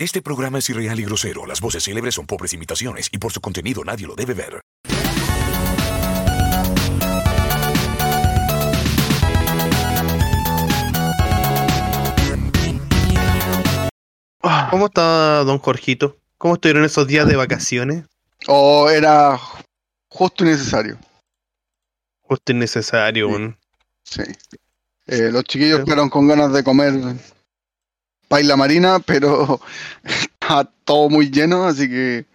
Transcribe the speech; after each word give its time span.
Este 0.00 0.22
programa 0.22 0.56
es 0.60 0.70
irreal 0.70 0.98
y 0.98 1.04
grosero. 1.04 1.44
Las 1.44 1.60
voces 1.60 1.84
célebres 1.84 2.14
son 2.14 2.26
pobres 2.26 2.54
imitaciones 2.54 3.10
y 3.12 3.18
por 3.18 3.32
su 3.32 3.42
contenido 3.42 3.84
nadie 3.84 4.06
lo 4.06 4.14
debe 4.14 4.32
ver. 4.32 4.62
¿Cómo 14.70 14.86
está 14.86 15.44
don 15.44 15.58
Jorgito? 15.58 16.16
¿Cómo 16.38 16.54
estuvieron 16.54 16.84
esos 16.84 17.06
días 17.06 17.26
de 17.26 17.36
vacaciones? 17.36 18.04
O 18.46 18.88
era 18.88 19.38
justo 20.08 20.44
y 20.44 20.48
necesario. 20.48 20.96
Justo 22.22 22.52
innecesario, 22.52 23.26
Sí. 23.26 23.32
weón. 23.32 23.58
Sí. 24.04 24.22
Eh, 25.06 25.30
los 25.32 25.44
chiquillos 25.44 25.80
Sí. 25.80 25.84
quedaron 25.84 26.08
con 26.08 26.28
ganas 26.28 26.52
de 26.52 26.62
comer 26.64 26.94
paila 28.30 28.56
marina, 28.56 29.00
pero 29.00 29.60
está 30.04 30.64
todo 30.84 31.10
muy 31.10 31.30
lleno, 31.30 31.64
así 31.66 31.88
que 31.88 32.26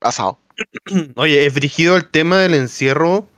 asado. 0.00 0.38
Oye, 1.16 1.46
es 1.46 1.54
frigido 1.54 1.96
el 1.96 2.08
tema 2.10 2.38
del 2.38 2.54
encierro. 2.54 3.28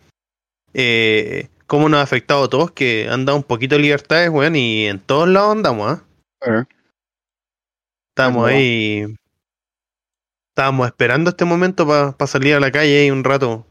Eh, 0.72 1.48
cómo 1.66 1.88
nos 1.88 2.00
ha 2.00 2.02
afectado 2.02 2.44
a 2.44 2.48
todos, 2.48 2.70
que 2.70 3.06
han 3.10 3.26
dado 3.26 3.36
un 3.36 3.42
poquito 3.44 3.76
de 3.76 3.82
libertades, 3.82 4.30
weón, 4.30 4.56
y 4.56 4.86
en 4.86 4.98
todos 4.98 5.28
lados 5.28 5.52
andamos, 5.52 5.92
¿ah? 5.92 6.04
Eh, 6.46 6.64
Estamos 8.16 8.48
ahí. 8.48 9.04
Estábamos 10.50 10.86
esperando 10.86 11.30
este 11.30 11.44
momento 11.44 11.86
para 11.86 12.26
salir 12.26 12.54
a 12.54 12.60
la 12.60 12.72
calle 12.72 13.02
ahí 13.02 13.10
un 13.10 13.22
rato. 13.22 13.66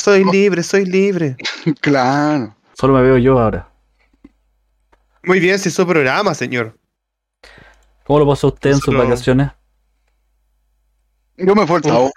Soy 0.00 0.22
Oh. 0.26 0.30
libre, 0.32 0.62
soy 0.62 0.84
libre. 0.84 1.36
claro. 1.80 2.54
Solo 2.78 2.94
me 2.94 3.02
veo 3.02 3.16
yo 3.18 3.38
ahora. 3.40 3.68
Muy 5.26 5.40
bien, 5.40 5.58
si 5.58 5.70
su 5.70 5.86
programa, 5.86 6.34
señor. 6.34 6.78
¿Cómo 8.04 8.18
lo 8.20 8.26
pasó 8.28 8.48
usted 8.48 8.70
en 8.72 8.78
sus 8.78 8.94
vacaciones? 8.96 9.50
Yo 11.36 11.54
me 11.54 11.66
fue 11.66 11.78
el 11.78 11.82
Tavo. 11.82 12.12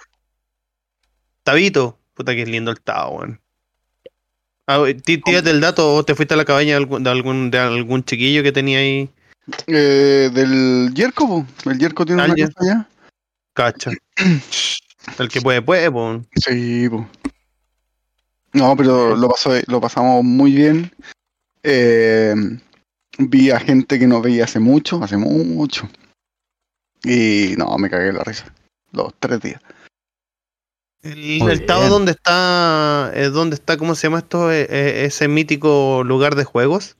Tabito. 1.43 1.97
Puta 2.13 2.33
que 2.33 2.41
es 2.41 2.49
lindo 2.49 2.71
el 2.71 2.81
Tao, 2.81 3.11
weón. 3.11 3.41
Ah, 4.67 4.83
tí- 5.05 5.19
tírate 5.21 5.49
el 5.49 5.61
dato 5.61 5.95
o 5.95 6.03
te 6.03 6.13
fuiste 6.15 6.33
a 6.33 6.37
la 6.37 6.43
cabaña 6.43 6.71
de 6.71 6.75
algún, 6.77 7.03
de 7.03 7.09
algún, 7.09 7.51
de 7.51 7.59
algún 7.59 8.03
chiquillo 8.03 8.43
que 8.43 8.51
tenía 8.51 8.79
ahí. 8.79 9.09
Eh, 9.67 10.29
del 10.33 10.91
Yerko, 10.93 11.27
po. 11.27 11.69
el 11.71 11.79
Yerko 11.79 12.05
tiene 12.05 12.21
Ah, 12.21 12.25
una 12.25 12.35
casa 12.35 12.53
allá. 12.59 12.89
Cacha. 13.53 13.91
El 15.19 15.29
que 15.29 15.39
puede, 15.39 15.61
puede, 15.61 15.89
po. 15.89 16.21
Sí, 16.35 16.89
po. 16.89 17.07
No, 18.51 18.75
pero 18.75 19.15
lo, 19.15 19.29
pasó, 19.29 19.51
lo 19.67 19.79
pasamos 19.79 20.21
muy 20.25 20.51
bien. 20.51 20.91
Eh, 21.63 22.35
vi 23.17 23.51
a 23.51 23.59
gente 23.59 23.99
que 23.99 24.07
no 24.07 24.21
veía 24.21 24.43
hace 24.45 24.59
mucho, 24.59 25.01
hace 25.03 25.17
mucho. 25.17 25.89
Y 27.03 27.53
no, 27.57 27.77
me 27.77 27.89
cagué 27.89 28.11
la 28.11 28.23
risa. 28.23 28.51
Los 28.91 29.13
tres 29.19 29.41
días. 29.41 29.61
El, 31.03 31.39
Muy 31.39 31.51
el 31.51 31.65
Tao, 31.65 31.79
bien. 31.79 31.89
¿dónde 31.91 32.11
está? 32.11 33.11
eh, 33.13 33.29
¿Dónde 33.29 33.55
está? 33.55 33.77
¿Cómo 33.77 33.95
se 33.95 34.07
llama 34.07 34.19
esto? 34.19 34.51
Eh, 34.51 34.67
eh, 34.69 35.05
ese 35.05 35.27
mítico 35.27 36.03
lugar 36.03 36.35
de 36.35 36.43
juegos. 36.43 36.97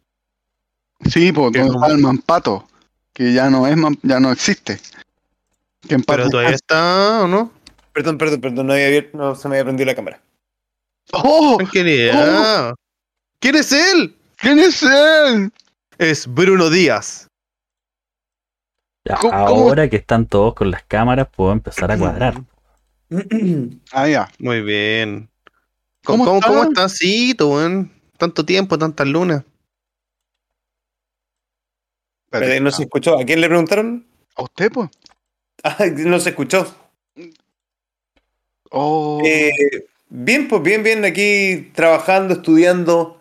Sí, 1.10 1.28
Que 1.28 1.32
donde 1.34 1.60
como- 1.62 1.82
está 1.84 1.94
el 1.96 2.02
Mampato, 2.02 2.68
que 3.14 3.34
ya 3.34 3.50
no 3.50 3.68
es 3.68 3.76
ya 4.04 4.20
no 4.20 4.32
existe. 4.32 4.80
Que 5.88 6.00
Pero 6.00 6.30
todavía 6.30 6.56
está, 6.56 7.24
¿o 7.24 7.28
no? 7.28 7.52
Perdón, 7.94 8.18
perdón, 8.18 8.42
perdón, 8.42 8.68
no, 8.68 8.74
había 8.74 8.88
abierto- 8.88 9.18
no 9.18 9.36
se 9.36 9.48
me 9.48 9.56
había 9.56 9.66
prendido 9.66 9.86
la 9.88 9.96
cámara. 9.96 10.22
¡Oh! 11.14 11.56
Tranquilidad. 11.58 12.74
¿Quién 13.40 13.56
es 13.56 13.72
él? 13.72 14.16
¿Quién 14.38 14.60
es 14.60 14.84
él? 14.84 15.52
Es 15.98 16.28
Bruno 16.32 16.70
Díaz. 16.70 17.28
Ya, 19.06 19.16
¿Cómo- 19.18 19.32
cómo? 19.32 19.46
ahora 19.70 19.90
que 19.90 19.96
están 19.96 20.26
todos 20.28 20.54
con 20.54 20.70
las 20.70 20.84
cámaras, 20.84 21.28
puedo 21.34 21.52
empezar 21.52 21.92
a 21.92 21.98
cuadrar. 21.98 22.42
Ah, 23.92 24.08
ya. 24.08 24.30
Muy 24.40 24.62
bien. 24.62 25.30
¿Cómo 26.04 26.26
¿Cómo, 26.26 26.26
cómo, 26.26 26.36
está? 26.40 26.48
cómo 26.50 26.64
estás, 26.64 26.98
Cito, 27.00 27.50
weón? 27.50 27.92
Tanto 28.18 28.46
tiempo, 28.46 28.78
tantas 28.78 29.08
lunas. 29.08 29.44
No 32.62 32.72
se 32.72 32.84
escuchó. 32.84 33.18
¿A 33.18 33.24
quién 33.24 33.42
le 33.42 33.48
preguntaron? 33.48 34.06
¿A 34.36 34.44
usted, 34.44 34.72
pues? 34.72 34.90
Ah, 35.64 35.76
no 35.88 36.20
se 36.20 36.30
escuchó. 36.30 36.68
Oh. 38.70 39.20
Eh, 39.26 39.50
bien, 40.08 40.48
pues 40.48 40.62
bien, 40.62 40.84
bien, 40.84 41.04
aquí 41.04 41.72
trabajando, 41.74 42.36
estudiando, 42.36 43.20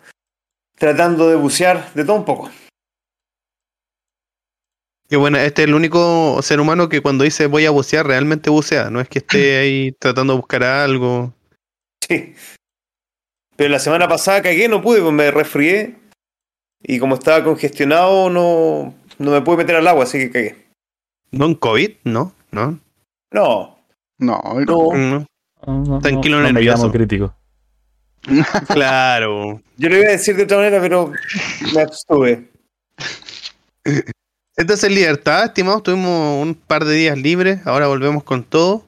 tratando 0.75 1.31
de 1.31 1.37
bucear, 1.37 1.95
de 1.95 2.05
todo 2.05 2.17
un 2.17 2.27
poco. 2.27 2.51
Que 5.09 5.17
bueno, 5.17 5.39
este 5.39 5.63
es 5.63 5.69
el 5.69 5.75
único 5.75 6.41
ser 6.43 6.59
humano 6.61 6.89
que 6.89 7.01
cuando 7.01 7.25
dice 7.25 7.47
voy 7.47 7.65
a 7.67 7.71
bucear, 7.71 8.07
realmente 8.07 8.51
bucea. 8.51 8.91
No 8.91 9.01
es 9.01 9.09
que 9.09 9.19
esté 9.21 9.59
ahí 9.61 9.93
tratando 9.99 10.33
de 10.35 10.39
buscar 10.39 10.63
algo. 10.65 11.33
Sí. 12.01 12.35
Pero 13.57 13.71
la 13.71 13.79
semana 13.79 14.07
pasada 14.09 14.43
cagué, 14.43 14.69
no 14.69 14.83
pude, 14.83 15.01
pues 15.01 15.13
me 15.13 15.31
resfrié. 15.31 15.97
Y 16.83 16.99
como 16.99 17.15
estaba 17.15 17.43
congestionado, 17.43 18.29
no, 18.31 18.95
no 19.19 19.31
me 19.31 19.41
pude 19.43 19.59
meter 19.59 19.77
al 19.77 19.87
agua, 19.89 20.05
así 20.05 20.19
que 20.19 20.31
cagué. 20.31 20.67
¿No 21.31 21.47
en 21.47 21.55
COVID? 21.55 21.91
No, 22.05 22.33
no. 22.51 22.79
No, 23.33 23.79
No, 24.19 24.43
no. 24.67 24.93
no. 24.95 25.27
No, 25.67 25.85
no, 25.85 25.99
Tranquilo, 26.01 26.41
no, 26.41 26.53
nervioso. 26.53 26.91
crítico. 26.93 27.35
Claro. 28.69 29.63
Yo 29.77 29.89
lo 29.89 29.97
iba 29.97 30.09
a 30.09 30.13
decir 30.13 30.37
de 30.37 30.43
otra 30.45 30.59
manera, 30.59 30.81
pero 30.81 31.13
me 31.75 31.81
abstuve. 31.81 32.49
Entonces, 34.57 34.89
en 34.89 34.95
libertad, 34.95 35.45
estimados, 35.45 35.83
tuvimos 35.83 36.43
un 36.43 36.55
par 36.55 36.85
de 36.85 36.95
días 36.95 37.19
libres. 37.19 37.67
Ahora 37.67 37.89
volvemos 37.89 38.25
con 38.25 38.43
todo. 38.43 38.87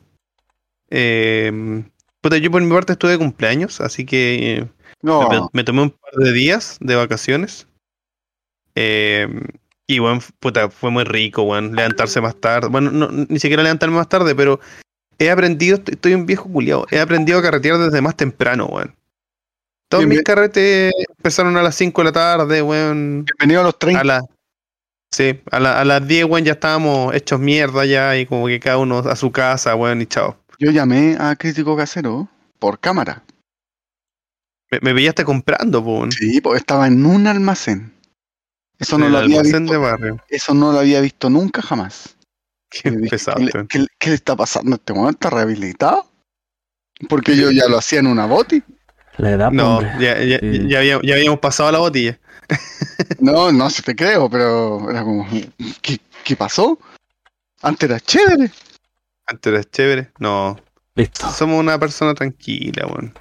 Eh, 0.90 1.84
puta, 2.22 2.38
yo 2.38 2.50
por 2.50 2.62
mi 2.62 2.72
parte 2.72 2.92
estuve 2.92 3.12
de 3.12 3.18
cumpleaños, 3.18 3.80
así 3.82 4.06
que 4.06 4.56
eh, 4.56 4.68
no. 5.02 5.28
me, 5.28 5.40
me 5.52 5.64
tomé 5.64 5.82
un 5.82 5.90
par 5.90 6.12
de 6.14 6.32
días 6.32 6.78
de 6.80 6.96
vacaciones. 6.96 7.66
Eh, 8.74 9.28
y 9.86 9.98
bueno, 9.98 10.20
puta, 10.40 10.70
fue 10.70 10.90
muy 10.90 11.04
rico, 11.04 11.42
weón. 11.42 11.74
Levantarse 11.74 12.20
más 12.22 12.36
tarde. 12.36 12.68
Bueno, 12.68 12.90
no, 12.90 13.08
ni 13.10 13.38
siquiera 13.38 13.62
levantarme 13.62 13.96
más 13.96 14.08
tarde, 14.08 14.34
pero 14.34 14.60
he 15.18 15.30
aprendido, 15.30 15.76
estoy, 15.76 15.94
estoy 15.94 16.14
un 16.14 16.24
viejo 16.24 16.50
culiado. 16.50 16.86
He 16.90 16.98
aprendido 16.98 17.38
a 17.38 17.42
carretear 17.42 17.76
desde 17.78 18.00
más 18.00 18.16
temprano, 18.16 18.66
weón. 18.66 18.94
Todos 19.90 20.06
mis 20.06 20.22
carretes 20.22 20.92
empezaron 21.16 21.56
a 21.56 21.62
las 21.62 21.74
5 21.74 22.00
de 22.02 22.04
la 22.04 22.12
tarde, 22.12 22.62
weón. 22.62 23.24
Bienvenido 23.24 23.62
a 23.62 23.64
los 23.64 23.78
30. 23.78 24.00
A 24.00 24.04
la, 24.04 24.20
sí, 25.10 25.40
a, 25.50 25.60
la- 25.60 25.80
a 25.80 25.84
las 25.84 26.06
10, 26.06 26.24
weón, 26.26 26.44
ya 26.44 26.52
estábamos 26.52 27.14
hechos 27.14 27.40
mierda 27.40 27.84
ya 27.84 28.16
y 28.16 28.26
como 28.26 28.46
que 28.46 28.60
cada 28.60 28.78
uno 28.78 28.98
a 28.98 29.16
su 29.16 29.30
casa, 29.32 29.74
weón, 29.74 30.02
y 30.02 30.06
chao. 30.06 30.36
Yo 30.58 30.70
llamé 30.70 31.16
a 31.20 31.36
Crítico 31.36 31.76
Casero 31.76 32.28
por 32.58 32.80
cámara. 32.80 33.22
Me, 34.70 34.80
me 34.82 34.94
pillaste 34.94 35.24
comprando, 35.24 35.80
weón. 35.80 36.12
Sí, 36.12 36.40
pues 36.40 36.60
estaba 36.60 36.86
en 36.86 37.04
un 37.06 37.26
almacén. 37.26 37.94
Eso 38.78 38.96
no, 38.98 39.08
lo 39.08 39.18
el 39.18 39.24
había 39.24 39.40
almacén 39.40 39.62
visto, 39.64 39.72
de 39.72 39.78
barrio. 39.78 40.24
eso 40.28 40.54
no 40.54 40.72
lo 40.72 40.78
había 40.80 41.00
visto 41.00 41.30
nunca 41.30 41.62
jamás. 41.62 42.16
Qué 42.70 42.90
dije, 42.90 43.10
pesado, 43.10 43.38
¿qué, 43.38 43.44
le, 43.44 43.50
weón. 43.54 43.66
qué 43.68 43.86
qué 43.98 44.14
está 44.14 44.36
pasando 44.36 44.72
a 44.72 44.76
este 44.76 44.92
momento? 44.92 45.12
¿Está 45.26 45.30
rehabilitado? 45.30 46.06
Porque 47.08 47.36
yo 47.36 47.50
ya 47.50 47.66
lo 47.68 47.78
hacía 47.78 48.00
en 48.00 48.08
una 48.08 48.26
boti. 48.26 48.62
La 49.16 49.30
edad, 49.30 49.50
No, 49.50 49.78
hombre. 49.78 49.92
ya, 50.00 50.22
ya, 50.22 50.38
Sí. 50.38 50.68
ya, 50.68 50.78
había- 50.78 51.00
ya 51.02 51.14
habíamos 51.14 51.40
pasado 51.40 51.72
la 51.72 51.78
botella. 51.78 52.18
No, 53.20 53.50
no 53.52 53.70
se 53.70 53.82
te 53.82 53.94
creo, 53.96 54.28
pero 54.30 54.90
era 54.90 55.02
como, 55.02 55.26
¿qué, 55.82 55.98
qué 56.24 56.36
pasó? 56.36 56.78
Antes 57.62 57.88
era 57.90 58.00
chévere. 58.00 58.50
Antes 59.26 59.52
era 59.52 59.64
chévere. 59.64 60.10
No, 60.18 60.56
Listo. 60.94 61.28
somos 61.30 61.58
una 61.60 61.78
persona 61.78 62.14
tranquila, 62.14 62.86
weón. 62.86 63.12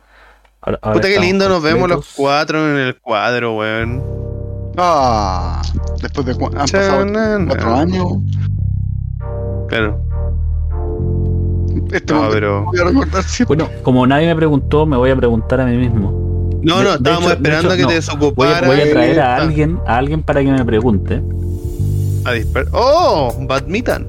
Ahora- 0.61 0.79
ahora 0.81 0.93
Puta 0.95 1.07
que 1.07 1.19
lindo, 1.19 1.47
nos 1.49 1.61
vemos 1.63 1.87
los 1.89 2.13
cuatro 2.15 2.69
en 2.69 2.77
el 2.77 2.99
cuadro, 2.99 3.55
weón. 3.55 4.03
Ah, 4.77 5.61
después 6.01 6.25
de 6.27 6.33
han 6.33 6.51
pasado 6.51 7.05
cuatro 7.47 7.75
años. 7.75 8.07
Claro, 9.69 9.99
Este 11.91 12.13
no, 12.13 12.29
pero. 12.29 12.63
voy 12.65 12.79
a 12.79 12.83
recordar 12.83 13.23
siempre. 13.23 13.57
Bueno, 13.57 13.71
como 13.83 14.05
nadie 14.05 14.27
me 14.27 14.35
preguntó, 14.35 14.85
me 14.85 14.97
voy 14.97 15.09
a 15.09 15.15
preguntar 15.15 15.61
a 15.61 15.65
mí 15.65 15.75
mismo. 15.77 16.26
No, 16.67 16.83
no, 16.83 16.89
de 16.91 16.95
estábamos 16.97 17.23
hecho- 17.25 17.33
esperando 17.33 17.67
hecho, 17.67 17.73
a 17.73 17.75
que 17.77 17.81
no. 17.83 17.87
te 17.87 17.93
Voy 17.93 17.95
desocupara. 17.95 18.57
a, 18.59 18.67
voy 18.67 18.81
a 18.81 18.91
traer 18.91 19.19
a 19.19 19.35
alguien, 19.37 19.79
a 19.87 19.97
alguien 19.97 20.23
para 20.23 20.41
que 20.41 20.51
me 20.51 20.63
pregunte. 20.65 21.21
a 22.25 22.31
¡Oh! 22.73 23.33
Badminton. 23.47 24.07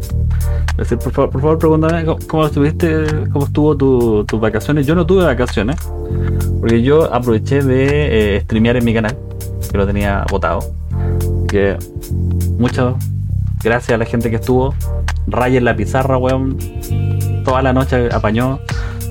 Por 0.76 0.87
favor, 1.12 1.31
por 1.31 1.40
favor 1.40 1.58
pregúntame 1.58 2.05
cómo, 2.05 2.19
cómo 2.28 2.46
estuviste, 2.46 3.05
cómo 3.32 3.46
estuvo 3.46 3.76
tu- 3.76 4.25
tus 4.25 4.40
vacaciones. 4.40 4.87
Yo 4.87 4.94
no 4.94 5.05
tuve 5.06 5.25
vacaciones, 5.25 5.76
porque 6.60 6.82
yo 6.82 7.12
aproveché 7.12 7.62
de 7.62 8.37
eh, 8.37 8.40
streamear 8.43 8.76
en 8.76 8.84
mi 8.84 8.94
canal, 8.94 9.16
que 9.70 9.76
lo 9.76 9.87
tenía 9.87 10.25
votado. 10.31 10.61
Que 11.49 11.76
muchas 12.58 12.94
gracias 13.64 13.94
a 13.94 13.99
la 13.99 14.04
gente 14.04 14.31
que 14.31 14.37
estuvo. 14.37 14.75
Ray 15.26 15.56
en 15.56 15.64
la 15.64 15.75
pizarra, 15.75 16.16
weón. 16.16 16.56
Toda 17.44 17.61
la 17.62 17.72
noche 17.72 18.08
apañó, 18.12 18.61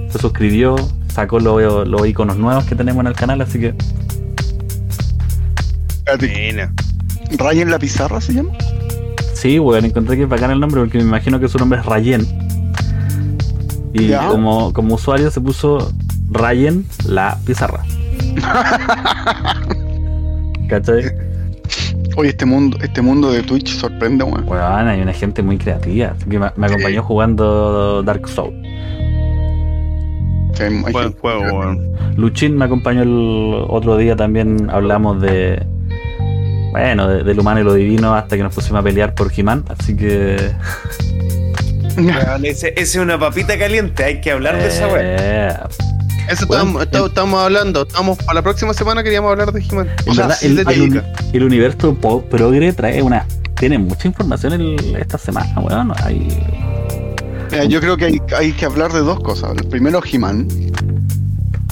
se 0.10 0.20
suscribió, 0.20 0.76
sacó 1.18 1.40
los, 1.40 1.88
los 1.88 2.08
iconos 2.08 2.38
nuevos 2.38 2.66
que 2.66 2.75
tenemos 2.75 3.02
en 3.02 3.08
el 3.08 3.14
canal, 3.16 3.42
así 3.42 3.60
que 3.60 3.74
Buena. 6.19 6.72
¿Ray 7.40 7.62
en 7.62 7.72
la 7.72 7.80
pizarra 7.80 8.22
se 8.22 8.36
llama? 8.36 8.52
Sí, 9.34 9.58
weón, 9.58 9.86
encontré 9.86 10.16
que 10.16 10.24
es 10.24 10.30
bacán 10.30 10.52
el 10.52 10.60
nombre 10.60 10.81
porque 10.81 11.00
me 11.00 11.06
imagino 11.06 11.40
que 11.40 11.48
su 11.48 11.58
nombre 11.58 11.80
es 11.80 11.86
Rayen. 11.88 12.24
Y 13.94 14.10
Ya. 14.10 14.28
como, 14.28 14.72
como 14.74 14.94
usuario 14.94 15.31
se 15.31 15.42
puso 15.42 15.92
Rayen 16.30 16.86
la 17.08 17.36
pizarra. 17.46 17.84
¿Cachai? 20.69 21.04
Oye, 22.16 22.30
este 22.30 22.46
mundo, 22.46 22.78
este 22.81 23.02
mundo 23.02 23.31
de 23.31 23.42
Twitch 23.42 23.75
sorprende, 23.75 24.24
weón. 24.24 24.48
Weón, 24.48 24.88
hay 24.88 25.02
una 25.02 25.14
gente 25.14 25.42
muy 25.42 25.58
creativa. 25.58 26.14
Me, 26.28 26.38
me 26.38 26.68
acompañó 26.68 27.02
jugando 27.02 28.04
Dark 28.04 28.30
Souls. 28.30 28.54
Sí, 30.57 30.63
Buen 30.81 30.94
gente- 30.94 31.19
juego, 31.19 31.42
weón. 31.59 31.92
Luchín 32.15 32.57
me 32.57 32.65
acompañó 32.65 33.04
el 33.04 33.65
otro 33.69 33.95
día 33.98 34.15
también. 34.15 34.69
Hablamos 34.71 35.21
de. 35.21 35.63
Bueno, 36.71 37.07
de, 37.07 37.24
del 37.24 37.39
humano 37.39 37.59
y 37.62 37.63
lo 37.63 37.74
divino 37.74 38.13
hasta 38.13 38.36
que 38.38 38.44
nos 38.44 38.54
pusimos 38.54 38.80
a 38.81 38.83
pelear 38.83 39.13
por 39.15 39.31
He-Man. 39.36 39.63
Así 39.69 39.95
que. 39.95 40.38
Ese, 42.44 42.68
ese 42.69 42.74
es 42.81 42.95
una 42.98 43.18
papita 43.19 43.57
caliente, 43.57 44.04
hay 44.04 44.21
que 44.21 44.31
hablar 44.31 44.56
de 44.57 44.68
esa 44.68 44.88
weá. 44.88 45.00
eh, 45.01 45.54
Eso 46.30 46.45
Bueno, 46.45 46.80
estamos, 46.83 47.39
hablando. 47.44 47.81
Estamos 47.88 48.18
para 48.19 48.36
la 48.36 48.42
próxima 48.44 48.74
semana 48.75 49.01
queríamos 49.01 49.31
hablar 49.31 49.51
de 49.51 49.62
He-Man. 49.63 49.88
El, 50.44 50.59
el 50.59 51.04
el 51.33 51.44
universo 51.44 51.95
progre 51.95 52.71
trae 52.74 53.01
una. 53.01 53.25
Tiene 53.56 53.80
mucha 53.80 54.07
información 54.07 54.54
el- 54.54 54.95
esta 55.00 55.18
semana, 55.18 55.59
weón. 55.59 55.92
Hay, 56.04 56.27
Mira, 57.52 57.64
yo 57.66 57.80
creo 57.80 57.98
que 57.98 58.06
hay, 58.06 58.22
hay 58.38 58.52
que 58.52 58.66
hablar 58.66 58.92
de 58.92 59.00
dos 59.00 59.20
cosas. 59.22 59.52
El 59.58 59.68
primero, 59.68 60.02
He-Man. 60.04 60.48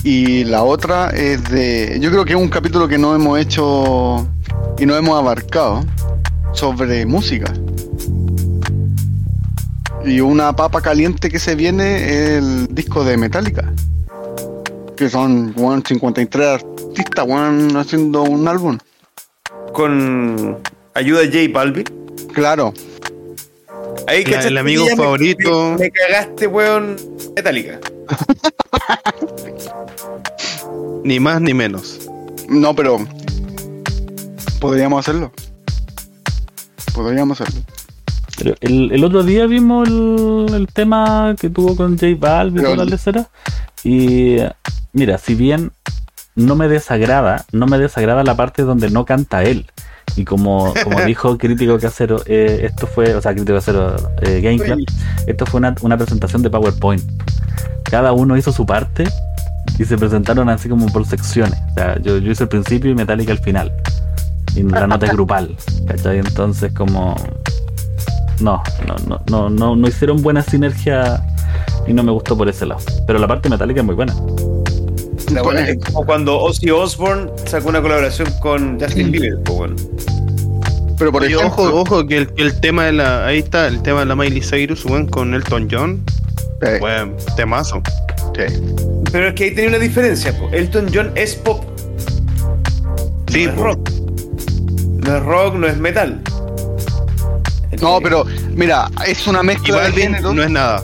Y 0.04 0.44
la 0.44 0.64
otra 0.64 1.10
es 1.10 1.44
de. 1.50 1.98
Yo 2.00 2.12
creo 2.12 2.26
que 2.26 2.34
es 2.34 2.40
un 2.40 2.48
capítulo 2.48 2.88
que 2.88 2.98
no 2.98 3.16
hemos 3.16 3.40
hecho 3.40 4.28
y 4.78 4.86
no 4.86 4.96
hemos 4.96 5.18
abarcado 5.18 5.84
sobre 6.54 7.06
música. 7.06 7.52
Y 10.06 10.20
una 10.22 10.56
papa 10.56 10.82
caliente 10.82 11.30
que 11.30 11.40
se 11.40 11.56
viene 11.56 11.96
es 11.96 12.30
el 12.38 12.68
disco 12.76 13.04
de 13.04 13.18
Metallica. 13.18 13.74
Que 14.96 15.10
son 15.10 15.54
weón, 15.58 15.84
53 15.84 16.48
artistas 16.48 17.26
weón, 17.28 17.76
haciendo 17.76 18.22
un 18.24 18.48
álbum. 18.48 18.78
Con 19.74 20.60
ayuda 20.94 21.22
de 21.22 21.48
J 21.48 21.52
Balvin. 21.52 21.86
Claro, 22.34 22.74
Ahí, 24.08 24.24
La- 24.24 24.30
¿cachaste 24.30 24.48
el 24.50 24.58
amigo 24.58 24.86
me- 24.86 24.96
favorito. 24.96 25.72
Me, 25.72 25.78
me 25.86 25.92
cagaste, 25.92 26.48
weón. 26.48 26.96
Metallica. 27.36 27.80
Ni 31.04 31.20
más 31.20 31.42
ni 31.42 31.54
menos. 31.54 32.00
no, 32.50 32.76
pero. 32.76 32.98
Podríamos 34.60 35.00
hacerlo. 35.00 35.32
Podríamos 36.94 37.40
hacerlo. 37.42 37.62
Pero 38.38 38.56
el, 38.62 38.92
el 38.92 39.04
otro 39.04 39.24
día 39.24 39.46
vimos 39.46 39.88
el, 39.88 40.48
el 40.54 40.68
tema 40.68 41.36
que 41.40 41.50
tuvo 41.50 41.76
con 41.76 41.98
J 41.98 42.08
Balvin 42.18 42.66
y 42.66 42.76
las 42.76 42.90
leceras. 42.90 43.28
Y 43.84 44.38
mira, 44.94 45.18
si 45.18 45.36
bien 45.36 45.72
no 46.36 46.56
me 46.56 46.68
desagrada, 46.68 47.46
no 47.52 47.68
me 47.68 47.78
desagrada 47.78 48.24
la 48.24 48.36
parte 48.36 48.64
donde 48.64 48.90
no 48.90 49.06
canta 49.06 49.44
él. 49.44 49.68
Y 50.16 50.24
como, 50.24 50.74
como 50.84 51.02
dijo 51.02 51.38
Crítico 51.38 51.78
Casero, 51.78 52.22
eh, 52.26 52.62
esto 52.64 52.88
fue, 52.88 53.14
o 53.16 53.22
sea, 53.22 53.34
Crítico 53.34 53.56
Casero 53.56 53.96
eh, 54.22 54.42
Game 54.42 54.60
Club, 54.60 54.86
esto 55.28 55.46
fue 55.46 55.60
una, 55.60 55.76
una 55.82 55.98
presentación 55.98 56.42
de 56.42 56.50
PowerPoint. 56.50 57.04
Cada 57.84 58.14
uno 58.14 58.38
hizo 58.38 58.52
su 58.52 58.66
parte 58.66 59.06
y 59.78 59.86
se 59.86 59.98
presentaron 59.98 60.50
así 60.50 60.70
como 60.70 60.88
por 60.88 61.06
secciones. 61.06 61.60
O 61.72 61.74
sea, 61.74 62.00
yo, 62.02 62.18
yo 62.18 62.32
hice 62.32 62.44
el 62.44 62.50
principio 62.50 62.92
y 62.92 62.96
Metallica 62.96 63.32
al 63.32 63.40
final. 63.40 63.72
Y 64.56 64.64
la 64.64 64.88
nota 64.88 65.06
es 65.06 65.12
grupal. 65.12 65.56
¿Cachai? 65.88 66.20
Entonces 66.20 66.74
como 66.74 67.16
no, 68.40 68.62
no, 68.88 68.96
no, 69.08 69.22
no, 69.30 69.50
no, 69.50 69.76
no 69.76 69.88
hicieron 69.88 70.22
buena 70.22 70.42
sinergia 70.42 71.22
y 71.88 71.94
no 71.94 72.04
me 72.04 72.12
gustó 72.12 72.38
por 72.38 72.50
ese 72.50 72.66
lado. 72.66 72.82
Pero 73.08 73.20
la 73.20 73.28
parte 73.28 73.50
metálica 73.50 73.82
es 73.82 73.86
muy 73.86 73.96
buena. 73.96 74.14
La 75.32 75.44
weá 75.44 75.70
es 75.70 75.78
como 75.84 76.06
cuando 76.06 76.40
Ozzy 76.40 76.70
Osbourne 76.70 77.32
sacó 77.46 77.70
una 77.70 77.82
colaboración 77.82 78.30
con 78.42 78.80
Justin 78.80 79.12
Bieber. 79.12 79.40
Pero 80.98 81.12
por 81.12 81.24
Oye, 81.24 81.36
ejemplo, 81.36 81.64
ojo, 81.66 81.82
ojo, 81.82 82.08
que 82.08 82.18
el, 82.18 82.34
que 82.34 82.44
el 82.44 82.60
tema 82.62 82.86
de 82.86 82.94
la. 82.94 83.26
Ahí 83.26 83.40
está, 83.40 83.68
el 83.68 83.82
tema 83.82 84.00
de 84.02 84.06
la 84.06 84.16
Miley 84.16 84.42
Cyrus, 84.42 84.86
weón, 84.86 85.08
con 85.08 85.34
Elton 85.34 85.68
John. 85.70 86.04
eh, 86.62 86.80
Weón, 86.82 87.16
temazo. 87.36 87.82
sí. 88.36 88.44
Pero 89.12 89.28
es 89.30 89.34
que 89.36 89.44
ahí 89.46 89.52
tenía 89.56 89.70
una 89.70 89.80
diferencia, 89.80 90.38
po. 90.38 90.50
Elton 90.52 90.88
John 90.94 91.12
es 91.16 91.36
pop. 91.36 91.64
Sí, 93.28 93.46
no 93.46 93.52
es 93.52 93.58
rock. 93.58 93.90
No 95.06 95.18
es 95.18 95.24
rock, 95.24 95.56
no 95.56 95.68
es 95.68 95.78
metal. 95.78 96.22
No, 97.82 98.00
pero 98.02 98.26
mira, 98.52 98.90
es 99.06 99.28
una 99.28 99.44
mezcla 99.44 99.82
de 99.84 99.92
géneros. 99.92 100.34
no 100.34 100.44
es 100.44 100.50
nada. 100.50 100.84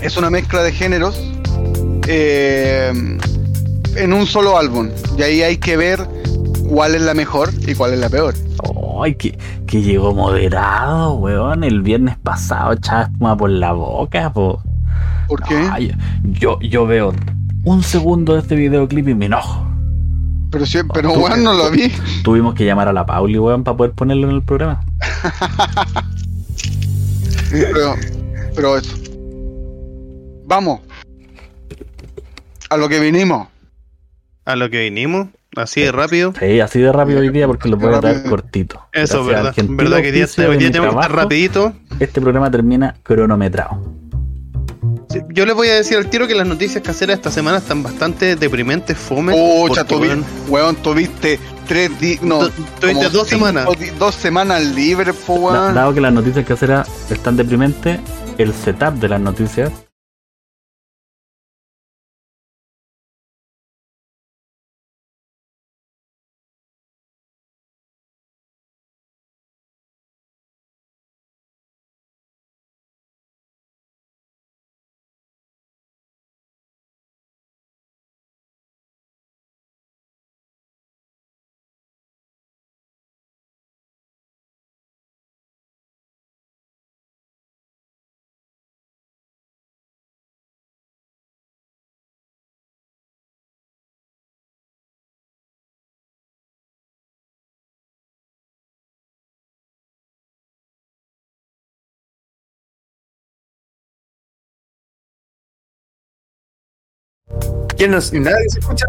Es 0.00 0.16
una 0.16 0.30
mezcla 0.30 0.62
de 0.62 0.72
géneros 0.72 1.22
eh, 2.08 2.90
en 3.96 4.12
un 4.12 4.26
solo 4.26 4.58
álbum. 4.58 4.90
Y 5.16 5.22
ahí 5.22 5.42
hay 5.42 5.56
que 5.56 5.76
ver 5.76 6.06
cuál 6.68 6.94
es 6.94 7.02
la 7.02 7.14
mejor 7.14 7.50
y 7.66 7.74
cuál 7.74 7.92
es 7.92 7.98
la 7.98 8.08
peor. 8.08 8.34
Ay, 9.02 9.14
que, 9.14 9.36
que 9.66 9.82
llegó 9.82 10.14
moderado, 10.14 11.14
weón. 11.14 11.64
El 11.64 11.82
viernes 11.82 12.16
pasado 12.22 12.72
echaba 12.72 13.02
espuma 13.04 13.36
por 13.36 13.50
la 13.50 13.72
boca, 13.72 14.32
po. 14.32 14.62
¿Por 15.28 15.42
qué? 15.42 15.94
Yo, 16.24 16.60
yo 16.60 16.86
veo 16.86 17.12
un 17.64 17.82
segundo 17.82 18.34
de 18.34 18.40
este 18.40 18.54
videoclip 18.54 19.08
y 19.08 19.14
me 19.14 19.26
enojo. 19.26 19.66
Pero 20.50 20.66
sí, 20.66 20.78
pero 20.92 21.12
weón, 21.12 21.42
no 21.42 21.54
lo 21.54 21.70
vi. 21.70 21.90
Tuvimos 22.22 22.54
que 22.54 22.64
llamar 22.64 22.88
a 22.88 22.92
la 22.92 23.06
Pauli, 23.06 23.38
weón, 23.38 23.64
para 23.64 23.76
poder 23.76 23.92
ponerlo 23.92 24.28
en 24.28 24.34
el 24.36 24.42
programa. 24.42 24.84
Pero, 27.50 27.94
pero 28.54 28.76
eso. 28.78 28.96
Vamos. 30.46 30.80
A 32.70 32.76
lo 32.76 32.88
que 32.88 32.98
vinimos. 32.98 33.48
A 34.44 34.56
lo 34.56 34.68
que 34.70 34.80
vinimos, 34.80 35.28
así 35.56 35.82
de 35.82 35.92
rápido. 35.92 36.32
Sí, 36.38 36.60
así 36.60 36.80
de 36.80 36.92
rápido 36.92 37.20
hoy 37.20 37.28
día 37.28 37.46
porque 37.46 37.68
lo 37.68 37.76
voy 37.76 37.94
a 37.94 38.00
traer 38.00 38.16
Rápido. 38.16 38.30
cortito. 38.30 38.86
Eso, 38.92 39.24
Gracias 39.24 39.58
al 39.58 39.68
verdad. 39.68 39.84
Verdad 39.90 40.02
que 40.02 40.12
día, 40.12 40.26
hoy 40.48 40.54
de 40.54 40.58
día 40.58 40.70
tenemos 40.72 40.72
que 40.72 40.76
estar 40.76 40.90
trabajo, 40.92 41.16
rapidito. 41.16 41.72
Este 42.00 42.20
programa 42.20 42.50
termina 42.50 42.94
cronometrado. 43.02 43.80
Sí, 45.10 45.20
Yo 45.28 45.44
les 45.46 45.54
voy 45.54 45.68
a 45.68 45.74
decir 45.74 45.96
al 45.98 46.08
tiro 46.08 46.26
que 46.26 46.34
las 46.34 46.46
noticias 46.46 46.82
caseras 46.82 47.16
esta 47.16 47.30
semana 47.30 47.58
están 47.58 47.82
bastante 47.82 48.34
deprimentes, 48.34 48.96
fome. 48.96 49.32
Tú 49.86 50.00
vi- 50.00 50.08
weón, 50.08 50.24
weón, 50.48 50.76
tuviste 50.76 51.38
tres 51.68 52.00
días. 52.00 52.22
No, 52.22 52.48
Tu- 52.48 52.50
tuviste 52.80 53.10
dos 53.10 53.28
cinco 53.28 53.46
semanas. 53.46 53.68
Dos 53.98 54.14
semanas 54.14 54.64
libres, 54.64 55.14
weón. 55.28 55.74
dado 55.74 55.92
que 55.94 56.00
las 56.00 56.12
noticias 56.12 56.44
caseras 56.46 56.88
están 57.10 57.36
deprimentes, 57.36 58.00
el 58.38 58.52
setup 58.54 58.94
de 58.94 59.08
las 59.10 59.20
noticias 59.20 59.70
¿Quién 107.82 107.90
nos.? 107.90 108.12
¿Nadie 108.12 108.48
se 108.48 108.60
escucha? 108.60 108.86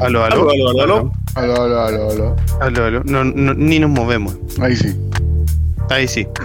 Aló, 0.00 0.24
aló. 0.24 0.26
Aló, 0.48 0.50
aló, 0.50 0.70
aló, 0.70 0.82
aló. 0.82 1.12
Aló, 1.34 1.62
aló, 1.62 1.80
aló, 1.82 2.10
aló. 2.10 2.36
Aló, 2.62 2.84
aló. 2.86 3.02
No, 3.04 3.24
no, 3.24 3.52
ni 3.52 3.78
nos 3.78 3.90
movemos. 3.90 4.38
Ahí 4.58 4.74
sí. 4.74 4.96
Ahí 5.90 6.08
sí. 6.08 6.26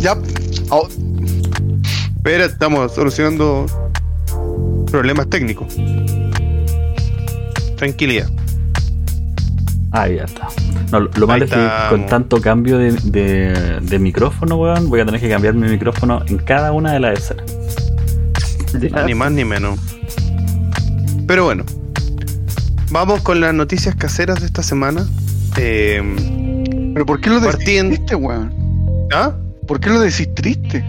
Ya. 0.00 0.16
oh, 0.70 0.88
Pero 2.22 2.44
estamos 2.46 2.94
solucionando 2.94 3.66
problemas 4.90 5.28
técnicos. 5.28 5.76
Tranquilidad. 7.76 8.30
Ah, 9.92 10.08
ya 10.08 10.24
está. 10.24 10.48
No, 10.90 11.00
lo, 11.00 11.10
lo 11.16 11.26
malo 11.26 11.44
es 11.44 11.50
que 11.50 11.68
con 11.90 12.06
tanto 12.06 12.40
cambio 12.40 12.78
de, 12.78 12.92
de- 12.92 13.78
de 13.82 13.98
micrófono, 13.98 14.56
weón, 14.56 14.88
voy 14.88 15.00
a 15.00 15.04
tener 15.04 15.20
que 15.20 15.28
cambiar 15.28 15.52
mi 15.52 15.68
micrófono 15.68 16.22
en 16.26 16.38
cada 16.38 16.72
una 16.72 16.94
de 16.94 17.00
las 17.00 17.18
escenas. 17.18 17.57
Ni 19.06 19.14
más 19.14 19.32
ni 19.32 19.44
menos. 19.44 19.78
Pero 21.26 21.44
bueno. 21.44 21.64
Vamos 22.90 23.20
con 23.20 23.40
las 23.40 23.52
noticias 23.52 23.94
caseras 23.94 24.40
de 24.40 24.46
esta 24.46 24.62
semana. 24.62 25.06
Eh, 25.56 26.02
¿Pero 26.94 27.04
por 27.04 27.20
qué 27.20 27.28
lo 27.30 27.40
triste, 27.40 28.14
weón? 28.14 28.54
¿Ah? 29.12 29.32
¿Por 29.66 29.78
qué 29.80 29.90
lo 29.90 30.00
decís 30.00 30.34
triste? 30.34 30.82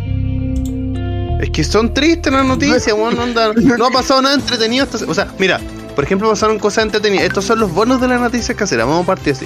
Es 1.41 1.49
que 1.51 1.63
son 1.63 1.93
tristes 1.93 2.31
las 2.31 2.45
noticias, 2.45 2.93
weón. 2.93 3.15
No, 3.17 3.23
anda- 3.23 3.53
no 3.53 3.85
ha 3.85 3.91
pasado 3.91 4.21
nada 4.21 4.35
entretenido. 4.35 4.85
hasta- 4.85 5.05
o 5.05 5.13
sea, 5.13 5.27
mira, 5.39 5.59
por 5.95 6.03
ejemplo, 6.05 6.29
pasaron 6.29 6.57
cosas 6.57 6.85
entretenidas. 6.85 7.25
Estos 7.25 7.43
son 7.45 7.59
los 7.59 7.73
bonos 7.73 7.99
de 7.99 8.07
las 8.07 8.21
noticias 8.21 8.55
caseras. 8.57 8.87
Vamos 8.87 9.03
a 9.03 9.07
partir 9.07 9.33
así. 9.33 9.45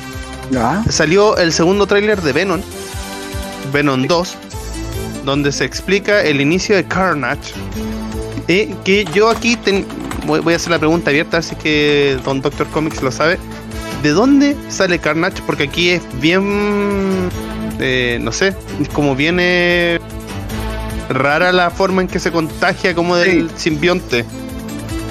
Ya. 0.51 0.83
Salió 0.89 1.37
el 1.37 1.51
segundo 1.53 1.87
tráiler 1.87 2.21
de 2.21 2.33
Venom, 2.33 2.61
Venom 3.71 4.05
2, 4.05 4.35
donde 5.25 5.51
se 5.51 5.65
explica 5.65 6.21
el 6.21 6.39
inicio 6.41 6.75
de 6.75 6.83
Carnage. 6.83 7.53
Y 8.47 8.65
que 8.83 9.05
yo 9.13 9.29
aquí 9.29 9.55
ten- 9.55 9.85
voy, 10.25 10.39
voy 10.41 10.53
a 10.53 10.55
hacer 10.57 10.71
la 10.71 10.79
pregunta 10.79 11.09
abierta, 11.09 11.37
así 11.37 11.55
que 11.55 12.17
Don 12.25 12.41
Doctor 12.41 12.67
Comics 12.67 13.01
lo 13.01 13.11
sabe. 13.11 13.37
¿De 14.01 14.09
dónde 14.09 14.55
sale 14.69 14.99
Carnage? 14.99 15.41
Porque 15.45 15.63
aquí 15.63 15.89
es 15.91 16.01
bien, 16.19 17.29
eh, 17.79 18.17
no 18.21 18.31
sé, 18.33 18.53
como 18.91 19.15
viene 19.15 19.99
rara 21.09 21.51
la 21.51 21.69
forma 21.69 22.01
en 22.01 22.07
que 22.07 22.19
se 22.19 22.31
contagia 22.31 22.93
como 22.95 23.15
del 23.15 23.49
simbionte. 23.55 24.25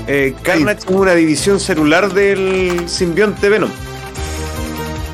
Eh, 0.09 0.35
Carnage 0.43 0.81
es 0.81 0.87
una 0.87 1.15
división 1.15 1.59
celular 1.61 2.13
del 2.13 2.89
simbionte 2.89 3.49
Venom. 3.49 3.71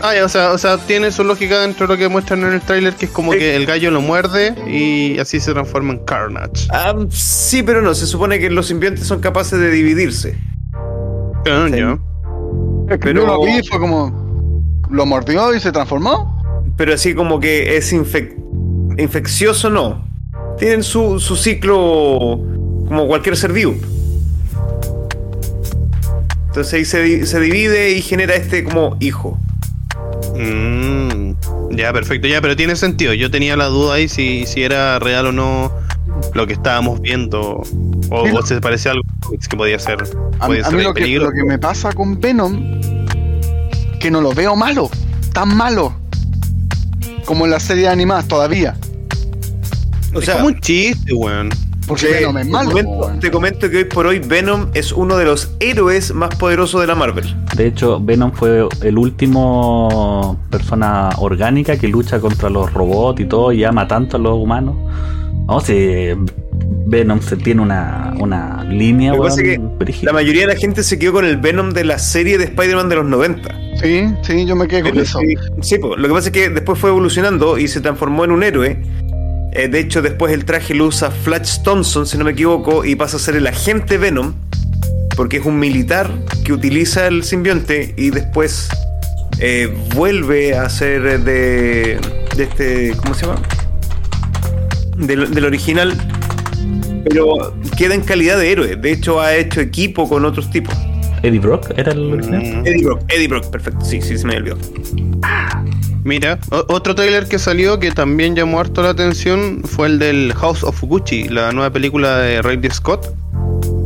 Ah, 0.02 0.14
ya, 0.14 0.24
o 0.24 0.28
sea, 0.28 0.52
o 0.52 0.58
sea, 0.58 0.78
tiene 0.78 1.10
su 1.10 1.24
lógica 1.24 1.60
dentro 1.60 1.86
de 1.86 1.94
lo 1.94 1.98
que 1.98 2.08
muestran 2.08 2.44
en 2.44 2.52
el 2.52 2.60
tráiler, 2.60 2.94
que 2.94 3.06
es 3.06 3.10
como 3.10 3.32
Sí. 3.32 3.38
que 3.40 3.56
el 3.56 3.66
gallo 3.66 3.90
lo 3.90 4.00
muerde 4.00 4.54
y 4.68 5.18
así 5.18 5.40
se 5.40 5.52
transforma 5.52 5.94
en 5.94 6.04
Carnage. 6.04 6.68
Ah, 6.70 6.94
sí, 7.10 7.62
pero 7.64 7.82
no. 7.82 7.94
Se 7.94 8.06
supone 8.06 8.38
que 8.38 8.48
los 8.48 8.66
simbiontes 8.68 9.06
son 9.06 9.20
capaces 9.20 9.58
de 9.58 9.70
dividirse. 9.70 10.36
Ah, 11.50 11.66
Sí. 11.68 11.78
Es 11.80 12.98
que 12.98 12.98
Pero- 12.98 13.26
lo 13.26 13.42
vi, 13.44 13.60
fue 13.68 13.78
como. 13.78 14.52
Lo 14.90 15.04
mordió 15.04 15.52
y 15.54 15.60
se 15.60 15.72
transformó. 15.72 16.36
Pero 16.76 16.94
así 16.94 17.12
como 17.14 17.40
que 17.40 17.76
es 17.76 17.92
infec- 17.92 18.34
infeccioso, 18.98 19.68
no. 19.68 20.06
Tienen 20.58 20.82
su, 20.82 21.18
su 21.20 21.36
ciclo 21.36 22.40
como 22.88 23.06
cualquier 23.08 23.36
ser 23.36 23.52
vivo. 23.52 23.74
Entonces 26.46 26.94
ahí 26.94 27.26
se 27.26 27.40
divide 27.40 27.90
y 27.90 28.00
genera 28.02 28.34
este 28.34 28.64
como 28.64 28.96
hijo. 29.00 29.38
Mm, 30.38 31.34
ya, 31.76 31.92
perfecto, 31.92 32.28
ya, 32.28 32.40
pero 32.40 32.56
tiene 32.56 32.76
sentido. 32.76 33.12
Yo 33.14 33.30
tenía 33.30 33.56
la 33.56 33.66
duda 33.66 33.94
ahí 33.94 34.08
si, 34.08 34.46
si 34.46 34.62
era 34.62 34.98
real 34.98 35.26
o 35.26 35.32
no 35.32 35.72
lo 36.34 36.46
que 36.46 36.52
estábamos 36.54 37.00
viendo. 37.00 37.62
O, 38.10 38.26
Sí, 38.26 38.32
o 38.32 38.42
se 38.42 38.60
parecía 38.60 38.92
a 38.92 38.94
algo 38.94 39.04
que 39.48 39.56
podía 39.56 39.78
ser, 39.78 39.98
A, 40.40 40.46
podía 40.46 40.62
a 40.62 40.66
ser 40.66 40.76
mí 40.76 40.82
lo 40.82 40.94
que, 40.94 41.02
peligro. 41.02 41.24
lo 41.26 41.32
que 41.32 41.44
me 41.44 41.58
pasa 41.58 41.92
con 41.92 42.18
Venom, 42.20 42.80
que 44.00 44.10
no 44.10 44.20
lo 44.20 44.32
veo 44.32 44.56
malo, 44.56 44.90
tan 45.32 45.56
malo, 45.56 45.94
como 47.24 47.44
en 47.44 47.50
las 47.50 47.64
series 47.64 47.88
animadas 47.88 48.26
todavía. 48.28 48.76
O 50.14 50.20
es 50.20 50.24
sea, 50.24 50.36
como 50.36 50.46
un 50.48 50.60
chiste, 50.60 51.12
weón. 51.12 51.50
Porque 51.88 52.06
te, 52.06 52.12
Venom 52.14 52.38
es 52.38 52.46
te 52.46 52.52
malo. 52.52 52.70
comento, 52.70 53.12
te 53.20 53.30
comento 53.30 53.70
que 53.70 53.76
hoy 53.78 53.84
por 53.84 54.06
hoy 54.06 54.18
Venom 54.20 54.66
es 54.74 54.92
uno 54.92 55.16
de 55.16 55.24
los 55.24 55.50
héroes 55.60 56.12
más 56.14 56.34
poderosos 56.36 56.80
de 56.80 56.86
la 56.86 56.94
Marvel. 56.94 57.34
De 57.56 57.66
hecho, 57.66 57.98
Venom 58.00 58.30
fue 58.32 58.68
el 58.82 58.98
último 58.98 60.38
persona 60.50 61.10
orgánica 61.18 61.76
que 61.76 61.88
lucha 61.88 62.20
contra 62.20 62.50
los 62.50 62.72
robots 62.72 63.20
y 63.20 63.24
todo 63.24 63.52
y 63.52 63.64
ama 63.64 63.88
tanto 63.88 64.16
a 64.16 64.20
los 64.20 64.36
humanos. 64.38 64.76
No, 65.48 65.60
si 65.60 66.08
Venom 66.86 67.20
se 67.22 67.36
tiene 67.36 67.62
una, 67.62 68.12
una 68.18 68.64
línea, 68.64 69.12
Lo 69.12 69.22
que 69.22 69.28
pasa 69.28 69.40
es 69.42 69.58
que. 69.58 70.04
La 70.04 70.12
mayoría 70.12 70.42
de 70.46 70.54
la 70.54 70.60
gente 70.60 70.82
se 70.82 70.98
quedó 70.98 71.14
con 71.14 71.24
el 71.24 71.38
Venom 71.38 71.70
de 71.70 71.84
la 71.84 71.98
serie 71.98 72.36
de 72.36 72.44
Spider-Man 72.44 72.88
de 72.90 72.96
los 72.96 73.06
90. 73.06 73.54
Sí, 73.80 74.04
sí, 74.22 74.44
yo 74.44 74.56
me 74.56 74.66
quedé 74.68 74.82
con 74.82 74.90
Pero 74.90 75.02
eso. 75.02 75.20
sí, 75.20 75.34
sí, 75.62 75.76
lo 75.80 76.08
que 76.08 76.12
pasa 76.14 76.28
es 76.28 76.32
que 76.32 76.50
después 76.50 76.78
fue 76.78 76.90
evolucionando 76.90 77.56
y 77.58 77.68
se 77.68 77.80
transformó 77.80 78.24
en 78.24 78.32
un 78.32 78.42
héroe. 78.42 78.82
Eh, 79.58 79.66
de 79.66 79.80
hecho, 79.80 80.02
después 80.02 80.32
el 80.32 80.44
traje 80.44 80.72
lo 80.72 80.86
usa 80.86 81.10
Flash 81.10 81.62
Thompson, 81.64 82.06
si 82.06 82.16
no 82.16 82.22
me 82.22 82.30
equivoco, 82.30 82.84
y 82.84 82.94
pasa 82.94 83.16
a 83.16 83.20
ser 83.20 83.34
el 83.34 83.44
agente 83.44 83.98
Venom, 83.98 84.34
porque 85.16 85.38
es 85.38 85.46
un 85.46 85.58
militar 85.58 86.08
que 86.44 86.52
utiliza 86.52 87.08
el 87.08 87.24
simbionte 87.24 87.92
y 87.96 88.10
después 88.10 88.68
eh, 89.40 89.76
vuelve 89.96 90.54
a 90.54 90.70
ser 90.70 91.24
de, 91.24 91.98
de 92.36 92.44
este. 92.44 92.92
¿Cómo 93.02 93.14
se 93.14 93.26
llama? 93.26 93.42
Del, 94.96 95.34
del 95.34 95.44
original, 95.44 95.92
pero 97.08 97.52
queda 97.76 97.96
en 97.96 98.02
calidad 98.02 98.38
de 98.38 98.52
héroe. 98.52 98.76
De 98.76 98.92
hecho, 98.92 99.20
ha 99.20 99.34
hecho 99.34 99.60
equipo 99.60 100.08
con 100.08 100.24
otros 100.24 100.48
tipos. 100.52 100.72
Eddie 101.24 101.40
Brock 101.40 101.72
era 101.76 101.90
el 101.90 102.12
original. 102.12 102.42
Mm. 102.42 102.64
Eddie 102.64 102.84
Brock, 102.84 103.02
Eddie 103.08 103.26
Brock, 103.26 103.50
perfecto. 103.50 103.84
Sí, 103.84 104.00
sí, 104.00 104.16
se 104.16 104.24
me 104.24 104.36
olvidó. 104.36 104.56
Mira, 106.08 106.38
otro 106.68 106.94
trailer 106.94 107.28
que 107.28 107.38
salió 107.38 107.78
que 107.78 107.90
también 107.90 108.34
llamó 108.34 108.60
harto 108.60 108.80
la 108.80 108.88
atención 108.88 109.60
fue 109.62 109.88
el 109.88 109.98
del 109.98 110.32
House 110.32 110.64
of 110.64 110.80
Gucci, 110.82 111.28
la 111.28 111.52
nueva 111.52 111.70
película 111.70 112.16
de 112.16 112.40
Ridley 112.40 112.70
Scott, 112.70 113.14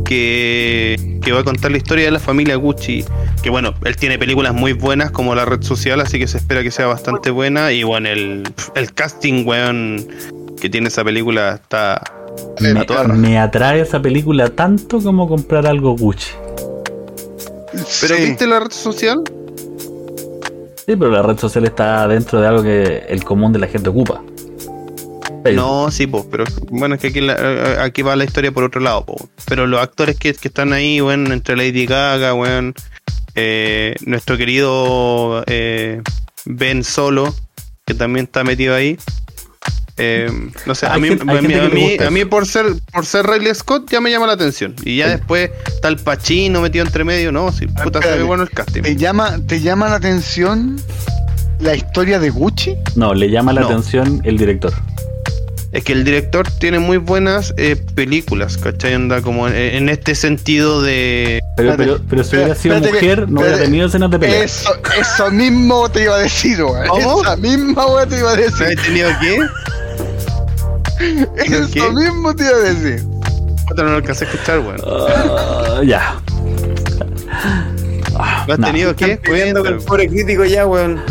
que, 0.05 1.19
que 1.21 1.31
va 1.33 1.41
a 1.41 1.43
contar 1.43 1.71
la 1.71 1.77
historia 1.77 2.05
de 2.05 2.11
la 2.11 2.19
familia 2.19 2.55
Gucci. 2.55 3.03
Que 3.41 3.49
bueno, 3.49 3.73
él 3.83 3.97
tiene 3.97 4.17
películas 4.17 4.53
muy 4.53 4.71
buenas 4.71 5.11
como 5.11 5.35
La 5.35 5.43
Red 5.43 5.63
Social, 5.63 5.99
así 5.99 6.17
que 6.17 6.27
se 6.27 6.37
espera 6.37 6.63
que 6.63 6.71
sea 6.71 6.85
bastante 6.85 7.29
buena. 7.29 7.73
Y 7.73 7.83
bueno, 7.83 8.07
el, 8.07 8.43
el 8.75 8.93
casting, 8.93 9.45
weón, 9.45 10.07
que 10.61 10.69
tiene 10.69 10.87
esa 10.87 11.03
película 11.03 11.55
está... 11.55 12.01
Me, 12.61 12.69
a 12.69 13.03
me 13.09 13.37
atrae 13.37 13.81
esa 13.81 14.01
película 14.01 14.47
tanto 14.47 15.01
como 15.01 15.27
comprar 15.27 15.67
algo 15.67 15.97
Gucci. 15.97 16.31
¿Pero 17.99 18.15
Sí. 18.15 18.23
viste 18.23 18.47
La 18.47 18.61
Red 18.61 18.71
Social? 18.71 19.21
Sí, 20.85 20.95
pero 20.97 21.09
la 21.11 21.21
red 21.21 21.37
social 21.37 21.63
está 21.65 22.07
dentro 22.07 22.41
de 22.41 22.47
algo 22.47 22.63
que 22.63 23.05
el 23.07 23.23
común 23.23 23.53
de 23.53 23.59
la 23.59 23.67
gente 23.67 23.89
ocupa. 23.89 24.21
No, 25.55 25.91
sí, 25.91 26.07
pues, 26.07 26.25
pero 26.31 26.45
bueno, 26.71 26.95
es 26.95 27.01
que 27.01 27.07
aquí, 27.07 27.21
la- 27.21 27.35
eh, 27.37 27.77
aquí 27.81 28.01
va 28.01 28.15
la 28.15 28.23
historia 28.23 28.51
por 28.51 28.63
otro 28.63 28.79
lado, 28.81 29.05
po. 29.05 29.29
Pero 29.45 29.67
los 29.67 29.81
actores 29.81 30.17
que, 30.17 30.33
que 30.33 30.47
están 30.47 30.71
ahí, 30.73 31.01
weón, 31.01 31.31
entre 31.33 31.55
Lady 31.57 31.85
Gaga, 31.85 32.33
weón, 32.33 32.73
eh, 33.35 33.95
nuestro 34.05 34.37
querido 34.37 35.43
eh, 35.47 36.01
Ben 36.45 36.83
Solo, 36.83 37.33
que 37.85 37.93
también 37.93 38.25
está 38.25 38.43
metido 38.43 38.73
ahí. 38.75 38.97
Eh, 39.97 40.29
no 40.65 40.73
sé, 40.75 40.87
a 40.87 40.97
mí, 40.97 41.07
gente- 41.09 41.23
a 41.23 41.41
mí, 41.41 41.97
a 41.99 42.09
mí- 42.09 42.21
a 42.21 42.25
por 42.25 42.47
ser 42.47 42.65
por 42.91 43.05
ser 43.05 43.27
Riley 43.27 43.53
Scott 43.53 43.89
ya 43.91 44.01
me 44.01 44.09
llama 44.09 44.25
la 44.27 44.33
atención. 44.33 44.75
Y 44.83 44.97
ya 44.97 45.05
Sí. 45.05 45.11
después 45.17 45.51
está 45.67 45.87
el 45.87 45.97
Pachino 45.97 46.61
metido 46.61 46.83
entre 46.85 47.03
medio, 47.03 47.31
no, 47.31 47.51
sí, 47.51 47.67
puta, 47.67 48.01
se 48.01 48.17
ve 48.17 48.23
bueno 48.23 48.43
el 48.43 48.49
casting. 48.49 48.81
¿Te 48.81 48.95
llama, 48.95 49.37
¿Te 49.47 49.61
llama 49.61 49.89
la 49.89 49.95
atención 49.97 50.81
la 51.59 51.75
historia 51.75 52.17
de 52.19 52.29
Gucci? 52.31 52.75
No, 52.95 53.13
le 53.13 53.29
llama 53.29 53.53
la 53.53 53.61
No. 53.61 53.67
atención 53.67 54.21
el 54.25 54.37
director. 54.37 54.73
Es 55.71 55.83
que 55.83 55.93
el 55.93 56.03
director 56.03 56.47
tiene 56.59 56.77
muy 56.77 56.97
buenas 56.97 57.51
eh, 57.57 57.75
películas, 57.75 58.57
¿cachai? 58.59 58.93
Anda 58.93 59.21
como 59.23 59.47
en, 59.47 59.55
en 59.55 59.89
este 59.89 60.13
sentido 60.13 60.83
de... 60.83 61.39
Pero, 61.57 61.75
pero, 61.77 61.99
pero 62.07 62.23
si 62.23 62.35
hubiera 62.35 62.53
sido 62.53 62.75
espérate 62.75 63.01
mujer, 63.01 63.29
no 63.29 63.41
hubiera 63.41 63.57
tenido 63.57 63.87
escenas 63.87 64.11
de 64.11 64.19
pelea. 64.19 64.43
Eso, 64.43 64.69
eso 64.99 65.31
mismo 65.31 65.89
te 65.89 66.03
iba 66.03 66.15
a 66.15 66.19
decir. 66.19 66.59
¿Cómo? 66.59 67.21
Esa 67.23 67.35
misma 67.37 67.87
weón 67.87 68.07
te 68.07 68.19
iba 68.19 68.33
a 68.33 68.35
¿No 68.35 68.41
decir. 68.43 68.67
he 68.69 68.75
tenido 68.75 69.09
qué? 69.19 69.39
Eso 71.37 71.69
qué? 71.71 71.89
mismo 71.91 72.35
te 72.35 72.43
iba 72.43 72.55
a 72.55 72.59
decir. 72.59 73.03
No 73.75 73.83
lo 73.83 73.95
alcancé 73.95 74.25
a 74.25 74.29
escuchar, 74.29 74.59
weón. 74.59 74.77
Ah, 74.85 75.81
ya. 75.83 76.21
¿No 78.47 78.53
has 78.53 78.59
nah. 78.59 78.67
tenido 78.67 78.95
qué? 78.95 79.17
Pidiendo 79.17 79.63
con 79.63 79.73
el 79.73 79.79
pobre 79.79 80.07
crítico 80.07 80.45
ya, 80.45 80.67
weón. 80.67 81.01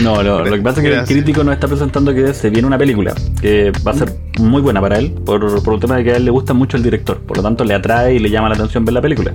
No, 0.00 0.22
lo, 0.22 0.44
lo 0.44 0.56
que 0.56 0.62
pasa 0.62 0.80
es 0.80 0.84
que 0.84 0.90
Gracias. 0.90 1.10
el 1.10 1.16
crítico 1.16 1.42
nos 1.42 1.54
está 1.54 1.66
presentando 1.66 2.14
que 2.14 2.32
se 2.34 2.50
viene 2.50 2.66
una 2.68 2.78
película 2.78 3.14
que 3.40 3.72
va 3.84 3.90
a 3.90 3.94
ser 3.94 4.14
muy 4.38 4.62
buena 4.62 4.80
para 4.80 4.98
él, 4.98 5.10
por, 5.10 5.62
por 5.62 5.74
el 5.74 5.80
tema 5.80 5.96
de 5.96 6.04
que 6.04 6.12
a 6.12 6.16
él 6.16 6.24
le 6.24 6.30
gusta 6.30 6.54
mucho 6.54 6.76
el 6.76 6.84
director, 6.84 7.18
por 7.18 7.36
lo 7.38 7.42
tanto 7.42 7.64
le 7.64 7.74
atrae 7.74 8.14
y 8.14 8.18
le 8.20 8.30
llama 8.30 8.48
la 8.48 8.54
atención 8.54 8.84
ver 8.84 8.94
la 8.94 9.02
película. 9.02 9.32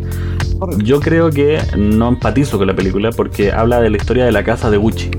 Yo 0.78 1.02
creo 1.02 1.30
que 1.32 1.60
no 1.78 2.08
empatizo 2.08 2.58
con 2.58 2.68
la 2.68 2.76
película 2.76 3.12
porque 3.12 3.52
habla 3.52 3.82
de 3.82 3.90
la 3.90 3.98
historia 3.98 4.26
de 4.26 4.32
la 4.32 4.44
casa 4.44 4.72
de 4.72 4.78
Gucci. 4.78 5.12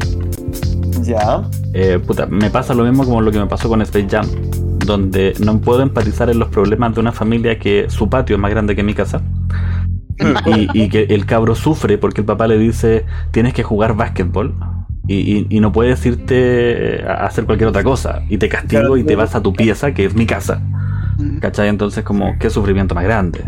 Ya. 1.03 1.43
Eh, 1.75 2.01
puta, 2.05 2.27
me 2.27 2.51
pasa 2.51 2.75
lo 2.75 2.85
mismo 2.85 3.05
como 3.05 3.21
lo 3.21 3.31
que 3.31 3.39
me 3.39 3.47
pasó 3.47 3.69
con 3.69 3.83
Space 3.83 4.09
Jam, 4.11 4.27
donde 4.89 5.35
no 5.39 5.61
puedo 5.61 5.83
empatizar 5.83 6.29
en 6.31 6.39
los 6.41 6.49
problemas 6.49 6.95
de 6.95 7.01
una 7.01 7.13
familia 7.13 7.59
que 7.59 7.87
su 7.89 8.09
patio 8.09 8.35
es 8.37 8.41
más 8.43 8.51
grande 8.51 8.75
que 8.75 8.83
mi 8.83 8.95
casa. 8.95 9.23
y, 10.47 10.69
y 10.85 10.89
que 10.89 11.03
el 11.11 11.27
cabro 11.27 11.55
sufre 11.55 11.97
porque 11.97 12.23
el 12.23 12.27
papá 12.27 12.49
le 12.49 12.59
dice 12.59 13.05
tienes 13.31 13.55
que 13.55 13.63
jugar 13.63 13.95
básquetbol 13.95 14.53
y, 15.07 15.15
y- 15.15 15.47
y 15.49 15.61
no 15.61 15.71
puedes 15.71 16.05
irte 16.05 17.05
a 17.07 17.25
hacer 17.27 17.45
cualquier 17.45 17.69
otra 17.69 17.85
cosa 17.85 18.23
y 18.29 18.37
te 18.39 18.49
castigo 18.49 18.81
Claro. 18.81 18.97
y 18.97 19.05
te 19.05 19.15
vas 19.15 19.37
a 19.37 19.43
tu 19.43 19.53
pieza 19.53 19.95
que 19.95 20.05
es 20.07 20.15
mi 20.17 20.27
casa 20.27 20.61
¿cachai? 21.41 21.69
entonces 21.69 22.03
como 22.03 22.37
qué 22.41 22.51
sufrimiento 22.51 22.97
más 22.97 23.05
grande 23.05 23.45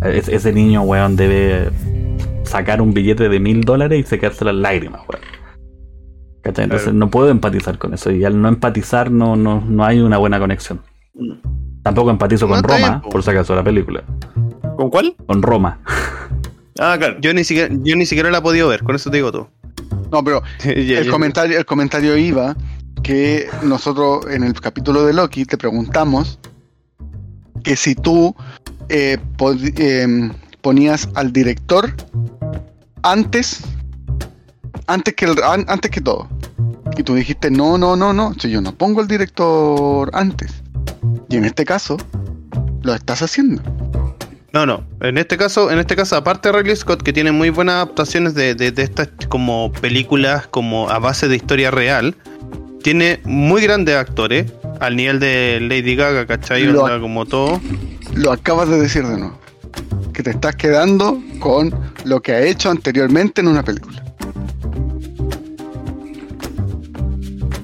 Es- 0.00 0.28
ese 0.28 0.52
niño 0.54 0.82
weón 0.82 1.16
debe 1.16 1.68
sacar 2.44 2.80
un 2.80 2.94
billete 2.94 3.28
de 3.28 3.38
mil 3.38 3.60
dólares 3.64 4.00
y 4.00 4.02
secarse 4.04 4.42
las 4.46 4.54
lágrimas 4.54 5.02
weón. 5.08 5.22
Entonces 6.48 6.82
Claro. 6.84 6.98
no 6.98 7.10
puedo 7.10 7.28
empatizar 7.30 7.78
con 7.78 7.94
eso 7.94 8.10
y 8.10 8.24
al 8.24 8.40
no 8.40 8.48
empatizar 8.48 9.10
no, 9.10 9.36
no, 9.36 9.60
no 9.66 9.84
hay 9.84 10.00
una 10.00 10.18
buena 10.18 10.38
conexión 10.38 10.80
tampoco 11.82 12.10
empatizo 12.10 12.46
No, 12.46 12.54
con 12.54 12.62
Roma 12.64 13.02
por 13.02 13.22
si 13.22 13.30
acaso 13.30 13.54
la 13.54 13.62
película 13.64 14.02
¿Con 14.76 14.90
cuál? 14.90 15.14
con 15.26 15.42
Roma 15.42 15.80
Ah, 16.78 16.96
claro. 16.98 17.16
Yo 17.22 17.32
ni 17.32 17.42
siquiera, 17.42 17.74
yo 17.82 17.96
ni 17.96 18.04
siquiera 18.04 18.30
la 18.30 18.38
he 18.38 18.42
podido 18.42 18.68
ver, 18.68 18.82
con 18.82 18.94
eso 18.94 19.10
te 19.10 19.16
digo 19.16 19.32
todo. 19.32 19.48
No, 20.12 20.22
pero 20.22 20.42
el 20.64 21.08
comentario, 21.10 21.56
el 21.58 21.64
comentario 21.64 22.18
iba 22.18 22.54
que 23.02 23.46
nosotros 23.62 24.26
en 24.30 24.44
el 24.44 24.52
capítulo 24.60 25.06
de 25.06 25.14
Loki 25.14 25.46
te 25.46 25.56
preguntamos 25.56 26.38
que 27.64 27.76
si 27.76 27.94
tú 27.94 28.36
eh, 28.90 29.16
pod- 29.38 29.72
eh, 29.78 30.30
ponías 30.60 31.08
al 31.14 31.32
director 31.32 31.94
antes 33.02 33.62
antes 34.86 35.14
que 35.14 35.24
el- 35.24 35.42
an- 35.42 35.64
antes 35.68 35.90
que 35.90 36.02
todo 36.02 36.28
y 36.96 37.02
tú 37.02 37.14
dijiste 37.14 37.50
no 37.50 37.78
no 37.78 37.96
no 37.96 38.12
no 38.12 38.34
si 38.34 38.50
yo 38.50 38.60
no 38.60 38.72
pongo 38.74 39.00
al 39.00 39.08
director 39.08 40.10
antes 40.12 40.62
y 41.28 41.36
en 41.36 41.44
este 41.44 41.64
caso 41.64 41.96
lo 42.82 42.94
estás 42.94 43.22
haciendo 43.22 43.62
No, 44.52 44.64
no. 44.64 44.84
En 45.02 45.18
este 45.18 45.36
caso, 45.36 45.70
en 45.70 45.78
este 45.78 45.96
caso, 45.96 46.16
aparte 46.16 46.50
de 46.50 46.56
Ridley 46.58 46.76
Scott, 46.76 47.02
que 47.02 47.12
tiene 47.12 47.30
muy 47.30 47.50
buenas 47.50 47.74
adaptaciones 47.74 48.32
de, 48.34 48.54
de- 48.54 48.70
de 48.72 48.82
estas 48.84 49.08
como 49.28 49.70
películas 49.70 50.46
como 50.46 50.88
a 50.88 50.98
base 50.98 51.28
de 51.28 51.36
historia 51.36 51.70
real, 51.70 52.14
tiene 52.82 53.20
muy 53.24 53.60
grandes 53.60 53.96
actores, 53.96 54.50
al 54.80 54.96
nivel 54.96 55.20
de 55.20 55.58
Lady 55.60 55.94
Gaga, 55.94 56.24
¿cachai? 56.26 56.62
Lo- 56.64 56.84
Onda 56.84 56.98
como 57.00 57.26
todo. 57.26 57.60
lo 58.14 58.32
acabas 58.32 58.70
de 58.70 58.80
decir 58.80 59.04
de 59.06 59.18
nuevo 59.18 59.38
que 60.14 60.22
te 60.22 60.30
estás 60.30 60.56
quedando 60.56 61.20
con 61.38 61.74
lo 62.04 62.22
que 62.22 62.32
ha 62.32 62.40
hecho 62.40 62.70
anteriormente 62.70 63.42
en 63.42 63.48
una 63.48 63.62
película 63.62 64.02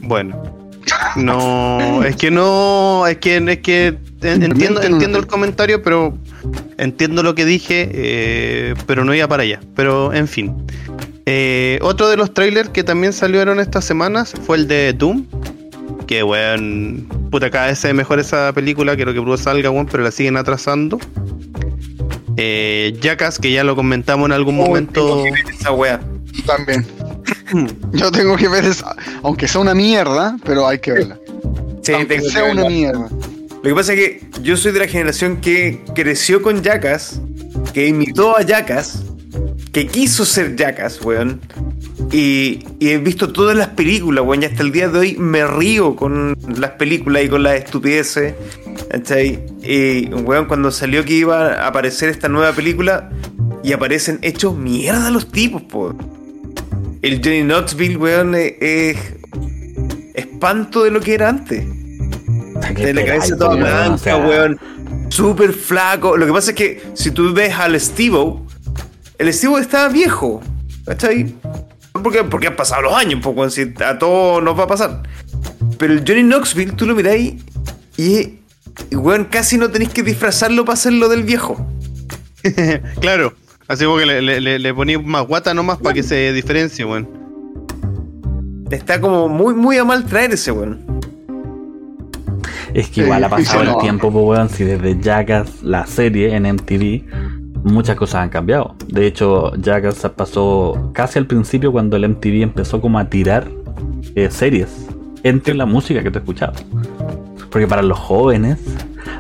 Bueno. 0.02 0.42
No, 1.16 2.02
es 2.04 2.16
que 2.16 2.30
no, 2.30 3.06
es 3.06 3.18
que, 3.18 3.36
es 3.36 3.58
que 3.60 3.86
en- 4.22 4.42
entiendo, 4.42 4.82
entiendo 4.82 5.18
el 5.18 5.26
comentario, 5.26 5.82
pero 5.82 6.16
entiendo 6.78 7.22
lo 7.22 7.34
que 7.34 7.44
dije, 7.44 7.88
eh, 7.92 8.74
pero 8.86 9.04
no 9.04 9.14
iba 9.14 9.28
para 9.28 9.42
allá. 9.44 9.60
Pero 9.76 10.12
en 10.12 10.26
fin. 10.28 10.54
Eh, 11.24 11.78
otro 11.82 12.08
de 12.08 12.16
los 12.16 12.34
trailers 12.34 12.68
que 12.70 12.82
también 12.82 13.12
salieron 13.12 13.60
estas 13.60 13.84
semanas 13.84 14.34
fue 14.44 14.56
el 14.56 14.68
de 14.68 14.92
Doom. 14.92 15.24
Que 16.06 16.24
weón, 16.24 17.06
puta, 17.30 17.48
cada 17.50 17.68
vez 17.68 17.78
se 17.78 17.88
ve 17.88 17.94
mejor 17.94 18.18
esa 18.18 18.52
película, 18.52 18.96
quiero 18.96 19.12
que 19.14 19.20
Bruce 19.20 19.44
salga, 19.44 19.70
weón, 19.70 19.86
pero 19.86 20.02
la 20.02 20.10
siguen 20.10 20.36
atrasando. 20.36 20.98
Eh, 22.36 22.96
Jackass, 23.00 23.38
que 23.38 23.52
ya 23.52 23.62
lo 23.64 23.76
comentamos 23.76 24.26
en 24.26 24.32
algún 24.32 24.56
momento. 24.56 25.22
Esa 25.58 25.72
wea. 25.72 26.00
También. 26.46 26.84
Yo 27.92 28.10
tengo 28.10 28.36
que 28.36 28.48
ver 28.48 28.64
esa, 28.64 28.94
aunque 29.22 29.48
sea 29.48 29.60
una 29.60 29.74
mierda, 29.74 30.36
pero 30.44 30.66
hay 30.66 30.78
que 30.78 30.92
verla. 30.92 31.18
Sí, 31.82 31.92
aunque 31.92 32.16
tengo 32.16 32.26
que 32.26 32.30
sea 32.30 32.44
una 32.44 32.68
mierda. 32.68 33.08
Lo 33.10 33.62
que 33.62 33.74
pasa 33.74 33.92
es 33.92 33.98
que 34.00 34.20
yo 34.42 34.56
soy 34.56 34.72
de 34.72 34.80
la 34.80 34.88
generación 34.88 35.40
que 35.40 35.84
creció 35.94 36.42
con 36.42 36.64
Jackass, 36.64 37.20
que 37.72 37.86
imitó 37.86 38.36
a 38.36 38.42
Jackass, 38.42 39.04
que 39.72 39.86
quiso 39.86 40.24
ser 40.24 40.56
Jackass, 40.56 41.00
weón. 41.02 41.40
Y, 42.10 42.64
y 42.80 42.90
he 42.90 42.98
visto 42.98 43.32
todas 43.32 43.56
las 43.56 43.68
películas, 43.68 44.24
weón. 44.24 44.42
Y 44.42 44.46
hasta 44.46 44.62
el 44.62 44.72
día 44.72 44.88
de 44.88 44.98
hoy 44.98 45.16
me 45.16 45.46
río 45.46 45.94
con 45.94 46.36
las 46.58 46.72
películas 46.72 47.22
y 47.22 47.28
con 47.28 47.44
las 47.44 47.54
estupideces. 47.54 48.34
¿Cachai? 48.90 49.44
Y, 49.62 50.06
weón, 50.12 50.46
cuando 50.46 50.72
salió 50.72 51.04
que 51.04 51.14
iba 51.14 51.54
a 51.54 51.68
aparecer 51.68 52.08
esta 52.08 52.28
nueva 52.28 52.52
película 52.52 53.10
y 53.62 53.72
aparecen 53.72 54.18
hechos 54.22 54.56
mierda 54.56 55.08
los 55.10 55.30
tipos, 55.30 55.62
po. 55.62 55.94
El 57.02 57.20
Johnny 57.22 57.42
Knoxville, 57.42 57.96
weón, 57.96 58.34
es, 58.34 58.54
es 58.60 58.96
espanto 60.14 60.84
de 60.84 60.90
lo 60.90 61.00
que 61.00 61.14
era 61.14 61.28
antes. 61.28 61.64
De 62.76 62.94
la 62.94 63.04
cabeza 63.04 63.36
toda 63.36 63.56
blanca, 63.56 64.16
weón. 64.16 64.58
Súper 65.08 65.52
flaco. 65.52 66.16
Lo 66.16 66.26
que 66.26 66.32
pasa 66.32 66.52
es 66.52 66.56
que 66.56 66.82
si 66.94 67.10
tú 67.10 67.32
ves 67.34 67.54
al 67.54 67.78
Steve 67.78 68.16
el 69.18 69.32
Steve 69.32 69.60
estaba 69.60 69.88
viejo. 69.88 70.42
¿Cachai? 70.84 71.34
Porque, 71.92 72.24
porque 72.24 72.48
han 72.48 72.56
pasado 72.56 72.82
los 72.82 72.94
años, 72.94 73.20
poco 73.22 73.48
si 73.50 73.72
a 73.84 73.98
todos 73.98 74.42
nos 74.42 74.58
va 74.58 74.64
a 74.64 74.66
pasar. 74.66 75.02
Pero 75.78 75.92
el 75.92 76.04
Johnny 76.06 76.22
Knoxville, 76.22 76.72
tú 76.72 76.86
lo 76.86 76.94
miráis 76.94 77.34
y, 77.96 78.38
y, 78.90 78.96
weón, 78.96 79.26
casi 79.26 79.58
no 79.58 79.70
tenéis 79.70 79.90
que 79.90 80.02
disfrazarlo 80.02 80.64
para 80.64 80.74
hacerlo 80.74 81.08
del 81.08 81.22
viejo. 81.22 81.64
claro, 83.00 83.34
así 83.72 83.84
como 83.84 83.96
que 83.98 84.06
le, 84.06 84.22
le, 84.22 84.40
le, 84.40 84.58
le 84.58 84.74
poní 84.74 84.98
más 84.98 85.26
guata 85.26 85.54
nomás 85.54 85.78
para 85.78 85.94
que 85.94 86.02
se 86.02 86.32
diferencie, 86.32 86.84
weón. 86.84 87.08
Está 88.70 89.00
como 89.00 89.28
muy, 89.28 89.54
muy 89.54 89.78
a 89.78 89.84
mal 89.84 90.04
traer 90.04 90.32
ese 90.32 90.52
weón. 90.52 90.80
Es 92.74 92.88
que 92.88 93.02
igual 93.02 93.24
ha 93.24 93.28
pasado 93.28 93.62
el 93.62 93.78
tiempo, 93.78 94.10
pues, 94.10 94.24
weón, 94.24 94.48
si 94.48 94.64
desde 94.64 94.98
Jackass, 95.00 95.62
la 95.62 95.86
serie 95.86 96.34
en 96.34 96.44
MTV, 96.44 97.02
muchas 97.64 97.96
cosas 97.96 98.22
han 98.22 98.28
cambiado. 98.28 98.74
De 98.88 99.06
hecho, 99.06 99.52
Jackass 99.56 100.06
pasó 100.16 100.90
casi 100.94 101.18
al 101.18 101.26
principio 101.26 101.72
cuando 101.72 101.96
el 101.96 102.08
MTV 102.08 102.42
empezó 102.42 102.80
como 102.80 102.98
a 102.98 103.08
tirar 103.08 103.48
eh, 104.14 104.30
series 104.30 104.86
entre 105.22 105.54
la 105.54 105.66
música 105.66 106.02
que 106.02 106.10
tú 106.10 106.18
escuchabas. 106.18 106.64
Porque 107.50 107.66
para 107.66 107.82
los 107.82 107.98
jóvenes, 107.98 108.58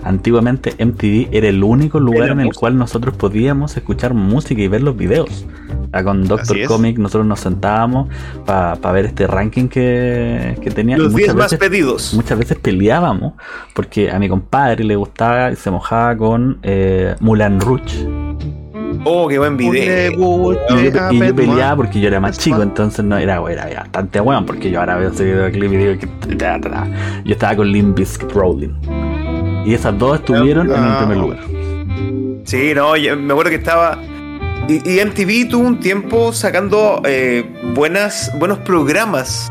antiguamente 0.02 0.74
MTV 0.84 1.28
era 1.32 1.48
el 1.48 1.62
único 1.62 2.00
lugar 2.00 2.24
Era 2.24 2.32
en 2.32 2.40
el 2.40 2.46
música. 2.46 2.60
cual 2.60 2.78
nosotros 2.78 3.16
podíamos 3.16 3.76
escuchar 3.76 4.14
música 4.14 4.60
y 4.60 4.68
ver 4.68 4.82
los 4.82 4.96
videos. 4.96 5.46
Ah, 5.92 6.02
Con 6.02 6.26
Doctor. 6.26 6.56
Comic 6.66 6.98
nosotros 6.98 7.26
nos 7.26 7.40
sentábamos 7.40 8.08
para 8.46 8.92
ver 8.92 9.06
este 9.06 9.26
ranking 9.26 9.68
que, 9.68 10.56
que 10.62 10.70
tenía. 10.70 10.96
Los 10.96 11.14
10 11.14 11.34
muchas 11.34 11.52
más 11.52 11.60
pedidos. 11.60 12.14
muchas 12.14 12.38
veces 12.38 12.58
peleábamos 12.58 13.34
porque 13.74 14.10
a 14.10 14.18
mi 14.18 14.28
compadre 14.28 14.84
le 14.84 14.96
gustaba 14.96 15.52
y 15.52 15.56
se 15.56 15.70
mojaba 15.70 16.16
con 16.16 16.58
eh, 16.62 17.14
Mulan 17.20 17.60
Rouge. 17.60 18.06
Oh, 19.04 19.26
qué 19.28 19.38
buen 19.38 19.56
video. 19.56 20.12
Y 20.12 20.16
yo, 20.16 21.10
y 21.10 21.18
yo 21.18 21.34
peleaba 21.34 21.76
porque 21.76 22.00
yo 22.00 22.08
era 22.08 22.20
más 22.20 22.38
chico, 22.38 22.62
entonces 22.62 23.04
no 23.04 23.16
era, 23.18 23.42
era 23.50 23.80
bastante 23.80 24.20
bueno 24.20 24.46
porque 24.46 24.70
yo 24.70 24.80
ahora 24.80 24.96
veo 24.96 25.10
ese 25.10 25.24
videoclip 25.24 25.72
y 25.72 25.76
digo 25.76 25.98
que 25.98 26.36
yo 27.24 27.32
estaba 27.32 27.56
con 27.56 27.68
Limp 27.68 27.98
Bizkit 27.98 28.30
Rolling. 28.32 29.11
Y 29.64 29.74
esas 29.74 29.96
dos 29.98 30.18
estuvieron 30.20 30.66
en 30.68 30.72
el 30.76 30.78
Ah. 30.82 30.98
primer 30.98 31.16
lugar. 31.18 31.38
Sí, 32.44 32.72
no, 32.74 32.96
yo 32.96 33.16
me 33.16 33.32
acuerdo 33.32 33.50
que 33.50 33.56
estaba. 33.56 33.98
Y, 34.68 34.74
y 34.88 35.00
MTV 35.04 35.48
tuvo 35.50 35.66
un 35.66 35.80
tiempo 35.80 36.32
sacando 36.32 37.00
eh, 37.04 37.44
buenas, 37.74 38.30
buenos 38.38 38.58
programas 38.60 39.48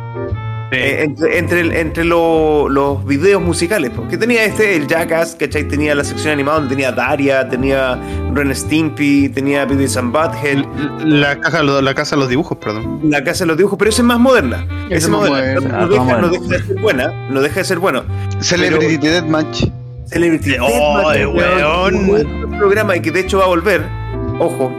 eh, 0.72 1.00
entre, 1.04 1.38
entre, 1.38 1.82
entre 1.82 2.04
lo- 2.06 2.70
los 2.70 3.06
videos 3.06 3.42
musicales. 3.42 3.92
Porque 3.94 4.18
tenía 4.18 4.46
este, 4.46 4.76
el 4.78 4.88
Jackass, 4.88 5.36
¿cachai? 5.38 5.66
Tenía 5.68 5.96
la 5.96 6.04
sección 6.06 6.32
animada 6.34 6.60
donde 6.60 6.76
tenía 6.76 6.92
Daria, 6.94 7.48
tenía 7.50 8.00
Ren 8.34 8.56
Stimpy, 8.56 9.28
tenía 9.30 9.66
Beavis 9.66 9.98
and 9.98 10.14
Butthead, 10.14 10.64
La, 11.06 11.38
caja, 11.40 11.62
la 11.64 11.94
casa 11.94 12.16
de 12.16 12.20
los 12.22 12.30
dibujos, 12.30 12.58
perdón. 12.58 13.02
La 13.04 13.22
Casa 13.24 13.44
de 13.44 13.48
los 13.48 13.58
Dibujos, 13.58 13.78
pero 13.78 13.90
esa 13.90 14.02
es 14.02 14.06
más 14.06 14.20
moderna. 14.20 14.66
Esa 14.90 14.96
es 15.08 15.10
más 15.10 15.28
moderna. 15.30 15.60
moderna. 15.62 15.78
No, 15.78 15.84
Ah, 15.84 15.88
deja, 16.06 16.22
no 16.22 16.30
de 16.30 16.40
ser 16.40 16.80
buena, 16.82 17.28
no 17.30 17.42
deja 17.42 17.56
de 17.56 17.64
ser 17.66 17.80
bueno. 17.80 18.04
Celebrity 18.40 18.96
Deathmatch. 18.98 19.66
Celebrity 20.12 20.56
Oh, 20.60 20.68
Deathmatch, 20.68 21.36
weón. 21.36 21.96
un 21.96 22.08
buen 22.08 22.50
programa 22.60 22.96
y 22.96 23.02
que 23.02 23.12
de 23.12 23.22
hecho 23.22 23.38
va 23.40 23.46
a 23.46 23.48
volver. 23.48 23.86
Ojo. 24.40 24.72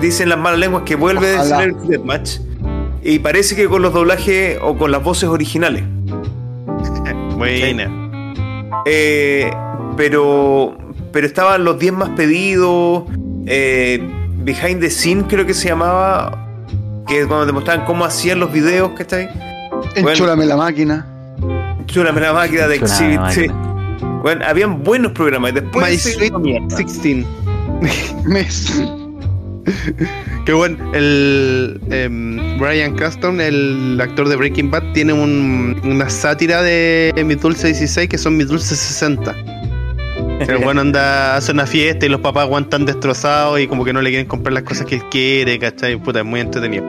Dicen 0.00 0.28
las 0.28 0.38
malas 0.38 0.58
lenguas 0.60 0.82
que 0.84 0.96
vuelve 0.96 1.28
de. 1.28 1.42
Celebrity 1.44 1.88
Deathmatch. 1.88 2.38
Y 3.02 3.18
parece 3.20 3.54
que 3.54 3.68
con 3.68 3.82
los 3.82 3.92
doblajes 3.92 4.58
o 4.60 4.76
con 4.76 4.90
las 4.90 5.02
voces 5.02 5.28
originales. 5.28 5.84
Buena. 7.36 7.88
Eh, 8.86 9.50
pero. 9.96 10.76
Pero 11.12 11.26
estaban 11.26 11.64
los 11.64 11.78
10 11.78 11.92
más 11.94 12.08
pedidos. 12.10 13.04
eh, 13.46 14.00
Behind 14.38 14.80
the 14.80 14.90
Scene 14.90 15.24
creo 15.28 15.46
que 15.46 15.54
se 15.54 15.68
llamaba. 15.68 16.42
Que 17.06 17.20
es 17.20 17.26
cuando 17.26 17.46
te 17.46 17.52
mostraban 17.52 17.86
cómo 17.86 18.04
hacían 18.04 18.40
los 18.40 18.52
videos, 18.52 18.90
¿cachai? 18.96 19.28
Bueno. 19.94 20.10
Enchúlame 20.10 20.44
la 20.46 20.56
máquina. 20.56 21.06
Chulame 21.86 22.20
la 22.20 22.32
máquina 22.32 22.66
de 22.66 22.76
Exhibit. 22.76 23.20
Bueno, 24.26 24.44
habían 24.44 24.82
buenos 24.82 25.12
programas. 25.12 25.54
Después 25.54 25.88
My 25.88 25.96
Sweet 25.96 26.20
hizo 26.24 26.38
mierda. 26.40 26.76
16. 26.76 27.24
Mes. 28.26 28.82
Qué 30.44 30.52
bueno. 30.52 30.76
El 30.94 31.80
em, 31.92 32.58
Brian 32.58 32.96
Caston, 32.96 33.40
el 33.40 33.96
actor 34.00 34.28
de 34.28 34.34
Breaking 34.34 34.68
Bad, 34.68 34.82
tiene 34.94 35.12
un- 35.12 35.80
una 35.84 36.10
sátira 36.10 36.60
de 36.62 37.12
Mi 37.24 37.36
Dulce 37.36 37.68
16 37.68 38.08
que 38.08 38.18
son 38.18 38.36
Mi 38.36 38.42
Dulce 38.42 38.74
60. 38.74 39.32
El 40.40 40.58
bueno 40.58 40.80
anda, 40.80 41.36
hace 41.36 41.52
una 41.52 41.64
fiesta 41.64 42.04
y 42.06 42.08
los 42.08 42.20
papás 42.20 42.42
aguantan 42.42 42.84
destrozados 42.84 43.60
y 43.60 43.68
como 43.68 43.84
que 43.84 43.92
no 43.92 44.02
le 44.02 44.10
quieren 44.10 44.26
comprar 44.26 44.54
las 44.54 44.64
cosas 44.64 44.86
que 44.86 44.96
él 44.96 45.02
quiere, 45.08 45.56
¿cachai? 45.60 45.96
Puta, 46.02 46.18
es 46.18 46.24
muy 46.26 46.40
entretenido. 46.40 46.84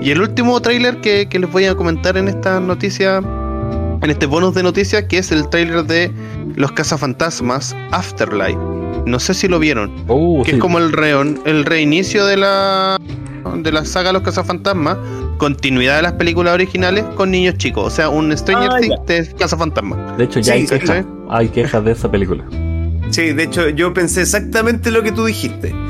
Y 0.00 0.12
el 0.12 0.20
último 0.20 0.60
tráiler 0.62 0.98
que, 1.00 1.26
que 1.28 1.40
les 1.40 1.50
voy 1.50 1.64
a 1.64 1.74
comentar 1.74 2.16
en 2.16 2.28
esta 2.28 2.60
noticia, 2.60 3.20
en 4.06 4.12
este 4.12 4.26
bonus 4.26 4.54
de 4.54 4.62
noticias, 4.62 5.02
que 5.04 5.18
es 5.18 5.32
el 5.32 5.48
tráiler 5.48 5.84
de 5.84 6.12
Los 6.54 6.70
Cazafantasmas 6.72 7.74
Afterlife. 7.90 8.56
No 9.04 9.18
sé 9.18 9.34
si 9.34 9.48
lo 9.48 9.58
vieron. 9.58 10.04
Uh, 10.08 10.42
que 10.44 10.52
sí. 10.52 10.56
es 10.56 10.60
como 10.62 10.78
el 10.78 10.92
reon, 10.92 11.40
el 11.44 11.64
reinicio 11.64 12.24
de 12.24 12.36
la 12.36 12.96
de 13.56 13.72
la 13.72 13.84
saga 13.84 14.12
Los 14.12 14.22
Cazafantasmas, 14.22 14.96
continuidad 15.38 15.96
de 15.96 16.02
las 16.02 16.12
películas 16.12 16.54
originales 16.54 17.04
con 17.16 17.30
niños 17.32 17.56
chicos, 17.58 17.84
o 17.84 17.90
sea, 17.90 18.08
un 18.08 18.36
Stranger 18.36 18.70
Ah, 18.72 18.78
Things 18.80 19.06
de 19.06 19.34
Cazafantasmas. 19.36 20.16
De 20.16 20.24
hecho, 20.24 20.38
ya 20.40 20.52
Sí, 20.54 20.58
hay 20.60 20.66
sí, 20.66 20.78
quejas. 20.78 20.98
sí. 21.04 21.10
Hay 21.28 21.48
quejas 21.48 21.84
de 21.84 21.90
esa 21.92 22.08
película. 22.10 22.44
Sí, 23.10 23.32
de 23.32 23.42
hecho, 23.42 23.68
yo 23.70 23.92
pensé 23.92 24.22
exactamente 24.22 24.90
lo 24.92 25.02
que 25.02 25.10
tú 25.12 25.24
dijiste. 25.24 25.74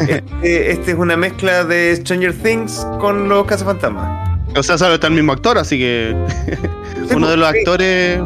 Este, 0.00 0.72
este 0.72 0.90
es 0.92 0.98
una 0.98 1.16
mezcla 1.16 1.64
de 1.64 1.94
Stranger 1.96 2.32
Things 2.32 2.86
con 2.98 3.28
los 3.28 3.46
cazafantasmas. 3.46 4.17
O 4.56 4.62
sea, 4.62 4.78
solo 4.78 4.94
está 4.94 5.06
el 5.08 5.12
mismo 5.14 5.32
actor, 5.32 5.58
así 5.58 5.78
que 5.78 6.16
uno 7.14 7.28
de 7.28 7.36
los 7.36 7.50
sí. 7.50 7.58
actores. 7.58 8.20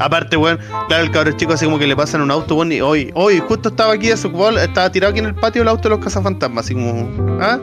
Aparte, 0.00 0.36
weón, 0.36 0.58
claro, 0.88 1.04
el 1.04 1.10
cabrón 1.12 1.36
chico 1.36 1.52
así 1.52 1.64
como 1.66 1.78
que 1.78 1.86
le 1.86 1.94
pasan 1.96 2.20
un 2.20 2.30
auto, 2.30 2.56
weón, 2.56 2.72
y 2.72 2.80
hoy, 2.80 3.10
hoy, 3.14 3.38
justo 3.46 3.68
estaba 3.68 3.94
aquí 3.94 4.08
de 4.08 4.16
su 4.16 4.28
fútbol, 4.30 4.58
estaba 4.58 4.90
tirado 4.90 5.12
aquí 5.12 5.20
en 5.20 5.26
el 5.26 5.34
patio 5.34 5.62
el 5.62 5.68
auto 5.68 5.84
de 5.84 5.90
los 5.94 6.04
cazafantasmas, 6.04 6.64
así 6.64 6.74
como. 6.74 7.38
¿Ah? 7.40 7.58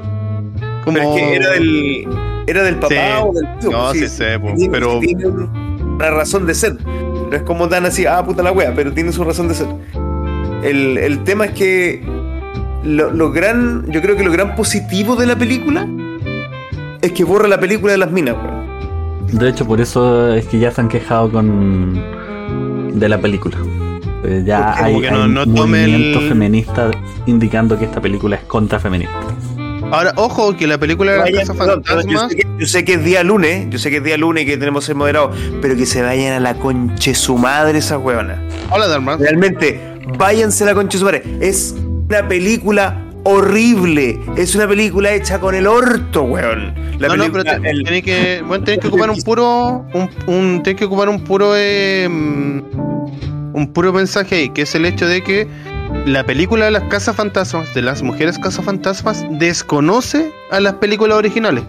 Como. 0.85 0.97
Pero 0.97 1.15
es 1.15 1.21
que 1.21 1.35
era 1.35 1.49
del, 1.51 2.07
era 2.47 2.63
del 2.63 2.75
papá 2.75 2.87
Sí. 2.89 2.97
o 3.21 3.33
del 3.33 3.59
tío. 3.59 3.71
No, 3.71 3.89
pues, 3.91 3.99
sí 3.99 4.07
sé, 4.07 4.39
tiene- 4.39 4.69
pero- 4.71 4.99
Tiene 4.99 5.25
un- 5.27 5.95
una 5.95 6.09
razón 6.09 6.45
de 6.47 6.55
ser. 6.55 6.77
No 6.85 7.29
es 7.35 7.43
como 7.43 7.67
tan 7.67 7.85
así, 7.85 8.05
ah, 8.05 8.23
puta 8.25 8.41
la 8.41 8.51
wea, 8.53 8.73
pero 8.73 8.91
tiene 8.93 9.11
su 9.11 9.23
razón 9.23 9.47
de 9.49 9.53
ser. 9.55 9.67
El, 10.63 10.97
el 10.97 11.23
tema 11.23 11.45
es 11.45 11.51
que 11.51 12.01
lo, 12.83 13.11
lo 13.11 13.31
gran, 13.31 13.85
yo 13.91 14.01
creo 14.01 14.15
que 14.15 14.23
lo 14.23 14.31
gran 14.31 14.55
positivo 14.55 15.15
de 15.15 15.25
la 15.27 15.35
película 15.35 15.85
es 17.01 17.11
que 17.11 17.23
borra 17.23 17.47
la 17.47 17.59
película 17.59 17.91
de 17.93 17.97
las 17.97 18.11
minas, 18.11 18.35
weón. 18.35 18.61
De 19.31 19.49
hecho, 19.49 19.65
por 19.65 19.79
eso 19.79 20.33
es 20.33 20.45
que 20.47 20.59
ya 20.59 20.71
se 20.71 20.81
han 20.81 20.89
quejado 20.89 21.31
con 21.31 21.93
de 22.99 23.09
la 23.09 23.17
película. 23.19 23.57
Eh, 24.23 24.43
ya 24.45 24.67
Porque 24.67 24.83
hay, 24.83 24.93
como 24.93 25.01
que 25.01 25.11
no- 25.11 25.23
hay 25.23 25.29
no 25.29 25.45
tome 25.55 25.83
el- 25.85 25.89
movimientos 25.91 26.23
feministas 26.29 26.91
indicando 27.25 27.79
que 27.79 27.85
esta 27.85 28.01
película 28.01 28.35
es 28.35 28.43
contra 28.43 28.79
feminista. 28.79 29.15
Ahora, 29.91 30.13
ojo, 30.15 30.55
que 30.55 30.67
la 30.67 30.77
película 30.77 31.11
de 31.13 31.17
perdón, 31.31 31.57
perdón, 31.57 32.07
yo, 32.07 32.17
cazafantasmas. 32.19 32.29
sé 32.31 32.35
que, 32.37 32.47
yo 32.59 32.65
sé 32.65 32.85
que 32.85 32.93
es 32.93 33.03
día 33.03 33.23
lunes, 33.23 33.67
yo 33.69 33.77
sé 33.79 33.89
que 33.89 33.97
es 33.97 34.03
día 34.03 34.17
lunes 34.17 34.43
y 34.43 34.45
que 34.45 34.57
tenemos 34.57 34.83
que 34.83 34.87
ser 34.87 34.95
moderados, 34.95 35.35
pero 35.61 35.75
que 35.75 35.85
se 35.85 36.01
vayan 36.01 36.33
a 36.33 36.39
la 36.39 36.53
conche 36.55 37.13
su 37.13 37.37
madre 37.37 37.77
esas 37.79 37.99
huevonas. 38.01 38.39
Hola, 38.69 38.87
Dharma. 38.87 39.17
Realmente, 39.17 39.79
váyanse 40.17 40.63
a 40.63 40.67
la 40.67 40.73
concha 40.75 40.93
de 40.93 40.99
su 40.99 41.05
madre. 41.05 41.23
Es 41.41 41.75
una 42.09 42.25
película 42.27 43.01
horrible. 43.23 44.19
Es 44.37 44.55
una 44.55 44.67
película 44.67 45.11
hecha 45.13 45.39
con 45.39 45.55
el 45.55 45.67
orto, 45.67 46.23
weón. 46.23 46.73
La 46.99 47.07
no, 47.09 47.17
no, 47.17 47.23
pero 47.31 47.43
película- 47.43 47.59
te- 47.61 47.69
el- 47.69 47.83
tenés 47.83 48.03
que, 48.03 48.43
bueno, 48.47 48.63
tenés 48.63 48.79
que 48.79 48.87
ocupar 48.89 49.09
un 49.09 49.21
puro, 49.21 49.85
un, 49.93 50.09
un- 50.27 50.63
tenés 50.63 50.79
que 50.79 50.85
ocupar 50.85 51.09
un 51.09 51.23
puro, 51.23 51.53
eh, 51.55 52.07
un 52.07 53.71
puro 53.73 53.91
mensaje 53.93 54.35
ahí, 54.35 54.49
que 54.49 54.63
es 54.63 54.75
el 54.75 54.85
hecho 54.85 55.05
de 55.07 55.23
que 55.23 55.47
la 56.05 56.23
película 56.25 56.65
de 56.65 56.71
las 56.71 56.83
casas 56.83 57.15
fantasmas, 57.15 57.73
de 57.73 57.81
las 57.81 58.01
mujeres 58.01 58.37
casas 58.39 58.63
fantasmas, 58.65 59.25
desconoce 59.31 60.31
a 60.51 60.59
las 60.59 60.75
películas 60.75 61.17
originales. 61.17 61.63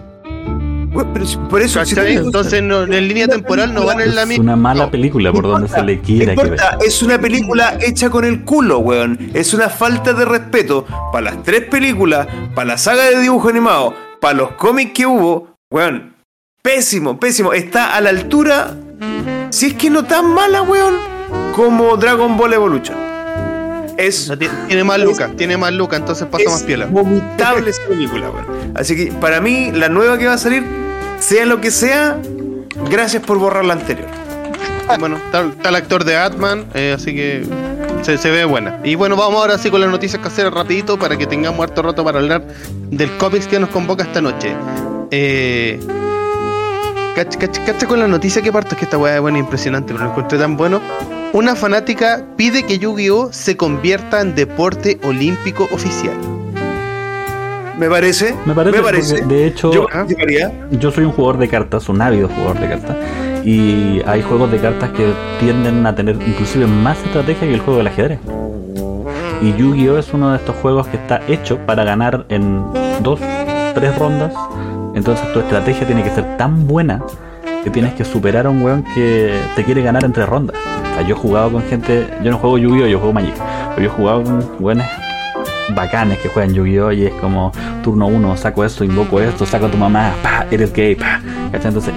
Weón, 0.93 1.09
pero 1.13 1.25
si- 1.25 1.37
por 1.37 1.61
eso 1.61 1.81
Entonces 1.81 2.61
no- 2.61 2.83
en 2.83 3.07
línea 3.07 3.27
temporal 3.27 3.73
no 3.73 3.85
van 3.85 3.99
en 4.01 4.13
la 4.15 4.21
Es 4.23 4.27
misma. 4.27 4.43
una 4.43 4.55
mala 4.55 4.91
película 4.91 5.31
por 5.31 5.43
donde 5.47 5.67
se 5.67 5.81
le 5.83 5.99
quiera 5.99 6.33
que 6.35 6.41
ver. 6.41 6.45
importa, 6.53 6.77
es 6.85 7.01
una 7.01 7.19
película 7.19 7.77
hecha 7.81 8.09
con 8.09 8.25
el 8.25 8.43
culo, 8.43 8.79
weón. 8.79 9.17
Es 9.33 9.53
una 9.53 9.69
falta 9.69 10.13
de 10.13 10.25
respeto 10.25 10.85
para 11.11 11.31
las 11.31 11.43
tres 11.43 11.61
películas, 11.63 12.27
para 12.53 12.67
la 12.69 12.77
saga 12.77 13.03
de 13.05 13.19
dibujo 13.19 13.49
animado, 13.49 13.93
para 14.21 14.35
los 14.35 14.51
cómics 14.51 14.91
que 14.93 15.05
hubo, 15.05 15.55
weón. 15.71 16.13
Pésimo, 16.61 17.19
pésimo. 17.19 17.53
Está 17.53 17.95
a 17.95 18.01
la 18.01 18.09
altura, 18.11 18.75
si 19.49 19.65
es 19.67 19.73
que 19.73 19.89
no 19.89 20.03
tan 20.05 20.33
mala, 20.33 20.61
weón, 20.61 20.93
como 21.55 21.97
Dragon 21.97 22.37
Ball 22.37 22.53
Evolution. 22.53 23.02
Es 23.97 24.31
tiene 24.67 24.83
más 24.83 24.99
lucas, 24.99 25.31
tiene 25.37 25.57
más 25.57 25.71
lucas, 25.73 25.99
entonces 25.99 26.27
pasa 26.27 26.49
más 26.49 26.63
piola. 26.63 26.87
vomitable 26.87 27.69
esa 27.69 27.81
película. 27.87 28.31
Así 28.75 28.95
que 28.95 29.11
para 29.11 29.39
mí, 29.39 29.71
la 29.71 29.89
nueva 29.89 30.17
que 30.17 30.25
va 30.25 30.33
a 30.33 30.37
salir, 30.37 30.63
sea 31.19 31.45
lo 31.45 31.61
que 31.61 31.71
sea, 31.71 32.17
gracias 32.89 33.23
por 33.23 33.37
borrar 33.37 33.65
la 33.65 33.73
anterior. 33.73 34.07
Bueno, 34.99 35.15
está, 35.15 35.45
está 35.45 35.69
el 35.69 35.75
actor 35.75 36.03
de 36.03 36.17
Atman, 36.17 36.65
eh, 36.73 36.93
así 36.95 37.15
que 37.15 37.43
se, 38.03 38.17
se 38.17 38.29
ve 38.29 38.43
buena. 38.45 38.79
Y 38.83 38.95
bueno, 38.95 39.15
vamos 39.15 39.39
ahora 39.39 39.57
sí 39.57 39.71
con 39.71 39.79
las 39.79 39.89
noticias 39.89 40.21
caseras 40.21 40.53
rapidito 40.53 40.99
para 40.99 41.17
que 41.17 41.25
tengamos 41.25 41.61
harto 41.61 41.81
rato 41.81 42.03
para 42.03 42.19
hablar 42.19 42.45
del 42.91 43.09
cómics 43.17 43.47
que 43.47 43.59
nos 43.59 43.69
convoca 43.69 44.03
esta 44.03 44.21
noche. 44.21 44.53
Eh, 45.09 45.79
cacha, 47.15 47.39
cacha, 47.39 47.65
cacha 47.65 47.87
con 47.87 47.99
la 47.99 48.07
noticia 48.07 48.41
que 48.41 48.51
parto, 48.51 48.75
es 48.75 48.79
que 48.79 48.85
esta 48.85 48.97
weá 48.97 49.15
es 49.15 49.21
buena 49.21 49.39
impresionante, 49.39 49.93
pero 49.93 50.05
lo 50.05 50.11
encontré 50.11 50.37
tan 50.37 50.57
bueno. 50.57 50.81
Una 51.33 51.55
fanática 51.55 52.23
pide 52.37 52.63
que 52.63 52.77
Yu-Gi-Oh 52.77 53.33
se 53.33 53.57
convierta 53.57 54.21
en 54.21 54.35
deporte 54.35 54.99
olímpico 55.03 55.67
oficial. 55.71 56.15
Me 57.77 57.89
parece. 57.89 58.35
Me 58.45 58.53
parece, 58.53 59.25
de 59.25 59.47
hecho, 59.47 59.71
Yo 59.71 59.87
yo 60.71 60.91
soy 60.91 61.05
un 61.05 61.11
jugador 61.11 61.39
de 61.39 61.49
cartas, 61.49 61.89
un 61.89 62.01
ávido 62.01 62.29
jugador 62.29 62.59
de 62.59 62.69
cartas, 62.69 62.97
y 63.43 64.01
hay 64.05 64.21
juegos 64.21 64.51
de 64.51 64.59
cartas 64.59 64.91
que 64.91 65.11
tienden 65.39 65.85
a 65.87 65.95
tener 65.95 66.15
inclusive 66.15 66.67
más 66.67 66.97
estrategia 67.03 67.47
que 67.47 67.53
el 67.55 67.61
juego 67.61 67.79
del 67.79 67.87
ajedrez. 67.87 68.19
Y 69.41 69.53
Yu-Gi-Oh 69.57 69.97
es 69.97 70.13
uno 70.13 70.31
de 70.31 70.37
estos 70.37 70.55
juegos 70.57 70.87
que 70.87 70.97
está 70.97 71.21
hecho 71.27 71.57
para 71.65 71.83
ganar 71.83 72.25
en 72.29 72.63
dos, 73.01 73.19
tres 73.73 73.97
rondas. 73.97 74.33
Entonces 74.95 75.31
tu 75.33 75.39
estrategia 75.39 75.85
tiene 75.87 76.03
que 76.03 76.09
ser 76.11 76.37
tan 76.37 76.67
buena 76.67 77.01
que 77.63 77.69
tienes 77.69 77.93
que 77.93 78.03
superar 78.05 78.45
a 78.45 78.49
un 78.49 78.61
weón 78.61 78.83
que 78.93 79.33
te 79.55 79.63
quiere 79.63 79.81
ganar 79.81 80.03
en 80.03 80.11
tres 80.13 80.27
rondas. 80.27 80.55
O 80.91 80.95
sea, 80.95 81.07
yo 81.07 81.15
he 81.15 81.17
jugado 81.17 81.51
con 81.51 81.63
gente, 81.63 82.07
yo 82.23 82.31
no 82.31 82.37
juego 82.37 82.57
Yu-Gi-Oh, 82.57 82.87
yo 82.87 82.97
juego 82.99 83.13
Magic, 83.13 83.33
pero 83.75 83.81
yo 83.81 83.85
he 83.93 83.95
jugado 83.95 84.23
con 84.23 84.45
weones 84.59 84.87
bacanes 85.75 86.19
que 86.19 86.29
juegan 86.29 86.53
Yu-Gi-Oh 86.53 86.91
y 86.91 87.05
es 87.05 87.13
como 87.13 87.51
turno 87.83 88.07
uno, 88.07 88.35
saco 88.37 88.63
esto, 88.65 88.83
invoco 88.83 89.19
esto, 89.21 89.45
saco 89.45 89.67
a 89.67 89.71
tu 89.71 89.77
mamá, 89.77 90.13
pa, 90.21 90.45
eres 90.51 90.71
gay, 90.73 90.95
pa. 90.95 91.21
¿Cachai? 91.51 91.69
Entonces, 91.69 91.93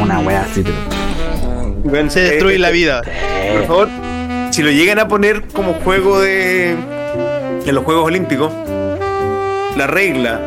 una 0.00 0.20
wea 0.20 0.42
así. 0.42 0.62
te- 0.62 2.10
Se 2.10 2.20
destruye 2.20 2.58
la 2.58 2.70
vida. 2.70 3.02
Por 3.52 3.66
favor, 3.66 3.88
si 4.50 4.62
lo 4.62 4.70
llegan 4.70 4.98
a 4.98 5.08
poner 5.08 5.42
como 5.52 5.74
juego 5.74 6.20
de. 6.20 6.72
en 7.66 7.74
los 7.74 7.84
Juegos 7.84 8.04
Olímpicos, 8.06 8.52
la 9.76 9.86
regla 9.86 10.40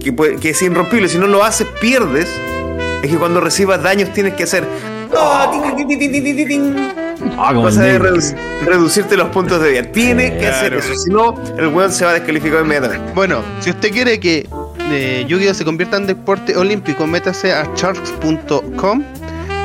que, 0.00 0.12
puede- 0.12 0.36
que 0.36 0.50
es 0.50 0.62
irrompible, 0.62 1.08
si 1.08 1.18
no 1.18 1.26
lo 1.26 1.44
haces, 1.44 1.66
pierdes. 1.80 2.28
Es 3.02 3.10
que 3.10 3.16
cuando 3.16 3.40
recibas 3.40 3.82
daños 3.82 4.12
tienes 4.12 4.34
que 4.34 4.44
hacer. 4.44 4.64
¡Ah! 5.16 5.48
tin, 5.52 5.76
tin, 5.76 5.88
tin, 5.88 5.98
tin, 5.98 6.24
tin, 6.24 6.36
tin, 6.36 6.48
tin! 6.48 6.88
Ah, 7.38 7.52
Cosa 7.54 7.82
de 7.82 7.98
reducirte 8.64 9.16
los 9.16 9.28
puntos 9.28 9.60
de 9.62 9.70
vida. 9.70 9.82
Tiene 9.92 10.36
que 10.38 10.46
hacer 10.46 10.74
eso, 10.74 10.94
si 10.94 11.10
no, 11.10 11.34
el 11.58 11.68
weón 11.68 11.90
se 11.92 12.04
va 12.04 12.12
a 12.12 12.14
descalificar 12.14 12.62
inmediatamente. 12.64 13.12
Bueno, 13.14 13.42
si 13.60 13.70
usted 13.70 13.90
quiere 13.90 14.20
que 14.20 14.48
eh, 14.90 15.24
Yu-Gi-Oh 15.28 15.54
se 15.54 15.64
convierta 15.64 15.96
en 15.96 16.06
deporte 16.06 16.56
olímpico, 16.56 17.06
métase 17.06 17.52
a 17.52 17.64
sharks.com 17.74 19.02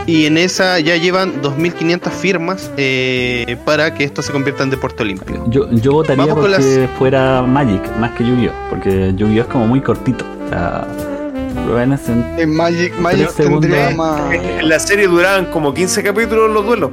y 0.06 0.26
en 0.26 0.38
esa 0.38 0.80
ya 0.80 0.96
llevan 0.98 1.42
2.500 1.42 2.10
firmas 2.12 2.72
eh, 2.78 3.58
para 3.66 3.94
que 3.94 4.04
esto 4.04 4.22
se 4.22 4.32
convierta 4.32 4.64
en 4.64 4.70
deporte 4.70 5.04
olímpico. 5.04 5.46
Yo, 5.50 5.70
yo 5.72 5.94
votaría 5.94 6.26
Vamos 6.26 6.40
porque 6.46 6.90
fuera 6.98 7.42
Magic 7.42 7.82
más 7.98 8.12
que 8.12 8.26
Yu-Gi-Oh! 8.26 8.52
Porque 8.70 9.14
Yu-Gi-Oh! 9.16 9.42
es 9.44 9.48
como 9.48 9.68
muy 9.68 9.82
cortito. 9.82 10.26
O 10.46 10.50
sea, 10.50 10.86
en- 12.10 12.26
En 12.38 12.56
Magic, 12.56 12.94
tendría 13.36 13.90
más. 13.92 14.22
En 14.34 14.68
la 14.70 14.80
serie 14.80 15.08
duraban 15.08 15.46
como 15.46 15.74
15 15.74 16.04
capítulos 16.04 16.52
los 16.52 16.66
duelos. 16.66 16.92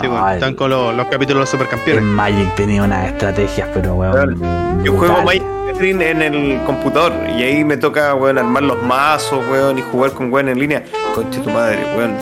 Sí, 0.00 0.08
bueno, 0.08 0.24
Ay. 0.26 0.34
están 0.34 0.54
con 0.54 0.70
los, 0.70 0.94
los 0.94 1.06
capítulos 1.06 1.28
de 1.28 1.40
los 1.40 1.48
en 1.54 1.60
supercampeones. 1.60 2.02
Magic 2.04 2.54
tenía 2.56 2.82
unas 2.82 3.06
estrategias, 3.06 3.68
pero 3.72 3.94
weón. 3.94 4.82
Yo 4.84 4.92
juego. 4.96 5.22
Magic 5.22 5.42
en 5.80 6.22
el 6.22 6.60
computador 6.66 7.12
y 7.36 7.42
ahí 7.42 7.64
me 7.64 7.76
toca, 7.76 8.14
weón, 8.14 8.38
armar 8.38 8.62
los 8.62 8.80
mazos, 8.82 9.40
weón, 9.50 9.78
y 9.78 9.82
jugar 9.82 10.12
con 10.12 10.32
weón 10.32 10.48
en 10.48 10.58
línea. 10.58 10.84
Conche 11.14 11.40
tu 11.40 11.50
madre, 11.50 11.78
weón. 11.96 12.12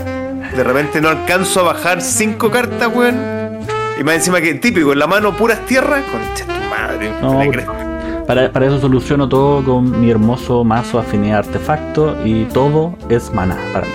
De 0.56 0.62
repente 0.64 1.00
no 1.00 1.08
alcanzo 1.08 1.60
a 1.60 1.62
bajar 1.64 2.00
cinco 2.02 2.50
cartas, 2.50 2.88
weón. 2.94 3.16
Y 3.98 4.04
más 4.04 4.16
encima 4.16 4.40
que 4.40 4.54
típico, 4.54 4.92
en 4.92 4.98
la 4.98 5.06
mano 5.06 5.36
puras 5.36 5.64
tierras. 5.66 6.02
Conche 6.10 6.44
tu 6.44 6.52
madre. 6.70 7.12
No. 7.20 7.40
Para, 8.26 8.52
para 8.52 8.66
eso 8.66 8.80
soluciono 8.80 9.28
todo 9.28 9.64
con 9.64 10.00
mi 10.00 10.10
hermoso 10.10 10.62
mazo 10.64 10.98
afinidad 10.98 11.38
artefacto 11.40 12.16
y 12.24 12.44
todo 12.46 12.96
es 13.08 13.32
mana 13.32 13.56
para 13.72 13.86
mí. 13.86 13.92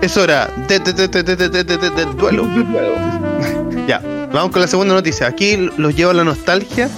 Es 0.00 0.16
hora 0.16 0.48
de, 0.68 0.78
de, 0.78 0.92
de, 0.92 1.08
de, 1.08 1.22
de, 1.22 1.36
de, 1.36 1.48
de, 1.48 1.64
de- 1.64 1.76
de- 1.78 1.90
de 1.90 2.04
duelo. 2.12 2.46
Ya, 3.86 4.00
vamos 4.32 4.50
con 4.50 4.62
la 4.62 4.66
segunda 4.66 4.94
noticia. 4.94 5.26
Aquí 5.26 5.56
los 5.76 5.94
lleva 5.94 6.14
la 6.14 6.24
nostalgia. 6.24 6.88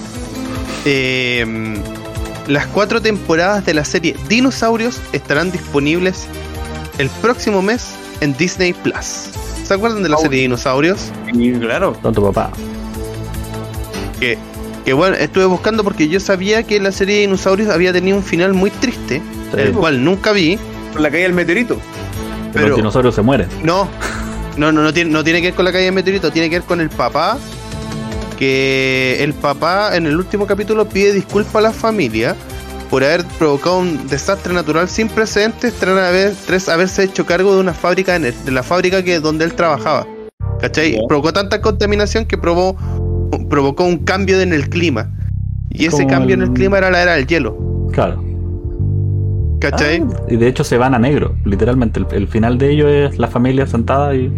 Eh, 0.84 1.74
las 2.46 2.66
cuatro 2.66 3.00
temporadas 3.02 3.64
de 3.66 3.74
la 3.74 3.84
serie 3.84 4.14
Dinosaurios 4.28 5.00
estarán 5.12 5.50
disponibles 5.50 6.28
el 6.98 7.08
próximo 7.08 7.60
mes 7.62 7.88
en 8.20 8.37
Disney 8.37 8.72
Plus. 8.72 9.31
¿Se 9.64 9.74
acuerdan 9.74 10.02
de 10.02 10.09
la 10.09 10.16
serie 10.18 10.42
Dinosaurios? 10.42 11.11
Y 11.33 11.52
claro. 11.52 11.96
Tonto 12.02 12.22
papá. 12.33 12.50
Que, 14.20 14.38
que 14.85 14.92
bueno, 14.92 15.16
estuve 15.16 15.44
buscando 15.46 15.85
porque 15.85 16.09
yo 16.09 16.20
sabía 16.20 16.62
que 16.62 16.81
la 16.81 16.92
serie 16.92 17.20
Dinosaurios 17.20 17.68
había 17.70 17.92
tenido 17.92 18.16
un 18.16 18.22
final 18.22 18.55
muy 18.55 18.70
triste, 18.70 19.20
Sí. 19.55 19.61
el 19.61 19.72
cual 19.72 20.02
nunca 20.05 20.33
vi. 20.33 20.59
Con 20.92 21.02
la 21.02 21.11
caída 21.11 21.24
del 21.24 21.35
meteorito. 21.35 21.79
Pero- 22.52 22.68
Los 22.68 22.76
dinosaurios 22.76 23.14
se 23.14 23.22
mueren. 23.22 23.48
No, 23.62 23.88
no, 24.57 24.72
no, 24.72 24.83
no 24.83 24.92
tiene, 24.94 25.11
no 25.11 25.22
tiene 25.22 25.40
que 25.40 25.48
ver 25.48 25.55
con 25.55 25.64
la 25.64 25.72
caída 25.72 25.87
de 25.87 25.92
meteorito, 25.92 26.31
tiene 26.33 26.48
que 26.48 26.57
ver 26.61 26.66
con 26.66 26.81
el 26.81 26.88
papá. 26.88 27.38
Que 28.38 29.16
el 29.24 29.33
papá 29.35 29.96
en 29.96 30.07
el 30.07 30.16
último 30.16 30.46
capítulo 30.46 30.87
pide 30.87 31.12
disculpas 31.12 31.57
a 31.57 31.61
la 31.62 31.72
familia 31.72 32.37
por 32.90 33.03
haber 33.05 33.25
provocado 33.38 33.79
un 33.79 34.07
desastre 34.09 34.53
natural 34.55 34.88
sin 34.88 35.09
precedentes 35.09 35.75
tras, 35.75 35.99
haber, 35.99 36.35
tras 36.46 36.68
haberse 36.68 37.05
hecho 37.05 37.27
cargo 37.27 37.55
de 37.55 37.61
una 37.61 37.75
fábrica 37.75 38.18
de, 38.18 38.33
la 38.51 38.62
fábrica 38.62 39.03
que 39.03 39.20
donde 39.20 39.44
él 39.44 39.55
trabajaba. 39.55 40.07
¿Cachai? 40.61 40.99
Provocó 41.09 41.33
tanta 41.33 41.61
contaminación 41.61 42.25
que 42.25 42.38
probó, 42.38 42.77
provocó 43.51 43.85
un 43.85 43.99
cambio 43.99 44.40
en 44.40 44.53
el 44.53 44.68
clima. 44.68 45.11
Y 45.70 45.87
ese 45.87 45.99
Como 45.99 46.09
cambio 46.09 46.35
en 46.35 46.42
el 46.42 46.49
el- 46.49 46.55
clima 46.55 46.79
era 46.79 46.90
la 46.90 47.03
era 47.03 47.14
del 47.14 47.27
hielo. 47.27 47.88
Claro. 47.92 48.25
¿Cachai? 49.61 50.03
Ah, 50.03 50.22
y 50.29 50.37
de 50.37 50.49
hecho 50.49 50.64
se 50.64 50.77
van 50.79 50.94
a 50.94 50.99
negro, 50.99 51.35
literalmente. 51.44 52.01
El, 52.01 52.07
el 52.12 52.29
final 52.29 52.59
de 52.59 52.70
ello 52.72 52.88
es 52.88 53.18
la 53.18 53.29
familia 53.29 53.66
sentada 53.66 54.14
y. 54.14 54.31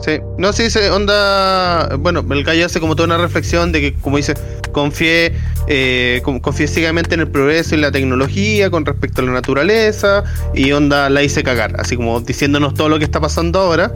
Sí, 0.00 0.18
no, 0.38 0.52
sí, 0.52 0.70
se 0.70 0.90
onda. 0.90 1.96
Bueno, 1.98 2.24
el 2.30 2.42
gallo 2.44 2.66
hace 2.66 2.80
como 2.80 2.96
toda 2.96 3.06
una 3.06 3.18
reflexión 3.18 3.70
de 3.72 3.80
que, 3.80 3.94
como 3.94 4.16
dice, 4.16 4.34
confié, 4.72 5.32
eh, 5.68 6.20
con- 6.24 6.40
confié 6.40 6.66
ciegamente 6.66 7.14
en 7.14 7.20
el 7.20 7.28
progreso 7.28 7.74
y 7.74 7.78
la 7.78 7.92
tecnología 7.92 8.70
con 8.70 8.84
respecto 8.84 9.22
a 9.22 9.24
la 9.24 9.32
naturaleza, 9.32 10.24
y 10.54 10.72
onda 10.72 11.08
la 11.10 11.22
hice 11.22 11.42
cagar, 11.42 11.74
así 11.78 11.96
como 11.96 12.20
diciéndonos 12.20 12.74
todo 12.74 12.88
lo 12.88 12.98
que 12.98 13.04
está 13.04 13.20
pasando 13.20 13.60
ahora. 13.60 13.92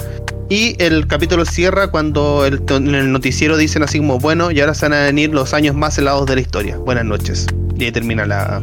Y 0.48 0.76
el 0.80 1.08
capítulo 1.08 1.44
cierra 1.44 1.88
cuando 1.88 2.46
en 2.46 2.94
el 2.94 3.10
noticiero 3.10 3.56
dicen 3.56 3.82
así 3.82 3.98
como, 3.98 4.20
bueno, 4.20 4.52
y 4.52 4.60
ahora 4.60 4.74
se 4.74 4.86
van 4.86 4.92
a 4.92 5.04
venir 5.06 5.30
los 5.30 5.52
años 5.54 5.74
más 5.74 5.98
helados 5.98 6.26
de 6.26 6.36
la 6.36 6.40
historia. 6.40 6.76
Buenas 6.78 7.04
noches. 7.04 7.46
Y 7.76 7.84
ahí 7.84 7.90
termina 7.90 8.24
la. 8.26 8.62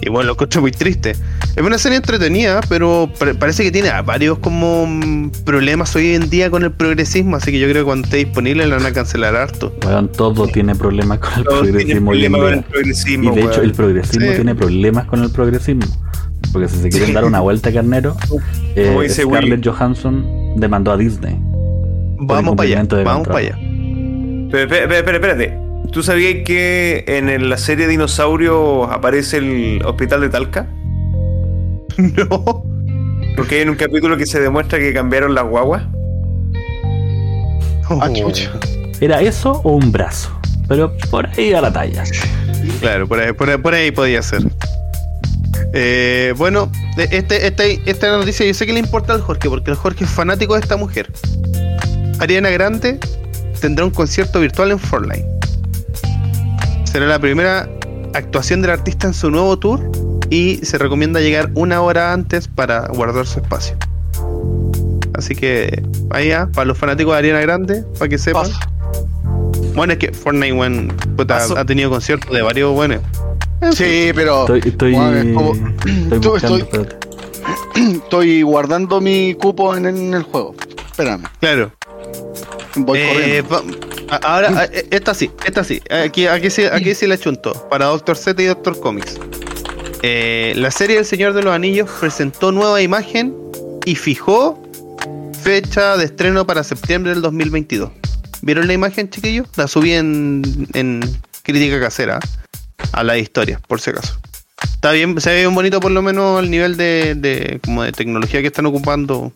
Y 0.06 0.08
bueno, 0.08 0.28
lo 0.28 0.32
encontré 0.32 0.60
muy 0.60 0.70
triste. 0.72 1.10
Es 1.56 1.62
una 1.62 1.76
serie 1.78 1.96
entretenida, 1.98 2.60
pero 2.68 3.10
pare- 3.18 3.34
parece 3.34 3.62
que 3.64 3.70
tiene 3.70 3.90
varios 4.02 4.38
como 4.38 5.30
problemas 5.44 5.94
hoy 5.96 6.14
en 6.14 6.30
día 6.30 6.48
con 6.50 6.62
el 6.62 6.72
progresismo, 6.72 7.36
así 7.36 7.50
que 7.52 7.58
yo 7.58 7.68
creo 7.68 7.82
que 7.82 7.86
cuando 7.86 8.04
esté 8.06 8.16
disponible 8.18 8.66
la 8.66 8.76
van 8.76 8.86
a 8.86 8.92
cancelar 8.92 9.36
harto. 9.36 9.74
Todo 10.16 10.46
tiene 10.48 10.74
problemas 10.74 11.18
con 11.18 11.30
el 11.38 11.44
progresismo 11.44 12.10
con 12.38 12.52
el. 12.54 12.64
Y 13.32 13.34
de 13.34 13.40
hecho, 13.42 13.60
el 13.62 13.72
progresismo 13.72 14.26
Sí. 14.30 14.34
tiene 14.36 14.54
problemas 14.54 15.04
con 15.06 15.22
el 15.22 15.30
progresismo. 15.30 15.86
Porque 16.52 16.68
si 16.68 16.78
se 16.78 16.88
quieren 16.88 17.08
Sí. 17.08 17.14
dar 17.14 17.24
una 17.24 17.40
vuelta 17.40 17.70
carnero, 17.72 18.16
eh, 18.74 19.06
Scarlett 19.10 19.66
Johansson 19.66 20.24
demandó 20.56 20.92
a 20.92 20.96
Disney. 20.96 21.36
Vamos 22.22 22.56
para 22.56 22.68
allá, 22.68 22.84
vamos 23.04 23.28
para 23.28 23.38
allá. 23.40 23.58
Pero, 24.50 24.74
espérate. 25.14 25.58
¿Tú 25.92 26.02
sabías 26.02 26.44
que 26.44 27.04
en 27.08 27.48
la 27.48 27.56
serie 27.58 27.86
Dinosaurio 27.88 28.84
aparece 28.84 29.38
el 29.38 29.82
hospital 29.84 30.20
de 30.22 30.28
Talca? 30.28 30.68
No. 31.98 32.64
Porque 33.36 33.56
hay 33.56 33.60
en 33.62 33.70
un 33.70 33.76
capítulo 33.76 34.16
que 34.16 34.24
se 34.26 34.40
demuestra 34.40 34.78
que 34.78 34.92
cambiaron 34.94 35.34
las 35.34 35.44
guaguas. 35.44 35.82
Ah, 37.88 38.08
Oh. 38.08 38.14
chucha. 38.14 38.50
¿Era 39.00 39.20
eso 39.20 39.60
o 39.64 39.72
un 39.72 39.90
brazo? 39.92 40.30
Pero 40.68 40.96
por 41.10 41.26
ahí 41.26 41.52
a 41.52 41.60
la 41.60 41.72
talla. 41.72 42.04
Claro, 42.80 43.06
por 43.08 43.18
ahí, 43.18 43.32
por 43.32 43.50
ahí, 43.50 43.58
por 43.58 43.74
ahí 43.74 43.90
podía 43.90 44.22
ser. 44.22 44.42
Eh, 45.72 46.32
bueno, 46.36 46.70
de- 46.96 47.08
este, 47.10 47.46
este- 47.46 47.80
esta 47.86 48.16
noticia 48.16 48.46
yo 48.46 48.54
sé 48.54 48.66
que 48.66 48.72
le 48.72 48.78
importa 48.80 49.12
al 49.12 49.20
Jorge, 49.20 49.48
porque 49.48 49.70
el 49.70 49.76
Jorge 49.76 50.04
es 50.04 50.10
fanático 50.10 50.54
de 50.54 50.60
esta 50.60 50.76
mujer. 50.76 51.10
Ariana 52.20 52.50
Grande 52.50 52.98
tendrá 53.60 53.84
un 53.84 53.90
concierto 53.90 54.40
virtual 54.40 54.70
en 54.70 54.78
Fortnite. 54.78 55.26
Será 56.90 57.06
la 57.06 57.18
primera 57.18 57.68
actuación 58.14 58.62
del 58.62 58.70
artista 58.72 59.06
en 59.06 59.14
su 59.14 59.30
nuevo 59.30 59.58
tour 59.58 59.80
y 60.30 60.56
se 60.64 60.78
recomienda 60.78 61.20
llegar 61.20 61.50
una 61.54 61.80
hora 61.82 62.12
antes 62.12 62.48
para 62.48 62.88
guardar 62.88 63.26
su 63.26 63.40
espacio. 63.40 63.76
Así 65.14 65.34
que, 65.34 65.82
allá, 66.10 66.48
para 66.52 66.64
los 66.66 66.78
fanáticos 66.78 67.12
de 67.12 67.18
Ariana 67.18 67.40
Grande, 67.40 67.84
para 67.98 68.08
que 68.08 68.18
sepan. 68.18 68.44
Paso. 68.44 68.58
Bueno, 69.74 69.92
es 69.92 69.98
que 69.98 70.12
Fortnite, 70.12 70.94
puta, 71.16 71.38
Paso. 71.38 71.56
ha 71.58 71.64
tenido 71.64 71.90
conciertos 71.90 72.32
de 72.32 72.42
varios 72.42 72.72
buenos. 72.74 73.00
Sí, 73.72 74.10
pero 74.14 74.40
Estoy, 74.40 74.62
estoy, 74.64 74.92
Bueno, 74.94 75.16
es 75.18 75.34
como- 75.34 75.52
estoy 75.54 76.18
Tú- 76.20 76.30
buscando, 76.30 76.56
estoy- 76.58 76.60
espérate. 76.80 76.96
estoy 78.04 78.42
guardando 78.42 79.00
mi 79.00 79.34
cupo 79.34 79.76
en, 79.76 79.86
en 79.86 80.14
el 80.14 80.22
juego. 80.22 80.54
Espérame, 80.90 81.24
Claro. 81.40 81.70
voy 82.76 82.98
Eh, 82.98 83.42
corriendo. 83.48 83.86
Va- 84.10 84.16
a- 84.16 84.34
ahora, 84.34 84.64
eh, 84.72 84.86
esta 84.90 85.14
sí, 85.14 85.30
esta 85.44 85.64
sí. 85.64 85.80
Aquí, 85.90 86.26
aquí 86.26 86.50
sí, 86.50 86.64
aquí 86.64 86.94
sí 86.94 87.06
la 87.06 87.18
chunto. 87.18 87.68
Para 87.68 87.86
Doctor 87.86 88.16
Z 88.16 88.40
y 88.42 88.46
Doctor 88.46 88.78
Comics. 88.80 89.16
Eh, 90.02 90.54
la 90.56 90.70
serie 90.70 90.98
El 90.98 91.04
Señor 91.04 91.32
de 91.34 91.42
los 91.42 91.54
Anillos 91.54 91.88
presentó 92.00 92.52
nueva 92.52 92.80
imagen 92.80 93.34
y 93.84 93.94
fijó 93.96 94.62
fecha 95.42 95.96
de 95.96 96.04
estreno 96.06 96.46
para 96.46 96.64
septiembre 96.64 97.12
del 97.12 97.22
2022. 97.22 97.90
¿Vieron 98.42 98.66
la 98.66 98.72
imagen, 98.72 99.10
chiquillos? 99.10 99.46
La 99.56 99.68
subí 99.68 99.92
en, 99.92 100.66
en 100.72 101.00
crítica 101.42 101.78
casera 101.80 102.18
a 102.92 103.02
la 103.04 103.18
historia, 103.18 103.60
por 103.68 103.80
si 103.80 103.90
acaso. 103.90 104.18
Está 104.62 104.92
bien, 104.92 105.20
se 105.20 105.30
ve 105.30 105.40
bien 105.40 105.54
bonito 105.54 105.80
por 105.80 105.90
lo 105.90 106.00
menos 106.02 106.42
el 106.42 106.50
nivel 106.50 106.76
de, 106.76 107.14
de- 107.14 107.60
como 107.64 107.82
de 107.82 107.92
tecnología 107.92 108.40
que 108.40 108.46
están 108.46 108.64
ocupando. 108.66 109.32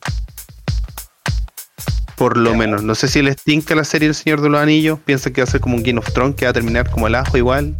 Por 2.16 2.36
lo 2.36 2.54
menos. 2.54 2.82
No 2.82 2.94
sé 2.94 3.08
si 3.08 3.22
les 3.22 3.36
tinca 3.36 3.74
la 3.74 3.84
serie 3.84 4.08
El 4.08 4.14
Señor 4.14 4.40
de 4.40 4.48
los 4.48 4.60
Anillos. 4.60 4.98
Piensan 5.04 5.32
que 5.32 5.40
va 5.40 5.44
a 5.46 5.50
ser 5.50 5.60
como 5.60 5.76
un 5.76 5.82
Game 5.82 5.98
of 5.98 6.12
Thrones, 6.12 6.36
que 6.36 6.44
va 6.44 6.50
a 6.50 6.54
terminar 6.54 6.88
como 6.90 7.06
el 7.06 7.14
ajo 7.14 7.36
igual. 7.36 7.74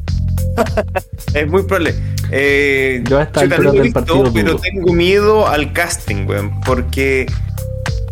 Es 1.35 1.49
muy 1.49 1.63
probable. 1.65 1.95
Eh, 2.31 3.03
Yo 3.09 3.19
a 3.19 3.25
esta 3.25 3.43
chuta, 3.43 3.57
altura 3.57 3.63
no 3.63 3.71
he 3.71 3.73
del 3.75 3.83
visto, 3.83 4.01
partido 4.01 4.33
pero 4.33 4.57
tengo 4.59 4.93
miedo 4.93 5.47
al 5.49 5.73
casting, 5.73 6.27
weón. 6.27 6.61
Porque 6.63 7.27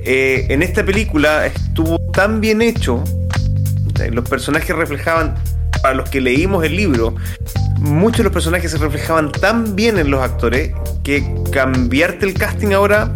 eh, 0.05 0.47
en 0.49 0.63
esta 0.63 0.85
película 0.85 1.47
estuvo 1.47 1.99
tan 2.13 2.41
bien 2.41 2.63
hecho. 2.63 3.03
eh, 4.01 4.11
Los 4.11 4.29
personajes 4.29 4.75
reflejaban, 4.75 5.35
para 5.83 5.95
los 5.95 6.09
que 6.11 6.21
leímos 6.21 6.65
el 6.65 6.77
libro, 6.77 7.15
muchos 7.79 8.19
de 8.19 8.25
los 8.25 8.33
personajes 8.33 8.71
se 8.71 8.79
reflejaban 8.79 9.31
tan 9.33 9.75
bien 9.77 9.99
en 9.99 10.11
los 10.11 10.21
actores 10.23 10.73
que 11.03 11.25
cambiarte 11.51 12.27
el 12.27 12.35
casting 12.35 12.73
ahora 12.73 13.13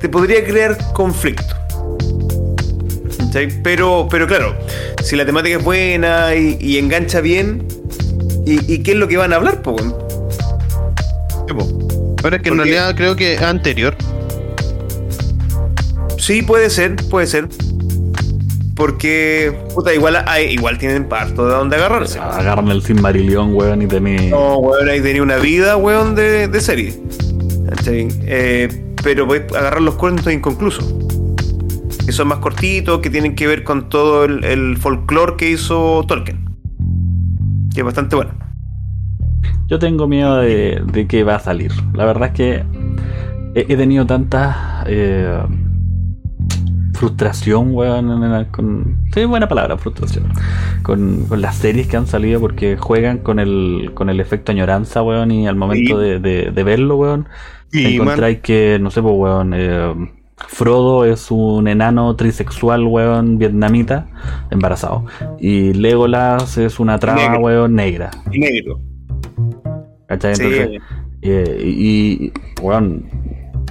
te 0.00 0.08
podría 0.08 0.44
crear 0.44 0.76
conflicto. 0.92 1.54
¿Cachai? 3.36 3.62
Pero, 3.62 4.08
pero 4.10 4.26
claro, 4.26 4.56
si 5.02 5.14
la 5.14 5.26
temática 5.26 5.58
es 5.58 5.62
buena 5.64 6.34
y, 6.34 6.56
y 6.58 6.78
engancha 6.78 7.20
bien, 7.20 7.66
¿y, 8.46 8.72
y 8.72 8.82
qué 8.82 8.92
es 8.92 8.96
lo 8.96 9.08
que 9.08 9.18
van 9.18 9.34
a 9.34 9.36
hablar, 9.36 9.60
po? 9.60 9.76
Pero 9.76 9.94
es 12.36 12.42
que 12.42 12.48
Porque- 12.48 12.48
en 12.48 12.56
realidad 12.56 12.96
creo 12.96 13.14
que 13.14 13.34
es 13.34 13.42
anterior. 13.42 13.94
Sí, 16.18 16.40
puede 16.42 16.70
ser, 16.70 16.96
puede 17.10 17.26
ser. 17.26 17.48
Porque, 18.74 19.54
puta, 19.74 19.92
igual, 19.94 20.22
hay, 20.26 20.46
igual 20.54 20.78
tienen 20.78 21.04
parto 21.06 21.46
de 21.46 21.52
donde 21.54 21.76
agarrarse. 21.76 22.18
Agarran 22.18 22.68
el 22.70 22.82
Silmarillion, 22.82 23.54
weón, 23.54 23.82
y 23.82 23.86
tení. 23.86 24.28
No, 24.30 24.58
weón, 24.58 24.88
ahí 24.88 25.00
tenía 25.02 25.22
una 25.22 25.36
vida, 25.36 25.76
weón, 25.76 26.14
de, 26.14 26.48
de 26.48 26.60
serie. 26.60 26.94
¿Cachai? 27.68 28.08
Eh, 28.22 28.82
pero 29.02 29.26
podéis 29.26 29.44
agarrar 29.54 29.82
los 29.82 29.94
cuentos 29.94 30.32
inconclusos. 30.32 30.84
Que 32.06 32.12
son 32.12 32.28
más 32.28 32.38
cortitos, 32.38 33.00
que 33.00 33.10
tienen 33.10 33.34
que 33.34 33.46
ver 33.48 33.64
con 33.64 33.88
todo 33.88 34.24
el, 34.24 34.44
el 34.44 34.76
folclore 34.76 35.34
que 35.36 35.50
hizo 35.50 36.04
Tolkien. 36.06 36.48
Que 37.74 37.80
es 37.80 37.84
bastante 37.84 38.14
bueno. 38.16 38.30
Yo 39.68 39.78
tengo 39.80 40.06
miedo 40.06 40.36
de, 40.36 40.82
de 40.92 41.06
que 41.08 41.24
va 41.24 41.34
a 41.36 41.40
salir. 41.40 41.72
La 41.92 42.04
verdad 42.04 42.28
es 42.28 42.34
que 42.34 42.64
he, 43.56 43.66
he 43.72 43.76
tenido 43.76 44.06
tanta 44.06 44.84
eh, 44.86 45.42
frustración, 46.94 47.74
weón, 47.74 48.44
con... 48.52 48.98
Sí, 49.12 49.24
buena 49.24 49.48
palabra, 49.48 49.76
frustración. 49.76 50.28
Con, 50.82 51.24
con 51.28 51.40
las 51.42 51.56
series 51.56 51.88
que 51.88 51.96
han 51.96 52.06
salido 52.06 52.40
porque 52.40 52.76
juegan 52.76 53.18
con 53.18 53.38
el, 53.40 53.90
con 53.94 54.08
el 54.08 54.20
efecto 54.20 54.52
añoranza, 54.52 55.02
weón, 55.02 55.30
y 55.32 55.46
al 55.48 55.56
momento 55.56 56.00
Sí. 56.00 56.04
de, 56.06 56.18
de- 56.20 56.50
de 56.52 56.62
verlo, 56.64 56.96
weón, 56.96 57.28
man, 57.72 57.84
encontráis 57.84 58.38
que, 58.40 58.78
no 58.80 58.90
sé, 58.90 59.02
pues, 59.02 59.14
weón, 59.16 59.52
eh, 59.54 59.92
Frodo 60.36 61.04
es 61.04 61.30
un 61.30 61.66
enano 61.66 62.14
trisexual, 62.14 62.84
weón, 62.84 63.38
vietnamita, 63.38 64.06
embarazado. 64.50 65.04
Y 65.38 65.72
Legolas 65.72 66.58
es 66.58 66.78
una 66.78 66.98
traba, 66.98 67.20
Negro. 67.22 67.40
weón, 67.40 67.74
negra. 67.74 68.10
Negro. 68.30 68.78
¿Cachai? 70.06 70.36
Sí, 70.36 70.42
Entonces, 70.44 70.82
eh, 71.22 71.62
y, 71.64 72.26
y, 72.26 72.32
weón, 72.62 73.06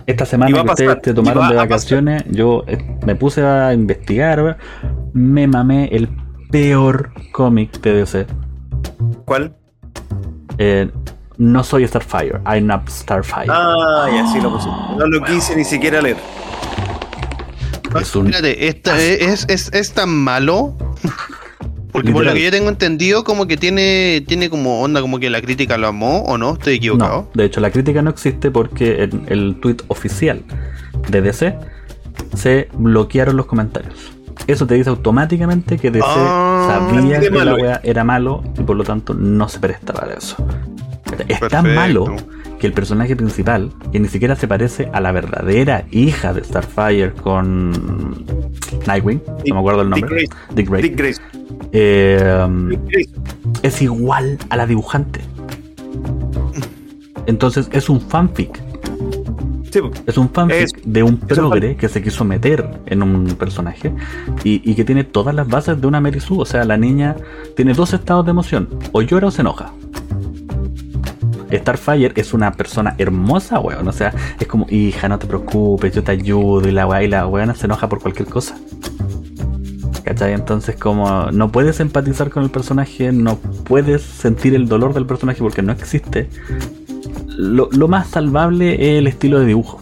esta 0.07 0.23
Y 0.23 0.27
semana 0.27 0.63
que 0.63 0.69
ustedes 0.69 1.01
te 1.01 1.11
y 1.11 1.13
tomaron 1.13 1.49
de 1.49 1.55
vacaciones, 1.55 2.23
yo 2.29 2.63
eh, 2.67 2.77
me 3.05 3.15
puse 3.15 3.43
a 3.45 3.73
investigar, 3.73 4.41
weón, 4.41 4.57
me 5.13 5.47
mamé 5.47 5.87
el 5.91 6.09
peor 6.51 7.11
cómic 7.31 7.79
de 7.81 7.93
DC. 7.93 8.25
¿Cuál? 9.25 9.55
Eh, 10.57 10.89
no 11.37 11.63
soy 11.63 11.87
Starfire, 11.87 12.39
I'm 12.45 12.65
not 12.65 12.87
Starfire. 12.89 13.47
Ah, 13.49 14.07
ya 14.11 14.25
sí 14.27 14.41
lo 14.41 14.51
puse. 14.51 14.67
No 14.97 15.05
lo 15.05 15.23
quise 15.23 15.55
ni 15.55 15.63
siquiera 15.63 16.01
leer. 16.01 16.17
Es 17.99 18.15
un 18.15 18.27
Espérate, 18.27 18.67
esta- 18.67 19.01
es, 19.01 19.45
es, 19.49 19.69
es 19.73 19.91
tan 19.93 20.09
malo. 20.09 20.75
Porque 21.91 22.11
por 22.11 22.25
lo 22.25 22.33
que 22.33 22.43
yo 22.43 22.51
tengo 22.51 22.67
entendido, 22.67 23.23
como 23.23 23.47
que 23.47 23.55
tiene, 23.55 24.21
tiene 24.27 24.49
como 24.49 24.81
onda, 24.81 24.99
como 24.99 25.17
que 25.17 25.29
la 25.29 25.41
crítica 25.41 25.77
lo 25.77 25.87
amó, 25.87 26.23
¿o 26.23 26.37
no? 26.37 26.53
Estoy 26.55 26.73
equivocado. 26.73 27.21
No, 27.21 27.29
de 27.33 27.45
hecho 27.45 27.61
la 27.61 27.71
crítica 27.71 28.01
no 28.01 28.09
existe 28.09 28.51
porque 28.51 29.03
en 29.03 29.25
el 29.29 29.55
tweet 29.61 29.77
oficial 29.87 30.43
de 31.07 31.21
DC 31.21 31.55
se 32.35 32.67
bloquearon 32.73 33.37
los 33.37 33.45
comentarios. 33.45 34.11
Eso 34.45 34.67
te 34.67 34.75
dice 34.75 34.89
automáticamente 34.89 35.77
que 35.77 35.89
DC 35.89 36.05
Ah, 36.05 36.89
sabía 36.91 37.21
que 37.21 37.29
la 37.29 37.55
wea 37.55 37.79
era 37.81 38.03
malo 38.03 38.43
y 38.59 38.63
por 38.63 38.75
lo 38.75 38.83
tanto 38.83 39.13
no 39.13 39.47
se 39.47 39.59
presta 39.59 39.93
para 39.93 40.15
eso. 40.15 40.35
Es 41.29 41.39
tan 41.47 41.73
malo 41.75 42.13
que 42.59 42.67
el 42.67 42.73
personaje 42.73 43.15
principal, 43.15 43.71
que 43.91 43.99
ni 43.99 44.07
siquiera 44.07 44.35
se 44.35 44.47
parece 44.47 44.89
a 44.93 44.99
la 45.01 45.11
verdadera 45.11 45.85
hija 45.91 46.33
de 46.33 46.43
Starfire 46.43 47.11
con 47.13 47.71
Nightwing, 48.87 49.21
no 49.47 49.55
me 49.55 49.59
acuerdo 49.59 49.81
el 49.81 49.89
Dick 49.91 50.01
nombre, 50.03 50.15
Grayson. 50.15 50.55
Dick 50.55 50.69
Grayson, 50.69 50.89
Dick 50.89 50.97
Grayson. 50.97 51.25
eh, 51.73 52.79
es 53.61 53.81
igual 53.81 54.37
a 54.49 54.57
la 54.57 54.65
dibujante. 54.67 55.21
Entonces 57.27 57.69
es 57.71 57.89
un 57.89 57.99
fanfic. 58.01 58.61
Sí. 59.71 59.81
Es 60.05 60.17
un 60.17 60.29
fanfic 60.29 60.57
Es- 60.57 60.71
de 60.85 61.03
un 61.03 61.17
progre 61.17 61.75
que 61.75 61.89
se 61.89 62.01
quiso 62.01 62.23
meter 62.23 62.65
en 62.85 63.03
un 63.03 63.25
personaje 63.35 63.91
y, 64.43 64.61
y 64.69 64.75
que 64.75 64.85
tiene 64.85 65.03
todas 65.03 65.35
las 65.35 65.47
bases 65.47 65.81
de 65.81 65.87
una 65.87 65.99
Mary 65.99 66.19
Sue. 66.21 66.37
O 66.39 66.45
sea, 66.45 66.63
la 66.63 66.77
niña 66.77 67.15
tiene 67.55 67.73
dos 67.73 67.93
estados 67.93 68.23
de 68.25 68.31
emoción: 68.31 68.69
o 68.93 69.01
llora 69.01 69.27
o 69.27 69.31
se 69.31 69.41
enoja. 69.41 69.73
Starfire 71.51 72.13
es 72.15 72.33
una 72.33 72.51
persona 72.51 72.95
hermosa, 72.97 73.59
weón. 73.59 73.87
O 73.87 73.91
sea, 73.91 74.13
es 74.39 74.47
como, 74.47 74.65
hija, 74.69 75.07
no 75.09 75.19
te 75.19 75.27
preocupes, 75.27 75.93
yo 75.93 76.03
te 76.03 76.11
ayudo. 76.11 76.67
Y 76.67 76.71
la 76.71 76.87
weá, 76.87 77.03
y 77.03 77.07
la 77.07 77.27
weona 77.27 77.55
se 77.55 77.65
enoja 77.65 77.89
por 77.89 78.01
cualquier 78.01 78.27
cosa. 78.27 78.57
¿Cachai? 80.03 80.33
Entonces, 80.33 80.75
como 80.75 81.31
no 81.31 81.51
puedes 81.51 81.79
empatizar 81.79 82.29
con 82.29 82.43
el 82.43 82.49
personaje, 82.49 83.11
no 83.11 83.37
puedes 83.37 84.03
sentir 84.03 84.53
el 84.53 84.67
dolor 84.67 84.93
del 84.93 85.05
personaje 85.05 85.39
porque 85.39 85.61
no 85.61 85.71
existe. 85.71 86.29
Lo, 87.27 87.69
lo 87.71 87.87
más 87.87 88.07
salvable 88.07 88.73
es 88.75 88.99
el 88.99 89.07
estilo 89.07 89.39
de 89.39 89.45
dibujo. 89.47 89.81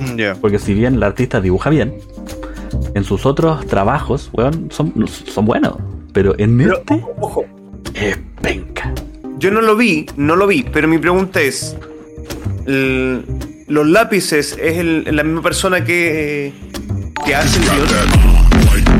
Mm. 0.00 0.40
Porque 0.40 0.58
si 0.58 0.74
bien 0.74 0.94
el 0.94 1.02
artista 1.02 1.40
dibuja 1.40 1.70
bien, 1.70 1.94
en 2.94 3.04
sus 3.04 3.26
otros 3.26 3.66
trabajos, 3.66 4.30
weón, 4.32 4.68
son, 4.70 4.92
son 5.08 5.44
buenos. 5.44 5.76
Pero 6.12 6.34
en 6.38 6.56
Pero, 6.56 6.78
este 6.78 7.04
ojo, 7.20 7.44
es 7.94 8.18
penca. 8.40 8.92
Yo 9.38 9.50
no 9.50 9.60
lo 9.60 9.76
vi, 9.76 10.06
no 10.16 10.36
lo 10.36 10.46
vi, 10.46 10.64
pero 10.72 10.88
mi 10.88 10.98
pregunta 10.98 11.40
es: 11.40 11.76
el- 12.66 13.24
¿los 13.68 13.86
lápices 13.86 14.56
es 14.60 14.78
el- 14.78 15.04
la 15.14 15.22
misma 15.24 15.42
persona 15.42 15.84
que, 15.84 16.52
que 17.24 17.34
hace 17.34 17.58
el 17.58 17.64
guion? 17.64 18.96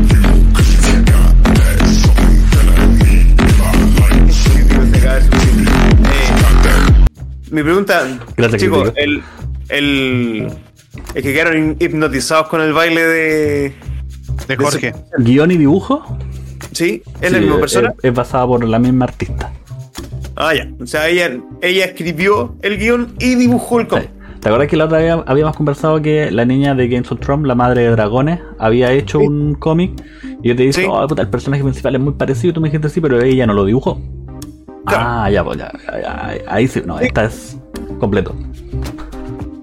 Eh, 6.04 7.06
mi 7.50 7.62
pregunta, 7.62 8.06
Gracias, 8.36 8.60
chicos, 8.62 8.92
el, 8.96 9.22
el, 9.68 10.48
es 11.14 11.22
que 11.22 11.32
quedaron 11.32 11.76
hipnotizados 11.78 12.48
con 12.48 12.60
el 12.60 12.72
baile 12.72 13.02
de. 13.06 13.72
De 14.48 14.56
Jorge. 14.56 14.92
Guión 15.18 15.50
y 15.50 15.56
dibujo. 15.56 16.18
¿Sí? 16.72 17.02
¿Es 17.20 17.32
la 17.32 17.38
misma 17.38 17.54
es- 17.54 17.60
persona? 17.60 17.94
Es, 18.02 18.12
basada 18.14 18.46
por 18.46 18.64
la 18.64 18.78
misma 18.78 19.06
artista. 19.06 19.52
Ah, 20.36 20.54
ya. 20.54 20.68
O 20.80 20.86
sea, 20.86 21.08
ella, 21.08 21.38
ella 21.62 21.84
escribió 21.86 22.54
el 22.62 22.78
guion 22.78 23.14
y 23.18 23.34
dibujó 23.34 23.80
el 23.80 23.86
Sí. 23.86 23.90
cómic. 23.90 24.10
¿Te 24.40 24.48
acuerdas 24.50 24.68
que 24.68 24.76
la 24.76 24.84
otra 24.84 24.98
vez 24.98 25.14
habíamos 25.26 25.56
conversado 25.56 26.00
que 26.02 26.30
la 26.30 26.44
niña 26.44 26.74
de 26.74 26.86
Games 26.88 27.10
of 27.10 27.18
Thrones, 27.20 27.46
la 27.48 27.54
madre 27.54 27.82
de 27.82 27.90
dragones, 27.90 28.38
había 28.58 28.92
hecho 28.92 29.18
Sí. 29.18 29.26
un 29.26 29.54
cómic? 29.54 29.92
Y 30.42 30.48
yo 30.48 30.56
te 30.56 30.62
dije, 30.62 30.72
Sí. 30.82 30.86
oh, 30.88 31.04
puta, 31.08 31.22
el 31.22 31.28
personaje 31.28 31.62
principal 31.64 31.94
es 31.96 32.00
muy 32.00 32.12
parecido. 32.12 32.50
Y 32.50 32.54
tú 32.54 32.60
me 32.60 32.68
dijiste 32.68 32.88
sí, 32.90 33.00
pero 33.00 33.20
ella 33.20 33.46
no 33.46 33.54
lo 33.54 33.64
dibujó. 33.64 34.00
Claro. 34.84 35.04
Ah, 35.08 35.30
ya, 35.30 35.42
pues 35.42 35.58
ya, 35.58 35.72
ya, 35.86 36.00
ya, 36.00 36.38
Ahí 36.48 36.68
sí, 36.68 36.80
no, 36.86 36.98
Sí. 36.98 37.06
esta 37.06 37.24
es 37.24 37.58
completo. 37.98 38.36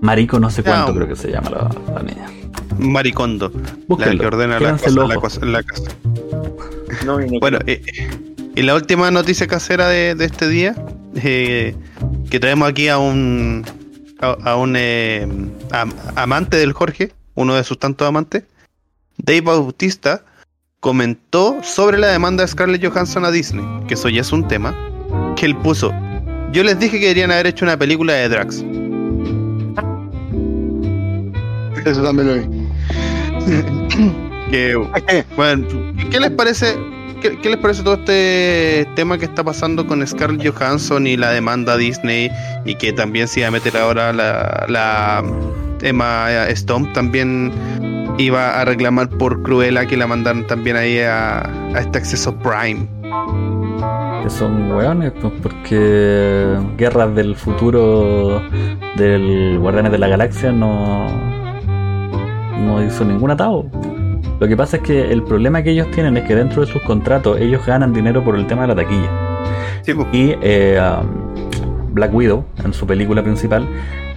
Marico, 0.02 0.38
no 0.40 0.50
sé 0.50 0.64
cuánto 0.64 0.94
creo 0.94 1.08
que 1.08 1.16
se 1.16 1.32
llama 1.32 1.50
la, 1.52 1.94
la 1.94 2.02
niña. 2.04 2.26
Maricondo. 2.78 3.52
La 3.54 3.62
Búsquenlo, 3.88 4.20
que 4.20 4.26
ordena 4.28 4.60
la 4.60 4.72
cosa, 4.78 4.90
la 5.46 5.52
la 5.52 5.64
casa. 5.64 5.92
No, 7.06 7.20
no, 7.20 7.40
Bueno, 7.40 7.60
eh, 7.68 7.82
y 8.56 8.62
la 8.62 8.76
última 8.76 9.10
noticia 9.12 9.48
casera 9.48 9.88
de, 9.90 10.16
de 10.16 10.26
este 10.26 10.48
día, 10.48 10.76
eh, 11.16 11.76
que 12.30 12.40
traemos 12.40 12.68
aquí 12.70 12.88
a 12.88 12.98
un 12.98 13.64
a, 14.20 14.38
a 14.52 14.56
un 14.56 14.76
eh, 14.78 15.28
am- 15.72 15.94
amante 16.16 16.58
del 16.58 16.74
Jorge, 16.74 17.12
uno 17.36 17.56
de 17.56 17.64
sus 17.64 17.78
tantos 17.80 18.08
amantes, 18.08 18.44
Dave 19.18 19.42
Bautista, 19.42 20.24
comentó 20.80 21.58
sobre 21.64 21.98
la 21.98 22.08
demanda 22.08 22.44
de 22.44 22.48
Scarlett 22.48 22.86
Johansson 22.86 23.26
a 23.26 23.32
Disney, 23.32 23.66
que 23.88 23.94
eso 23.96 24.10
ya 24.10 24.22
es 24.22 24.32
un 24.32 24.48
tema, 24.48 24.76
que 25.36 25.46
él 25.46 25.56
puso, 25.58 25.92
yo 26.52 26.64
les 26.64 26.78
dije 26.80 27.00
que 27.00 27.06
deberían 27.08 27.32
haber 27.32 27.48
hecho 27.48 27.66
una 27.66 27.78
película 27.78 28.14
de 28.14 28.30
Drax. 28.30 28.64
Eso 31.86 32.02
también 32.04 32.28
lo 32.28 32.34
vi. 32.36 32.68
Que, 34.52 34.76
bueno, 35.36 35.68
¿qué 36.12 36.20
les 36.20 36.32
parece? 36.32 36.76
¿Qué, 37.24 37.50
les 37.50 37.58
parece 37.58 37.84
todo 37.84 37.94
este 37.94 38.86
tema 38.96 39.18
que 39.18 39.24
está 39.24 39.46
pasando 39.46 39.88
con 39.88 40.06
Scarlett 40.06 40.46
Johansson 40.46 41.08
y 41.08 41.16
la 41.16 41.32
demanda 41.32 41.72
a 41.72 41.78
Disney 41.78 42.30
y 42.66 42.76
que 42.76 42.92
también 42.92 43.30
se 43.30 43.40
iba 43.40 43.48
a 43.48 43.52
meter 43.52 43.78
ahora 43.78 44.12
la, 44.12 44.66
la 44.68 45.24
Emma 45.82 46.28
Stone 46.50 46.92
también 46.94 47.54
iba 48.18 48.60
a 48.60 48.66
reclamar 48.66 49.08
por 49.08 49.42
Cruella 49.42 49.86
que 49.86 49.96
la 49.96 50.06
mandaron 50.06 50.46
también 50.48 50.76
ahí 50.76 51.00
a, 51.00 51.44
a 51.74 51.80
este 51.80 52.00
acceso 52.00 52.36
Prime? 52.40 52.90
Que 54.22 54.30
son 54.30 54.74
weones, 54.74 55.14
pues 55.22 55.32
porque 55.42 56.58
Guerras 56.76 57.16
del 57.16 57.38
Futuro 57.38 58.42
del 58.98 59.60
Guardianes 59.60 59.94
de 59.94 59.98
la 59.98 60.10
Galaxia 60.10 60.52
no, 60.52 61.08
no 62.66 62.84
hizo 62.84 63.06
ningún 63.06 63.32
atado. 63.32 63.66
Lo 64.40 64.48
que 64.48 64.58
pasa 64.58 64.78
es 64.78 64.84
que 64.84 65.12
el 65.12 65.24
problema 65.24 65.64
que 65.64 65.72
ellos 65.72 65.90
tienen 65.92 66.18
es 66.18 66.24
que 66.26 66.36
dentro 66.36 66.66
de 66.66 66.72
sus 66.72 66.82
contratos 66.82 67.40
ellos 67.40 67.66
ganan 67.66 67.94
dinero 67.94 68.24
por 68.24 68.36
el 68.36 68.46
tema 68.48 68.64
de 68.64 68.68
la 68.70 68.76
taquilla. 68.76 69.10
Sí, 69.84 69.94
pues. 69.94 70.08
Y 70.12 70.36
eh, 70.42 70.80
um, 70.82 71.94
Black 71.94 72.14
Widow, 72.14 72.46
en 72.64 72.74
su 72.74 72.88
película 72.88 73.24
principal, 73.24 73.68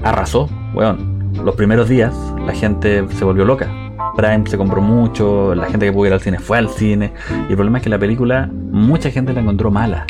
arrasó. 0.02 0.48
Weón, 0.74 1.31
los 1.44 1.55
primeros 1.55 1.88
días 1.88 2.14
la 2.44 2.52
gente 2.52 3.05
se 3.11 3.24
volvió 3.24 3.44
loca. 3.44 3.70
Prime 4.16 4.44
se 4.46 4.57
compró 4.57 4.81
mucho, 4.81 5.55
la 5.55 5.66
gente 5.66 5.87
que 5.87 5.92
pudo 5.92 6.07
ir 6.07 6.12
al 6.12 6.20
cine 6.20 6.38
fue 6.38 6.59
al 6.59 6.70
cine. 6.70 7.12
Y 7.48 7.50
el 7.50 7.57
problema 7.57 7.79
es 7.79 7.85
que 7.85 7.90
la 7.90 7.98
película, 7.98 8.48
mucha 8.52 9.11
gente 9.11 9.33
la 9.33 9.40
encontró 9.40 9.70
mala. 9.70 10.07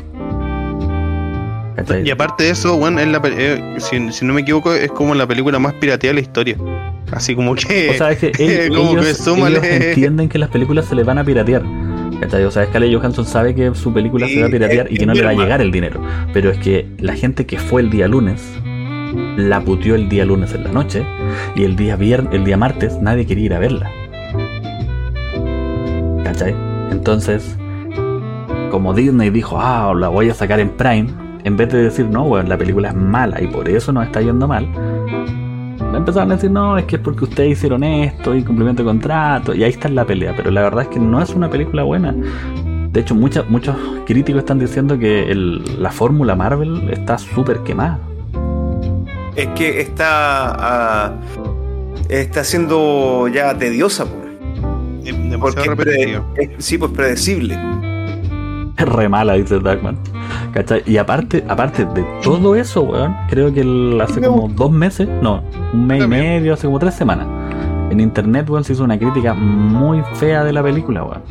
¿Cachai? 1.76 2.06
Y 2.06 2.10
aparte 2.10 2.44
de 2.44 2.50
eso, 2.50 2.76
bueno, 2.78 3.00
es 3.00 3.06
la 3.08 3.20
eh, 3.24 3.76
si, 3.78 4.10
si 4.12 4.24
no 4.24 4.32
me 4.34 4.40
equivoco, 4.40 4.72
es 4.74 4.90
como 4.90 5.14
la 5.14 5.26
película 5.26 5.58
más 5.58 5.74
pirateada 5.74 6.14
de 6.14 6.20
la 6.22 6.26
historia. 6.26 6.56
Así 7.12 7.34
como 7.34 7.54
que. 7.54 7.90
O 7.90 7.94
sea, 7.94 8.10
es 8.12 8.18
que 8.18 8.32
como 8.68 8.94
que 8.94 9.00
ellos- 9.00 9.18
súmale- 9.18 9.58
ellos 9.58 9.64
entienden 9.64 10.28
que 10.28 10.38
las 10.38 10.48
películas 10.48 10.86
se 10.86 10.94
les 10.94 11.04
van 11.06 11.18
a 11.18 11.24
piratear. 11.24 11.62
¿Cachai? 12.20 12.44
O 12.44 12.50
sea, 12.50 12.64
Scarlett 12.64 12.94
Johansson 12.96 13.26
sabe 13.26 13.54
que 13.54 13.74
su 13.74 13.92
película 13.92 14.26
se 14.26 14.40
va 14.40 14.46
a 14.46 14.50
piratear 14.50 14.90
y 14.90 14.96
que 14.96 15.04
no 15.06 15.12
le 15.12 15.22
va 15.22 15.30
a 15.30 15.34
llegar 15.34 15.60
el 15.60 15.70
dinero. 15.70 16.00
Pero 16.32 16.50
es 16.50 16.56
que 16.58 16.86
la 16.98 17.14
gente 17.14 17.44
que 17.44 17.58
fue 17.58 17.82
el 17.82 17.90
día 17.90 18.08
lunes 18.08 18.42
la 19.36 19.60
puteó 19.60 19.94
el 19.94 20.08
día 20.08 20.24
lunes 20.24 20.54
en 20.54 20.64
la 20.64 20.72
noche 20.72 21.04
y 21.54 21.64
el 21.64 21.76
día 21.76 21.94
viernes, 21.96 22.32
el 22.34 22.44
día 22.44 22.56
martes 22.56 22.96
nadie 23.02 23.26
quería 23.26 23.44
ir 23.44 23.54
a 23.54 23.58
verla. 23.58 23.90
¿Cachai? 26.24 26.54
Entonces, 26.90 27.56
como 28.70 28.94
Disney 28.94 29.30
dijo, 29.30 29.58
ah, 29.60 29.92
la 29.96 30.08
voy 30.08 30.28
a 30.30 30.34
sacar 30.34 30.58
en 30.60 30.70
Prime, 30.70 31.08
en 31.46 31.56
vez 31.56 31.68
de 31.72 31.84
decir, 31.84 32.06
no, 32.06 32.24
bueno, 32.24 32.48
la 32.48 32.58
película 32.58 32.88
es 32.88 32.94
mala 32.94 33.40
y 33.40 33.46
por 33.46 33.68
eso 33.68 33.92
nos 33.92 34.04
está 34.06 34.20
yendo 34.20 34.48
mal, 34.48 34.68
empezaron 35.94 36.32
a 36.32 36.34
decir, 36.34 36.50
no, 36.50 36.76
es 36.76 36.84
que 36.86 36.96
es 36.96 37.02
porque 37.02 37.24
ustedes 37.24 37.52
hicieron 37.52 37.84
esto, 37.84 38.34
incumplimiento 38.34 38.82
de 38.82 38.86
contrato, 38.88 39.54
y 39.54 39.62
ahí 39.62 39.70
está 39.70 39.88
la 39.88 40.04
pelea, 40.04 40.34
pero 40.36 40.50
la 40.50 40.62
verdad 40.62 40.82
es 40.82 40.88
que 40.88 40.98
no 40.98 41.22
es 41.22 41.30
una 41.30 41.48
película 41.48 41.84
buena. 41.84 42.14
De 42.90 43.00
hecho, 43.00 43.14
mucha- 43.14 43.44
muchos 43.48 43.76
críticos 44.06 44.40
están 44.40 44.58
diciendo 44.58 44.98
que 44.98 45.30
el- 45.30 45.62
la 45.82 45.90
fórmula 45.90 46.34
Marvel 46.34 46.88
está 46.90 47.16
súper 47.18 47.60
quemada. 47.60 47.98
Es 49.36 49.48
que 49.48 49.80
está. 49.82 50.06
ah, 50.58 51.12
está 52.08 52.42
siendo 52.42 53.28
ya 53.28 53.56
tediosa. 53.56 54.06
Demasiado 55.04 55.76
porque 55.76 56.20
es- 56.36 56.50
sí, 56.58 56.78
pues 56.78 56.90
predecible. 56.92 57.58
Re 58.84 59.08
mala, 59.08 59.34
dice 59.34 59.58
Darkman. 59.60 59.96
¿Cachai? 60.52 60.82
Y 60.86 60.96
aparte, 60.98 61.44
aparte 61.48 61.84
de 61.86 62.04
todo 62.22 62.54
eso, 62.56 62.82
weón, 62.82 63.14
creo 63.28 63.52
que 63.52 63.60
el- 63.60 64.00
hace 64.00 64.20
como 64.20 64.48
dos 64.48 64.70
meses, 64.70 65.08
no, 65.22 65.42
un 65.72 65.86
mes 65.86 66.04
y 66.04 66.06
medio, 66.06 66.54
hace 66.54 66.66
como 66.66 66.78
tres 66.78 66.94
semanas, 66.94 67.26
en 67.90 68.00
internet, 68.00 68.48
weón, 68.50 68.64
se 68.64 68.72
hizo 68.74 68.84
una 68.84 68.98
crítica 68.98 69.34
muy 69.34 70.02
fea 70.14 70.44
de 70.44 70.52
la 70.52 70.62
película, 70.62 71.02
weón. 71.04 71.22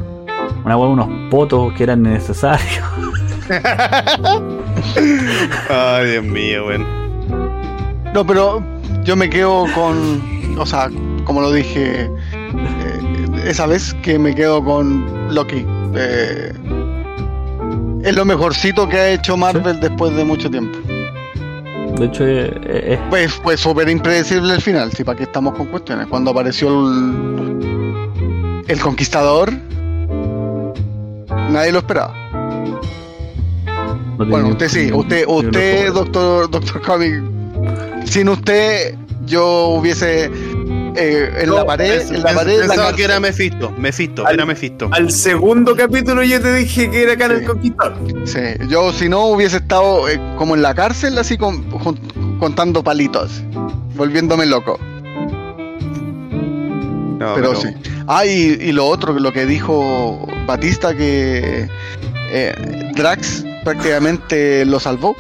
Una 0.64 0.78
weón, 0.78 0.92
unos 0.94 1.08
potos 1.30 1.74
que 1.74 1.84
eran 1.84 2.02
necesarios. 2.04 2.82
Ay, 5.70 6.12
Dios 6.12 6.24
mío, 6.24 6.66
weón. 6.68 6.86
No, 8.14 8.26
pero 8.26 8.64
yo 9.04 9.16
me 9.16 9.30
quedo 9.30 9.66
con. 9.76 10.58
O 10.58 10.66
sea, 10.66 10.90
como 11.26 11.42
lo 11.42 11.52
dije 11.52 12.06
eh, 12.06 12.10
esa 13.46 13.66
vez, 13.68 13.94
que 14.02 14.18
me 14.18 14.34
quedo 14.34 14.64
con 14.64 15.06
Loki. 15.34 15.66
Eh, 15.96 16.54
es 18.06 18.16
lo 18.16 18.24
mejorcito 18.26 18.88
que 18.88 18.98
ha 18.98 19.10
hecho 19.12 19.36
Marvel 19.36 19.80
después 19.80 20.16
de 20.16 20.24
mucho 20.24 20.50
tiempo. 20.50 20.78
De 21.98 22.06
hecho, 22.06 22.26
es, 22.28 22.52
es- 22.68 23.00
Pues 23.10 23.34
fue 23.34 23.58
súper 23.58 23.90
impredecible 23.90 24.54
el 24.54 24.62
final, 24.62 24.92
sí, 24.92 25.04
para 25.04 25.18
qué 25.18 25.24
estamos 25.24 25.56
con 25.56 25.68
cuestiones. 25.68 26.08
Cuando 26.08 26.32
apareció 26.32 26.70
el, 26.92 28.64
el 28.68 28.80
Conquistador, 28.80 29.52
nadie 31.50 31.72
lo 31.72 31.80
esperaba. 31.80 32.14
no 34.18 34.26
Bueno, 34.26 34.48
usted 34.50 34.68
sí, 34.70 34.92
usted, 34.94 35.26
usted, 35.28 35.92
doctor, 35.94 36.50
doctor 36.50 36.82
Comic, 36.82 37.22
sin 38.06 38.30
usted 38.30 38.96
yo 39.26 39.68
hubiese 39.70 40.30
eh, 40.98 41.30
en 41.42 41.52
la 41.54 41.66
pared, 41.66 42.02
en 42.12 42.24
la 42.24 42.34
pared. 42.34 42.54
de 42.54 42.60
la 42.60 42.68
Pensaba 42.68 42.96
que 42.96 43.04
era 43.04 43.20
Mephisto, 43.20 43.72
Mephisto, 43.78 44.26
Al- 44.26 44.34
era 44.36 44.46
Mephisto. 44.46 44.90
Al 44.92 45.12
segundo 45.12 45.76
capítulo 45.76 46.24
yo 46.24 46.42
te 46.42 46.54
dije 46.54 46.90
que 46.90 47.04
era 47.04 47.16
Khan 47.18 47.32
Sí. 47.32 47.36
el 47.38 47.46
Conquistador. 47.46 47.98
Sí, 48.26 48.40
yo 48.70 48.92
si 48.94 49.10
no 49.10 49.26
hubiese 49.28 49.58
estado 49.58 50.08
eh, 50.10 50.20
como 50.38 50.56
en 50.56 50.62
la 50.62 50.74
cárcel, 50.74 51.18
así 51.18 51.38
con- 51.38 51.64
contando 52.40 52.84
palitos, 52.84 53.42
volviéndome 53.96 54.46
loco. 54.46 54.80
No, 57.20 57.34
pero, 57.36 57.56
sí. 57.56 57.70
Ah, 58.08 58.26
y, 58.26 58.58
y 58.60 58.72
lo 58.72 58.86
otro, 58.88 59.14
lo 59.18 59.32
que 59.32 59.46
dijo 59.46 60.28
Batista, 60.46 60.94
que 60.96 61.68
eh, 62.30 62.92
Drax 62.96 63.46
prácticamente 63.64 64.66
lo 64.66 64.80
salvó. 64.80 65.16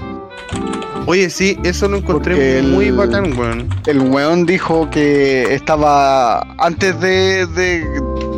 Oye, 1.07 1.29
sí, 1.29 1.57
eso 1.63 1.87
lo 1.87 1.97
encontré 1.97 2.61
muy 2.63 2.89
bacán, 2.91 3.37
weón. 3.37 3.69
El 3.85 3.99
weón 4.01 4.45
dijo 4.45 4.89
que 4.89 5.53
estaba 5.53 6.39
antes 6.57 6.99
de, 6.99 7.45
de, 7.47 7.85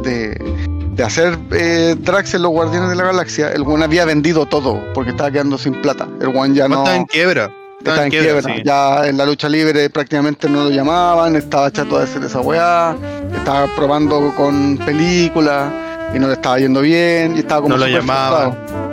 de, 0.03 0.55
de 0.91 1.03
hacer 1.03 1.37
eh, 1.51 1.95
Drax 1.97 2.33
en 2.33 2.41
los 2.41 2.51
Guardianes 2.51 2.89
de 2.89 2.95
la 2.95 3.03
Galaxia, 3.05 3.51
el 3.51 3.61
weón 3.61 3.83
había 3.83 4.03
vendido 4.05 4.45
todo 4.45 4.81
porque 4.93 5.11
estaba 5.11 5.31
quedando 5.31 5.57
sin 5.57 5.81
plata. 5.81 6.07
El 6.21 6.27
weón 6.29 6.53
ya 6.55 6.67
no... 6.67 6.79
Estaba 6.79 6.95
en 6.97 7.05
quiebra. 7.05 7.51
Estaba 7.79 8.03
en 8.03 8.09
quiebra, 8.09 8.41
sí. 8.41 8.61
ya 8.65 9.07
en 9.07 9.17
la 9.17 9.25
lucha 9.25 9.47
libre 9.47 9.89
prácticamente 9.89 10.49
no 10.49 10.65
lo 10.65 10.69
llamaban, 10.71 11.35
estaba 11.35 11.71
chato 11.71 11.97
de 11.99 12.03
hacer 12.05 12.23
esa 12.23 12.41
weá, 12.41 12.95
estaba 13.35 13.67
probando 13.75 14.33
con 14.35 14.77
películas 14.79 15.71
y 16.13 16.19
no 16.19 16.27
le 16.27 16.33
estaba 16.33 16.57
yendo 16.59 16.81
bien 16.81 17.35
y 17.37 17.39
estaba 17.39 17.61
como 17.61 17.75
No 17.75 17.77
lo 17.77 17.85
súper 17.85 18.01
llamaban. 18.01 18.53
frustrado. 18.53 18.86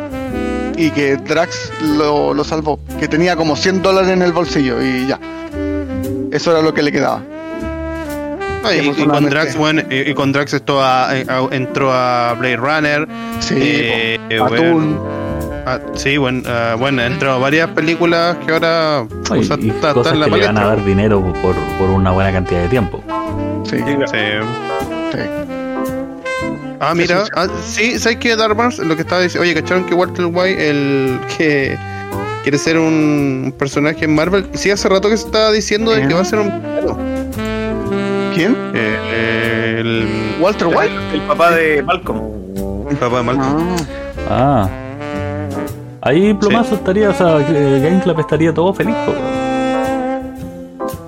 Y 0.77 0.91
que 0.91 1.16
Drax 1.16 1.72
lo, 1.83 2.35
lo 2.35 2.43
salvó, 2.45 2.81
que 2.99 3.07
tenía 3.09 3.37
como 3.37 3.55
100 3.57 3.83
dólares 3.83 4.11
en 4.11 4.22
el 4.22 4.33
bolsillo 4.33 4.83
y 4.83 5.07
ya. 5.07 5.18
Eso 6.33 6.51
era 6.51 6.62
lo 6.62 6.75
que 6.75 6.83
le 6.83 6.91
quedaba. 6.91 7.22
No, 8.62 8.72
y, 8.72 8.79
y 8.89 9.05
con. 9.07 9.29
Drax, 9.29 9.57
bueno, 9.57 9.83
y, 9.91 10.11
y 10.11 10.14
con 10.14 10.33
Drax 10.33 10.55
esto 10.55 10.83
a- 10.83 11.11
a- 11.11 11.49
entró 11.53 11.93
a 11.93 12.35
Blade 12.39 12.57
Runner. 12.57 13.09
Sí, 13.41 13.55
eh, 13.59 14.18
bueno, 14.49 14.55
Atún. 14.57 15.01
ah, 15.66 15.79
sí, 15.95 16.16
bueno, 16.16 16.43
ah, 16.47 16.75
bueno, 16.79 17.03
entró 17.03 17.33
a 17.35 17.39
varias 17.39 17.68
películas 17.70 18.37
que 18.47 18.53
ahora 18.55 19.05
No, 19.29 19.37
y, 19.37 19.41
o 19.41 19.43
sea, 19.45 19.57
y 19.61 19.68
está- 19.68 19.89
está 19.91 19.95
cosas 19.95 20.14
en 20.14 20.20
la 20.20 20.27
que 20.27 20.37
le 20.39 20.47
van 20.47 20.59
a 20.59 20.64
dar 20.66 20.85
dinero 20.85 21.20
por, 21.43 21.55
por 21.79 21.91
una 21.91 22.11
buena 22.11 22.33
cantidad 22.33 22.62
de 22.62 22.68
tiempo. 22.68 23.03
Sí, 23.64 23.77
Sí. 23.77 23.85
sí. 25.12 25.18
Ah, 26.81 26.93
mira, 26.95 27.25
ah, 27.37 27.47
sí, 27.64 27.99
¿sabes 27.99 28.18
qué, 28.18 28.37
Darmans? 28.37 28.79
Lo 28.79 28.95
que 28.97 29.03
estaba 29.03 29.22
diciendo, 29.22 29.43
oye, 29.43 29.55
¿cacharon 29.55 29.85
que 29.87 29.95
Walter 29.95 30.27
White, 30.27 30.70
el 30.70 31.18
que 31.39 31.79
quiere 32.43 32.59
ser 32.59 32.79
un, 32.79 33.43
un 33.47 33.55
personaje 33.57 34.05
en 34.05 34.14
Marvel? 34.14 34.47
Sí, 34.55 34.70
hace 34.70 34.89
rato 34.89 35.09
que 35.09 35.16
se 35.16 35.27
estaba 35.27 35.51
diciendo 35.53 35.93
de 35.93 36.07
que 36.07 36.14
va 36.14 36.20
a 36.20 36.25
ser 36.25 36.41
un... 36.41 36.51
¿Quién? 38.35 38.57
Eh, 38.75 39.77
el, 39.81 40.37
¿Walter 40.41 40.66
White? 40.66 40.93
El 41.14 41.20
papá 41.22 41.53
de 41.53 41.83
Malcolm. 41.83 42.20
el 42.91 42.97
papá 42.97 43.16
de 43.18 43.22
Malcolm. 43.22 43.77
Ah, 44.29 44.68
Ah. 44.68 44.68
Ahí 46.03 46.35
Plomazo 46.35 46.75
estaría, 46.75 47.09
o 47.11 47.14
sea, 47.14 47.39
eh, 47.41 47.81
Game 47.83 48.01
Club 48.03 48.20
estaría 48.20 48.53
todo 48.53 48.75
feliz, 48.75 48.95
po, 49.07 49.12
weón. 49.12 49.45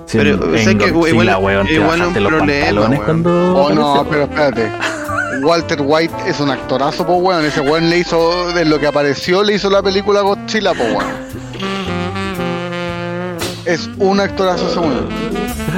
Si 0.07 0.17
Pero, 0.17 0.39
o 0.39 0.57
sea 0.57 0.71
en 0.71 0.77
que 0.77 0.89
Godzilla, 0.91 1.37
igual- 1.37 1.69
igual 1.69 1.99
bajaste 1.99 2.19
un 2.19 2.25
problema, 2.25 2.97
cuando 3.05 3.55
Oh, 3.55 3.69
no, 3.73 4.05
pero 4.09 4.23
espérate. 4.23 4.71
Walter 5.43 5.81
White 5.81 6.13
es 6.27 6.39
un 6.39 6.49
actorazo, 6.51 7.05
po 7.05 7.15
weón. 7.15 7.45
Ese 7.45 7.61
weón 7.61 7.89
le 7.89 7.99
hizo, 7.99 8.51
de 8.53 8.65
lo 8.65 8.79
que 8.79 8.87
apareció, 8.87 9.43
le 9.43 9.55
hizo 9.55 9.69
la 9.69 9.81
película 9.81 10.21
Godzilla, 10.21 10.73
po 10.73 10.83
weón. 10.83 11.27
Es 13.65 13.89
un 13.97 14.19
actorazo 14.19 14.67
ese 14.69 14.79
weón. 14.79 15.07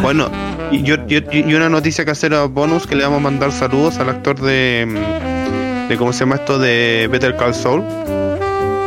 Bueno, 0.02 0.30
y, 0.72 0.84
yo, 0.84 0.96
yo- 1.08 1.20
y 1.32 1.54
una 1.54 1.70
noticia 1.70 2.06
casera 2.06 2.44
bonus 2.46 2.86
que 2.86 2.96
le 2.96 3.04
vamos 3.04 3.18
a 3.18 3.24
mandar 3.24 3.52
saludos 3.52 3.98
al 3.98 4.10
actor 4.10 4.40
de, 4.40 4.88
de 5.90 5.98
¿cómo 5.98 6.14
se 6.14 6.20
llama 6.22 6.36
esto? 6.36 6.60
De 6.60 7.08
Better 7.12 7.36
Call 7.36 7.54
Saul. 7.56 7.84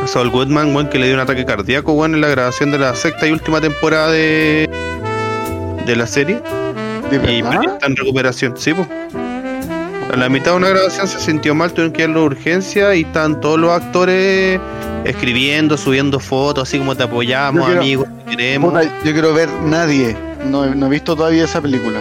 Saul 0.06 0.30
Goodman, 0.30 0.74
weón, 0.74 0.88
que 0.88 0.98
le 0.98 1.06
dio 1.06 1.14
un 1.14 1.20
ataque 1.20 1.44
cardíaco, 1.44 1.92
weón, 1.92 2.14
en 2.14 2.20
la 2.20 2.28
grabación 2.28 2.70
de 2.72 2.78
la 2.78 2.94
sexta 2.94 3.26
y 3.26 3.32
última 3.32 3.60
temporada 3.60 4.10
de, 4.10 4.68
de 5.86 5.96
la 5.96 6.06
serie. 6.06 6.40
¿De 7.10 7.16
Y 7.30 7.40
está 7.40 7.86
en 7.86 7.94
recuperación, 7.96 8.54
sí, 8.56 8.72
pues. 8.72 8.88
A 10.12 10.16
la 10.16 10.28
mitad 10.28 10.50
de 10.52 10.56
una 10.58 10.68
grabación 10.68 11.08
se 11.08 11.18
sintió 11.18 11.54
mal, 11.54 11.70
tuvieron 11.70 11.92
que 11.92 12.02
darle 12.02 12.20
urgencia 12.20 12.94
y 12.94 13.00
están 13.02 13.40
todos 13.40 13.58
los 13.58 13.70
actores 13.72 14.60
escribiendo, 15.04 15.76
subiendo 15.78 16.20
fotos, 16.20 16.68
así 16.68 16.78
como 16.78 16.94
te 16.94 17.02
apoyamos, 17.04 17.64
quiero- 17.64 17.80
amigos, 17.80 18.08
te 18.26 18.30
queremos. 18.36 18.72
Puta, 18.72 18.84
yo 19.04 19.12
quiero 19.12 19.32
ver 19.32 19.48
nadie. 19.64 20.14
No, 20.50 20.64
he- 20.66 20.74
no 20.74 20.86
he 20.86 20.90
visto 20.90 21.16
todavía 21.16 21.44
esa 21.44 21.60
película. 21.62 21.98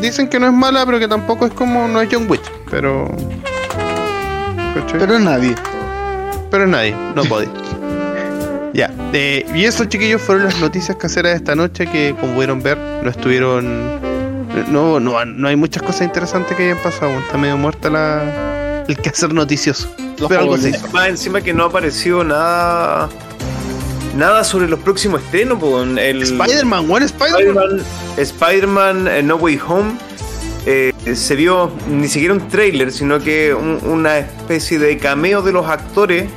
Dicen 0.00 0.28
que 0.28 0.38
no 0.38 0.46
es 0.46 0.52
mala, 0.52 0.84
pero 0.84 0.98
que 0.98 1.08
tampoco 1.08 1.46
es 1.46 1.52
como, 1.54 1.88
no 1.88 2.00
es 2.02 2.08
John 2.12 2.26
Wick, 2.30 2.42
pero... 2.70 3.08
¿cachai? 4.74 4.98
Pero 5.00 5.18
nadie. 5.18 5.54
pero 6.50 6.64
es 6.64 6.68
nadie, 6.70 6.94
no 7.14 7.24
podía. 7.24 7.48
ya, 8.74 8.90
eh, 9.14 9.46
y 9.54 9.64
esos 9.64 9.88
chiquillos 9.88 10.20
fueron 10.20 10.44
las 10.44 10.60
noticias 10.60 10.96
caseras 10.98 11.32
de 11.32 11.36
esta 11.38 11.54
noche 11.56 11.86
que, 11.86 12.14
como 12.20 12.34
pudieron 12.34 12.62
ver, 12.62 12.76
no 13.02 13.08
estuvieron. 13.08 14.04
No, 14.68 14.98
no, 15.00 15.24
no 15.24 15.48
hay 15.48 15.56
muchas 15.56 15.82
cosas 15.82 16.02
interesantes 16.02 16.56
que 16.56 16.64
hayan 16.70 16.82
pasado. 16.82 17.10
Está 17.20 17.36
medio 17.38 17.56
muerta 17.56 17.90
la, 17.90 18.84
el 18.88 18.96
quehacer 18.96 19.32
noticioso. 19.32 19.88
Los 20.18 20.28
Pero 20.28 20.40
algo 20.42 20.56
se 20.56 20.70
hizo. 20.70 20.86
Más 20.92 21.08
encima 21.08 21.40
que 21.40 21.52
no 21.52 21.64
apareció 21.64 22.24
nada. 22.24 23.08
Nada 24.16 24.44
sobre 24.44 24.66
los 24.66 24.80
próximos 24.80 25.20
estrenos, 25.22 25.58
el 25.98 26.22
Spider-Man, 26.22 26.88
buen 26.88 27.02
Spider-Man. 27.02 27.82
Spider-Man, 28.16 29.08
eh, 29.08 29.22
No 29.22 29.36
Way 29.36 29.60
Home 29.68 29.92
eh, 30.64 30.92
se 31.14 31.36
vio 31.36 31.70
ni 31.90 32.08
siquiera 32.08 32.32
un 32.32 32.48
trailer, 32.48 32.90
sino 32.92 33.18
que 33.20 33.52
un- 33.52 33.78
una 33.84 34.18
especie 34.18 34.78
de 34.78 34.96
cameo 34.96 35.42
de 35.42 35.52
los 35.52 35.66
actores 35.68 36.30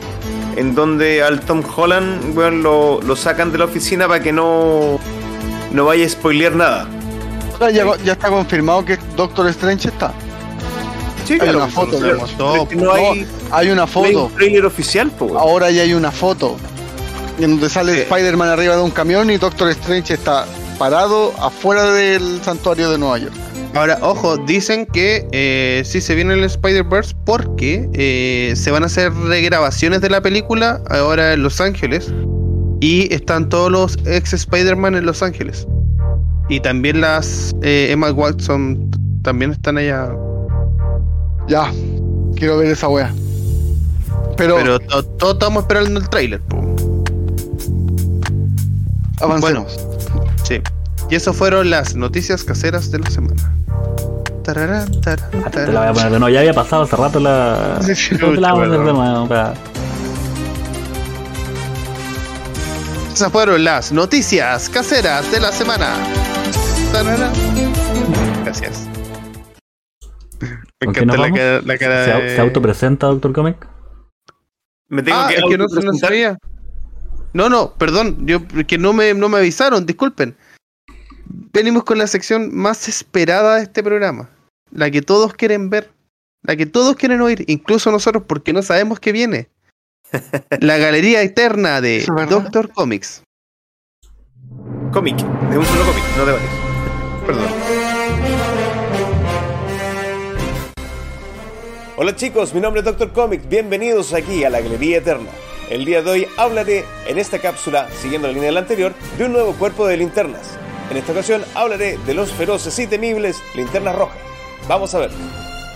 en 0.58 0.76
donde 0.76 1.24
al 1.24 1.40
Tom 1.40 1.64
Holland 1.74 2.38
weón, 2.38 2.62
lo, 2.64 3.00
lo 3.02 3.16
sacan 3.16 3.52
de 3.54 3.60
la 3.60 3.66
oficina 3.66 4.08
para 4.10 4.22
que 4.22 4.34
no, 4.34 5.00
no 5.72 5.86
vaya 5.86 6.06
a 6.06 6.10
spoilear 6.10 6.56
nada. 6.56 6.86
Ahora 7.60 7.72
ya, 7.72 7.86
ya 8.03 8.14
está 8.14 8.30
confirmado 8.30 8.86
que 8.86 8.97
Doctor 9.16 9.47
Strange 9.49 9.89
está. 9.89 10.14
Sí, 11.26 11.34
Hay 11.34 11.39
claro, 11.39 11.57
una 11.60 11.68
foto, 11.68 11.99
no 11.99 12.68
No, 12.76 12.93
hay, 12.93 13.28
hay 13.51 13.68
una 13.70 13.76
no 13.76 13.82
hay 13.84 13.88
foto. 14.14 14.26
un 14.26 14.34
trailer 14.36 14.66
oficial, 14.66 15.12
po. 15.12 15.38
Ahora 15.38 15.70
ya 15.70 15.84
hay 15.84 15.93
una 15.93 16.12
foto. 16.12 16.57
En 17.38 17.51
donde 17.51 17.70
sale 17.70 17.93
Sí. 17.93 17.99
Spider-Man 18.01 18.49
arriba 18.49 18.76
de 18.76 18.82
un 18.82 18.91
camión 18.91 19.30
y 19.30 19.38
Doctor 19.38 19.70
Strange 19.70 20.14
está 20.14 20.45
parado 20.78 21.34
afuera 21.39 21.91
del 21.91 22.41
santuario 22.43 22.89
de 22.89 22.97
Nueva 22.97 23.18
York. 23.20 23.34
Ahora, 23.76 23.99
ojo, 24.01 24.38
dicen 24.38 24.88
que 24.88 25.28
eh, 25.32 25.84
sí 25.86 26.01
se 26.01 26.16
viene 26.16 26.34
el 26.34 26.43
Spider-Verse 26.43 27.14
porque 27.26 27.88
eh, 27.93 28.53
se 28.55 28.72
van 28.72 28.82
a 28.84 28.88
hacer 28.88 29.14
regrabaciones 29.14 30.01
de 30.01 30.10
la 30.10 30.22
película 30.22 30.82
ahora 30.89 31.34
en 31.34 31.43
Los 31.43 31.62
Ángeles 31.62 32.12
y 32.82 33.14
están 33.14 33.47
todos 33.49 33.72
los 33.72 33.97
ex 34.07 34.34
Spider-Man 34.34 34.95
en 34.95 35.05
Los 35.05 35.22
Ángeles. 35.22 35.68
Y 36.50 36.60
también 36.60 37.02
las 37.02 37.52
eh, 37.62 37.88
Emma 37.91 38.12
Watson 38.12 38.89
también 39.22 39.52
están 39.52 39.78
allá. 39.78 40.10
Ya, 41.47 41.72
quiero 42.36 42.58
ver 42.58 42.72
esa 42.72 42.88
wea. 42.89 43.14
Pero, 44.36 44.56
Pero 44.56 44.80
to- 44.80 45.04
todos 45.06 45.34
estamos 45.34 45.64
esperando 45.64 46.00
el 46.00 46.10
tráiler. 46.10 46.41
po. 46.41 46.58
avancemos. 49.22 49.78
Sí. 50.43 50.62
Y 51.10 51.16
eso 51.16 51.34
fueron 51.34 51.70
las 51.70 51.95
noticias 51.95 52.43
caseras 52.43 52.89
de 52.91 53.00
la 53.00 53.10
semana. 53.10 53.52
Tararán, 54.43 54.88
Ah, 55.06 55.50
Te 55.50 55.50
tarán. 55.52 55.74
la 55.74 55.80
voy 55.82 55.89
a 55.89 55.93
poner 55.93 56.12
de 56.12 56.20
nuevo. 56.20 56.30
Ya 56.34 56.39
había 56.39 56.54
pasado 56.54 56.84
hace 56.84 56.95
rato 56.95 57.20
la. 57.20 57.80
Sí, 57.84 57.95
sí, 57.95 58.16
No 58.20 58.32
te 58.32 58.41
la 58.41 58.54
vamos 58.54 58.68
a 58.68 58.70
poner 58.70 58.70
de 58.72 58.78
perdón. 58.86 58.95
nuevo. 58.95 59.28
pa. 59.28 59.54
Esas 63.14 63.32
fueron 63.32 63.64
las 63.64 63.91
noticias 63.91 64.70
caseras 64.70 65.30
de 65.32 65.39
la 65.41 65.52
semana. 65.52 65.93
Gracias. 68.43 68.88
Me 70.80 70.86
¿Con 70.86 70.93
qué 70.93 71.06
nos 71.06 71.16
encanta 71.16 71.18
la 71.18 71.22
vamos? 71.22 71.38
cara, 71.39 71.62
la 71.62 71.78
cara 71.78 72.06
¿Se, 72.06 72.24
de... 72.24 72.36
se 72.36 72.41
autopresenta, 72.41 73.08
Doctor 73.08 73.34
Comic? 73.34 73.68
Me 74.89 75.04
tengo 75.04 75.18
Ah, 75.18 75.28
que 75.30 75.36
es 75.36 75.43
que 75.47 75.58
no, 75.58 75.68
se 75.70 75.82
no 75.82 75.93
sabía. 75.93 76.38
No, 77.34 77.47
no, 77.47 77.74
perdón, 77.76 78.26
yo 78.26 78.39
que 78.68 78.78
no 78.78 78.91
me, 78.91 79.14
no 79.14 79.30
me 79.30 79.38
avisaron, 79.38 79.86
disculpen. 79.86 80.36
Venimos 81.54 81.84
con 81.84 81.97
la 82.00 82.08
sección 82.08 82.56
más 82.56 82.88
esperada 82.89 83.58
de 83.58 83.64
este 83.64 83.84
programa. 83.84 84.30
La 84.72 84.89
que 84.89 85.02
todos 85.02 85.34
quieren 85.34 85.70
ver. 85.70 85.91
La 86.41 86.56
que 86.56 86.66
todos 86.66 86.95
quieren 86.95 87.22
oír, 87.22 87.43
incluso 87.47 87.91
nosotros, 87.91 88.24
porque 88.26 88.52
no 88.54 88.62
sabemos 88.62 89.00
qué 89.00 89.12
viene. 89.12 89.50
La 90.62 90.78
galería 90.78 91.22
eterna 91.22 91.82
de. 91.82 92.06
Doctor 92.30 92.72
Comics. 92.72 93.24
Cómic, 94.91 95.18
de 95.18 95.58
un 95.58 95.66
solo 95.66 95.84
cómic, 95.86 96.04
no 96.18 96.26
de 96.26 96.32
varios. 96.32 96.69
Perdón. 97.30 97.48
Hola 101.96 102.16
chicos, 102.16 102.56
mi 102.56 102.60
nombre 102.60 102.80
es 102.80 102.86
Doctor 102.86 103.12
Comics, 103.12 103.48
bienvenidos 103.48 104.16
aquí 104.16 104.44
a 104.46 104.50
la 104.50 104.62
Galería 104.62 104.98
Eterna. 104.98 105.30
El 105.70 105.86
día 105.86 106.02
de 106.02 106.10
hoy 106.10 106.28
hablaré 106.38 106.86
en 107.06 107.20
esta 107.20 107.38
cápsula, 107.38 107.88
siguiendo 108.02 108.28
la 108.28 108.34
línea 108.34 108.48
de 108.48 108.54
la 108.54 108.62
anterior, 108.62 108.96
de 109.16 109.26
un 109.26 109.34
nuevo 109.34 109.54
cuerpo 109.54 109.86
de 109.86 109.98
linternas. 109.98 110.58
En 110.90 110.98
esta 110.98 111.12
ocasión 111.12 111.44
hablaré 111.54 112.00
de 112.04 112.16
los 112.16 112.32
feroces 112.32 112.80
y 112.80 112.88
temibles 112.88 113.38
linternas 113.54 113.96
rojas. 113.96 114.18
Vamos 114.68 114.96
a 114.96 115.00
ver. 115.00 115.12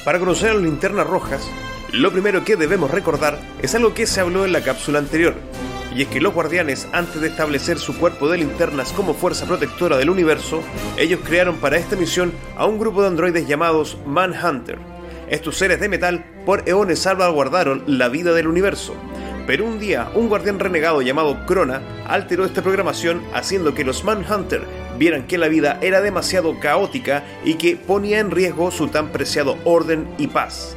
Para 0.03 0.17
conocer 0.17 0.49
a 0.49 0.53
las 0.55 0.63
linternas 0.63 1.05
rojas, 1.05 1.47
lo 1.91 2.11
primero 2.11 2.43
que 2.43 2.55
debemos 2.55 2.89
recordar 2.89 3.37
es 3.61 3.75
algo 3.75 3.93
que 3.93 4.07
se 4.07 4.21
habló 4.21 4.43
en 4.43 4.53
la 4.53 4.63
cápsula 4.63 4.97
anterior, 4.97 5.35
y 5.95 6.01
es 6.01 6.07
que 6.07 6.21
los 6.21 6.33
guardianes, 6.33 6.87
antes 6.91 7.21
de 7.21 7.27
establecer 7.27 7.77
su 7.77 7.97
cuerpo 7.97 8.29
de 8.29 8.39
linternas 8.39 8.91
como 8.93 9.13
fuerza 9.13 9.45
protectora 9.45 9.97
del 9.97 10.09
universo, 10.09 10.61
ellos 10.97 11.19
crearon 11.23 11.57
para 11.57 11.77
esta 11.77 11.95
misión 11.95 12.33
a 12.57 12.65
un 12.65 12.79
grupo 12.79 13.01
de 13.01 13.09
androides 13.09 13.47
llamados 13.47 13.97
Manhunter. 14.05 14.79
Estos 15.29 15.57
seres 15.57 15.79
de 15.79 15.89
metal 15.89 16.25
por 16.45 16.67
eones 16.67 16.99
salvaguardaron 16.99 17.83
la 17.87 18.09
vida 18.09 18.33
del 18.33 18.47
universo, 18.47 18.95
pero 19.45 19.65
un 19.65 19.79
día 19.79 20.09
un 20.15 20.29
guardián 20.29 20.59
renegado 20.59 21.01
llamado 21.01 21.45
Krona 21.45 21.81
alteró 22.07 22.45
esta 22.45 22.61
programación 22.61 23.21
haciendo 23.33 23.73
que 23.73 23.83
los 23.83 24.03
Manhunter 24.03 24.63
vieran 24.97 25.27
que 25.27 25.37
la 25.37 25.47
vida 25.47 25.79
era 25.81 26.01
demasiado 26.01 26.59
caótica 26.59 27.23
y 27.43 27.55
que 27.55 27.75
ponía 27.75 28.19
en 28.19 28.31
riesgo 28.31 28.71
su 28.71 28.87
tan 28.87 29.09
preciado 29.09 29.57
orden 29.63 30.07
y 30.17 30.27
paz. 30.27 30.75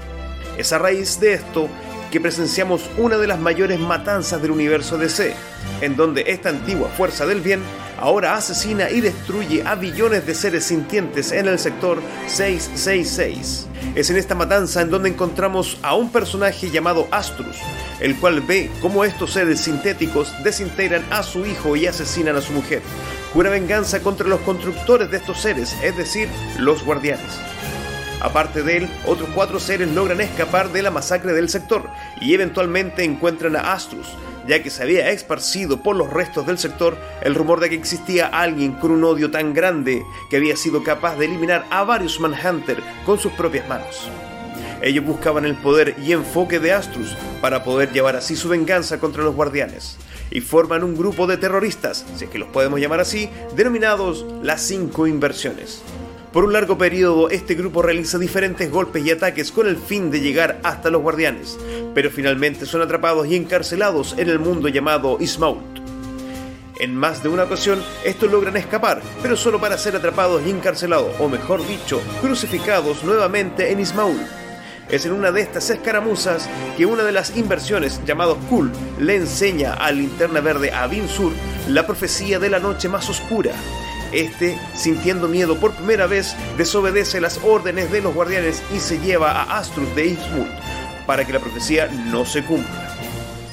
Es 0.59 0.73
a 0.73 0.79
raíz 0.79 1.21
de 1.21 1.35
esto 1.35 1.69
que 2.11 2.20
presenciamos 2.20 2.88
una 2.98 3.16
de 3.16 3.26
las 3.26 3.38
mayores 3.38 3.78
matanzas 3.78 4.40
del 4.40 4.50
universo 4.50 4.98
DC, 4.98 5.34
en 5.80 5.96
donde 5.96 6.24
esta 6.28 6.50
antigua 6.50 6.88
fuerza 6.88 7.26
del 7.26 7.40
bien 7.40 7.61
ahora 7.98 8.34
asesina 8.34 8.90
y 8.90 9.00
destruye 9.00 9.62
a 9.66 9.74
billones 9.74 10.26
de 10.26 10.34
seres 10.34 10.64
sintientes 10.64 11.32
en 11.32 11.48
el 11.48 11.59
sector 11.59 11.98
666. 12.26 13.68
Es 13.94 14.11
en 14.11 14.16
esta 14.16 14.34
matanza 14.34 14.82
en 14.82 14.90
donde 14.90 15.09
encontramos 15.09 15.78
a 15.82 15.94
un 15.94 16.11
personaje 16.11 16.70
llamado 16.70 17.09
Astrus, 17.11 17.57
el 18.00 18.16
cual 18.16 18.40
ve 18.40 18.70
cómo 18.80 19.04
estos 19.04 19.32
seres 19.32 19.61
sintéticos 19.61 20.32
desintegran 20.44 21.04
a 21.11 21.22
su 21.22 21.46
hijo 21.46 21.76
y 21.76 21.86
asesinan 21.86 22.36
a 22.36 22.42
su 22.42 22.52
mujer. 22.52 22.82
Jura 23.32 23.50
venganza 23.50 24.00
contra 24.00 24.28
los 24.28 24.40
constructores 24.40 25.11
de 25.11 25.18
estos 25.18 25.40
seres, 25.40 25.74
es 25.82 25.96
decir, 25.96 26.28
los 26.59 26.84
guardianes. 26.84 27.38
Aparte 28.21 28.62
de 28.62 28.79
él, 28.79 28.89
otros 29.05 29.29
cuatro 29.35 29.61
seres 29.61 29.89
logran 29.89 30.21
escapar 30.21 30.73
de 30.73 30.83
la 30.83 30.91
masacre 30.91 31.33
del 31.33 31.49
sector 31.49 31.89
y 32.21 32.33
eventualmente 32.35 33.05
encuentran 33.05 33.57
a 33.57 33.73
Astrus, 33.73 34.09
ya 34.49 34.62
que 34.62 34.71
se 34.71 34.83
había 34.83 35.11
esparcido 35.11 35.83
por 35.83 35.97
los 35.97 36.11
restos 36.11 36.47
del 36.47 36.59
sector 36.59 36.97
el 37.23 37.35
rumor 37.35 37.61
de 37.61 37.69
que 37.69 37.75
existía 37.75 38.27
alguien 38.27 38.73
con 38.73 38.91
un 38.91 39.05
odio 39.05 39.31
tan 39.31 39.53
grande 39.53 40.03
que 40.31 40.37
había 40.37 40.57
sido 40.57 40.83
capaz 40.83 41.17
de 41.17 41.27
eliminar 41.27 41.67
a 41.71 41.85
varios 41.85 42.19
Manhunter 42.21 42.83
con 43.05 43.19
sus 43.19 43.33
propias 43.33 43.69
manos. 43.69 44.11
Ellos 44.83 45.05
buscaban 45.05 45.45
el 45.45 45.57
poder 45.57 45.97
y 46.03 46.12
enfoque 46.12 46.59
de 46.59 46.73
Astrus 46.73 47.17
para 47.41 47.64
poder 47.64 47.93
llevar 47.93 48.17
así 48.17 48.37
su 48.37 48.49
venganza 48.49 48.99
contra 48.99 49.25
los 49.25 49.35
guardianes, 49.35 49.99
y 50.31 50.41
forman 50.41 50.85
un 50.85 50.97
grupo 50.97 51.27
de 51.27 51.37
terroristas, 51.37 52.05
si 52.17 52.25
es 52.25 52.31
que 52.31 52.39
los 52.39 52.49
podemos 52.49 52.81
llamar 52.81 53.01
así, 53.01 53.31
denominados 53.55 54.27
las 54.43 54.62
cinco 54.62 55.07
inversiones. 55.07 55.83
Por 56.37 56.45
un 56.45 56.53
largo 56.53 56.76
periodo, 56.76 57.30
este 57.30 57.55
grupo 57.55 57.80
realiza 57.80 58.18
diferentes 58.18 58.70
golpes 58.70 59.03
y 59.07 59.11
ataques 59.11 59.51
con 59.51 59.66
el 59.66 59.78
fin 59.78 60.11
de 60.11 60.20
llegar 60.20 60.61
hasta 60.64 60.91
los 60.91 61.01
guardianes, 61.01 61.59
pero 61.95 62.11
finalmente 62.11 62.66
son 62.66 62.82
atrapados 62.82 63.26
y 63.26 63.37
encarcelados 63.37 64.14
en 64.18 64.28
el 64.28 64.39
mundo 64.39 64.68
llamado 64.68 65.16
Ismault. 65.18 65.64
En 66.78 66.95
más 66.95 67.22
de 67.22 67.30
una 67.30 67.45
ocasión, 67.45 67.82
estos 68.05 68.30
logran 68.30 68.59
escapar, 68.59 69.01
pero 69.22 69.34
solo 69.34 69.59
para 69.59 69.78
ser 69.78 69.97
atrapados 69.97 70.43
y 70.47 70.51
encarcelados, 70.51 71.18
o 71.20 71.30
mejor 71.30 71.66
dicho, 71.66 72.03
crucificados 72.20 73.03
nuevamente 73.03 73.72
en 73.72 73.80
Ismaul. 73.80 74.20
Es 74.91 75.07
en 75.07 75.12
una 75.12 75.32
de 75.32 75.41
estas 75.41 75.70
escaramuzas 75.70 76.51
que 76.76 76.84
una 76.84 77.03
de 77.03 77.12
las 77.12 77.34
inversiones, 77.39 78.05
llamado 78.05 78.37
Kul, 78.51 78.70
le 78.99 79.16
enseña 79.16 79.72
al 79.72 79.97
linterna 79.97 80.41
verde 80.43 80.70
a 80.70 80.87
Sur 81.09 81.32
la 81.66 81.87
profecía 81.87 82.39
de 82.39 82.51
la 82.51 82.59
noche 82.59 82.91
más 82.91 83.09
oscura, 83.09 83.55
este, 84.12 84.59
sintiendo 84.74 85.28
miedo 85.28 85.59
por 85.59 85.74
primera 85.74 86.07
vez, 86.07 86.36
desobedece 86.57 87.20
las 87.20 87.40
órdenes 87.42 87.90
de 87.90 88.00
los 88.00 88.14
guardianes 88.14 88.62
y 88.74 88.78
se 88.78 88.98
lleva 88.98 89.30
a 89.32 89.59
Astrus 89.59 89.94
de 89.94 90.07
Innsmouth 90.07 90.48
para 91.07 91.24
que 91.24 91.32
la 91.32 91.40
profecía 91.40 91.88
no 92.11 92.24
se 92.24 92.44
cumpla. 92.44 92.94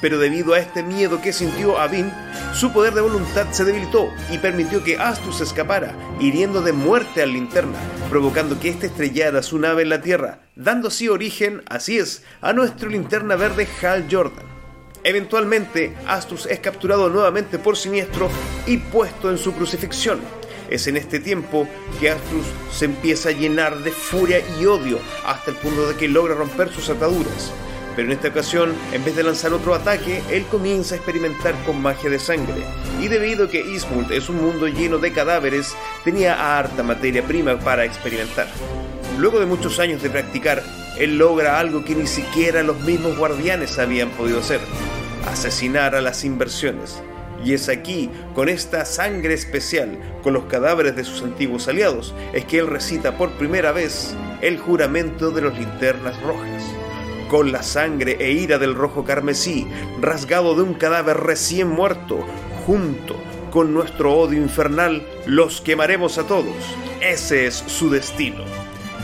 Pero 0.02 0.20
debido 0.20 0.54
a 0.54 0.60
este 0.60 0.84
miedo 0.84 1.22
que 1.22 1.32
sintió 1.32 1.80
Avin, 1.80 2.12
su 2.54 2.74
poder 2.74 2.94
de 2.94 3.02
voluntad 3.02 3.48
se 3.52 3.64
debilitó 3.64 4.10
y 4.30 4.38
permitió 4.38 4.84
que 4.84 4.98
Astrus 4.98 5.40
escapara, 5.40 5.96
hiriendo 6.20 6.62
de 6.62 6.74
muerte 6.74 7.24
al 7.24 7.32
linterna, 7.32 7.78
provocando 8.10 8.60
que 8.60 8.70
éste 8.70 8.88
estrellara 8.88 9.42
su 9.42 9.60
nave 9.60 9.84
en 9.84 9.90
la 9.90 10.02
Tierra, 10.02 10.40
dando 10.56 10.90
así 10.90 11.08
origen, 11.08 11.64
así 11.70 11.98
es, 11.98 12.24
a 12.42 12.52
nuestro 12.52 12.90
linterna 12.90 13.38
verde 13.38 13.68
Hal 13.82 14.08
Jordan. 14.12 14.46
Eventualmente, 15.06 15.96
Astrus 16.06 16.46
es 16.46 16.60
capturado 16.60 17.10
nuevamente 17.10 17.58
por 17.58 17.76
Siniestro 17.76 18.30
y 18.66 18.78
puesto 18.78 19.30
en 19.30 19.38
su 19.38 19.54
crucifixión, 19.54 20.20
es 20.70 20.88
en 20.88 20.98
este 20.98 21.20
tiempo 21.20 21.68
que 22.00 22.10
Astrus 22.10 22.46
se 22.72 22.86
empieza 22.86 23.30
a 23.30 23.34
llenar 23.34 23.80
de 23.80 23.92
furia 23.92 24.42
y 24.60 24.66
odio 24.66 25.00
hasta 25.26 25.52
el 25.52 25.58
punto 25.58 25.88
de 25.88 25.96
que 25.96 26.08
logra 26.08 26.36
romper 26.36 26.70
sus 26.70 26.90
ataduras. 26.90 27.52
Pero 27.96 28.08
en 28.08 28.14
esta 28.14 28.30
ocasión, 28.30 28.74
en 28.92 29.06
vez 29.06 29.16
de 29.16 29.24
lanzar 29.24 29.54
otro 29.54 29.76
ataque, 29.76 30.24
él 30.32 30.46
comienza 30.50 30.96
a 30.96 30.98
experimentar 30.98 31.54
con 31.64 31.82
magia 31.82 32.10
de 32.10 32.18
sangre. 32.18 32.64
Y 33.00 33.08
debido 33.08 33.46
a 33.46 33.50
que 33.50 33.60
Eastwood 33.60 34.12
es 34.12 34.30
un 34.30 34.42
mundo 34.42 34.68
lleno 34.68 34.98
de 34.98 35.14
cadáveres, 35.14 35.76
tenía 36.04 36.58
harta 36.58 36.82
materia 36.82 37.24
prima 37.24 37.60
para 37.60 37.86
experimentar. 37.86 38.48
Luego 39.20 39.40
de 39.40 39.46
muchos 39.46 39.80
años 39.80 40.02
de 40.02 40.10
practicar, 40.10 40.64
él 40.98 41.18
logra 41.18 41.60
algo 41.60 41.86
que 41.86 41.94
ni 41.94 42.08
siquiera 42.08 42.64
los 42.64 42.80
mismos 42.80 43.16
guardianes 43.16 43.78
habían 43.78 44.10
podido 44.10 44.40
hacer, 44.40 44.60
asesinar 45.28 45.96
a 45.96 46.02
las 46.02 46.24
inversiones. 46.24 47.02
Y 47.44 47.54
es 47.54 47.68
aquí, 47.68 48.10
con 48.34 48.48
esta 48.48 48.86
sangre 48.86 49.34
especial, 49.34 50.00
con 50.22 50.34
los 50.34 50.46
cadáveres 50.46 50.96
de 50.96 51.04
sus 51.04 51.22
antiguos 51.24 51.68
aliados, 51.68 52.14
es 52.34 52.46
que 52.46 52.60
él 52.60 52.68
recita 52.68 53.18
por 53.18 53.32
primera 53.34 53.72
vez 53.72 54.16
el 54.42 54.58
juramento 54.58 55.32
de 55.32 55.42
los 55.42 55.58
linternas 55.58 56.22
rojas. 56.22 56.64
Con 57.30 57.52
la 57.52 57.64
sangre 57.64 58.18
e 58.20 58.32
ira 58.32 58.60
del 58.60 58.76
rojo 58.76 59.04
carmesí, 59.04 59.68
rasgado 60.00 60.56
de 60.56 60.62
un 60.62 60.74
cadáver 60.76 61.18
recién 61.18 61.68
muerto, 61.68 62.20
junto 62.66 63.16
con 63.52 63.74
nuestro 63.74 64.14
odio 64.18 64.42
infernal, 64.42 65.06
los 65.26 65.62
quemaremos 65.62 66.18
a 66.18 66.24
todos. 66.24 66.56
Ese 67.02 67.48
es 67.48 67.56
su 67.56 67.90
destino. 67.90 68.44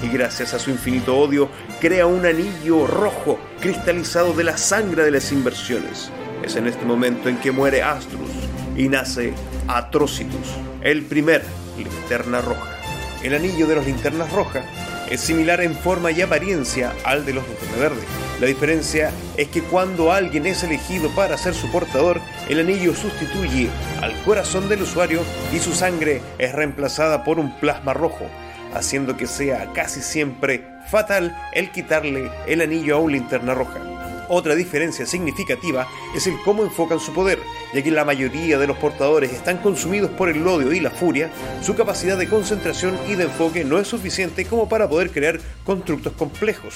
Y 0.02 0.08
gracias 0.08 0.54
a 0.54 0.60
su 0.60 0.72
infinito 0.72 1.18
odio, 1.18 1.50
crea 1.82 2.06
un 2.06 2.26
anillo 2.26 2.88
rojo 2.88 3.38
cristalizado 3.60 4.34
de 4.34 4.46
la 4.46 4.58
sangre 4.58 5.04
de 5.04 5.12
las 5.12 5.32
inversiones 5.34 6.10
es 6.44 6.56
en 6.56 6.68
este 6.68 6.86
momento 6.86 7.30
en 7.30 7.38
que 7.38 7.52
muere 7.52 7.82
Astrus 7.82 8.30
y 8.76 8.88
nace 8.88 9.34
Atrocitus, 9.68 10.56
el 10.82 11.04
primer 11.04 11.44
linterna 11.78 12.42
roja. 12.42 12.76
El 13.24 13.36
anillo 13.36 13.68
de 13.68 13.76
los 13.76 13.86
linternas 13.86 14.32
rojas 14.32 14.64
es 15.10 15.20
similar 15.22 15.62
en 15.62 15.76
forma 15.76 16.12
y 16.12 16.22
apariencia 16.22 16.94
al 17.04 17.26
de 17.26 17.34
los 17.34 17.48
linterna 17.48 17.78
verde. 17.78 18.02
La 18.40 18.48
diferencia 18.48 19.12
es 19.36 19.50
que 19.50 19.62
cuando 19.62 20.14
alguien 20.14 20.46
es 20.46 20.64
elegido 20.64 21.10
para 21.10 21.38
ser 21.38 21.54
su 21.54 21.70
portador, 21.72 22.22
el 22.48 22.60
anillo 22.60 22.96
sustituye 22.96 23.70
al 24.02 24.14
corazón 24.24 24.70
del 24.70 24.84
usuario 24.84 25.22
y 25.54 25.60
su 25.60 25.74
sangre 25.74 26.22
es 26.38 26.54
reemplazada 26.54 27.24
por 27.24 27.40
un 27.40 27.58
plasma 27.60 27.94
rojo, 27.94 28.26
haciendo 28.74 29.18
que 29.18 29.28
sea 29.28 29.74
casi 29.74 30.02
siempre 30.02 30.66
fatal 30.90 31.36
el 31.54 31.72
quitarle 31.72 32.32
el 32.48 32.62
anillo 32.62 32.96
a 32.96 33.00
un 33.00 33.12
linterna 33.12 33.54
roja. 33.54 33.99
Otra 34.30 34.54
diferencia 34.54 35.08
significativa 35.08 35.88
es 36.16 36.28
el 36.28 36.40
cómo 36.46 36.64
enfocan 36.64 37.00
su 37.00 37.12
poder, 37.14 37.40
ya 37.74 37.82
que 37.82 37.90
la 37.90 38.06
mayoría 38.06 38.60
de 38.60 38.68
los 38.68 38.78
portadores 38.78 39.34
están 39.34 39.58
consumidos 39.58 40.12
por 40.12 40.30
el 40.30 40.48
odio 40.48 40.72
y 40.72 40.80
la 40.80 40.92
furia, 40.92 41.32
su 41.64 41.76
capacidad 41.76 42.16
de 42.16 42.30
concentración 42.30 42.96
y 43.10 43.16
de 43.16 43.24
enfoque 43.24 43.66
no 43.66 43.80
es 43.80 43.88
suficiente 43.88 44.46
como 44.46 44.70
para 44.70 44.88
poder 44.88 45.10
crear 45.10 45.40
constructos 45.66 46.14
complejos. 46.14 46.76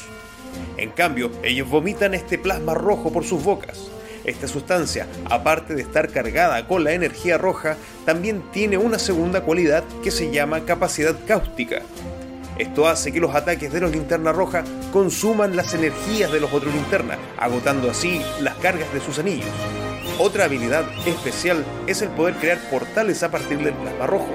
En 0.78 0.90
cambio, 0.90 1.32
ellos 1.44 1.70
vomitan 1.70 2.16
este 2.16 2.40
plasma 2.40 2.74
rojo 2.74 3.14
por 3.14 3.24
sus 3.24 3.44
bocas. 3.44 3.92
Esta 4.26 4.48
sustancia, 4.48 5.08
aparte 5.30 5.76
de 5.76 5.84
estar 5.84 6.10
cargada 6.10 6.68
con 6.68 6.84
la 6.84 6.94
energía 6.94 7.38
roja, 7.38 7.78
también 8.06 8.42
tiene 8.52 8.78
una 8.78 8.98
segunda 8.98 9.42
cualidad 9.42 9.84
que 10.04 10.12
se 10.12 10.32
llama 10.32 10.66
capacidad 10.66 11.16
cáustica, 11.28 11.82
esto 12.58 12.88
hace 12.88 13.12
que 13.12 13.20
los 13.20 13.34
ataques 13.34 13.74
de 13.74 13.82
los 13.82 13.92
linterna 13.92 14.32
roja 14.32 14.64
consuman 14.92 15.56
las 15.56 15.74
energías 15.74 16.32
de 16.32 16.40
los 16.40 16.54
otros 16.54 16.74
linternas, 16.74 17.18
agotando 17.38 17.90
así 17.90 18.22
las 18.42 18.56
cargas 18.56 18.94
de 18.94 19.02
sus 19.02 19.18
anillos. 19.20 19.50
Otra 20.20 20.46
habilidad 20.46 20.86
especial 21.08 21.66
es 21.88 22.02
el 22.04 22.10
poder 22.10 22.36
crear 22.36 22.60
portales 22.70 23.24
a 23.24 23.32
partir 23.32 23.58
del 23.58 23.74
plasma 23.74 24.06
rojo. 24.06 24.30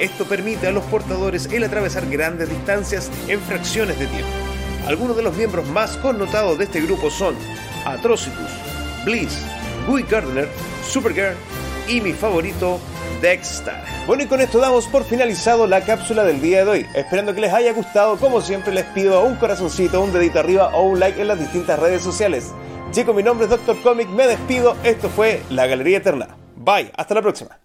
Esto 0.00 0.24
permite 0.24 0.66
a 0.66 0.72
los 0.72 0.84
portadores 0.84 1.46
el 1.52 1.62
atravesar 1.62 2.08
grandes 2.08 2.48
distancias 2.48 3.10
en 3.28 3.38
fracciones 3.40 3.98
de 3.98 4.06
tiempo. 4.06 4.30
Algunos 4.86 5.16
de 5.16 5.22
los 5.22 5.36
miembros 5.36 5.68
más 5.68 5.96
connotados 5.98 6.58
de 6.58 6.64
este 6.64 6.80
grupo 6.80 7.10
son 7.10 7.36
Atrocitus, 7.84 8.50
Bliss, 9.04 9.38
Guy 9.86 10.02
Gardner, 10.02 10.48
Supergirl 10.88 11.36
y 11.86 12.00
mi 12.00 12.12
favorito, 12.12 12.80
bueno, 14.06 14.22
y 14.22 14.26
con 14.26 14.40
esto 14.40 14.58
damos 14.58 14.86
por 14.86 15.04
finalizado 15.04 15.66
la 15.66 15.82
cápsula 15.82 16.24
del 16.24 16.40
día 16.40 16.64
de 16.64 16.70
hoy. 16.70 16.86
Esperando 16.94 17.34
que 17.34 17.42
les 17.42 17.52
haya 17.52 17.72
gustado, 17.74 18.16
como 18.16 18.40
siempre 18.40 18.72
les 18.72 18.86
pido 18.86 19.22
un 19.24 19.36
corazoncito, 19.36 20.00
un 20.00 20.12
dedito 20.12 20.40
arriba 20.40 20.74
o 20.74 20.84
un 20.84 20.98
like 20.98 21.20
en 21.20 21.28
las 21.28 21.38
distintas 21.38 21.78
redes 21.78 22.02
sociales. 22.02 22.50
Chicos, 22.92 23.14
mi 23.14 23.22
nombre 23.22 23.44
es 23.44 23.50
Doctor 23.50 23.80
Comic, 23.82 24.08
me 24.08 24.26
despido. 24.26 24.74
Esto 24.84 25.10
fue 25.10 25.42
La 25.50 25.66
Galería 25.66 25.98
Eterna. 25.98 26.28
Bye, 26.56 26.90
hasta 26.96 27.14
la 27.14 27.22
próxima. 27.22 27.58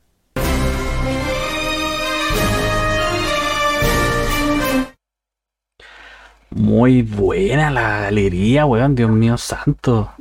Muy 6.49 7.01
buena 7.01 7.72
la 7.72 7.99
galería, 8.01 8.66
weón, 8.66 8.95
Dios 8.95 9.10
mío 9.10 9.38
santo. 9.38 10.12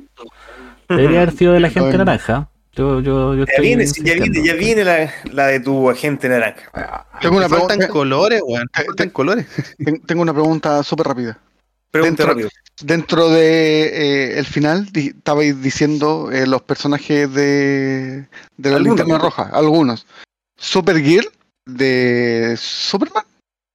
Debería 0.89 1.23
haber 1.23 1.33
sido 1.33 1.53
de 1.53 1.61
la 1.61 1.71
gente 1.71 1.97
naranja. 1.99 2.49
Yo, 2.77 3.01
yo, 3.01 3.35
yo 3.35 3.45
Ya 3.47 3.61
viene, 3.63 3.87
sí, 3.87 4.03
ya 4.05 4.15
viene, 4.15 4.45
ya 4.45 4.55
viene 4.55 4.85
la, 4.85 5.13
la 5.33 5.47
de 5.47 5.61
tu 5.61 5.89
agente 5.89 6.29
naranja. 6.29 7.07
Tengo 7.21 7.37
una, 7.37 7.47
Me 7.49 7.57
faltan 7.57 7.79
pregunta, 7.79 7.89
colores, 7.93 8.41
weón. 8.45 8.67
te- 8.73 8.81
me 8.81 8.87
Faltan 8.87 9.11
colores. 9.11 9.47
ten- 9.79 10.01
tengo 10.03 10.23
una 10.23 10.33
pregunta 10.33 10.83
súper 10.83 11.07
rápida. 11.07 11.39
Pregunta 11.91 12.25
Dentro- 12.25 12.27
rápido. 12.27 12.49
Dentro 12.83 13.29
de 13.29 14.33
eh, 14.35 14.39
el 14.41 14.47
final, 14.47 14.87
di- 14.91 15.09
estabais 15.17 15.63
diciendo 15.63 16.33
eh, 16.33 16.45
los 16.49 16.63
personajes 16.63 17.33
de, 17.33 18.27
de 18.57 18.71
la 18.71 18.77
Algunos. 18.79 18.97
linterna 18.99 19.19
roja, 19.19 19.49
algunos. 19.53 20.05
Supergirl 20.59 21.29
de 21.67 22.57
Superman. 22.59 23.23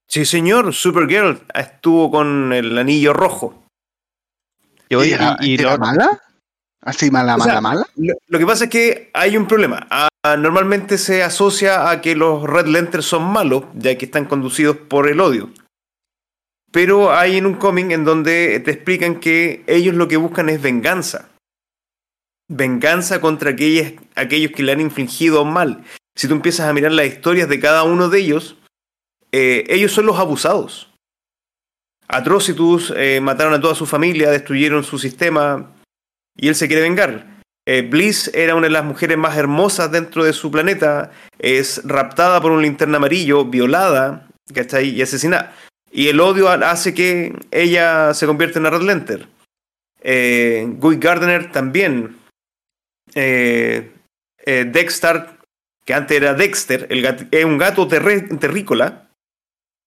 Sí, 0.09 0.25
señor, 0.25 0.73
Supergirl 0.73 1.39
estuvo 1.53 2.11
con 2.11 2.51
el 2.51 2.77
anillo 2.77 3.13
rojo. 3.13 3.63
Y, 4.89 4.95
oye, 4.95 5.13
¿Era- 5.13 5.37
y- 5.39 5.51
y 5.51 5.53
era 5.61 5.77
mala? 5.77 6.21
¿Así 6.81 7.11
mala, 7.11 7.35
O 7.35 7.39
mala, 7.39 7.51
sea, 7.51 7.61
mala? 7.61 7.87
Lo, 7.95 8.13
lo 8.27 8.39
que 8.39 8.45
pasa 8.45 8.63
es 8.65 8.69
que 8.69 9.09
hay 9.13 9.35
un 9.35 9.47
problema. 9.47 9.85
Ah, 9.89 10.07
normalmente 10.37 10.97
se 10.97 11.23
asocia 11.23 11.89
a 11.89 12.01
que 12.01 12.15
los 12.15 12.43
Red 12.43 12.67
Lanterns 12.67 13.05
son 13.05 13.23
malos, 13.23 13.65
ya 13.75 13.97
que 13.97 14.05
están 14.05 14.25
conducidos 14.25 14.77
por 14.77 15.09
el 15.09 15.19
odio. 15.19 15.49
Pero 16.71 17.11
hay 17.13 17.37
en 17.37 17.45
un 17.45 17.55
cómic 17.55 17.91
en 17.91 18.05
donde 18.05 18.59
te 18.61 18.71
explican 18.71 19.19
que 19.19 19.63
ellos 19.67 19.95
lo 19.95 20.07
que 20.07 20.17
buscan 20.17 20.49
es 20.49 20.61
venganza. 20.61 21.29
Venganza 22.47 23.21
contra 23.21 23.51
aquellas- 23.51 23.93
aquellos 24.15 24.51
que 24.51 24.63
le 24.63 24.71
han 24.71 24.81
infligido 24.81 25.45
mal. 25.45 25.83
Si 26.15 26.27
tú 26.27 26.33
empiezas 26.33 26.67
a 26.67 26.73
mirar 26.73 26.91
las 26.91 27.07
historias 27.07 27.47
de 27.49 27.59
cada 27.59 27.83
uno 27.83 28.09
de 28.09 28.19
ellos, 28.19 28.55
eh, 29.31 29.65
ellos 29.69 29.91
son 29.91 30.05
los 30.05 30.17
abusados. 30.19 30.89
Atrocitus 32.07 32.91
eh, 32.95 33.19
mataron 33.21 33.53
a 33.53 33.61
toda 33.61 33.75
su 33.75 33.85
familia, 33.85 34.31
destruyeron 34.31 34.83
su 34.83 34.97
sistema 34.97 35.71
y 36.39 36.47
él 36.47 36.55
se 36.55 36.67
quiere 36.67 36.81
vengar. 36.83 37.25
Eh, 37.67 37.81
Bliss 37.83 38.31
era 38.33 38.55
una 38.55 38.67
de 38.67 38.73
las 38.73 38.83
mujeres 38.85 39.17
más 39.17 39.37
hermosas 39.37 39.91
dentro 39.91 40.23
de 40.23 40.33
su 40.33 40.49
planeta, 40.49 41.11
es 41.37 41.81
raptada 41.85 42.41
por 42.41 42.51
un 42.51 42.61
linterna 42.61 42.97
amarillo, 42.97 43.45
violada, 43.45 44.27
¿cachai? 44.53 44.89
Y 44.89 45.01
asesinada. 45.01 45.53
Y 45.91 46.07
el 46.07 46.19
odio 46.19 46.49
ha- 46.49 46.71
hace 46.71 46.93
que 46.93 47.33
ella 47.51 48.13
se 48.13 48.25
convierta 48.25 48.57
en 48.59 48.65
una 48.65 48.71
Red 48.77 48.81
Lantern. 48.85 49.29
Eh, 50.01 50.65
Guy 50.67 50.97
Gardner 50.97 51.51
también. 51.51 52.17
Eh, 53.13 53.91
eh, 54.45 54.65
Dexter, 54.71 55.27
que 55.85 55.93
antes 55.93 56.17
era 56.17 56.33
Dexter, 56.33 56.87
es 57.31 57.45
un 57.45 57.57
gato 57.57 57.87
terrícola, 57.87 59.09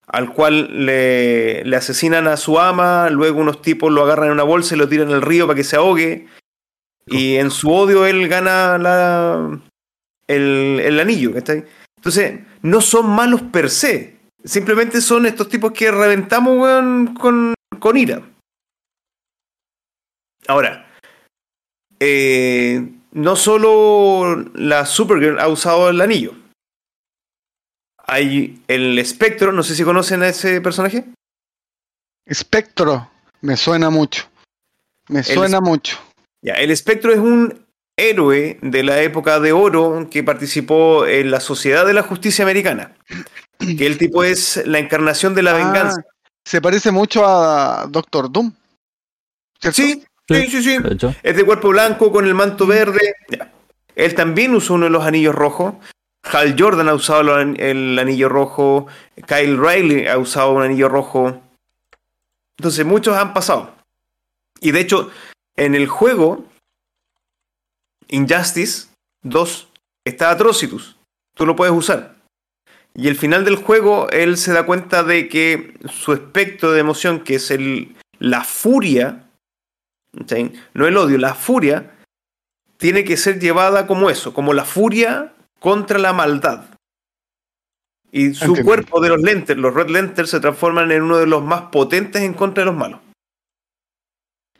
al 0.07 0.33
cual 0.33 0.85
le 0.85 1.75
asesinan 1.75 2.27
a 2.27 2.37
su 2.37 2.59
ama, 2.59 3.09
luego 3.09 3.39
unos 3.39 3.61
tipos 3.61 3.91
lo 3.91 4.03
agarran 4.03 4.27
en 4.27 4.33
una 4.33 4.43
bolsa 4.43 4.75
y 4.75 4.77
lo 4.77 4.89
tiran 4.89 5.11
al 5.11 5.21
río 5.21 5.47
para 5.47 5.55
que 5.57 5.63
se 5.63 5.77
ahogue. 5.77 6.27
Y 7.05 7.35
en 7.35 7.51
su 7.51 7.71
odio 7.71 8.05
él 8.05 8.27
gana 8.27 8.77
la, 8.77 9.59
el, 10.27 10.79
el 10.83 10.99
anillo. 10.99 11.33
¿cachai? 11.33 11.65
Entonces, 11.97 12.41
no 12.61 12.81
son 12.81 13.09
malos 13.09 13.41
per 13.41 13.69
se. 13.69 14.19
Simplemente 14.43 14.99
son 15.01 15.25
estos 15.25 15.47
tipos 15.47 15.71
que 15.71 15.89
reventamos 15.91 16.57
weón, 16.57 17.13
con, 17.13 17.53
con 17.79 17.97
ira. 17.97 18.21
Ahora, 20.47 20.85
eh, 21.99 22.91
no 23.11 23.35
solo 23.37 24.35
la 24.53 24.85
Supergirl 24.85 25.39
ha 25.39 25.47
usado 25.47 25.89
el 25.89 26.01
anillo. 26.01 26.33
Hay 28.05 28.61
el 28.67 28.99
espectro, 28.99 29.53
no 29.53 29.63
sé 29.63 29.75
si 29.75 29.85
conocen 29.85 30.23
a 30.23 30.27
ese 30.27 30.59
personaje. 30.59 31.05
Espectro. 32.25 33.09
Me 33.39 33.55
suena 33.55 33.89
mucho. 33.89 34.25
Me 35.07 35.23
suena 35.23 35.61
mucho. 35.61 35.97
Ya, 36.43 36.55
el 36.55 36.71
espectro 36.71 37.11
es 37.13 37.19
un 37.19 37.65
héroe 37.95 38.59
de 38.61 38.83
la 38.83 39.01
época 39.01 39.39
de 39.39 39.53
oro 39.53 40.07
que 40.11 40.23
participó 40.23 41.05
en 41.07 41.31
la 41.31 41.39
Sociedad 41.39 41.85
de 41.85 41.93
la 41.93 42.03
Justicia 42.03 42.43
Americana. 42.43 42.95
Que 43.77 43.85
el 43.85 43.97
tipo 43.97 44.25
es 44.25 44.61
la 44.65 44.79
encarnación 44.79 45.33
de 45.35 45.41
la 45.41 45.51
Ah, 45.51 45.57
venganza. 45.57 46.01
Se 46.43 46.59
parece 46.59 46.91
mucho 46.91 47.25
a 47.25 47.85
Doctor 47.89 48.29
Doom. 48.29 48.51
¿cierto? 49.61 49.81
Sí, 49.81 50.03
sí, 50.27 50.47
sí, 50.47 50.63
sí. 50.63 50.77
De 50.79 51.15
Es 51.23 51.37
de 51.37 51.45
cuerpo 51.45 51.69
blanco 51.69 52.11
con 52.11 52.25
el 52.27 52.33
manto 52.33 52.67
verde. 52.67 53.13
Ya. 53.29 53.49
Él 53.95 54.15
también 54.15 54.53
usó 54.53 54.73
uno 54.73 54.85
de 54.85 54.89
los 54.91 55.05
anillos 55.05 55.33
rojos. 55.33 55.75
Hal 56.23 56.55
Jordan 56.59 56.89
ha 56.89 56.93
usado 56.93 57.39
el 57.39 57.97
anillo 57.97 58.27
rojo. 58.27 58.87
Kyle 59.27 59.57
Riley 59.57 60.07
ha 60.07 60.17
usado 60.17 60.51
un 60.51 60.63
anillo 60.63 60.89
rojo. 60.89 61.41
Entonces 62.57 62.85
muchos 62.85 63.15
han 63.15 63.33
pasado. 63.33 63.75
Y 64.59 64.71
de 64.71 64.81
hecho, 64.81 65.09
en 65.55 65.75
el 65.75 65.87
juego 65.87 66.45
Injustice 68.07 68.87
2 69.23 69.69
está 70.05 70.29
Atrocitus. 70.29 70.97
Tú 71.35 71.45
lo 71.45 71.55
puedes 71.55 71.73
usar. 71.73 72.15
Y 72.95 73.07
el 73.07 73.15
final 73.15 73.43
del 73.43 73.55
juego, 73.55 74.09
él 74.11 74.37
se 74.37 74.53
da 74.53 74.65
cuenta 74.65 75.03
de 75.03 75.27
que 75.27 75.73
su 75.89 76.13
espectro 76.13 76.71
de 76.71 76.79
emoción, 76.79 77.21
que 77.21 77.35
es 77.35 77.49
el, 77.49 77.95
la 78.19 78.43
furia, 78.43 79.23
¿sí? 80.27 80.53
no 80.75 80.85
el 80.85 80.97
odio, 80.97 81.17
la 81.17 81.33
furia, 81.33 81.91
tiene 82.77 83.03
que 83.03 83.17
ser 83.17 83.39
llevada 83.39 83.87
como 83.87 84.11
eso, 84.11 84.33
como 84.33 84.53
la 84.53 84.65
furia 84.65 85.33
contra 85.59 85.97
la 85.97 86.13
maldad. 86.13 86.65
Y 88.11 88.35
su 88.35 88.45
Entiendo. 88.45 88.69
cuerpo 88.69 89.01
de 89.01 89.09
los 89.09 89.21
lentes, 89.21 89.57
los 89.57 89.73
Red 89.73 89.89
Lenters, 89.89 90.29
se 90.29 90.39
transforman 90.39 90.91
en 90.91 91.01
uno 91.01 91.17
de 91.17 91.25
los 91.25 91.43
más 91.43 91.63
potentes 91.71 92.21
en 92.21 92.35
contra 92.35 92.61
de 92.61 92.65
los 92.67 92.75
malos. 92.75 92.99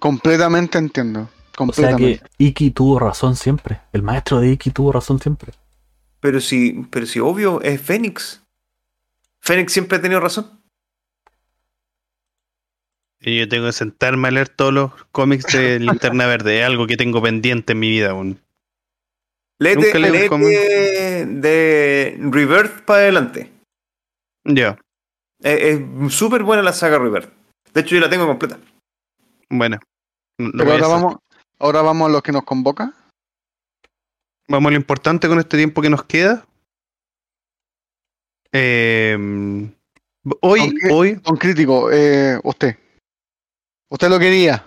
Completamente 0.03 0.77
entiendo. 0.77 1.21
o 1.21 1.25
sea 1.27 1.55
Completamente. 1.55 2.19
que 2.19 2.43
Iki 2.43 2.71
tuvo 2.71 2.99
razón 2.99 3.37
siempre. 3.37 3.79
El 3.93 4.03
maestro 4.03 4.41
de 4.41 4.49
Iki 4.51 4.71
tuvo 4.71 4.91
razón 4.91 5.21
siempre. 5.21 5.53
Pero 6.19 6.41
si, 6.41 6.85
pero 6.89 7.05
si 7.05 7.21
obvio, 7.21 7.61
es 7.61 7.79
Fénix. 7.81 8.41
Fénix 9.39 9.71
siempre 9.71 9.97
ha 9.97 10.01
tenido 10.01 10.19
razón. 10.19 10.59
y 13.21 13.39
yo 13.39 13.47
tengo 13.47 13.67
que 13.67 13.71
sentarme 13.71 14.27
a 14.27 14.31
leer 14.31 14.49
todos 14.49 14.73
los 14.73 14.91
cómics 15.13 15.45
de 15.53 15.79
Linterna 15.79 16.27
Verde. 16.27 16.59
Es 16.59 16.65
algo 16.65 16.85
que 16.85 16.97
tengo 16.97 17.21
pendiente 17.21 17.71
en 17.71 17.79
mi 17.79 17.89
vida. 17.89 18.13
weón. 18.13 18.41
Léete, 19.59 19.85
Nunca 19.85 19.99
leo 19.99 20.07
un 20.11 20.13
léete 20.17 20.27
cómic. 20.29 20.47
de 21.39 22.17
Rebirth 22.29 22.81
para 22.83 22.99
adelante. 23.03 23.49
Ya, 24.43 24.77
Es 25.39 25.79
es 25.79 26.13
súper 26.13 26.43
buena 26.43 26.61
la 26.61 26.73
saga 26.73 26.99
Rebirth. 26.99 27.29
De 27.73 27.79
hecho, 27.79 27.95
yo 27.95 28.01
la 28.01 28.09
tengo 28.09 28.27
completa. 28.27 28.59
bueno. 29.49 29.79
Pero 30.37 30.71
ahora 30.71 30.87
vamos, 30.87 31.15
ahora 31.59 31.81
vamos 31.81 32.09
a 32.09 32.11
lo 32.11 32.21
que 32.23 32.31
nos 32.31 32.43
convoca. 32.43 32.93
Vamos 34.47 34.69
a 34.69 34.71
lo 34.71 34.77
importante 34.77 35.27
con 35.27 35.39
este 35.39 35.57
tiempo 35.57 35.81
que 35.81 35.89
nos 35.89 36.03
queda. 36.03 36.45
Eh, 38.51 39.17
hoy, 40.41 40.59
Aunque- 40.59 40.91
hoy, 40.91 41.11
Don 41.23 41.37
Crítico, 41.37 41.89
eh, 41.91 42.39
usted. 42.43 42.77
Usted 43.89 44.09
lo 44.09 44.19
quería. 44.19 44.65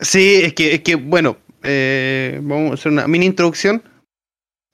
sí, 0.00 0.40
es 0.44 0.54
que, 0.54 0.74
es 0.74 0.82
que 0.82 0.94
bueno, 0.94 1.36
eh, 1.64 2.38
vamos 2.42 2.70
a 2.70 2.74
hacer 2.74 2.92
una 2.92 3.08
mini 3.08 3.26
introducción. 3.26 3.82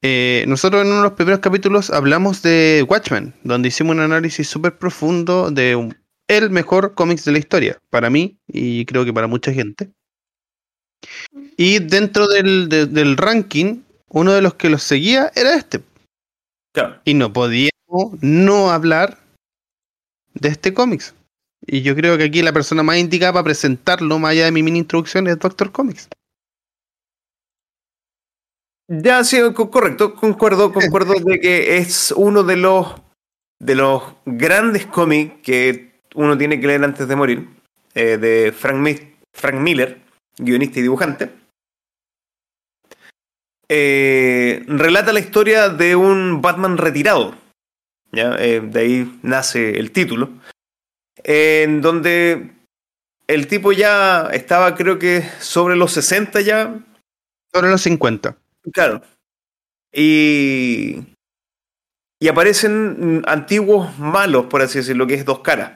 Eh, 0.02 0.44
nosotros 0.46 0.82
en 0.82 0.88
uno 0.88 0.98
de 0.98 1.02
los 1.04 1.12
primeros 1.12 1.40
capítulos 1.40 1.88
hablamos 1.90 2.42
de 2.42 2.84
Watchmen, 2.86 3.32
donde 3.42 3.68
hicimos 3.68 3.96
un 3.96 4.02
análisis 4.02 4.46
súper 4.46 4.76
profundo 4.78 5.50
de 5.50 5.76
un- 5.76 5.96
el 6.28 6.50
mejor 6.50 6.94
cómics 6.94 7.24
de 7.24 7.32
la 7.32 7.38
historia, 7.38 7.78
para 7.90 8.10
mí 8.10 8.36
y 8.46 8.84
creo 8.86 9.04
que 9.04 9.12
para 9.12 9.26
mucha 9.26 9.52
gente. 9.52 9.90
Y 11.56 11.78
dentro 11.80 12.26
del, 12.28 12.68
de- 12.68 12.86
del 12.86 13.16
ranking, 13.16 13.82
uno 14.08 14.32
de 14.32 14.42
los 14.42 14.54
que 14.54 14.70
los 14.70 14.82
seguía 14.82 15.30
era 15.34 15.54
este. 15.54 15.80
Claro. 16.72 17.00
y 17.04 17.14
no 17.14 17.32
podíamos 17.32 18.20
no 18.20 18.70
hablar 18.72 19.18
de 20.32 20.48
este 20.48 20.74
cómics. 20.74 21.14
Y 21.64 21.82
yo 21.82 21.94
creo 21.94 22.18
que 22.18 22.24
aquí 22.24 22.42
la 22.42 22.52
persona 22.52 22.82
más 22.82 22.96
indicada 22.98 23.32
para 23.34 23.44
presentarlo, 23.44 24.18
más 24.18 24.32
allá 24.32 24.46
de 24.46 24.50
mi 24.52 24.64
mini 24.64 24.80
introducción, 24.80 25.28
es 25.28 25.38
Doctor 25.38 25.70
Comics. 25.70 26.08
Ya, 28.88 29.24
sí, 29.24 29.38
co- 29.54 29.70
correcto, 29.70 30.14
concuerdo, 30.14 30.72
concuerdo 30.72 31.14
de 31.14 31.40
que 31.40 31.76
es 31.78 32.12
uno 32.16 32.42
de 32.42 32.56
los 32.56 32.88
de 33.60 33.76
los 33.76 34.02
grandes 34.26 34.84
cómics 34.86 35.40
que 35.42 35.93
uno 36.14 36.36
tiene 36.38 36.60
que 36.60 36.66
leer 36.66 36.82
antes 36.84 37.06
de 37.06 37.16
morir, 37.16 37.48
eh, 37.94 38.16
de 38.16 38.52
Frank, 38.52 38.76
Mi- 38.76 39.14
Frank 39.32 39.56
Miller, 39.56 40.00
guionista 40.38 40.78
y 40.78 40.82
dibujante. 40.82 41.30
Eh, 43.68 44.62
relata 44.68 45.12
la 45.12 45.20
historia 45.20 45.68
de 45.70 45.96
un 45.96 46.42
Batman 46.42 46.76
retirado, 46.76 47.34
¿ya? 48.12 48.36
Eh, 48.38 48.60
de 48.60 48.80
ahí 48.80 49.18
nace 49.22 49.78
el 49.78 49.90
título, 49.90 50.30
en 51.22 51.80
donde 51.80 52.50
el 53.26 53.46
tipo 53.48 53.72
ya 53.72 54.28
estaba 54.32 54.74
creo 54.74 54.98
que 54.98 55.22
sobre 55.40 55.76
los 55.76 55.92
60 55.92 56.40
ya, 56.42 56.78
Sobre 57.52 57.70
los 57.70 57.82
50. 57.82 58.36
Claro. 58.72 59.00
Y. 59.92 61.04
Y 62.20 62.28
aparecen 62.28 63.22
antiguos 63.26 63.96
malos, 63.98 64.46
por 64.46 64.60
así 64.60 64.78
decirlo, 64.78 65.06
que 65.06 65.14
es 65.14 65.24
dos 65.24 65.38
caras. 65.40 65.72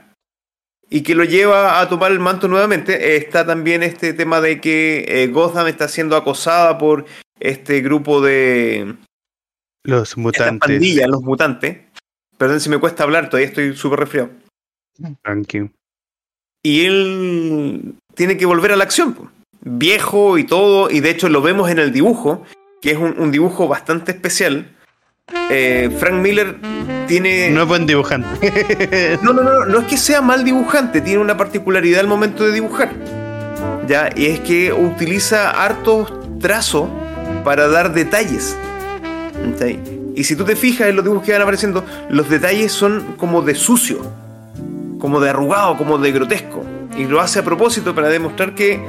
Y 0.90 1.02
que 1.02 1.14
lo 1.14 1.24
lleva 1.24 1.80
a 1.80 1.88
tomar 1.88 2.12
el 2.12 2.20
manto 2.20 2.48
nuevamente. 2.48 3.16
Está 3.16 3.44
también 3.44 3.82
este 3.82 4.14
tema 4.14 4.40
de 4.40 4.60
que 4.60 5.04
eh, 5.08 5.26
Gotham 5.28 5.66
está 5.66 5.88
siendo 5.88 6.16
acosada 6.16 6.78
por 6.78 7.04
este 7.40 7.80
grupo 7.80 8.20
de 8.20 8.94
Los 9.84 10.16
mutantes. 10.16 10.68
pandilla, 10.68 11.06
los 11.06 11.22
mutantes. 11.22 11.78
Perdón 12.36 12.60
si 12.60 12.70
me 12.70 12.78
cuesta 12.78 13.04
hablar, 13.04 13.28
todavía 13.28 13.48
estoy 13.48 13.76
súper 13.76 14.00
resfriado. 14.00 14.30
Tranqui. 15.22 15.70
Y 16.62 16.84
él 16.84 17.94
tiene 18.14 18.36
que 18.36 18.46
volver 18.46 18.72
a 18.72 18.76
la 18.76 18.84
acción. 18.84 19.30
Viejo 19.60 20.38
y 20.38 20.44
todo, 20.44 20.90
y 20.90 21.00
de 21.00 21.10
hecho 21.10 21.28
lo 21.28 21.42
vemos 21.42 21.70
en 21.70 21.78
el 21.78 21.92
dibujo, 21.92 22.44
que 22.80 22.92
es 22.92 22.96
un, 22.96 23.18
un 23.18 23.30
dibujo 23.30 23.68
bastante 23.68 24.12
especial. 24.12 24.74
Eh, 25.50 25.90
Frank 25.98 26.14
Miller 26.14 26.56
tiene... 27.06 27.50
No 27.50 27.62
es 27.62 27.68
buen 27.68 27.86
dibujante. 27.86 29.18
No, 29.22 29.32
no, 29.32 29.42
no, 29.42 29.64
no 29.64 29.78
es 29.80 29.86
que 29.86 29.96
sea 29.96 30.22
mal 30.22 30.44
dibujante, 30.44 31.00
tiene 31.00 31.20
una 31.20 31.36
particularidad 31.36 32.00
al 32.00 32.06
momento 32.06 32.44
de 32.44 32.52
dibujar. 32.52 32.92
Ya, 33.86 34.10
y 34.14 34.26
es 34.26 34.40
que 34.40 34.72
utiliza 34.72 35.50
hartos 35.50 36.12
trazos 36.40 36.88
para 37.44 37.68
dar 37.68 37.92
detalles. 37.92 38.56
Y 40.14 40.24
si 40.24 40.36
tú 40.36 40.44
te 40.44 40.56
fijas 40.56 40.88
en 40.88 40.96
los 40.96 41.04
dibujos 41.04 41.24
que 41.24 41.32
van 41.32 41.42
apareciendo, 41.42 41.84
los 42.10 42.28
detalles 42.28 42.72
son 42.72 43.14
como 43.16 43.42
de 43.42 43.54
sucio, 43.54 44.00
como 44.98 45.20
de 45.20 45.30
arrugado, 45.30 45.76
como 45.76 45.98
de 45.98 46.12
grotesco. 46.12 46.64
Y 46.96 47.04
lo 47.04 47.20
hace 47.20 47.38
a 47.38 47.44
propósito 47.44 47.94
para 47.94 48.08
demostrar 48.08 48.54
que 48.54 48.80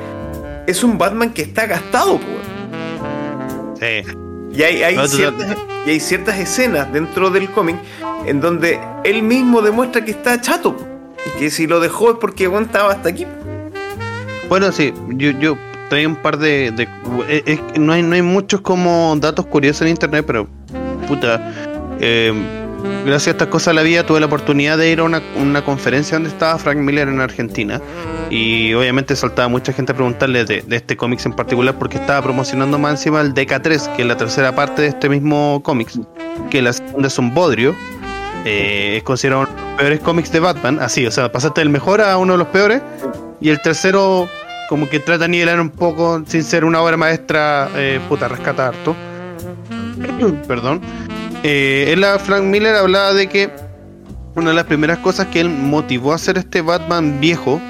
es 0.68 0.84
un 0.84 0.98
Batman 0.98 1.32
que 1.32 1.44
está 1.44 1.66
gastado, 1.66 2.18
po. 2.18 2.26
Sí. 3.80 4.29
Y 4.60 4.64
hay, 4.64 4.84
hay 4.84 4.96
No, 4.98 5.04
total- 5.04 5.18
ciertas, 5.18 5.58
y 5.86 5.90
hay 5.90 6.00
ciertas 6.02 6.38
escenas 6.38 6.92
dentro 6.92 7.30
del 7.30 7.50
cómic 7.50 7.78
en 8.26 8.42
donde 8.42 8.78
él 9.06 9.22
mismo 9.24 9.62
demuestra 9.62 10.04
que 10.04 10.12
está 10.12 10.42
chato. 10.42 10.76
Y 11.26 11.40
que 11.40 11.50
si 11.50 11.66
lo 11.66 11.80
dejó 11.80 12.12
es 12.12 12.18
porque 12.20 12.44
aguantaba 12.44 12.92
hasta 12.92 13.08
aquí. 13.08 13.26
Bueno, 14.50 14.74
sí, 14.74 14.94
yo, 15.12 15.32
yo 15.32 15.58
traía 15.90 16.10
un 16.10 16.18
par 16.18 16.38
de. 16.38 16.72
de- 16.72 16.90
eh, 17.30 17.44
es 17.46 17.62
que 17.62 17.80
no, 17.80 17.94
hay, 17.94 18.04
no 18.04 18.16
hay 18.16 18.22
muchos 18.22 18.60
como 18.60 19.16
datos 19.18 19.46
curiosos 19.46 19.84
en 19.84 19.90
internet, 19.90 20.26
pero 20.28 20.46
puta. 21.08 21.54
eh, 22.02 22.34
gracias 23.06 23.28
a 23.28 23.32
estas 23.32 23.48
cosas 23.48 23.68
de 23.68 23.76
la 23.76 23.84
vida 23.84 24.06
tuve 24.06 24.20
la 24.20 24.26
oportunidad 24.26 24.78
de 24.78 24.90
ir 24.92 25.00
a 25.00 25.04
una, 25.04 25.22
una 25.36 25.64
conferencia 25.64 26.16
donde 26.16 26.30
estaba 26.30 26.58
Frank 26.58 26.78
Miller 26.78 27.08
en 27.08 27.22
Argentina. 27.22 27.82
Y 28.30 28.74
obviamente 28.74 29.16
saltaba 29.16 29.48
mucha 29.48 29.74
gente 29.74 29.92
a 29.92 29.96
preguntarle 29.96 30.46
de, 30.46 30.64
este 30.70 30.96
cómics 30.96 31.26
en 31.26 31.34
particular 31.34 31.78
porque 31.80 31.98
estaba 31.98 32.22
promocionando 32.22 32.78
más 32.78 32.92
encima 32.92 33.22
el 33.22 33.34
DK3, 33.34 33.96
que 33.96 34.04
es 34.04 34.08
la 34.08 34.18
tercera 34.18 34.54
parte 34.54 34.84
de 34.84 34.90
este 34.90 35.10
mismo 35.10 35.62
cómics, 35.64 36.00
que 36.50 36.62
la 36.62 36.74
segunda 36.74 37.08
es 37.08 37.18
un 37.18 37.34
bodrio. 37.34 37.76
eh, 38.46 38.96
es 38.98 39.04
considerado 39.04 39.42
uno 39.42 39.50
de 39.50 39.62
los 39.62 39.78
peores 39.78 40.00
cómics 40.02 40.32
de 40.32 40.40
Batman, 40.40 40.80
así, 40.80 41.06
o 41.06 41.12
sea, 41.12 41.32
pasaste 41.32 41.62
del 41.62 41.70
mejor 41.70 42.02
a 42.02 42.18
uno 42.18 42.34
de 42.34 42.40
los 42.40 42.48
peores. 42.48 42.82
Y 43.42 43.50
el 43.50 43.62
tercero, 43.62 44.28
como 44.68 44.88
que 44.90 45.00
trata 45.00 45.24
de 45.24 45.30
nivelar 45.30 45.60
un 45.60 45.70
poco, 45.70 46.22
sin 46.28 46.44
ser 46.44 46.66
una 46.66 46.82
obra 46.82 46.98
maestra, 46.98 47.70
eh, 47.76 48.00
puta, 48.08 48.28
rescata 48.28 48.68
harto. 48.68 48.96
Perdón. 50.48 50.82
Eh, 51.44 51.94
él, 51.94 52.06
Frank 52.24 52.44
Miller, 52.44 52.76
hablaba 52.76 53.14
de 53.14 53.28
que 53.28 53.50
una 54.36 54.50
de 54.50 54.56
las 54.56 54.66
primeras 54.66 55.00
cosas 55.00 55.28
que 55.28 55.40
él 55.40 55.50
motivó 55.50 56.12
a 56.12 56.16
hacer 56.16 56.38
este 56.38 56.62
Batman 56.62 57.20
viejo 57.20 57.62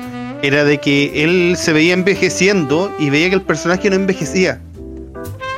era 0.42 0.64
de 0.64 0.80
que 0.80 1.24
él 1.24 1.56
se 1.58 1.74
veía 1.74 1.94
envejeciendo 1.94 2.94
y 3.00 3.10
veía 3.10 3.30
que 3.30 3.36
el 3.36 3.42
personaje 3.42 3.90
no 3.90 3.96
envejecía. 3.96 4.62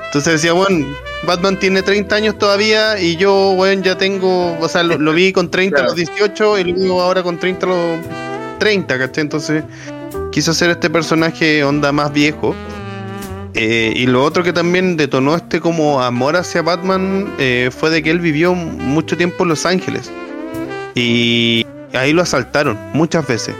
Entonces 0.06 0.34
decía, 0.34 0.54
bueno, 0.54 0.86
Batman 1.26 1.58
tiene 1.58 1.84
30 1.84 2.16
años 2.16 2.38
todavía 2.38 3.00
y 3.00 3.16
yo, 3.16 3.54
bueno, 3.56 3.82
ya 3.84 3.98
tengo, 3.98 4.58
o 4.60 4.68
sea, 4.68 4.84
lo, 4.84 4.98
lo 4.98 5.14
vi 5.14 5.32
con 5.32 5.50
30 5.50 5.80
a 5.80 5.84
los 5.84 5.96
18 5.96 6.60
y 6.60 6.64
luego 6.74 7.02
ahora 7.02 7.24
con 7.24 7.38
30 7.38 7.66
a 7.66 7.70
los 7.70 8.00
30, 8.60 8.98
¿cachai? 8.98 9.22
Entonces 9.22 9.64
quiso 10.32 10.52
hacer 10.52 10.70
este 10.72 10.90
personaje 10.90 11.64
onda 11.64 11.92
más 11.92 12.12
viejo. 12.12 12.56
Eh, 13.54 13.94
y 13.96 14.06
lo 14.08 14.24
otro 14.24 14.44
que 14.44 14.54
también 14.54 14.96
detonó 14.96 15.36
este 15.36 15.60
como 15.60 16.02
amor 16.02 16.38
hacia 16.38 16.62
Batman 16.62 17.34
eh, 17.38 17.70
fue 17.72 17.90
de 17.90 18.02
que 18.02 18.10
él 18.10 18.20
vivió 18.20 18.56
mucho 18.56 19.18
tiempo 19.18 19.44
en 19.44 19.50
Los 19.50 19.66
Ángeles. 19.66 20.12
Y 20.96 21.66
ahí 21.94 22.14
lo 22.14 22.22
asaltaron 22.22 22.78
muchas 22.94 23.28
veces. 23.28 23.56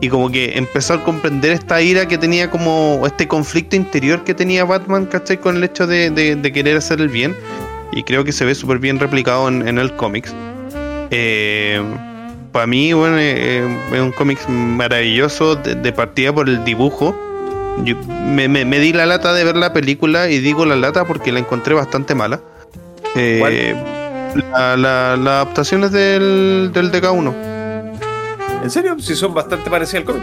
Y 0.00 0.08
como 0.08 0.30
que 0.30 0.56
empezó 0.56 0.94
a 0.94 1.04
comprender 1.04 1.52
esta 1.52 1.82
ira 1.82 2.06
que 2.06 2.18
tenía 2.18 2.50
como 2.50 3.02
este 3.04 3.26
conflicto 3.26 3.74
interior 3.74 4.22
que 4.22 4.32
tenía 4.32 4.64
Batman, 4.64 5.06
¿cachai? 5.06 5.38
Con 5.38 5.56
el 5.56 5.64
hecho 5.64 5.86
de, 5.86 6.40
querer 6.54 6.76
hacer 6.76 7.00
el 7.00 7.08
bien. 7.08 7.34
Y 7.92 8.02
creo 8.04 8.22
que 8.22 8.32
se 8.32 8.44
ve 8.44 8.54
súper 8.54 8.78
bien 8.78 9.00
replicado 9.00 9.48
en, 9.48 9.78
el 9.78 9.92
cómics. 9.96 10.32
Eh, 11.10 11.82
para 12.52 12.66
mí, 12.66 12.92
bueno, 12.92 13.16
eh, 13.18 13.66
es 13.92 14.00
un 14.00 14.12
cómic 14.12 14.38
maravilloso 14.48 15.56
de 15.56 15.92
partida 15.92 16.32
por 16.32 16.48
el 16.48 16.64
dibujo. 16.64 17.16
Yo 17.84 17.96
me, 18.26 18.48
me- 18.48 18.64
me 18.64 18.78
di 18.78 18.92
la 18.92 19.06
lata 19.06 19.32
de 19.32 19.44
ver 19.44 19.56
la 19.56 19.72
película 19.72 20.28
y 20.30 20.38
digo 20.40 20.64
la 20.66 20.76
lata 20.76 21.04
porque 21.06 21.32
la 21.32 21.38
encontré 21.40 21.74
bastante 21.74 22.14
mala. 22.14 22.40
Eh, 23.14 23.74
la, 24.52 24.76
la, 24.76 25.16
las 25.16 25.26
adaptaciones 25.34 25.90
del, 25.92 26.70
del 26.72 26.92
DK1. 26.92 27.34
¿En 28.62 28.70
serio? 28.70 28.96
Si 28.98 29.14
son 29.14 29.34
bastante 29.34 29.70
parecidas 29.70 30.00
al 30.02 30.04
cómic. 30.04 30.22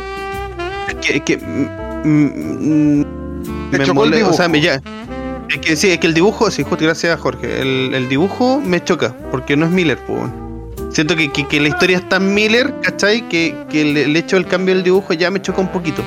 Es 0.89 0.95
que, 0.95 1.17
es 1.17 1.21
que, 1.23 1.37
mm, 1.37 2.99
mm, 2.99 3.05
me 3.71 3.79
chocó 3.79 4.03
el 4.05 4.11
mole- 4.11 4.23
o 4.23 4.33
sea, 4.33 4.47
me 4.47 4.61
ya. 4.61 4.81
Es 5.49 5.57
que 5.59 5.75
sí, 5.75 5.91
es 5.91 5.99
que 5.99 6.07
el 6.07 6.13
dibujo, 6.13 6.49
sí, 6.51 6.63
justo, 6.63 6.83
gracias 6.83 7.19
Jorge. 7.19 7.61
El, 7.61 7.93
el 7.93 8.09
dibujo 8.09 8.61
me 8.63 8.83
choca, 8.83 9.15
porque 9.31 9.55
no 9.55 9.65
es 9.65 9.71
Miller, 9.71 9.97
pues. 10.05 10.21
Siento 10.91 11.15
que, 11.15 11.31
que- 11.31 11.47
que 11.47 11.59
la 11.59 11.69
historia 11.69 11.97
es 11.97 12.07
tan 12.09 12.33
Miller, 12.33 12.73
¿cachai? 12.81 13.27
Que, 13.29 13.55
que 13.69 13.81
el, 13.81 13.97
el 13.97 14.15
hecho 14.15 14.35
del 14.35 14.45
cambio 14.47 14.75
del 14.75 14.83
dibujo 14.83 15.13
ya 15.13 15.31
me 15.31 15.41
choca 15.41 15.61
un 15.61 15.69
poquito. 15.69 16.03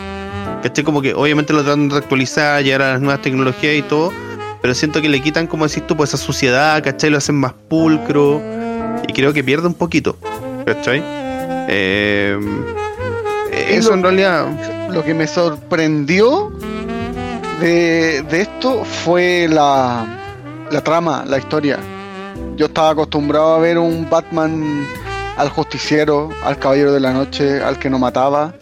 ¿Cachai? 0.62 0.84
Como 0.84 1.02
que 1.02 1.14
obviamente 1.14 1.52
lo 1.52 1.62
tratan 1.62 1.88
de 1.88 1.96
actualizar, 1.96 2.62
llegar 2.62 2.82
a 2.82 2.92
las 2.92 3.00
nuevas 3.00 3.22
tecnologías 3.22 3.76
y 3.76 3.82
todo. 3.82 4.12
Pero 4.60 4.74
siento 4.74 5.00
que 5.00 5.08
le 5.08 5.20
quitan, 5.20 5.46
como 5.46 5.66
decís 5.66 5.86
tú, 5.86 5.96
pues 5.96 6.10
esa 6.10 6.16
suciedad, 6.16 6.82
¿cachai? 6.82 7.10
Lo 7.10 7.18
hacen 7.18 7.36
más 7.36 7.52
pulcro. 7.68 8.42
Y 9.06 9.12
creo 9.12 9.32
que 9.32 9.44
pierde 9.44 9.68
un 9.68 9.74
poquito, 9.74 10.16
¿cachai? 10.66 11.00
Eh, 11.68 12.38
eso 13.68 13.94
en 13.94 14.02
realidad. 14.02 14.46
Lo 14.90 15.04
que 15.04 15.14
me 15.14 15.26
sorprendió 15.26 16.50
de, 17.60 18.22
de 18.22 18.40
esto 18.40 18.84
fue 18.84 19.46
la, 19.48 20.06
la 20.70 20.80
trama, 20.82 21.24
la 21.26 21.38
historia. 21.38 21.78
Yo 22.56 22.66
estaba 22.66 22.90
acostumbrado 22.90 23.54
a 23.54 23.58
ver 23.58 23.78
un 23.78 24.08
Batman 24.08 24.86
al 25.36 25.50
justiciero, 25.50 26.30
al 26.42 26.58
caballero 26.58 26.92
de 26.92 27.00
la 27.00 27.12
noche, 27.12 27.62
al 27.62 27.78
que 27.78 27.88
no 27.88 27.98
mataba. 27.98 28.54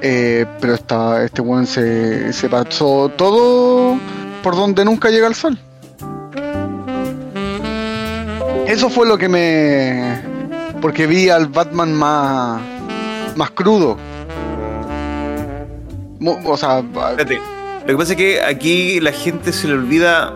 Eh, 0.00 0.46
pero 0.60 0.74
esta, 0.74 1.24
este 1.24 1.40
weón 1.40 1.66
se, 1.66 2.32
se 2.32 2.48
pasó 2.48 3.10
todo 3.16 3.98
por 4.42 4.54
donde 4.54 4.84
nunca 4.84 5.10
llega 5.10 5.26
el 5.26 5.34
sol. 5.34 5.58
Eso 8.66 8.90
fue 8.90 9.06
lo 9.08 9.16
que 9.16 9.28
me. 9.28 10.22
Porque 10.80 11.06
vi 11.06 11.30
al 11.30 11.46
Batman 11.46 11.92
más. 11.92 12.60
más 13.34 13.50
crudo. 13.52 13.96
O 16.44 16.56
sea, 16.56 16.80
Espérate. 16.80 17.40
Lo 17.80 17.86
que 17.86 17.96
pasa 17.96 18.12
es 18.12 18.18
que 18.18 18.42
aquí 18.42 19.00
la 19.00 19.12
gente 19.12 19.52
se 19.52 19.66
le 19.66 19.72
olvida 19.72 20.34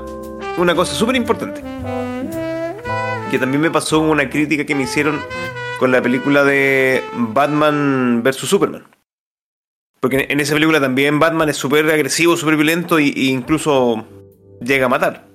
una 0.57 0.75
cosa 0.75 0.95
súper 0.95 1.17
importante. 1.17 1.63
Que 3.31 3.39
también 3.39 3.61
me 3.61 3.71
pasó 3.71 4.01
una 4.01 4.29
crítica 4.31 4.65
que 4.65 4.75
me 4.75 4.85
hicieron 4.85 5.21
con 5.79 5.93
la 5.93 6.01
película 6.01 6.45
de 6.45 7.05
Batman 7.15 8.23
vs. 8.23 8.37
Superman. 8.37 8.85
Porque 10.03 10.27
en 10.31 10.41
esa 10.41 10.55
película 10.55 10.81
también 10.81 11.21
Batman 11.21 11.49
es 11.49 11.57
súper 11.57 11.89
agresivo, 11.89 12.37
súper 12.37 12.57
violento 12.57 12.99
e 12.99 13.05
incluso 13.17 14.05
llega 14.61 14.87
a 14.87 14.89
matar. 14.89 15.29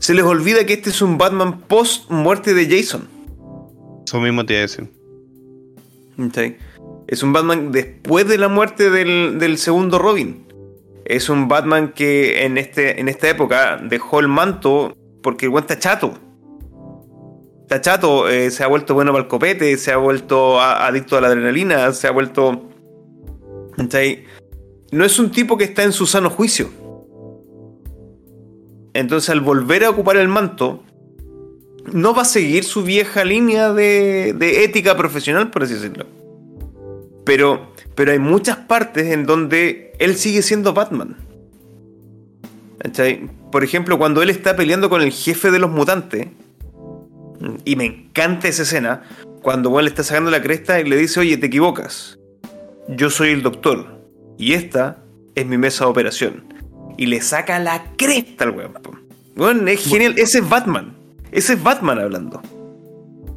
Se 0.00 0.14
les 0.14 0.24
olvida 0.24 0.66
que 0.66 0.72
este 0.72 0.90
es 0.90 1.00
un 1.00 1.16
Batman 1.16 1.60
post 1.60 2.10
muerte 2.10 2.54
de 2.54 2.66
Jason. 2.66 3.06
Eso 4.04 4.20
mismo 4.20 4.44
te 4.44 4.54
iba 4.54 4.58
a 4.58 4.62
decir. 4.62 4.90
Es 7.06 7.22
un 7.22 7.32
Batman 7.32 7.70
después 7.70 8.26
de 8.26 8.36
la 8.36 8.48
muerte 8.48 8.90
del, 8.90 9.38
del 9.38 9.58
segundo 9.58 10.00
Robin. 10.00 10.44
Es 11.04 11.28
un 11.28 11.46
Batman 11.46 11.92
que 11.92 12.44
en, 12.44 12.58
este, 12.58 12.98
en 13.00 13.08
esta 13.08 13.30
época 13.30 13.76
dejó 13.80 14.18
el 14.18 14.26
manto 14.26 14.96
porque 15.22 15.46
el 15.46 15.52
weón 15.52 15.62
está 15.62 15.78
chato. 15.78 16.14
Está 17.62 17.80
chato, 17.80 18.28
eh, 18.28 18.50
se 18.50 18.64
ha 18.64 18.66
vuelto 18.66 18.92
bueno 18.94 19.12
para 19.12 19.22
el 19.22 19.28
copete, 19.28 19.76
se 19.76 19.92
ha 19.92 19.98
vuelto 19.98 20.60
a- 20.60 20.84
adicto 20.88 21.16
a 21.16 21.20
la 21.20 21.28
adrenalina, 21.28 21.92
se 21.92 22.08
ha 22.08 22.10
vuelto. 22.10 22.70
¿Cachai? 23.76 24.24
No 24.92 25.04
es 25.04 25.18
un 25.18 25.30
tipo 25.30 25.56
que 25.56 25.64
está 25.64 25.82
en 25.82 25.92
su 25.92 26.06
sano 26.06 26.30
juicio. 26.30 26.70
Entonces, 28.92 29.30
al 29.30 29.40
volver 29.40 29.84
a 29.84 29.90
ocupar 29.90 30.16
el 30.16 30.28
manto, 30.28 30.82
no 31.92 32.14
va 32.14 32.22
a 32.22 32.26
seguir 32.26 32.64
su 32.64 32.82
vieja 32.84 33.24
línea 33.24 33.72
de, 33.72 34.34
de 34.36 34.64
ética 34.64 34.96
profesional, 34.96 35.50
por 35.50 35.64
así 35.64 35.74
decirlo. 35.74 36.06
Pero, 37.24 37.72
pero 37.94 38.12
hay 38.12 38.18
muchas 38.18 38.56
partes 38.58 39.12
en 39.12 39.26
donde 39.26 39.92
él 39.98 40.14
sigue 40.14 40.42
siendo 40.42 40.72
Batman. 40.74 41.16
¿Cachai? 42.78 43.28
Por 43.50 43.64
ejemplo, 43.64 43.98
cuando 43.98 44.22
él 44.22 44.30
está 44.30 44.56
peleando 44.56 44.88
con 44.90 45.02
el 45.02 45.10
jefe 45.10 45.50
de 45.50 45.58
los 45.58 45.70
mutantes, 45.70 46.28
Y 47.64 47.76
me 47.76 47.84
encanta 47.84 48.48
esa 48.48 48.62
escena 48.62 49.02
cuando 49.42 49.78
le 49.80 49.88
está 49.88 50.02
sacando 50.02 50.30
la 50.30 50.40
cresta 50.40 50.80
y 50.80 50.84
le 50.84 50.96
dice, 50.96 51.20
oye, 51.20 51.36
te 51.36 51.46
equivocas. 51.46 52.18
Yo 52.88 53.10
soy 53.10 53.30
el 53.30 53.42
doctor. 53.42 54.00
Y 54.38 54.52
esta 54.54 54.98
es 55.34 55.46
mi 55.46 55.58
mesa 55.58 55.84
de 55.84 55.90
operación. 55.90 56.44
Y 56.96 57.06
le 57.06 57.20
saca 57.20 57.58
la 57.58 57.92
cresta 57.96 58.44
al 58.44 58.50
weón. 58.50 58.74
Weón, 59.36 59.68
es 59.68 59.84
genial. 59.84 60.14
Ese 60.16 60.38
es 60.38 60.48
Batman. 60.48 60.94
Ese 61.32 61.54
es 61.54 61.62
Batman 61.62 61.98
hablando. 61.98 62.40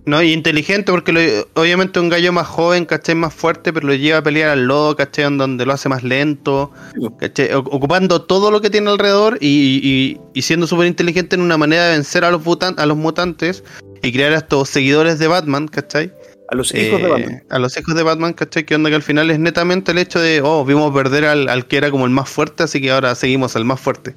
No, 0.06 0.22
y 0.24 0.32
inteligente 0.32 0.92
porque 0.92 1.12
lo- 1.12 1.62
obviamente 1.62 2.00
un 2.00 2.08
gallo 2.08 2.32
más 2.32 2.48
joven, 2.48 2.86
¿cachai? 2.86 3.14
Más 3.16 3.34
fuerte, 3.34 3.74
pero 3.74 3.88
lo 3.88 3.94
lleva 3.94 4.20
a 4.20 4.24
pelear 4.24 4.50
al 4.52 4.66
lodo, 4.66 4.96
¿cachai? 4.96 5.26
Donde 5.36 5.66
lo 5.66 5.74
hace 5.74 5.90
más 5.90 6.02
lento, 6.04 6.72
¿cachai? 7.20 7.52
Ocupando 7.54 8.22
todo 8.22 8.50
lo 8.50 8.62
que 8.62 8.70
tiene 8.70 8.90
alrededor 8.90 9.38
y, 9.42 9.82
y- 9.84 10.22
y 10.34 10.42
siendo 10.44 10.66
súper 10.66 10.88
inteligente 10.88 11.36
en 11.36 11.42
una 11.42 11.58
manera 11.58 11.88
de 11.88 11.92
vencer 11.96 12.24
a 12.24 12.32
los, 12.32 12.42
a 12.78 12.86
los 12.86 12.96
mutantes 12.98 13.66
y 14.02 14.14
crear 14.14 14.32
a 14.32 14.38
estos 14.38 14.70
seguidores 14.70 15.20
de 15.20 15.28
Batman, 15.28 15.68
¿cachai? 15.68 16.14
A 16.50 16.56
los 16.56 16.74
hijos 16.74 17.02
de 17.02 17.08
Eh, 17.08 17.10
Batman. 17.12 17.44
A 17.50 17.60
los 17.60 17.78
hijos 17.78 17.96
de 17.96 18.04
Batman, 18.04 18.34
¿cachai? 18.34 18.66
Que 18.66 18.76
onda 18.76 18.90
que 18.90 18.96
al 18.96 19.04
final 19.04 19.30
es 19.32 19.40
netamente 19.40 19.92
el 19.92 19.98
hecho 19.98 20.20
de, 20.20 20.42
oh, 20.44 20.64
vimos 20.66 20.94
perder 20.94 21.26
al, 21.26 21.50
al 21.50 21.68
que 21.68 21.78
era 21.78 21.92
como 21.92 22.06
el 22.06 22.12
más 22.12 22.30
fuerte, 22.30 22.64
así 22.64 22.80
que 22.82 22.92
ahora 22.92 23.14
seguimos 23.16 23.56
al 23.56 23.66
más 23.66 23.80
fuerte. 23.82 24.16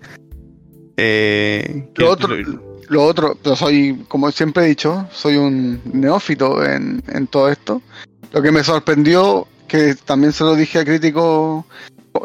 Eh, 0.97 1.89
que- 1.95 2.03
Lo 2.03 2.11
otro, 2.11 2.37
lo 2.89 3.05
otro, 3.05 3.37
pero 3.43 3.57
soy, 3.57 4.05
como 4.09 4.31
siempre 4.31 4.65
he 4.65 4.69
dicho, 4.69 5.07
soy 5.13 5.37
un 5.37 5.81
neófito 5.93 6.65
en, 6.65 7.03
en 7.09 7.27
todo 7.27 7.49
esto. 7.49 7.83
Lo 8.33 8.43
que 8.43 8.53
me 8.53 8.63
sorprendió, 8.63 9.47
que 9.67 9.95
también 10.05 10.33
se 10.33 10.45
lo 10.45 10.55
dije 10.55 10.79
a 10.81 10.85
crítico 10.85 11.65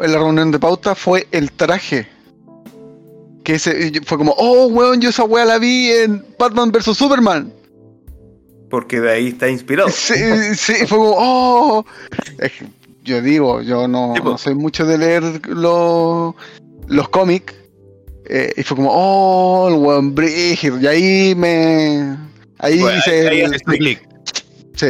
en 0.00 0.12
la 0.12 0.18
reunión 0.18 0.50
de 0.50 0.58
pauta, 0.58 0.94
fue 0.94 1.26
el 1.32 1.52
traje. 1.52 2.06
Que 3.44 3.54
ese, 3.54 4.00
fue 4.04 4.18
como, 4.18 4.34
oh, 4.36 4.66
weón, 4.66 5.00
yo 5.00 5.10
esa 5.10 5.24
wea 5.24 5.44
la 5.44 5.58
vi 5.58 5.90
en 5.90 6.24
Batman 6.38 6.70
vs. 6.72 6.96
Superman. 6.96 7.52
Porque 8.70 9.00
de 9.00 9.12
ahí 9.12 9.28
está 9.28 9.48
inspirado. 9.48 9.88
Sí, 9.90 10.14
sí, 10.56 10.74
fue 10.86 10.98
como, 10.98 11.14
oh. 11.16 11.86
Yo 13.04 13.22
digo, 13.22 13.62
yo 13.62 13.86
no, 13.86 14.14
Sí, 14.16 14.20
po. 14.20 14.30
no 14.30 14.38
soy 14.38 14.54
mucho 14.56 14.84
de 14.84 14.98
leer 14.98 15.22
los, 15.48 16.34
los 16.88 17.08
cómics. 17.10 17.54
eh, 18.28 18.52
y 18.56 18.62
fue 18.64 18.76
como, 18.76 18.90
oh, 18.92 19.68
el 19.68 19.74
weón 19.76 20.14
brígido. 20.14 20.80
Y 20.80 20.86
ahí 20.88 21.34
me. 21.36 22.16
Ahí 22.58 22.80
Bueno, 22.80 22.98
hice 22.98 23.28
ahí 23.28 23.40
el- 23.40 23.46
haces 23.54 23.62
clic. 23.62 24.08
Sí. 24.74 24.86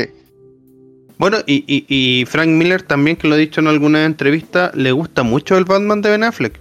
Bueno, 1.19 1.39
y, 1.47 1.65
y- 1.67 1.85
y 1.89 2.25
Frank 2.27 2.49
Miller 2.49 2.83
también, 2.83 3.17
que 3.17 3.29
lo 3.29 3.35
ha 3.35 3.39
dicho 3.39 3.61
en 3.61 3.67
alguna 3.69 4.05
entrevista, 4.05 4.71
le 4.75 4.93
gusta 4.93 5.23
mucho 5.23 5.57
el 5.59 5.65
Batman 5.65 6.01
de 6.03 6.11
Ben 6.11 6.25
Affleck. 6.25 6.59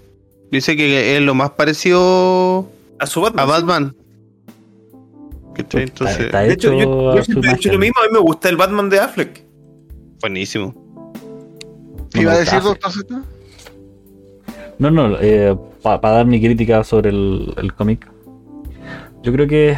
Dice 0.52 0.76
que 0.78 1.16
es 1.18 1.22
lo 1.22 1.34
más 1.36 1.52
parecido 1.52 2.70
A 3.00 3.06
su 3.08 3.22
Batman. 3.22 3.44
a 3.44 3.46
Batman. 3.50 3.96
¿Cachai? 5.56 5.84
Entonces, 5.84 6.20
está 6.20 6.42
De 6.42 6.54
hecho, 6.54 6.74
yo, 6.74 7.24
siempre 7.24 7.52
he 7.52 7.54
dicho 7.56 7.72
lo 7.72 7.80
mismo. 7.80 7.96
A 8.02 8.08
mí 8.08 8.14
me 8.14 8.20
gusta 8.20 8.50
el 8.50 8.58
Batman 8.58 8.90
de 8.90 9.00
Affleck. 9.00 9.44
buenísimo. 10.22 10.74
¿Qué 12.12 12.22
iba 12.22 12.34
a 12.34 12.38
decir, 12.38 12.62
doctor 12.62 12.92
Z? 12.92 13.22
No, 14.78 14.92
no, 14.92 15.18
para 15.82 16.00
dar 16.00 16.26
mi 16.26 16.42
crítica 16.42 16.84
sobre 16.84 17.10
el, 17.10 17.54
el 17.58 17.74
cómic. 17.74 18.10
Yo 19.24 19.32
creo 19.32 19.48
que 19.48 19.76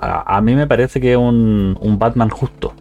a, 0.00 0.36
a 0.36 0.40
mí 0.40 0.54
me 0.54 0.66
parece 0.66 1.00
que 1.00 1.12
es 1.12 1.18
un, 1.18 1.76
un 1.80 1.98
Batman 1.98 2.28
justo. 2.28 2.74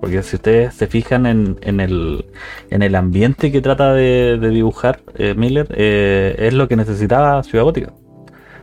Porque 0.00 0.22
si 0.24 0.34
ustedes 0.34 0.74
se 0.74 0.88
fijan 0.88 1.26
en, 1.26 1.58
en 1.62 1.78
el, 1.78 2.24
en 2.70 2.82
el 2.82 2.96
ambiente 2.96 3.52
que 3.52 3.60
trata 3.60 3.92
de, 3.92 4.36
de 4.36 4.48
dibujar 4.48 5.00
eh, 5.14 5.34
Miller, 5.36 5.68
eh, 5.70 6.34
es 6.38 6.54
lo 6.54 6.66
que 6.66 6.74
necesitaba 6.74 7.40
Ciudad 7.44 7.64
Gótica. 7.64 7.92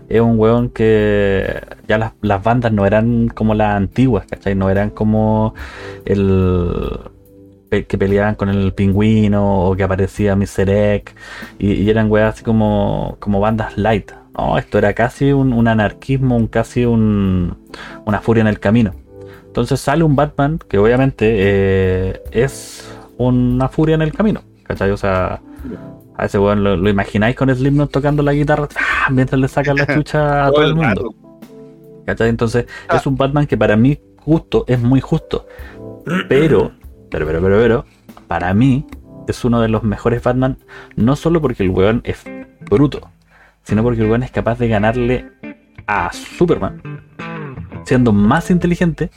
Es 0.09 0.21
un 0.21 0.39
weón 0.39 0.69
que 0.69 1.61
ya 1.87 1.97
las, 1.97 2.13
las 2.21 2.43
bandas 2.43 2.71
no 2.71 2.85
eran 2.85 3.29
como 3.29 3.53
las 3.53 3.75
antiguas, 3.75 4.25
¿cachai? 4.27 4.55
No 4.55 4.69
eran 4.69 4.89
como 4.89 5.53
el 6.05 6.99
que 7.69 7.97
peleaban 7.97 8.35
con 8.35 8.49
el 8.49 8.73
pingüino 8.73 9.65
o 9.65 9.75
que 9.75 9.83
aparecía 9.83 10.35
Mr. 10.35 10.69
Egg 10.69 11.13
y, 11.59 11.73
y 11.73 11.89
eran 11.89 12.09
weas 12.09 12.33
así 12.33 12.43
como, 12.43 13.17
como 13.19 13.39
bandas 13.39 13.77
light. 13.77 14.11
No, 14.37 14.57
esto 14.57 14.77
era 14.77 14.93
casi 14.93 15.31
un, 15.31 15.53
un 15.53 15.67
anarquismo, 15.67 16.35
un 16.35 16.47
casi 16.47 16.85
un, 16.85 17.57
una 18.05 18.21
furia 18.21 18.41
en 18.41 18.47
el 18.47 18.59
camino. 18.59 18.93
Entonces 19.45 19.79
sale 19.79 20.03
un 20.03 20.15
Batman 20.15 20.59
que 20.67 20.77
obviamente 20.77 21.27
eh, 21.27 22.21
es 22.31 22.89
una 23.17 23.67
furia 23.69 23.95
en 23.95 24.01
el 24.01 24.13
camino. 24.13 24.41
¿Cachai? 24.63 24.91
O 24.91 24.97
sea, 24.97 25.41
a 26.19 26.25
ese 26.25 26.37
weón 26.37 26.63
lo, 26.63 26.75
lo 26.75 26.89
imagináis 26.89 27.35
con 27.35 27.53
Slipknot 27.53 27.91
tocando 27.91 28.21
la 28.21 28.33
guitarra 28.33 28.67
¡ah! 28.75 29.09
mientras 29.09 29.39
le 29.39 29.47
sacan 29.47 29.77
la 29.77 29.87
chucha 29.95 30.47
a 30.47 30.51
todo 30.51 30.65
el 30.65 30.75
mundo. 30.75 31.15
¿Cachai? 32.05 32.29
Entonces 32.29 32.65
es 32.93 33.05
un 33.07 33.15
Batman 33.15 33.47
que 33.47 33.57
para 33.57 33.77
mí 33.77 33.99
justo 34.17 34.65
es 34.67 34.79
muy 34.79 34.99
justo. 34.99 35.47
Pero, 36.27 36.71
pero, 37.09 37.25
pero, 37.25 37.41
pero, 37.41 37.57
pero, 37.57 37.85
para 38.27 38.53
mí 38.53 38.85
es 39.27 39.45
uno 39.45 39.61
de 39.61 39.69
los 39.69 39.83
mejores 39.83 40.21
Batman, 40.21 40.57
no 40.95 41.15
solo 41.15 41.39
porque 41.39 41.63
el 41.63 41.69
weón 41.69 42.01
es 42.03 42.23
bruto, 42.69 43.09
sino 43.63 43.81
porque 43.81 44.01
el 44.01 44.07
weón 44.07 44.23
es 44.23 44.31
capaz 44.31 44.59
de 44.59 44.67
ganarle 44.67 45.31
a 45.87 46.11
Superman, 46.11 46.81
siendo 47.85 48.11
más 48.11 48.51
inteligente 48.51 49.09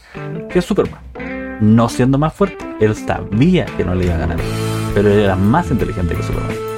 que 0.51 0.63
Superman, 0.63 1.01
no 1.61 1.89
siendo 1.89 2.17
más 2.17 2.33
fuerte. 2.33 2.65
Él 2.81 2.95
sabía 2.95 3.67
que 3.67 3.85
no 3.85 3.95
le 3.95 4.05
iba 4.05 4.15
a 4.15 4.19
ganar, 4.19 4.39
pero 4.95 5.11
él 5.11 5.21
era 5.21 5.35
más 5.35 5.71
inteligente 5.71 6.15
que 6.15 6.23
Superman. 6.23 6.72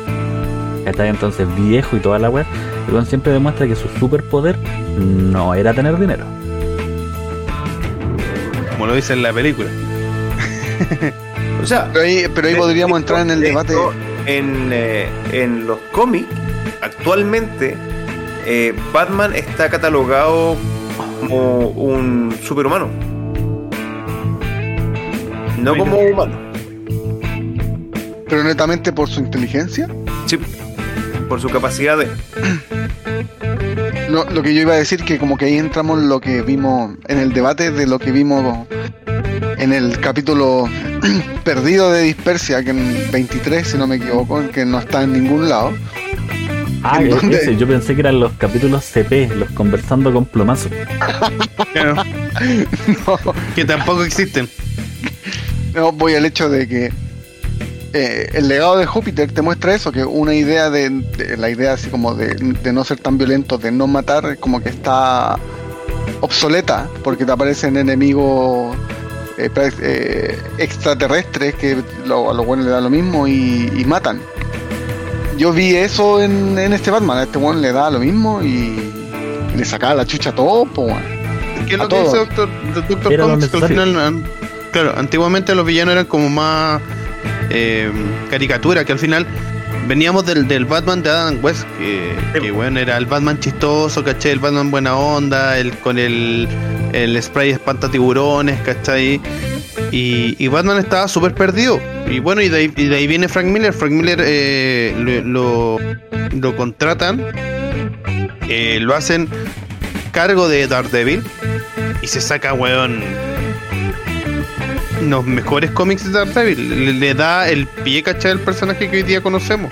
¿Cachai? 0.84 1.08
Entonces, 1.08 1.46
viejo 1.56 1.96
y 1.96 2.00
toda 2.00 2.18
la 2.18 2.28
weá, 2.30 2.44
el 2.88 2.92
weón 2.94 3.06
siempre 3.06 3.32
demuestra 3.32 3.66
que 3.66 3.74
su 3.76 3.88
superpoder 3.98 4.56
no 4.98 5.54
era 5.54 5.72
tener 5.72 5.98
dinero. 5.98 6.24
Como 8.72 8.86
lo 8.86 8.94
dice 8.94 9.12
en 9.14 9.22
la 9.22 9.32
película. 9.32 9.68
O 11.62 11.66
sea, 11.66 11.88
Pero 11.94 12.04
ahí, 12.04 12.24
pero 12.34 12.46
ahí 12.48 12.52
de- 12.52 12.58
podríamos 12.60 12.98
entrar 12.98 13.22
en 13.22 13.30
el 13.30 13.40
de 13.40 13.46
debate. 13.48 13.74
En, 14.26 14.68
eh, 14.70 15.06
en 15.32 15.66
los 15.66 15.78
cómics, 15.92 16.26
actualmente, 16.82 17.74
eh, 18.44 18.74
Batman 18.92 19.34
está 19.34 19.70
catalogado 19.70 20.56
como 21.20 21.68
un 21.68 22.36
superhumano. 22.42 22.88
No 25.58 25.74
como 25.76 25.96
humano. 25.96 26.34
Pero 28.28 28.44
netamente 28.44 28.92
por 28.92 29.08
su 29.08 29.20
inteligencia. 29.20 29.88
Sí, 30.26 30.38
por 31.28 31.40
su 31.40 31.48
capacidad 31.48 31.98
de. 31.98 32.08
No, 34.10 34.24
lo 34.24 34.42
que 34.42 34.54
yo 34.54 34.62
iba 34.62 34.74
a 34.74 34.76
decir 34.76 35.02
que 35.04 35.18
como 35.18 35.36
que 35.36 35.46
ahí 35.46 35.58
entramos 35.58 36.00
en 36.00 36.08
lo 36.08 36.20
que 36.20 36.42
vimos 36.42 36.92
en 37.08 37.18
el 37.18 37.32
debate 37.32 37.70
de 37.70 37.86
lo 37.86 37.98
que 37.98 38.12
vimos 38.12 38.66
en 39.58 39.72
el 39.72 39.98
capítulo 40.00 40.68
perdido 41.44 41.90
de 41.90 42.02
Dispersia, 42.02 42.62
que 42.62 42.70
en 42.70 43.10
23, 43.10 43.66
si 43.66 43.78
no 43.78 43.86
me 43.86 43.96
equivoco, 43.96 44.48
que 44.50 44.64
no 44.64 44.78
está 44.78 45.02
en 45.02 45.12
ningún 45.12 45.48
lado. 45.48 45.72
Ah, 46.82 47.00
¿En 47.00 47.10
dónde? 47.10 47.36
ese, 47.38 47.56
yo 47.56 47.66
pensé 47.66 47.94
que 47.94 48.00
eran 48.02 48.20
los 48.20 48.32
capítulos 48.32 48.84
CP, 48.84 49.30
los 49.34 49.50
conversando 49.50 50.12
con 50.12 50.26
plomazo. 50.26 50.68
No, 53.06 53.16
que 53.54 53.64
tampoco 53.64 54.02
existen. 54.02 54.48
no, 55.72 55.92
voy 55.92 56.14
al 56.14 56.26
hecho 56.26 56.48
de 56.48 56.66
que 56.66 56.92
eh, 57.94 58.28
el 58.34 58.48
legado 58.48 58.76
de 58.76 58.86
Júpiter 58.86 59.32
te 59.32 59.40
muestra 59.40 59.74
eso, 59.74 59.90
que 59.92 60.04
una 60.04 60.34
idea 60.34 60.68
de, 60.68 60.90
de- 60.90 61.36
la 61.36 61.48
idea 61.48 61.72
así 61.74 61.88
como 61.88 62.14
de, 62.14 62.34
de 62.34 62.72
no 62.72 62.84
ser 62.84 62.98
tan 62.98 63.16
violento, 63.16 63.56
de 63.56 63.70
no 63.72 63.86
matar, 63.86 64.36
como 64.38 64.62
que 64.62 64.68
está 64.68 65.36
obsoleta, 66.20 66.88
porque 67.02 67.24
te 67.24 67.32
aparecen 67.32 67.76
enemigos 67.76 68.76
eh, 69.38 69.48
eh, 69.82 70.38
extraterrestres 70.58 71.54
que 71.54 71.76
lo- 72.06 72.30
a 72.30 72.34
los 72.34 72.44
buenos 72.44 72.66
le 72.66 72.72
da 72.72 72.80
lo 72.80 72.90
mismo 72.90 73.26
y, 73.26 73.70
y 73.76 73.84
matan. 73.84 74.20
Yo 75.36 75.52
vi 75.52 75.74
eso 75.74 76.22
en, 76.22 76.58
en 76.58 76.72
este 76.72 76.90
Batman, 76.90 77.18
a 77.18 77.22
este 77.24 77.38
buen 77.38 77.60
le 77.60 77.72
da 77.72 77.90
lo 77.90 77.98
mismo 77.98 78.42
y 78.42 78.92
le 79.56 79.64
sacaba 79.64 79.94
la 79.94 80.06
chucha 80.06 80.30
a 80.30 80.34
todo, 80.34 80.64
po. 80.66 80.86
¿Qué 81.66 81.74
es 81.74 81.78
lo 81.78 81.88
que 81.88 81.96
dice. 82.04 82.16
Doctor, 82.18 82.48
Doctor 82.88 83.12
Comics? 83.30 83.48
Que 83.48 83.56
al 83.56 83.68
final, 83.68 84.24
claro, 84.70 84.94
antiguamente 84.96 85.54
los 85.54 85.64
villanos 85.66 85.92
eran 85.92 86.06
como 86.06 86.28
más 86.28 86.80
eh, 87.50 87.90
caricatura, 88.30 88.84
que 88.84 88.92
al 88.92 88.98
final 88.98 89.26
veníamos 89.86 90.24
del, 90.26 90.48
del 90.48 90.64
Batman 90.64 91.02
de 91.02 91.10
Adam 91.10 91.38
West, 91.42 91.64
que, 91.78 92.40
que, 92.40 92.50
bueno, 92.50 92.80
era 92.80 92.96
el 92.96 93.06
Batman 93.06 93.38
chistoso, 93.38 94.02
¿cachai? 94.02 94.32
El 94.32 94.38
Batman 94.38 94.70
buena 94.70 94.96
onda, 94.96 95.58
el 95.58 95.72
con 95.78 95.98
el, 95.98 96.48
el 96.92 97.22
spray 97.22 97.50
espanta 97.50 97.90
tiburones, 97.90 98.60
¿cachai? 98.62 99.20
Y, 99.90 100.36
y 100.38 100.48
Batman 100.48 100.78
estaba 100.78 101.06
súper 101.08 101.34
perdido. 101.34 101.80
Y 102.10 102.18
bueno, 102.18 102.40
y 102.40 102.48
de, 102.48 102.58
ahí, 102.58 102.72
y 102.76 102.86
de 102.86 102.96
ahí 102.96 103.06
viene 103.06 103.28
Frank 103.28 103.46
Miller. 103.46 103.72
Frank 103.72 103.92
Miller 103.92 104.20
eh, 104.22 104.94
lo, 104.98 105.78
lo, 105.78 105.96
lo 106.32 106.56
contratan, 106.56 107.24
eh, 108.48 108.78
lo 108.80 108.94
hacen 108.94 109.28
cargo 110.12 110.48
de 110.48 110.66
Daredevil 110.66 111.22
y 112.02 112.06
se 112.06 112.20
saca, 112.20 112.52
weón, 112.54 113.02
los 115.10 115.24
mejores 115.26 115.70
cómics 115.72 116.04
de 116.04 116.10
Daredevil. 116.24 116.84
Le, 116.86 116.92
le 116.94 117.14
da 117.14 117.48
el 117.48 117.66
pie, 117.66 118.02
¿cachai? 118.02 118.32
al 118.32 118.40
personaje 118.40 118.88
que 118.90 118.98
hoy 118.98 119.02
día 119.02 119.20
conocemos. 119.20 119.70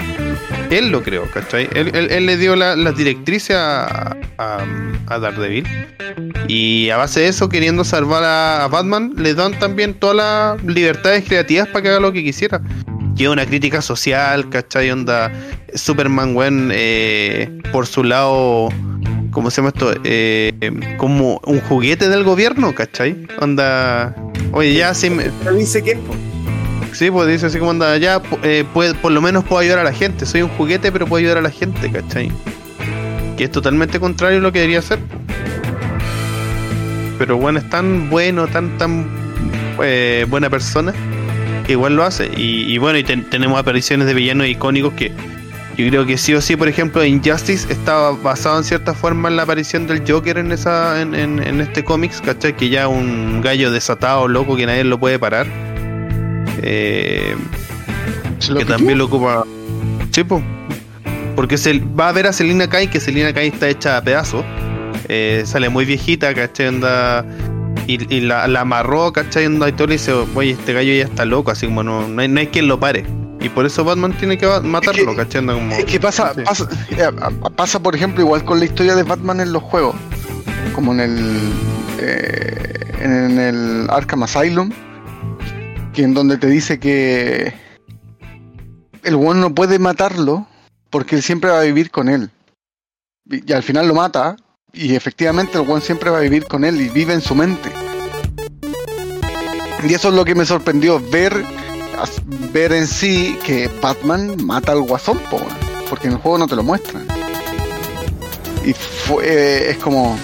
Él 0.71 0.89
lo 0.91 1.03
creó, 1.03 1.31
¿cachai? 1.31 1.69
Él, 1.75 2.27
le 2.27 2.37
dio 2.37 2.57
la- 2.57 2.77
las 2.77 2.97
directrices 2.97 3.57
a, 3.57 4.17
a, 4.39 4.65
a 5.07 5.19
Daredevil. 5.19 5.67
Y, 6.49 6.89
a 6.91 6.97
base 6.97 7.21
de 7.21 7.29
eso, 7.29 7.49
queriendo 7.49 7.85
salvar 7.85 8.23
a, 8.25 8.67
Batman, 8.69 9.13
le 9.17 9.35
dan 9.35 9.59
también 9.59 9.95
todas 9.95 10.17
las 10.17 10.65
libertades 10.65 11.25
creativas 11.25 11.69
para 11.69 11.83
que 11.83 11.89
haga 11.91 12.01
lo 12.01 12.13
que 12.13 12.23
quisiera. 12.25 12.61
Que 13.17 13.29
una 13.29 13.45
crítica 13.45 13.83
social, 13.83 14.49
¿cachai? 14.49 14.91
Onda, 14.91 15.31
Superman, 15.75 16.35
weón, 16.35 16.71
eh, 16.73 17.51
por 17.71 17.87
su 17.87 18.03
lado, 18.05 18.71
¿cómo 19.33 19.51
se 19.51 19.57
llama 19.57 19.71
esto? 19.71 19.93
Eh, 20.05 20.53
como 20.99 21.41
un 21.45 21.61
juguete 21.63 22.09
del 22.09 22.23
gobierno, 22.23 22.75
¿cachai? 22.75 23.27
Onda, 23.41 24.15
oye, 24.53 24.75
ya 24.75 24.95
sí, 24.95 25.11
me- 25.11 25.31
dice 25.57 25.83
que 25.83 25.99
sí, 26.93 27.11
pues 27.11 27.27
dice 27.29 27.47
así 27.47 27.59
como 27.59 27.71
onda, 27.73 27.97
ya, 27.99 28.23
eh, 28.43 28.65
puede- 28.73 28.95
por 28.95 29.11
lo 29.13 29.21
menos 29.21 29.45
puedo 29.45 29.61
ayudar 29.61 29.81
a 29.81 29.85
la 29.85 29.93
gente. 29.93 30.27
Soy 30.27 30.43
un 30.43 30.51
juguete, 30.51 30.93
pero 30.93 31.07
puedo 31.07 31.19
ayudar 31.21 31.39
a 31.39 31.43
la 31.43 31.51
gente, 31.51 31.91
¿cachai? 31.91 32.31
Que 33.37 33.45
es 33.45 33.51
totalmente 33.51 33.99
contrario 33.99 34.39
a 34.39 34.43
lo 34.43 34.53
que 34.53 34.61
debería 34.61 34.83
ser. 34.83 34.99
po. 35.01 35.17
Pero 37.19 37.37
bueno, 37.37 37.59
es 37.61 37.69
tan 37.71 38.11
bueno, 38.11 38.47
tan, 38.49 38.77
tan 38.79 39.07
eh, 39.83 40.27
buena 40.29 40.51
persona 40.51 40.93
que 41.67 41.73
igual 41.73 41.95
lo 41.97 42.05
hace. 42.05 42.31
Y, 42.37 42.73
y 42.73 42.79
bueno, 42.79 42.99
y 42.99 43.05
ten- 43.05 43.25
tenemos 43.31 43.59
apariciones 43.59 44.07
de 44.07 44.15
villanos 44.15 44.47
icónicos 44.49 44.93
que 44.95 45.13
yo 45.83 45.91
creo 45.91 46.07
que 46.07 46.19
sí 46.19 46.35
o 46.35 46.41
sí, 46.41 46.57
por 46.57 46.69
ejemplo, 46.69 47.05
Injustice 47.05 47.73
estaba 47.73 48.13
basado 48.13 48.59
en 48.59 48.65
cierta 48.65 48.95
forma 48.95 49.29
en 49.29 49.37
la 49.37 49.43
aparición 49.43 49.87
del 49.87 50.03
Joker 50.07 50.39
en 50.39 50.53
esa 50.53 51.01
en, 51.01 51.15
en, 51.15 51.43
en 51.43 51.61
este 51.61 51.85
cómics, 51.85 52.21
¿cachai? 52.21 52.57
Que 52.57 52.69
ya 52.69 52.89
un 52.89 53.41
gallo 53.41 53.71
desatado, 53.71 54.29
loco, 54.29 54.57
que 54.57 54.67
nadie 54.67 54.85
lo 54.85 54.99
puede 54.99 55.19
parar. 55.19 55.47
Eh, 56.63 57.35
¿Es 58.39 58.49
lo 58.49 58.59
que 58.59 58.65
que 58.65 58.73
también 58.73 58.99
lo 58.99 59.07
ocupa. 59.07 59.45
Sí, 60.11 60.25
po. 60.25 60.43
Porque 61.35 61.57
se 61.57 61.79
va 61.79 62.09
a 62.09 62.13
ver 62.13 62.27
a 62.27 62.33
Selina 62.33 62.69
Kai, 62.69 62.89
que 62.89 63.01
Selina 63.01 63.33
Kai 63.33 63.49
está 63.49 63.69
hecha 63.69 63.97
a 63.97 64.03
pedazos. 64.03 64.45
Eh, 65.09 65.43
sale 65.47 65.69
muy 65.69 65.85
viejita, 65.85 66.35
¿cachai? 66.35 66.67
Anda, 66.67 67.25
y, 67.87 68.15
y 68.15 68.21
la, 68.21 68.47
la 68.47 68.61
amarró, 68.61 69.13
¿cachai? 69.13 69.47
Anda, 69.47 69.69
y 69.69 69.73
todo 69.73 69.87
le 69.89 69.95
dice, 69.95 70.13
oye, 70.13 70.51
este 70.51 70.73
gallo 70.73 70.93
ya 70.93 71.05
está 71.05 71.25
loco, 71.25 71.51
así 71.51 71.67
como 71.67 71.83
no, 71.83 72.07
no, 72.07 72.21
hay, 72.21 72.29
no 72.29 72.41
hay 72.41 72.49
quien 72.49 72.69
lo 72.69 72.79
pare. 72.79 73.05
Y 73.43 73.49
por 73.49 73.67
eso 73.67 73.83
Batman 73.85 74.13
tiene 74.19 74.39
que 74.39 74.47
matarlo, 74.63 75.11
que- 75.11 75.17
¿cachai? 75.17 75.41
Anda 75.41 75.55
como, 75.55 75.73
Es 75.75 75.85
que 75.85 75.99
pasa, 75.99 76.33
Sí. 76.35 76.43
pasa, 76.45 76.69
eh, 76.91 77.11
pasa, 77.57 77.81
por 77.81 77.95
ejemplo, 77.97 78.23
igual 78.23 78.45
con 78.45 78.59
la 78.61 78.65
historia 78.67 78.95
de 78.95 79.03
Batman 79.03 79.41
en 79.41 79.53
los 79.53 79.63
juegos. 79.63 79.97
Como 80.75 80.93
en 80.93 81.01
el. 81.01 81.53
eh, 81.99 82.93
en 83.01 83.39
el 83.39 83.87
Arkham 83.91 84.23
Asylum. 84.23 84.71
Que 85.93 86.03
en 86.05 86.15
donde 86.15 86.37
te 86.39 86.47
dice 86.47 86.79
que. 86.79 87.53
El 89.03 89.17
one 89.17 89.41
no 89.41 89.55
puede 89.55 89.79
matarlo. 89.79 90.47
Porque 90.91 91.17
él 91.17 91.23
siempre 91.23 91.51
va 91.51 91.61
a 91.61 91.65
vivir 91.65 91.91
con 91.91 92.09
él. 92.09 92.31
Y, 93.29 93.51
y 93.51 93.53
al 93.55 93.63
final 93.63 93.89
lo 93.89 93.95
mata. 93.95 94.37
Y 94.73 94.95
efectivamente 94.95 95.59
el 95.61 95.69
one 95.69 95.81
siempre 95.81 96.11
va 96.11 96.19
a 96.19 96.23
vivir 96.23 96.45
con 96.47 96.65
él 96.65 96.81
y 96.81 96.89
vive 96.91 97.13
en 97.13 97.21
su 97.21 97.35
mente. 97.35 97.71
Y 99.87 99.93
eso 99.95 100.09
es 100.09 100.15
lo 100.15 100.25
que 100.25 100.35
me 100.35 100.45
sorprendió, 100.47 101.01
ver, 101.11 101.45
ver 102.53 102.73
en 102.73 102.87
sí 102.87 103.39
que 103.45 103.69
Batman 103.81 104.37
mata 104.45 104.73
al 104.73 104.83
guasón, 104.83 105.19
po, 105.31 105.41
porque 105.89 106.07
en 106.09 106.15
el 106.15 106.19
juego 106.19 106.39
no 106.39 106.47
te 106.47 106.57
lo 106.57 106.63
muestran. 106.63 107.07
Y 108.65 108.73
fue, 108.73 109.25
eh, 109.27 109.71
es 109.71 109.77
como... 109.79 110.17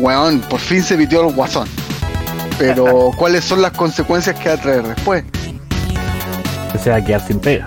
Weón, 0.00 0.40
por 0.40 0.60
fin 0.60 0.82
se 0.82 0.96
pitió 0.96 1.20
al 1.26 1.34
guasón. 1.34 1.68
Pero, 2.58 3.10
¿cuáles 3.16 3.44
son 3.44 3.62
las 3.62 3.72
consecuencias 3.72 4.38
que 4.38 4.48
va 4.48 4.54
a 4.54 4.60
traer 4.60 4.82
después? 4.86 5.24
Que 6.72 6.78
se 6.78 6.90
va 6.90 6.96
a 6.96 7.04
quedar 7.04 7.26
sin 7.26 7.38
pega. 7.40 7.66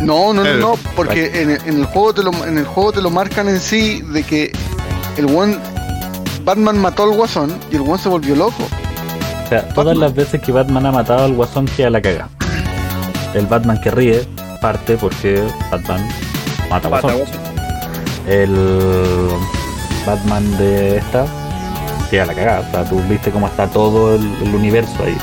No, 0.00 0.34
no, 0.34 0.44
no, 0.44 0.54
no, 0.60 0.74
porque 0.96 1.40
en, 1.40 1.50
el- 1.50 1.60
en 1.66 1.78
el 1.80 1.84
juego 1.86 2.12
te 2.12 2.22
lo, 2.22 2.32
en 2.46 2.58
el 2.58 2.66
juego 2.66 2.92
te 2.92 3.00
lo 3.00 3.08
marcan 3.10 3.48
en 3.48 3.58
sí 3.60 4.02
de 4.02 4.22
que 4.22 4.52
el 5.16 5.24
one 5.34 5.56
Batman 6.44 6.76
mató 6.78 7.04
al 7.04 7.12
guasón 7.16 7.58
y 7.70 7.76
el 7.76 7.82
one 7.82 7.96
se 7.98 8.08
volvió 8.10 8.36
loco. 8.36 8.64
O 9.44 9.48
sea, 9.48 9.68
todas 9.68 9.96
las 9.96 10.14
veces 10.14 10.40
que 10.40 10.52
Batman 10.52 10.86
ha 10.86 10.92
matado 10.92 11.24
al 11.24 11.34
guasón 11.34 11.66
queda 11.66 11.90
la 11.90 12.00
caga. 12.00 12.28
El 13.34 13.46
Batman 13.46 13.80
que 13.80 13.90
ríe 13.90 14.26
parte 14.60 14.96
porque 14.96 15.42
Batman 15.70 16.08
mata 16.70 16.86
al 16.88 16.90
Mata, 16.92 17.12
guasón. 17.12 17.20
El 18.26 18.56
Batman 20.06 20.56
de 20.58 20.96
esta 20.98 21.26
queda 22.10 22.26
la 22.26 22.34
cagada. 22.34 22.60
O 22.60 22.70
sea, 22.70 22.84
tú 22.84 23.00
viste 23.08 23.30
cómo 23.30 23.46
está 23.46 23.66
todo 23.66 24.14
el, 24.14 24.22
el 24.42 24.54
universo 24.54 24.96
ahí. 25.04 25.16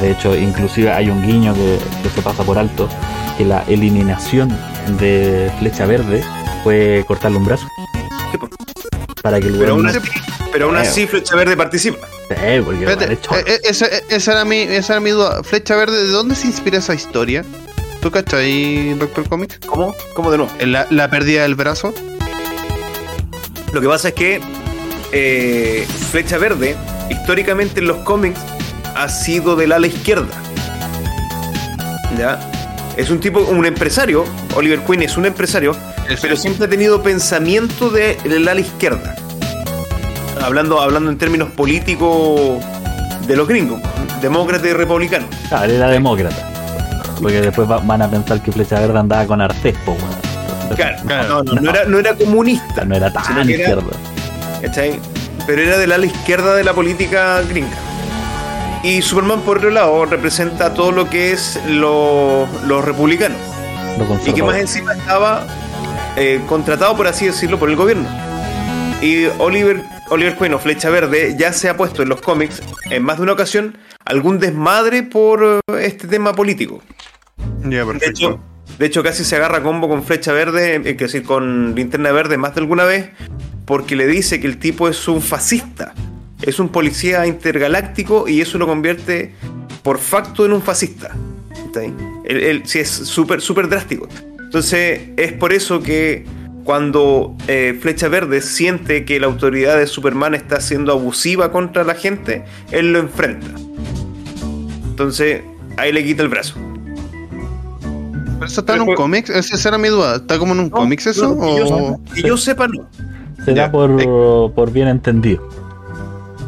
De 0.00 0.12
hecho, 0.12 0.36
inclusive 0.36 0.92
hay 0.92 1.10
un 1.10 1.26
guiño 1.26 1.54
que, 1.54 1.78
que 2.02 2.08
se 2.10 2.22
pasa 2.22 2.44
por 2.44 2.58
alto, 2.58 2.88
que 3.36 3.44
la 3.44 3.64
eliminación 3.66 4.56
de 5.00 5.50
Flecha 5.58 5.86
Verde 5.86 6.22
fue 6.62 7.04
cortarle 7.08 7.38
un 7.38 7.44
brazo. 7.44 7.66
Sí. 8.30 8.38
Para 9.22 9.40
que 9.40 9.48
el 9.48 9.58
Pero 9.58 9.72
aún 9.72 9.82
no- 9.86 9.90
pero 10.52 10.66
aún 10.66 10.76
así 10.76 11.06
Flecha 11.06 11.34
Verde 11.36 11.56
participa. 11.56 12.06
Sí, 12.28 12.60
porque 12.64 12.84
Espérate, 12.84 13.12
eh, 13.14 13.18
eh, 13.46 13.60
esa, 13.64 13.86
eh, 13.86 14.02
esa 14.10 14.32
era 14.32 14.44
mi, 14.44 14.58
esa 14.60 14.94
era 14.94 15.00
mi 15.00 15.10
duda. 15.10 15.42
Flecha 15.42 15.76
Verde, 15.76 15.96
¿de 16.04 16.10
dónde 16.10 16.34
se 16.34 16.46
inspira 16.46 16.78
esa 16.78 16.94
historia? 16.94 17.44
¿Tú 18.00 18.10
cachai, 18.10 18.94
Doctor 18.94 19.28
Comics? 19.28 19.58
¿Cómo? 19.66 19.94
¿Cómo 20.14 20.30
de 20.30 20.38
nuevo? 20.38 20.52
¿En 20.58 20.72
La, 20.72 20.86
la 20.90 21.10
pérdida 21.10 21.42
del 21.42 21.54
brazo. 21.54 21.92
Lo 23.72 23.80
que 23.80 23.88
pasa 23.88 24.08
es 24.08 24.14
que 24.14 24.40
eh, 25.12 25.86
Flecha 26.10 26.38
Verde, 26.38 26.76
históricamente 27.10 27.80
en 27.80 27.88
los 27.88 27.98
cómics, 27.98 28.38
ha 28.94 29.08
sido 29.08 29.56
del 29.56 29.72
ala 29.72 29.86
izquierda. 29.86 30.28
¿Ya? 32.18 32.38
Es 32.96 33.10
un 33.10 33.20
tipo, 33.20 33.40
un 33.40 33.64
empresario. 33.66 34.24
Oliver 34.56 34.80
Queen 34.80 35.02
es 35.02 35.16
un 35.16 35.26
empresario, 35.26 35.76
pero 36.20 36.36
siempre 36.36 36.66
ha 36.66 36.68
tenido 36.68 37.02
pensamiento 37.02 37.90
de- 37.90 38.16
del 38.24 38.48
ala 38.48 38.60
izquierda. 38.60 39.14
Hablando, 40.42 40.80
hablando 40.80 41.10
en 41.10 41.18
términos 41.18 41.48
políticos 41.50 42.58
de 43.26 43.36
los 43.36 43.46
gringos, 43.48 43.80
demócrata 44.22 44.66
y 44.68 44.72
republicano. 44.72 45.26
Claro, 45.48 45.64
él 45.64 45.72
era 45.72 45.88
demócrata. 45.88 46.36
Porque 47.20 47.40
después 47.40 47.68
va- 47.70 47.78
van 47.78 48.00
a 48.02 48.08
pensar 48.10 48.40
que 48.42 48.52
Flecha 48.52 48.78
Verde 48.78 48.98
andaba 48.98 49.26
con 49.26 49.40
Artés. 49.40 49.74
Claro, 50.76 50.96
Claro. 51.06 51.28
no, 51.28 51.42
no, 51.54 51.60
no 51.60 51.70
era, 51.70 51.84
no 51.84 51.98
era 51.98 52.14
comunista. 52.14 52.84
No 52.84 52.94
era 52.94 53.12
tan 53.12 53.48
izquierda. 53.50 53.82
Pero 55.46 55.62
era 55.62 55.78
del 55.78 55.92
ala 55.92 56.06
izquierda 56.06 56.54
de 56.54 56.62
la 56.64 56.72
política 56.74 57.40
gringa. 57.48 57.76
Y 58.84 59.02
Superman, 59.02 59.40
por 59.40 59.58
otro 59.58 59.70
lado, 59.70 60.04
representa 60.04 60.72
todo 60.74 60.92
lo 60.92 61.10
que 61.10 61.32
es 61.32 61.58
lo- 61.66 62.46
los 62.66 62.84
republicanos. 62.84 63.38
Lo 63.98 64.04
Y 64.30 64.32
que 64.32 64.42
más 64.42 64.56
encima 64.56 64.92
estaba 64.92 65.44
eh, 66.16 66.40
contratado, 66.48 66.96
por 66.96 67.06
así 67.08 67.26
decirlo, 67.26 67.58
por 67.58 67.68
el 67.70 67.76
gobierno. 67.76 68.08
Y 69.02 69.26
Oliver, 69.38 69.84
Oliver 70.10 70.36
Queen 70.36 70.54
o 70.54 70.58
Flecha 70.58 70.90
Verde 70.90 71.36
ya 71.38 71.52
se 71.52 71.68
ha 71.68 71.76
puesto 71.76 72.02
en 72.02 72.08
los 72.08 72.20
cómics 72.22 72.62
en 72.90 73.02
más 73.02 73.18
de 73.18 73.24
una 73.24 73.32
ocasión 73.32 73.76
algún 74.04 74.38
desmadre 74.38 75.02
por 75.02 75.42
eh, 75.44 75.60
este 75.82 76.08
tema 76.08 76.32
político. 76.34 76.82
Ya, 77.68 77.84
De 77.84 78.06
hecho, 78.06 78.40
de 78.78 78.86
hecho, 78.86 79.02
casi 79.02 79.24
se 79.24 79.36
agarra 79.36 79.62
combo 79.62 79.88
con 79.88 80.02
Flecha 80.04 80.32
Verde, 80.32 80.76
eh, 80.76 80.96
que 80.96 81.04
decir, 81.04 81.24
con 81.24 81.74
Linterna 81.74 82.10
Verde 82.12 82.38
más 82.38 82.54
de 82.54 82.60
alguna 82.62 82.84
vez, 82.84 83.10
porque 83.66 83.96
le 83.96 84.06
dice 84.06 84.40
que 84.40 84.46
el 84.46 84.58
tipo 84.58 84.88
es 84.88 85.08
un 85.08 85.20
fascista, 85.20 85.92
es 86.40 86.58
un 86.58 86.70
policía 86.70 87.26
intergaláctico 87.26 88.28
y 88.28 88.40
eso 88.40 88.56
lo 88.56 88.66
convierte 88.66 89.34
por 89.82 89.98
facto 89.98 90.46
en 90.46 90.52
un 90.52 90.62
fascista. 90.62 91.10
¿Está 91.66 91.80
ahí? 91.80 91.94
Él, 92.24 92.40
él- 92.42 92.62
sí, 92.64 92.78
es 92.78 92.88
súper, 92.88 93.40
súper 93.42 93.68
drástico. 93.68 94.08
Entonces, 94.38 95.00
es 95.18 95.32
por 95.34 95.52
eso 95.52 95.82
que 95.82 96.24
cuando 96.68 97.34
eh, 97.46 97.78
Flecha 97.80 98.08
Verde 98.08 98.42
siente 98.42 99.06
que 99.06 99.18
la 99.18 99.26
autoridad 99.26 99.78
de 99.78 99.86
Superman 99.86 100.34
está 100.34 100.60
siendo 100.60 100.92
abusiva 100.92 101.50
contra 101.50 101.82
la 101.82 101.94
gente, 101.94 102.44
él 102.72 102.92
lo 102.92 102.98
enfrenta. 102.98 103.46
Entonces, 104.90 105.40
ahí 105.78 105.92
le 105.92 106.04
quita 106.04 106.22
el 106.24 106.28
brazo. 106.28 106.56
¿Pero 108.34 108.44
eso 108.44 108.60
está 108.60 108.74
en 108.74 108.80
un 108.82 108.86
fue- 108.88 108.96
cómics? 108.96 109.30
Esa 109.30 109.66
era 109.70 109.78
mi 109.78 109.88
duda. 109.88 110.16
¿Está 110.16 110.38
como 110.38 110.52
en 110.52 110.58
un 110.60 110.64
No, 110.68 110.72
cómics 110.76 111.06
eso? 111.06 111.34
no, 111.34 111.40
que 111.40 111.56
yo 111.56 111.66
o- 111.74 112.00
que 112.14 112.22
yo 112.22 112.36
sepa, 112.36 112.68
no. 112.68 112.86
Se 113.46 113.52
da 113.52 113.56
Ya. 113.64 113.72
por, 113.72 114.52
por 114.52 114.70
bien 114.70 114.88
entendido. 114.88 115.48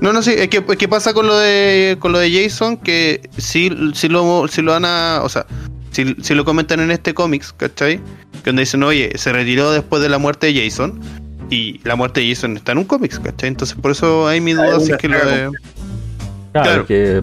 No, 0.03 0.13
no, 0.13 0.21
sí, 0.21 0.35
es 0.37 0.49
que, 0.49 0.63
es 0.69 0.77
que 0.77 0.87
pasa 0.87 1.15
con 1.15 1.27
lo 1.29 1.39
de 1.39 1.97
con 1.99 2.13
lo 2.13 2.19
de 2.19 2.31
Jason, 2.31 2.77
que 2.77 3.23
sí, 3.39 3.71
sí 3.95 4.11
lo, 4.11 4.47
sí 4.49 4.61
lo 4.61 4.73
van 4.73 4.85
a, 4.85 5.21
o 5.23 5.31
sea, 5.31 5.47
si, 5.91 6.15
si 6.23 6.35
lo 6.35 6.45
comentan 6.45 6.81
en 6.81 6.91
este 6.91 7.15
cómics, 7.15 7.53
¿cachai? 7.53 7.99
Que 8.43 8.51
donde 8.51 8.63
dicen, 8.63 8.83
oye, 8.83 9.13
se 9.17 9.33
retiró 9.33 9.71
después 9.73 10.03
de 10.03 10.09
la 10.09 10.19
muerte 10.19 10.53
de 10.53 10.65
Jason, 10.65 11.01
y 11.51 11.81
la 11.85 11.97
muerte 11.97 12.21
de 12.21 12.29
Jason 12.35 12.57
está 12.57 12.73
en 12.73 12.79
un 12.79 12.85
cómics, 12.85 13.19
¿cachai? 13.19 13.49
Entonces 13.49 13.77
por 13.77 13.91
eso 13.91 14.27
hay 14.29 14.41
mi 14.41 14.53
duda 14.53 14.79
si 14.81 14.87
una 14.87 14.95
es 14.97 15.01
que 15.01 15.09
lo 15.09 15.19
de... 15.19 15.51
Claro, 16.53 16.69
Claro. 16.69 16.87
que 16.87 17.23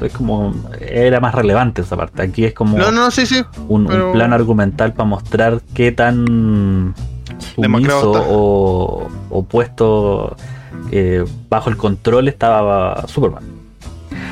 es 0.00 0.12
como. 0.12 0.54
Era 0.80 1.18
más 1.18 1.34
relevante 1.34 1.82
esa 1.82 1.96
parte. 1.96 2.22
Aquí 2.22 2.44
es 2.44 2.54
como 2.54 2.78
No, 2.78 2.92
no, 2.92 3.10
sí, 3.10 3.26
sí. 3.26 3.42
un, 3.66 3.88
plan 4.12 4.32
argumental 4.32 4.92
para 4.92 5.08
mostrar 5.08 5.60
qué 5.74 5.90
tan 5.90 6.94
sumiso 7.56 8.12
o, 8.28 9.08
o 9.30 9.42
puesto 9.44 10.36
eh, 10.92 11.24
bajo 11.48 11.68
el 11.68 11.76
control 11.76 12.28
estaba 12.28 13.06
Superman. 13.08 13.42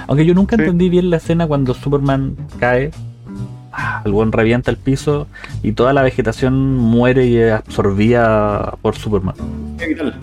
Aunque 0.07 0.25
yo 0.25 0.35
nunca 0.35 0.55
Sí. 0.55 0.63
entendí 0.63 0.89
bien 0.89 1.11
la 1.11 1.17
escena 1.17 1.49
cuando 1.49 1.75
Superman 1.75 2.37
cae, 2.61 2.93
el 4.05 4.13
buen 4.13 4.33
revienta 4.33 4.71
el 4.71 4.77
piso 4.77 5.27
y 5.63 5.73
toda 5.73 5.93
la 5.93 6.03
vegetación 6.03 6.77
muere 6.77 7.27
y 7.27 7.37
es 7.37 7.53
absorbida 7.53 8.75
por 8.83 8.97
Superman. 8.97 9.35
vital. 9.79 10.15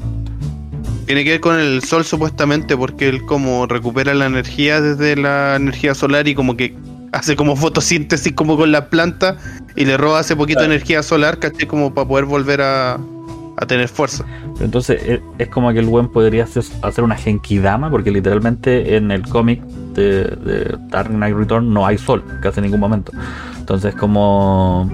Tiene 1.06 1.24
que 1.24 1.32
ver 1.32 1.40
con 1.40 1.60
el 1.60 1.84
sol 1.84 2.04
supuestamente 2.04 2.76
porque 2.76 3.08
él 3.08 3.24
como 3.26 3.68
recupera 3.68 4.14
la 4.16 4.26
energía 4.26 4.82
desde 4.82 5.16
la 5.16 5.56
energía 5.56 5.94
solar 5.94 6.28
y 6.28 6.34
como 6.34 6.58
que 6.58 6.76
hace 7.12 7.36
como 7.36 7.56
fotosíntesis 7.56 8.34
como 8.34 8.58
con 8.58 8.72
la 8.72 8.90
planta 8.90 9.38
y 9.76 9.86
le 9.86 9.98
roba 9.98 10.20
hace 10.20 10.36
poquito 10.36 10.60
Claro. 10.60 10.74
energía 10.74 11.04
solar, 11.04 11.38
¿cachai? 11.38 11.68
Como 11.68 11.94
para 11.94 12.08
poder 12.08 12.26
volver 12.26 12.62
a, 12.62 12.98
a 13.58 13.66
tener 13.66 13.88
fuerza. 13.88 14.26
Pero 14.54 14.66
Entonces 14.66 15.02
es, 15.04 15.20
es 15.38 15.48
como 15.50 15.72
que 15.74 15.80
el 15.80 15.86
buen 15.86 16.10
podría 16.10 16.44
hacer, 16.44 16.64
hacer 16.82 17.04
una 17.04 17.16
Genkidama, 17.16 17.90
porque 17.90 18.12
literalmente 18.12 18.96
en 18.96 19.12
el 19.12 19.28
cómic 19.28 19.62
de, 19.94 20.24
de 20.24 20.78
Dark 20.90 21.10
Knight 21.10 21.36
Return 21.36 21.74
no 21.74 21.86
hay 21.86 21.98
sol, 21.98 22.24
casi 22.42 22.60
en 22.60 22.66
ningún 22.66 22.80
momento. 22.80 23.12
Entonces 23.58 23.96
como 23.96 24.90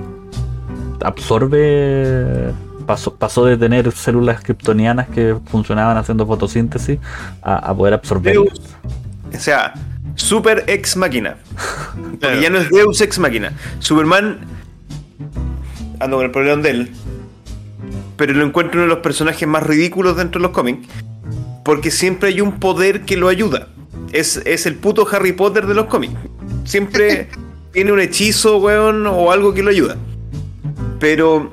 absorbe, 1.03 2.51
pasó, 2.85 3.15
pasó 3.15 3.45
de 3.45 3.57
tener 3.57 3.91
células 3.91 4.41
kryptonianas 4.41 5.09
que 5.09 5.35
funcionaban 5.47 5.97
haciendo 5.97 6.25
fotosíntesis 6.25 6.99
a, 7.41 7.55
a 7.55 7.75
poder 7.75 7.95
absorber. 7.95 8.33
Deus. 8.33 8.61
O 9.33 9.39
sea, 9.39 9.73
Super 10.15 10.65
Ex 10.67 10.95
Máquina. 10.95 11.37
Porque 12.19 12.41
ya 12.41 12.49
no 12.49 12.59
es 12.59 12.69
Deus 12.69 13.01
Ex 13.01 13.17
Máquina. 13.19 13.53
Superman. 13.79 14.39
Ando 15.99 16.17
con 16.17 16.25
el 16.25 16.31
problema 16.31 16.61
de 16.61 16.69
él. 16.69 16.91
Pero 18.21 18.33
lo 18.35 18.45
encuentro 18.45 18.73
uno 18.79 18.83
de 18.83 18.87
los 18.93 18.99
personajes 18.99 19.47
más 19.47 19.63
ridículos 19.63 20.15
dentro 20.15 20.39
de 20.39 20.43
los 20.43 20.51
cómics. 20.51 20.87
Porque 21.65 21.89
siempre 21.89 22.29
hay 22.29 22.39
un 22.39 22.59
poder 22.59 23.01
que 23.01 23.17
lo 23.17 23.29
ayuda. 23.29 23.67
Es, 24.11 24.37
es 24.45 24.67
el 24.67 24.75
puto 24.75 25.07
Harry 25.11 25.31
Potter 25.31 25.65
de 25.65 25.73
los 25.73 25.87
cómics. 25.87 26.13
Siempre 26.63 27.29
tiene 27.73 27.91
un 27.91 27.99
hechizo, 27.99 28.57
weón, 28.57 29.07
o 29.07 29.31
algo 29.31 29.55
que 29.55 29.63
lo 29.63 29.71
ayuda. 29.71 29.95
Pero. 30.99 31.49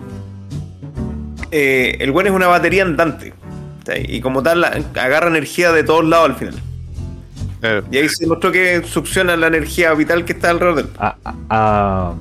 eh, 1.51 1.97
el 2.01 2.11
weón 2.11 2.27
es 2.27 2.33
una 2.35 2.49
batería 2.49 2.83
andante. 2.83 3.33
Y 4.07 4.21
como 4.21 4.43
tal, 4.43 4.61
la- 4.61 4.79
agarra 4.97 5.29
energía 5.29 5.73
de 5.73 5.85
todos 5.85 6.05
lados 6.05 6.29
al 6.29 6.37
final. 6.37 6.55
Claro. 7.61 7.85
Y 7.91 7.97
ahí 7.97 8.09
se 8.11 8.25
demostró 8.25 8.53
que 8.53 8.83
succiona 8.85 9.39
la 9.39 9.47
energía 9.47 9.95
vital 9.95 10.27
que 10.27 10.35
está 10.35 10.51
alrededor 10.51 10.75
de 10.77 10.83
él. 10.83 10.89
a, 10.99 11.17
a- 11.25 11.35
a- 11.49 12.15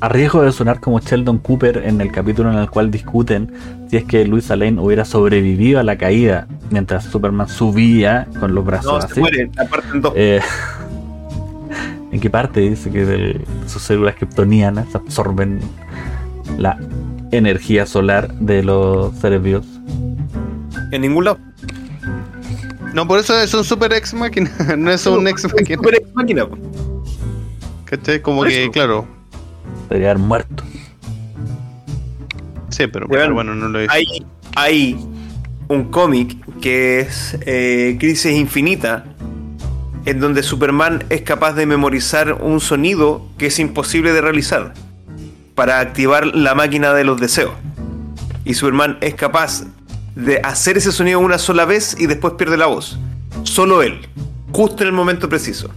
a 0.00 0.08
riesgo 0.08 0.42
de 0.42 0.52
sonar 0.52 0.80
como 0.80 1.00
Sheldon 1.00 1.38
Cooper 1.38 1.78
en 1.84 2.00
el 2.00 2.12
capítulo 2.12 2.52
en 2.52 2.58
el 2.58 2.70
cual 2.70 2.90
discuten 2.90 3.52
si 3.90 3.96
es 3.96 4.04
que 4.04 4.24
Luisa 4.24 4.54
Lane 4.54 4.80
hubiera 4.80 5.04
sobrevivido 5.04 5.80
a 5.80 5.82
la 5.82 5.96
caída 5.98 6.46
mientras 6.70 7.04
Superman 7.04 7.48
subía 7.48 8.28
con 8.38 8.54
los 8.54 8.64
brazos 8.64 8.92
No, 8.92 8.98
así. 8.98 9.14
se 9.14 9.20
muere, 9.20 9.50
la 9.56 9.64
parte 9.68 9.88
en 9.92 10.00
dos. 10.00 10.12
Eh, 10.16 10.40
¿En 12.12 12.20
qué 12.20 12.30
parte 12.30 12.60
dice 12.60 12.90
que 12.90 13.04
de 13.04 13.40
sus 13.66 13.82
células 13.82 14.14
kryptonianas 14.14 14.94
absorben 14.94 15.60
la 16.58 16.78
energía 17.32 17.84
solar 17.84 18.32
de 18.34 18.62
los 18.62 19.14
seres 19.16 19.42
vivos? 19.42 19.66
En 20.92 21.02
ningún 21.02 21.24
lado. 21.24 21.38
No, 22.94 23.06
por 23.06 23.18
eso 23.18 23.38
es 23.38 23.52
un 23.52 23.64
super 23.64 23.92
ex 23.92 24.14
máquina, 24.14 24.50
no 24.78 24.90
es 24.90 25.04
un 25.06 25.26
ex 25.28 25.44
máquina. 25.44 25.76
Super 25.76 25.94
ex 25.96 26.14
máquina. 26.14 26.46
¿Cachai? 27.84 28.22
Como 28.22 28.44
que, 28.44 28.70
claro. 28.70 29.17
Debería 29.88 30.10
haber 30.10 30.22
muerto. 30.22 30.64
Sí, 32.70 32.86
pero 32.86 33.06
bueno, 33.08 33.54
no 33.54 33.68
lo 33.68 33.80
es. 33.80 33.90
Hay, 33.90 34.04
hay 34.54 34.96
un 35.68 35.84
cómic 35.84 36.36
que 36.60 37.00
es 37.00 37.36
eh, 37.42 37.96
Crisis 37.98 38.32
Infinita, 38.32 39.04
en 40.04 40.20
donde 40.20 40.42
Superman 40.42 41.04
es 41.10 41.22
capaz 41.22 41.52
de 41.52 41.66
memorizar 41.66 42.34
un 42.34 42.60
sonido 42.60 43.26
que 43.36 43.46
es 43.46 43.58
imposible 43.58 44.12
de 44.12 44.20
realizar 44.20 44.74
para 45.54 45.80
activar 45.80 46.26
la 46.26 46.54
máquina 46.54 46.94
de 46.94 47.04
los 47.04 47.20
deseos. 47.20 47.52
Y 48.44 48.54
Superman 48.54 48.98
es 49.00 49.14
capaz 49.14 49.64
de 50.14 50.40
hacer 50.42 50.78
ese 50.78 50.92
sonido 50.92 51.20
una 51.20 51.38
sola 51.38 51.64
vez 51.64 51.96
y 51.98 52.06
después 52.06 52.34
pierde 52.34 52.56
la 52.56 52.66
voz. 52.66 52.98
Solo 53.42 53.82
él, 53.82 54.08
justo 54.52 54.82
en 54.82 54.88
el 54.88 54.92
momento 54.94 55.28
preciso. 55.28 55.70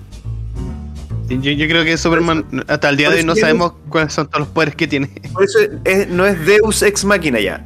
Yo, 1.40 1.52
yo 1.52 1.68
creo 1.68 1.84
que 1.84 1.98
Superman, 1.98 2.46
hasta 2.68 2.90
el 2.90 2.98
día 2.98 3.10
de 3.10 3.18
hoy 3.20 3.24
no 3.24 3.36
sabemos 3.36 3.74
cuáles 3.90 4.14
son 4.14 4.28
todos 4.28 4.40
los 4.42 4.48
poderes 4.50 4.76
que 4.76 4.88
tiene. 4.88 5.08
Por 5.34 5.44
eso 5.44 5.60
es- 5.86 6.08
no 6.10 6.26
es 6.26 6.44
Deus 6.46 6.82
Ex 6.82 7.06
Máquina 7.06 7.40
ya, 7.40 7.66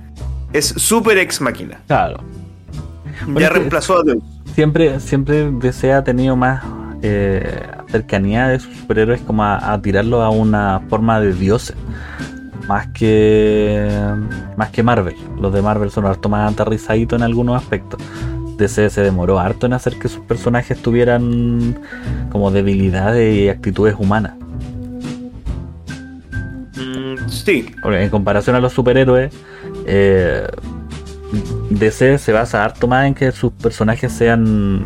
es 0.53 0.65
Super 0.67 1.17
Ex 1.17 1.41
Máquina. 1.41 1.81
Claro. 1.87 2.17
Bueno, 3.25 3.39
ya 3.39 3.49
reemplazó 3.49 3.99
a 3.99 4.03
Deus. 4.03 4.23
Siempre, 4.53 4.99
siempre 4.99 5.49
DC 5.51 5.91
ha 5.93 6.03
tenido 6.03 6.35
más 6.35 6.63
eh, 7.01 7.61
cercanía 7.89 8.47
de 8.47 8.59
sus 8.59 8.75
superhéroes 8.77 9.21
como 9.21 9.43
a, 9.43 9.73
a 9.73 9.81
tirarlo 9.81 10.21
a 10.21 10.29
una 10.29 10.81
forma 10.89 11.19
de 11.19 11.33
dioses. 11.33 11.75
Más 12.67 12.87
que 12.87 13.87
más 14.57 14.69
que 14.71 14.81
Marvel. 14.81 15.15
Los 15.39 15.53
de 15.53 15.61
Marvel 15.61 15.91
son 15.91 16.05
harto 16.07 16.29
más 16.29 16.51
aterrizaditos 16.51 17.17
en 17.17 17.23
algunos 17.23 17.61
aspectos. 17.61 18.01
DC 18.57 18.89
se 18.89 19.01
demoró 19.01 19.39
harto 19.39 19.65
en 19.65 19.73
hacer 19.73 19.97
que 19.99 20.07
sus 20.07 20.23
personajes 20.25 20.81
tuvieran 20.81 21.79
como 22.31 22.51
debilidades 22.51 23.35
y 23.37 23.49
actitudes 23.49 23.95
humanas. 23.97 24.33
Mm, 26.77 27.29
sí, 27.29 27.65
Porque 27.81 28.03
en 28.03 28.09
comparación 28.09 28.55
a 28.55 28.59
los 28.59 28.73
superhéroes, 28.73 29.33
eh, 29.85 30.47
DC 31.69 32.17
se 32.17 32.31
basa 32.31 32.63
harto 32.63 32.87
más 32.87 33.05
en 33.07 33.13
que 33.13 33.31
sus 33.31 33.51
personajes 33.51 34.11
sean 34.11 34.85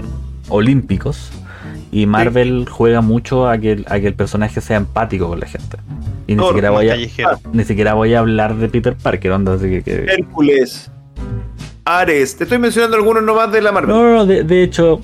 olímpicos. 0.50 1.32
Y 1.92 2.06
Marvel 2.06 2.68
juega 2.70 3.02
mucho 3.02 3.50
a 3.50 3.58
que, 3.58 3.84
a 3.88 4.00
que 4.00 4.08
el 4.08 4.14
personaje 4.14 4.62
sea 4.62 4.78
empático 4.78 5.28
con 5.28 5.40
la 5.40 5.48
gente. 5.48 5.78
Y 6.28 6.34
ni 6.34 6.38
Thor, 6.38 6.50
siquiera, 6.50 6.70
voy 6.70 6.90
a, 6.90 6.96
ni 7.52 7.64
siquiera 7.64 7.96
voy 7.96 8.14
a 8.14 8.20
hablar 8.20 8.56
de 8.58 8.70
Peter 8.70 8.96
Parker, 8.96 9.32
onda, 9.32 9.54
así 9.54 9.68
que, 9.70 9.82
que- 9.82 10.04
Hércules, 10.04 10.92
Ares, 11.98 12.38
te 12.38 12.44
estoy 12.44 12.60
mencionando 12.60 12.98
algunos 12.98 13.24
nomás 13.24 13.52
de 13.52 13.62
la 13.62 13.72
Marvel. 13.72 13.96
No, 13.96 14.04
no, 14.04 14.14
no, 14.18 14.26
de, 14.26 14.44
de 14.44 14.64
hecho, 14.64 15.02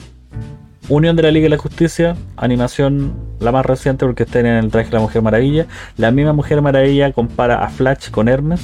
Unión 0.88 1.16
de 1.16 1.24
la 1.24 1.32
Liga 1.32 1.46
de 1.46 1.50
la 1.50 1.58
Justicia, 1.58 2.16
animación 2.38 3.14
la 3.40 3.52
más 3.52 3.66
reciente 3.66 4.06
porque 4.06 4.24
está 4.24 4.40
en 4.40 4.46
el 4.46 4.70
traje 4.70 4.90
de 4.90 4.96
la 4.98 5.00
Mujer 5.00 5.22
Maravilla. 5.24 5.66
La 5.98 6.12
misma 6.12 6.34
Mujer 6.34 6.62
Maravilla 6.62 7.12
compara 7.12 7.64
a 7.64 7.70
Flash 7.70 8.12
con 8.12 8.28
Hermes, 8.28 8.62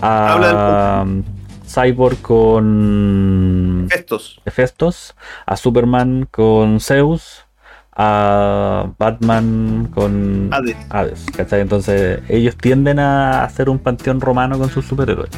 habla 0.00 1.02
a 1.02 1.06
Cyborg 1.68 2.20
con 2.22 3.86
de 3.88 3.94
estos. 3.94 4.40
Hefestos, 4.44 5.14
a 5.46 5.56
Superman 5.56 6.26
con 6.30 6.80
Zeus, 6.80 7.44
a 7.92 8.90
Batman 8.98 9.90
con 9.94 10.50
Hades. 10.52 10.76
Hades. 10.90 11.26
¿cachai? 11.36 11.60
Entonces 11.60 12.20
ellos 12.28 12.56
tienden 12.56 12.98
a 12.98 13.44
hacer 13.44 13.68
un 13.68 13.78
panteón 13.78 14.20
romano 14.20 14.58
con 14.58 14.70
sus 14.70 14.84
superhéroes. 14.86 15.30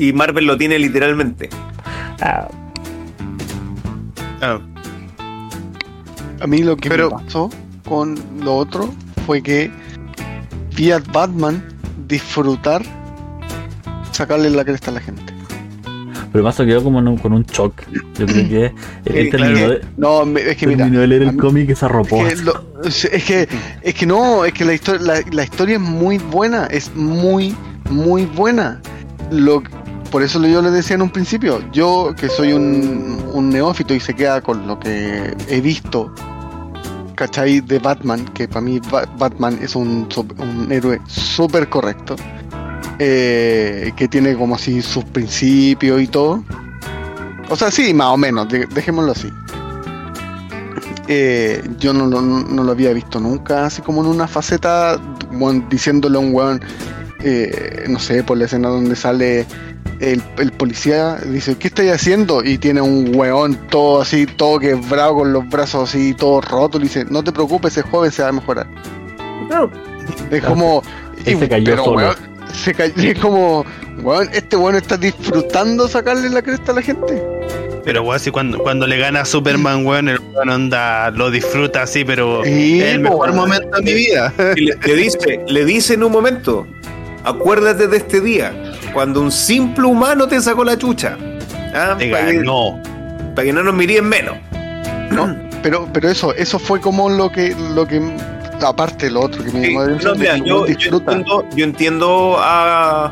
Y 0.00 0.12
Marvel 0.14 0.46
lo 0.46 0.56
tiene 0.56 0.78
literalmente. 0.78 1.50
Ah, 2.22 2.48
Ah, 4.42 4.58
A 6.40 6.46
mí 6.46 6.62
lo 6.62 6.74
que 6.78 6.88
Pero- 6.88 7.10
me 7.10 7.22
pasó 7.22 7.50
con 7.86 8.18
lo 8.42 8.56
otro 8.56 8.88
fue 9.26 9.42
que 9.42 9.70
vi 10.74 10.90
a 10.92 10.98
Batman 11.12 11.62
disfrutar 12.08 12.80
sacarle 14.12 14.48
la 14.48 14.64
cresta 14.64 14.90
a 14.90 14.94
la 14.94 15.00
gente. 15.00 15.22
pero 16.32 16.44
Mazo 16.44 16.64
quedó 16.64 16.82
como 16.84 16.98
un- 17.00 17.18
con 17.18 17.32
un 17.32 17.42
shock. 17.44 17.82
Yo 18.18 18.24
creo 18.24 18.48
que 18.48 18.64
él, 19.04 19.24
Sí, 19.24 19.30
terminó, 19.30 19.52
claro. 19.58 19.68
de, 19.74 19.80
No, 19.98 20.24
me- 20.24 20.40
es 20.40 20.56
que 20.56 20.66
mira, 20.68 20.78
terminó 20.84 21.00
de 21.00 21.06
leer 21.08 21.22
el 21.22 21.36
cómic 21.36 21.68
y 21.70 21.74
se 21.74 21.84
arropó. 21.84 22.24
es 22.26 22.36
que, 22.40 22.44
lo- 22.46 22.64
es 22.84 23.24
que 23.24 23.48
es 23.82 23.94
que 23.94 24.06
no, 24.06 24.44
es 24.46 24.52
que 24.54 24.64
la 24.64 24.72
historia 24.72 25.00
la, 25.02 25.20
la 25.32 25.42
historia 25.44 25.74
es 25.74 25.82
muy 25.82 26.16
buena, 26.18 26.66
es 26.66 26.90
muy 26.94 27.54
muy 27.90 28.24
buena. 28.26 28.80
Lo 29.32 29.62
por 30.10 30.22
eso 30.22 30.40
yo 30.44 30.60
le 30.62 30.70
decía 30.70 30.96
en 30.96 31.02
un 31.02 31.10
principio, 31.10 31.62
yo 31.72 32.12
que 32.16 32.28
soy 32.28 32.52
un, 32.52 33.22
un 33.32 33.48
neófito 33.50 33.94
y 33.94 34.00
se 34.00 34.14
queda 34.14 34.40
con 34.40 34.66
lo 34.66 34.78
que 34.78 35.34
he 35.48 35.60
visto, 35.60 36.12
¿cachai? 37.14 37.60
De 37.60 37.78
Batman, 37.78 38.24
que 38.34 38.48
para 38.48 38.60
mí 38.60 38.80
Ba- 38.90 39.06
Batman 39.18 39.58
es 39.62 39.76
un, 39.76 40.08
un 40.38 40.72
héroe 40.72 41.00
súper 41.06 41.68
correcto, 41.68 42.16
eh, 42.98 43.92
que 43.96 44.08
tiene 44.08 44.34
como 44.36 44.56
así 44.56 44.82
sus 44.82 45.04
principios 45.04 46.00
y 46.02 46.06
todo. 46.06 46.42
O 47.48 47.56
sea, 47.56 47.70
sí, 47.70 47.92
más 47.94 48.08
o 48.08 48.16
menos, 48.16 48.48
de- 48.48 48.66
dejémoslo 48.66 49.12
así. 49.12 49.28
Eh, 51.08 51.62
yo 51.78 51.92
no, 51.92 52.06
lo- 52.06 52.20
no 52.22 52.62
lo 52.62 52.70
había 52.72 52.92
visto 52.92 53.18
nunca, 53.18 53.66
así 53.66 53.82
como 53.82 54.00
en 54.02 54.06
una 54.08 54.28
faceta, 54.28 54.96
weón, 55.32 55.68
diciéndole 55.68 56.16
a 56.16 56.20
un 56.20 56.32
weón, 56.32 56.60
eh, 57.22 57.84
no 57.88 57.98
sé, 57.98 58.22
por 58.24 58.38
la 58.38 58.44
escena 58.46 58.68
donde 58.68 58.96
sale 58.96 59.46
el, 60.00 60.22
el 60.38 60.52
policía, 60.52 61.16
dice, 61.26 61.56
¿qué 61.56 61.68
estáis 61.68 61.92
haciendo? 61.92 62.42
Y 62.44 62.58
tiene 62.58 62.80
un 62.80 63.14
weón 63.14 63.56
todo 63.68 64.00
así, 64.00 64.26
todo 64.26 64.58
quebrado, 64.58 65.16
con 65.16 65.32
los 65.32 65.48
brazos 65.48 65.90
así, 65.90 66.14
todo 66.14 66.40
roto, 66.40 66.78
y 66.78 66.82
dice, 66.84 67.04
no 67.10 67.22
te 67.22 67.32
preocupes, 67.32 67.72
ese 67.76 67.82
joven 67.88 68.10
se 68.10 68.22
va 68.22 68.28
a 68.28 68.32
mejorar. 68.32 68.66
Es 70.30 70.42
como... 70.44 70.82
Él 71.24 71.38
se 71.38 71.48
cayó 71.48 71.76
solo. 71.76 71.96
weón, 71.96 72.16
se 72.54 72.74
cayó, 72.74 72.94
es 72.96 73.18
como, 73.18 73.64
weón, 74.02 74.28
este 74.32 74.56
weón 74.56 74.76
está 74.76 74.96
disfrutando 74.96 75.86
sacarle 75.88 76.30
la 76.30 76.40
cresta 76.40 76.72
a 76.72 76.76
la 76.76 76.82
gente. 76.82 77.22
pero 77.84 78.02
weón, 78.02 78.18
si 78.20 78.30
cuando, 78.30 78.58
cuando 78.58 78.86
le 78.86 78.96
gana 78.96 79.20
a 79.20 79.24
Superman, 79.26 79.84
weón, 79.84 80.08
el 80.08 80.18
weón 80.18 80.48
onda, 80.48 81.10
lo 81.10 81.30
disfruta 81.30 81.82
así, 81.82 82.04
pero 82.04 82.42
Sí, 82.44 82.80
es 82.80 82.94
el 82.94 83.00
mejor 83.00 83.30
weón. 83.30 83.36
momento 83.36 83.76
de 83.76 83.82
mi 83.82 83.92
vida. 83.92 84.32
Y 84.56 84.60
le, 84.62 84.76
le 84.82 84.94
dice, 84.94 85.40
le 85.46 85.64
dice 85.66 85.94
en 85.94 86.04
un 86.04 86.12
momento, 86.12 86.66
acuérdate 87.24 87.86
de 87.88 87.96
este 87.98 88.20
día. 88.20 88.52
cuando 88.92 89.20
un 89.20 89.30
simple 89.32 89.84
humano 89.86 90.26
te 90.26 90.40
sacó 90.40 90.64
la 90.64 90.76
chucha. 90.76 91.16
¿Ah? 91.74 91.94
Te 91.98 92.10
Para 92.10 92.26
que, 92.26 92.36
ganó. 92.36 92.80
pa' 93.36 93.42
que 93.42 93.52
no 93.52 93.62
nos 93.62 93.74
miren 93.74 94.08
menos. 94.08 94.36
¿no? 95.10 95.36
Pero, 95.62 95.88
pero 95.92 96.08
eso, 96.08 96.34
eso 96.34 96.58
fue 96.58 96.80
como 96.80 97.08
lo 97.10 97.30
que, 97.30 97.54
lo 97.74 97.86
que, 97.86 98.00
aparte 98.66 99.10
lo 99.10 99.20
otro 99.20 99.44
que 99.44 99.50
me 99.52 99.60
Sí, 99.60 99.66
llamó 99.74 99.84
la 99.84 99.96
no, 99.98 100.14
mira, 100.14 100.34
que 100.36 100.48
yo, 100.48 100.66
yo 100.66 100.96
entiendo, 100.96 101.44
yo 101.54 101.64
entiendo 101.64 102.36
a, 102.38 103.06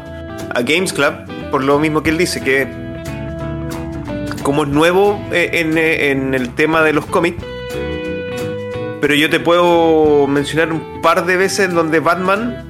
a 0.55 0.63
Games 0.63 0.93
Club 0.93 1.13
por 1.51 1.63
lo 1.63 1.79
mismo 1.79 2.03
que 2.03 2.11
él 2.11 2.19
dice, 2.19 2.41
que 2.41 2.67
como 4.43 4.63
es 4.63 4.69
nuevo 4.71 5.21
eh, 5.31 5.51
en, 5.55 5.77
eh, 5.77 6.11
en 6.11 6.33
el 6.35 6.55
tema 6.55 6.83
de 6.83 6.93
los 6.95 7.05
cómics, 7.07 7.43
pero 9.01 9.15
yo 9.15 9.29
te 9.31 9.41
puedo 9.41 10.27
mencionar 10.27 10.73
un 10.73 11.01
par 11.03 11.27
de 11.27 11.37
veces 11.37 11.73
donde 11.73 12.01
Batman 12.01 12.65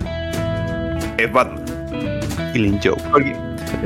es 1.18 1.32
Batman. 1.32 1.64
Killing 2.52 2.80
Joke. 2.82 3.02
Porque, 3.10 3.36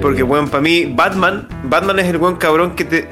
porque 0.00 0.22
weón, 0.22 0.48
para 0.48 0.62
mí, 0.62 0.84
Batman, 0.94 1.48
Batman 1.64 1.98
es 1.98 2.06
el 2.06 2.18
buen 2.18 2.36
cabrón 2.36 2.74
que 2.76 2.84
te. 2.84 3.08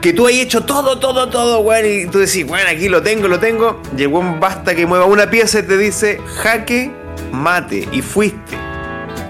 Que 0.00 0.12
tú 0.12 0.26
has 0.26 0.34
hecho 0.34 0.62
todo, 0.62 0.98
todo, 0.98 1.28
todo, 1.28 1.60
weón, 1.60 1.84
y 1.86 2.06
tú 2.10 2.18
decís, 2.18 2.46
bueno, 2.46 2.68
aquí 2.70 2.88
lo 2.88 3.02
tengo, 3.02 3.26
lo 3.28 3.38
tengo. 3.38 3.80
Y 3.96 4.02
el 4.02 4.08
weón 4.08 4.38
basta 4.40 4.74
que 4.74 4.86
mueva 4.86 5.06
una 5.06 5.28
pieza 5.30 5.60
y 5.60 5.62
te 5.64 5.76
dice, 5.78 6.20
jaque, 6.42 6.90
mate, 7.32 7.88
y 7.92 8.00
fuiste. 8.02 8.56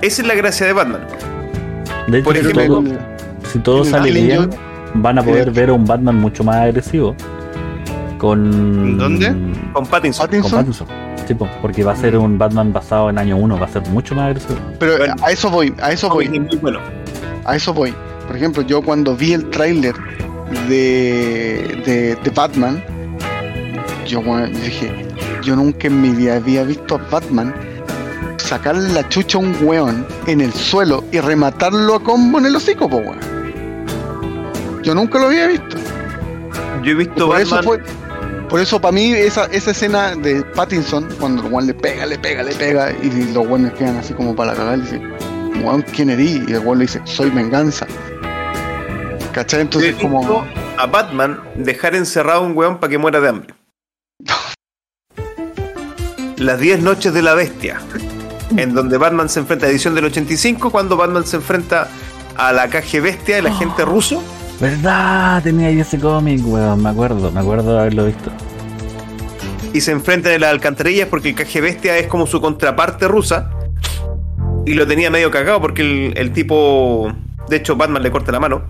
Esa 0.02 0.22
es 0.22 0.28
la 0.28 0.34
gracia 0.34 0.66
de 0.66 0.72
Batman. 0.72 1.06
De 2.08 2.18
hecho, 2.18 2.24
por 2.24 2.34
si 2.34 2.40
ejemplo, 2.40 2.66
todo, 2.66 2.84
si 3.50 3.58
todo 3.60 3.84
sale 3.84 4.08
Killing 4.08 4.26
bien, 4.26 4.42
Joke- 4.50 4.58
van 4.94 5.18
a 5.18 5.22
poder 5.22 5.50
ver 5.50 5.70
a 5.70 5.72
un 5.72 5.84
Batman 5.86 6.16
mucho 6.16 6.44
más 6.44 6.56
agresivo. 6.56 7.14
Con. 8.18 8.98
¿Dónde? 8.98 9.34
Con 9.72 9.86
Pattinson. 9.86 10.28
Con 10.28 10.50
Pattinson. 10.50 10.86
Sí, 11.26 11.34
po, 11.34 11.48
porque 11.62 11.82
va 11.82 11.92
a 11.92 11.96
ser 11.96 12.16
un 12.18 12.36
Batman 12.38 12.72
basado 12.72 13.08
en 13.10 13.18
año 13.18 13.36
1, 13.36 13.58
va 13.58 13.64
a 13.66 13.68
ser 13.68 13.82
mucho 13.88 14.14
más 14.14 14.26
agresivo. 14.26 14.58
pero 14.78 14.98
Bueno. 14.98 15.14
a 15.22 15.30
eso 15.30 15.48
voy, 15.50 15.74
a 15.80 15.92
eso 15.92 16.08
voy. 16.10 16.28
Muy 16.28 16.56
bueno. 16.56 16.80
A 17.44 17.56
eso 17.56 17.72
voy. 17.72 17.94
Por 18.26 18.36
ejemplo, 18.36 18.62
yo 18.62 18.82
cuando 18.82 19.16
vi 19.16 19.32
el 19.32 19.48
tráiler 19.50 19.94
de, 20.68 21.82
de, 21.86 22.16
de 22.22 22.30
Batman, 22.30 22.82
yo, 24.06 24.20
dije, 24.62 25.06
yo 25.42 25.56
nunca 25.56 25.86
en 25.86 26.00
mi 26.02 26.10
vida 26.10 26.36
había 26.36 26.62
visto 26.64 26.96
a 26.96 26.98
Batman 27.10 27.54
sacarle 28.36 28.92
la 28.92 29.08
chucha 29.08 29.38
a 29.38 29.40
un 29.40 29.56
weón 29.62 30.06
en 30.26 30.40
el 30.42 30.52
suelo 30.52 31.04
y 31.10 31.20
rematarlo 31.20 31.94
a 31.94 32.02
combo 32.02 32.38
en 32.38 32.46
el 32.46 32.56
hocico, 32.56 32.88
po, 32.88 32.96
weón. 32.98 33.18
Yo 34.82 34.94
nunca 34.94 35.18
lo 35.18 35.26
había 35.26 35.46
visto. 35.46 35.76
Yo 36.82 36.90
he 36.90 36.94
visto 36.94 37.26
Por 37.28 37.40
eso 37.40 37.56
Batman. 37.56 37.80
fue. 37.80 38.03
Por 38.48 38.60
eso 38.60 38.80
para 38.80 38.92
mí 38.92 39.12
esa, 39.12 39.46
esa 39.46 39.70
escena 39.70 40.14
de 40.14 40.42
Pattinson, 40.42 41.08
cuando 41.18 41.46
el 41.46 41.52
weón 41.52 41.66
le 41.66 41.74
pega, 41.74 42.06
le 42.06 42.18
pega, 42.18 42.42
le 42.42 42.54
pega, 42.54 42.92
y 42.92 43.32
los 43.32 43.46
weones 43.46 43.72
quedan 43.72 43.96
así 43.96 44.14
como 44.14 44.36
para 44.36 44.54
cagar, 44.54 44.78
y 44.78 44.82
dicen, 44.82 45.12
weón, 45.64 45.82
¿quién 45.82 46.10
erí? 46.10 46.44
Y 46.46 46.52
el 46.52 46.60
weón 46.60 46.78
le 46.78 46.84
dice, 46.84 47.00
soy 47.04 47.30
venganza. 47.30 47.86
¿Cachai? 49.32 49.62
Entonces 49.62 49.96
como. 49.96 50.46
a 50.78 50.86
Batman 50.86 51.40
dejar 51.56 51.96
encerrado 51.96 52.40
a 52.40 52.46
un 52.46 52.56
weón 52.56 52.78
para 52.78 52.90
que 52.90 52.98
muera 52.98 53.20
de 53.20 53.28
hambre. 53.28 53.54
Las 56.36 56.60
10 56.60 56.82
noches 56.82 57.12
de 57.12 57.22
la 57.22 57.34
bestia. 57.34 57.80
En 58.56 58.74
donde 58.74 58.98
Batman 58.98 59.28
se 59.28 59.40
enfrenta, 59.40 59.66
edición 59.66 59.96
del 59.96 60.04
85, 60.04 60.70
cuando 60.70 60.96
Batman 60.96 61.26
se 61.26 61.36
enfrenta 61.36 61.88
a 62.36 62.52
la 62.52 62.68
caja 62.68 63.00
bestia, 63.00 63.38
el 63.38 63.48
agente 63.48 63.84
ruso. 63.84 64.22
¿Verdad? 64.60 65.42
Tenía 65.42 65.68
ahí 65.68 65.80
ese 65.80 65.98
cómic, 65.98 66.40
weón. 66.44 66.82
Me 66.82 66.90
acuerdo, 66.90 67.30
me 67.30 67.40
acuerdo 67.40 67.74
de 67.74 67.80
haberlo 67.80 68.06
visto. 68.06 68.30
y 69.72 69.80
se 69.80 69.90
enfrentan 69.90 70.32
en 70.32 70.42
las 70.42 70.50
alcantarillas 70.50 71.08
porque 71.08 71.30
el 71.30 71.34
caje 71.34 71.60
bestia 71.60 71.98
es 71.98 72.06
como 72.06 72.26
su 72.26 72.40
contraparte 72.40 73.08
rusa. 73.08 73.50
Y 74.66 74.74
lo 74.74 74.86
tenía 74.86 75.10
medio 75.10 75.30
cagado 75.30 75.60
porque 75.60 76.12
el, 76.14 76.32
tipo. 76.32 77.12
De 77.48 77.56
hecho, 77.56 77.76
Batman 77.76 78.02
le 78.02 78.10
corta 78.10 78.32
la 78.32 78.40
mano. 78.40 78.62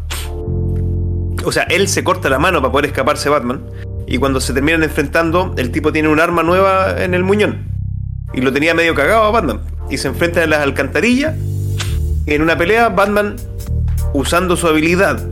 O 1.44 1.52
sea, 1.52 1.64
él 1.64 1.88
se 1.88 2.02
corta 2.02 2.30
la 2.30 2.38
mano 2.38 2.60
para 2.60 2.72
poder 2.72 2.86
escaparse 2.86 3.28
Batman. 3.28 3.62
Y 4.06 4.18
cuando 4.18 4.40
se 4.40 4.52
terminan 4.52 4.82
enfrentando, 4.82 5.54
el 5.56 5.70
tipo 5.70 5.92
tiene 5.92 6.08
un 6.08 6.18
arma 6.18 6.42
nueva 6.42 7.02
en 7.02 7.14
el 7.14 7.22
muñón. 7.22 7.68
Y 8.32 8.40
lo 8.40 8.52
tenía 8.52 8.74
medio 8.74 8.94
cagado 8.94 9.24
a 9.24 9.30
Batman. 9.30 9.60
Y 9.90 9.98
se 9.98 10.08
enfrentan 10.08 10.44
en 10.44 10.50
las 10.50 10.60
alcantarillas. 10.60 11.36
En 12.26 12.42
una 12.42 12.56
pelea, 12.56 12.88
Batman, 12.88 13.36
usando 14.14 14.56
su 14.56 14.66
habilidad 14.66 15.22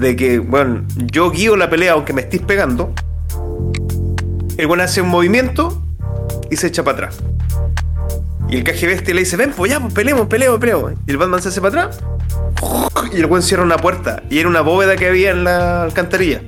de 0.00 0.16
que, 0.16 0.38
bueno, 0.38 0.84
yo 0.96 1.30
guío 1.30 1.56
la 1.56 1.70
pelea 1.70 1.92
aunque 1.92 2.12
me 2.12 2.22
estés 2.22 2.40
pegando. 2.40 2.92
El 4.56 4.66
buen 4.66 4.80
hace 4.80 5.02
un 5.02 5.08
movimiento 5.08 5.82
y 6.50 6.56
se 6.56 6.68
echa 6.68 6.84
para 6.84 7.08
atrás. 7.08 7.18
Y 8.48 8.56
el 8.56 8.64
caje 8.64 8.86
bestia 8.86 9.14
le 9.14 9.20
dice, 9.20 9.36
ven, 9.36 9.52
pues 9.56 9.72
ya, 9.72 9.80
pues 9.80 9.92
peleemos, 9.92 10.28
peleemos, 10.28 10.60
peleemos. 10.60 10.92
Y 11.06 11.10
el 11.10 11.16
Batman 11.16 11.42
se 11.42 11.48
hace 11.48 11.60
para 11.60 11.86
atrás. 11.86 12.00
Y 13.12 13.20
el 13.20 13.26
buen 13.26 13.42
cierra 13.42 13.62
una 13.62 13.76
puerta. 13.76 14.22
Y 14.30 14.38
era 14.38 14.48
una 14.48 14.60
bóveda 14.60 14.96
que 14.96 15.06
había 15.06 15.30
en 15.30 15.44
la 15.44 15.82
alcantarilla. 15.82 16.42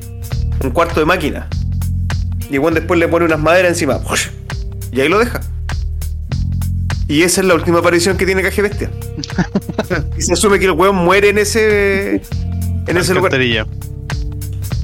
Un 0.62 0.70
cuarto 0.70 1.00
de 1.00 1.06
máquina. 1.06 1.48
Y 2.50 2.54
el 2.54 2.60
buen 2.60 2.74
después 2.74 2.98
le 2.98 3.08
pone 3.08 3.24
unas 3.24 3.40
maderas 3.40 3.70
encima. 3.70 4.00
Y 4.90 5.02
ahí 5.02 5.08
lo 5.08 5.18
deja. 5.18 5.40
Y 7.08 7.22
esa 7.22 7.40
es 7.42 7.46
la 7.46 7.54
última 7.54 7.78
aparición 7.78 8.16
que 8.16 8.24
tiene 8.24 8.42
Caje 8.42 8.62
Bestia. 8.62 8.90
y 10.18 10.22
se 10.22 10.32
asume 10.32 10.58
que 10.58 10.64
el 10.64 10.72
weón 10.72 10.96
muere 10.96 11.28
en 11.28 11.38
ese. 11.38 12.22
En 12.88 12.96
ese 12.96 13.14
lugar. 13.14 13.32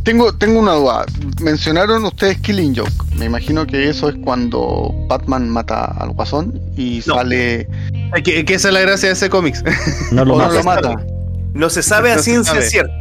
Tengo, 0.03 0.33
tengo 0.35 0.61
una 0.61 0.73
duda. 0.75 1.07
Mencionaron 1.41 2.05
ustedes 2.05 2.39
Killing 2.41 2.77
Joke. 2.77 2.93
Me 3.17 3.25
imagino 3.25 3.67
que 3.67 3.89
eso 3.89 4.11
es 4.11 4.17
cuando 4.23 4.93
Batman 5.09 5.49
mata 5.49 5.85
al 5.87 6.11
guasón 6.11 6.61
y 6.77 7.03
No. 7.07 7.15
sale. 7.15 7.67
Que, 8.23 8.45
que 8.45 8.55
esa 8.55 8.69
es 8.69 8.75
la 8.75 8.81
gracia 8.81 9.09
de 9.09 9.15
ese 9.15 9.31
cómics. 9.31 9.63
No 10.13 10.25
lo 10.25 10.35
o 10.35 10.39
no 10.39 10.51
lo 10.53 10.63
mata. 10.63 10.95
No 11.55 11.71
se 11.71 11.83
sabe 11.83 12.13
a 12.13 12.17
No 12.17 12.23
ciencia 12.23 12.53
sabe. 12.55 12.67
cierta. 12.67 12.93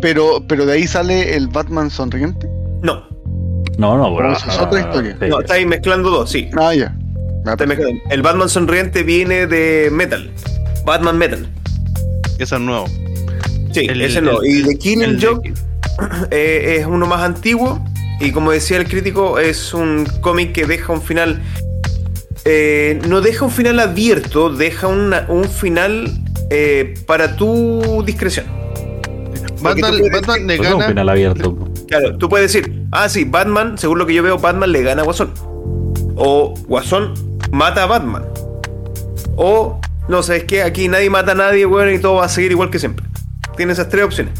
Pero, 0.00 0.44
pero 0.46 0.64
de 0.66 0.74
ahí 0.74 0.86
sale 0.86 1.34
el 1.36 1.48
Batman 1.48 1.90
sonriente. 1.90 2.48
No, 2.82 3.04
No, 3.78 3.96
no, 3.96 4.14
bro. 4.14 4.32
Eso 4.32 4.48
es 4.48 4.58
otra 4.58 4.80
historia. 4.80 5.16
Sí. 5.20 5.26
no, 5.28 5.40
estáis 5.40 5.66
mezclando 5.66 6.10
dos, 6.10 6.30
sí. 6.30 6.48
Ah, 6.56 6.74
ya. 6.74 6.94
Ah. 7.46 7.56
El 8.10 8.22
Batman 8.22 8.48
sonriente 8.48 9.02
viene 9.02 9.46
de 9.48 9.88
Metal. 9.90 10.30
Batman 10.84 11.18
Metal. 11.18 11.48
Eso 12.38 12.56
es 12.56 12.62
nuevo. 12.62 12.86
Sí, 13.72 13.86
El- 13.88 14.00
ese 14.02 14.20
no. 14.20 14.42
el- 14.42 14.48
Y 14.58 14.62
The 14.64 14.78
Killing 14.78 15.02
el 15.02 15.20
de- 15.20 15.26
Joke 15.26 15.52
eh, 16.30 16.76
es 16.80 16.86
uno 16.86 17.06
más 17.06 17.22
antiguo. 17.22 17.84
Y 18.20 18.30
como 18.30 18.52
decía 18.52 18.76
el 18.76 18.86
crítico, 18.86 19.38
es 19.38 19.74
un 19.74 20.06
cómic 20.20 20.52
que 20.52 20.66
deja 20.66 20.92
un 20.92 21.02
final. 21.02 21.42
eh, 22.44 23.00
no 23.08 23.20
deja 23.20 23.44
un 23.44 23.52
final 23.52 23.78
abierto, 23.78 24.50
deja 24.50 24.88
una- 24.88 25.26
un 25.28 25.44
final 25.44 26.10
eh, 26.50 26.94
para 27.06 27.36
tu 27.36 28.02
discreción. 28.04 28.46
Batman, 29.60 29.94
Batman 30.12 30.46
le 30.48 30.54
es 30.54 30.60
un 30.60 30.66
gana. 30.66 30.88
final 30.88 31.08
abierto. 31.08 31.56
Claro, 31.86 32.18
tú 32.18 32.28
puedes 32.28 32.52
decir, 32.52 32.84
ah, 32.90 33.08
sí, 33.08 33.24
Batman, 33.24 33.78
según 33.78 33.98
lo 34.00 34.06
que 34.06 34.14
yo 34.14 34.22
veo, 34.24 34.38
Batman 34.38 34.72
le 34.72 34.82
gana 34.82 35.02
a 35.02 35.04
Guasón. 35.04 35.32
O 36.16 36.52
Guasón 36.66 37.14
mata 37.52 37.84
a 37.84 37.86
Batman. 37.86 38.24
O, 39.36 39.80
no 40.08 40.22
sé, 40.24 40.38
es 40.38 40.44
que 40.44 40.62
aquí 40.62 40.88
nadie 40.88 41.08
mata 41.10 41.32
a 41.32 41.34
nadie, 41.36 41.64
weón, 41.64 41.94
y 41.94 41.98
todo 42.00 42.14
va 42.14 42.24
a 42.24 42.28
seguir 42.28 42.50
igual 42.50 42.70
que 42.70 42.78
siempre. 42.80 43.06
Tiene 43.56 43.72
esas 43.72 43.88
tres 43.88 44.04
opciones. 44.04 44.32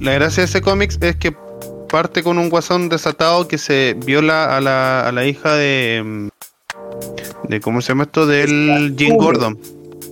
la 0.00 0.12
gracia 0.12 0.42
de 0.42 0.46
ese 0.46 0.60
cómics 0.62 0.98
es 1.00 1.16
que 1.16 1.34
parte 1.88 2.22
con 2.22 2.38
un 2.38 2.48
guasón 2.50 2.88
desatado 2.88 3.48
que 3.48 3.58
se 3.58 3.96
viola 4.04 4.56
a 4.56 4.60
la, 4.60 5.08
a 5.08 5.12
la 5.12 5.24
hija 5.24 5.54
de. 5.54 6.02
mm, 6.04 6.28
de 7.48 7.60
¿Cómo 7.60 7.80
se 7.80 7.88
llama 7.88 8.04
esto? 8.04 8.26
Del 8.26 8.94
Jim. 8.96 9.16
Gordon. 9.16 9.58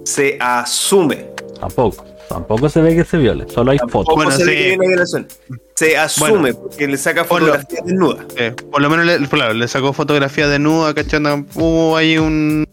Se 0.05 0.37
asume. 0.41 1.31
Tampoco. 1.61 2.05
Tampoco 2.29 2.69
se 2.69 2.81
ve 2.81 2.97
que 2.97 3.05
se 3.05 3.19
viole. 3.19 3.47
Solo 3.49 3.71
hay 3.71 3.79
fotos. 3.89 4.15
Bueno, 4.15 4.33
se 4.33 4.45
ve 4.45 4.51
sí. 4.51 4.57
que 4.57 4.69
viene 4.71 4.89
violación. 4.89 5.29
Se 5.77 5.97
asume, 5.97 6.55
porque 6.55 6.89
le 6.89 6.97
saca 6.97 7.25
fotografía 7.25 7.81
desnuda. 7.85 8.25
Eh, 8.37 8.55
por 8.71 8.81
lo 8.81 8.91
menos 8.91 9.07
le, 9.07 9.29
claro, 9.29 9.55
le 9.55 9.69
sacó 9.69 9.93
fotografía 9.93 10.49
de 10.49 10.59
nuda, 10.59 10.95
¿cachai? 10.95 11.21
Hubo 11.55 11.97
ahí 11.97 12.19
un, 12.19 12.67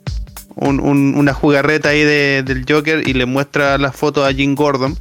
un- 0.55 0.79
un- 0.79 1.15
una 1.15 1.33
jugarreta 1.33 1.89
ahí 1.89 2.03
de- 2.03 2.43
del 2.43 2.65
Joker 2.67 3.07
y 3.07 3.13
le 3.13 3.25
muestra 3.25 3.77
las 3.77 3.95
fotos 3.95 4.27
a 4.27 4.33
Jim 4.33 4.55
Gordon. 4.55 4.97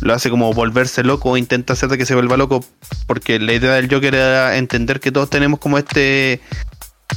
Lo 0.00 0.12
hace 0.14 0.28
como 0.30 0.52
volverse 0.52 1.02
loco 1.02 1.30
o 1.30 1.36
intenta 1.36 1.72
hacer 1.72 1.88
de 1.88 1.96
que 1.98 2.04
se 2.06 2.14
vuelva 2.14 2.36
loco. 2.36 2.64
Porque 3.06 3.38
la 3.38 3.52
idea 3.54 3.72
del 3.74 3.88
Joker 3.92 4.14
era 4.14 4.56
entender 4.56 5.00
que 5.00 5.10
todos 5.12 5.30
tenemos 5.30 5.58
como 5.60 5.78
este 5.78 6.40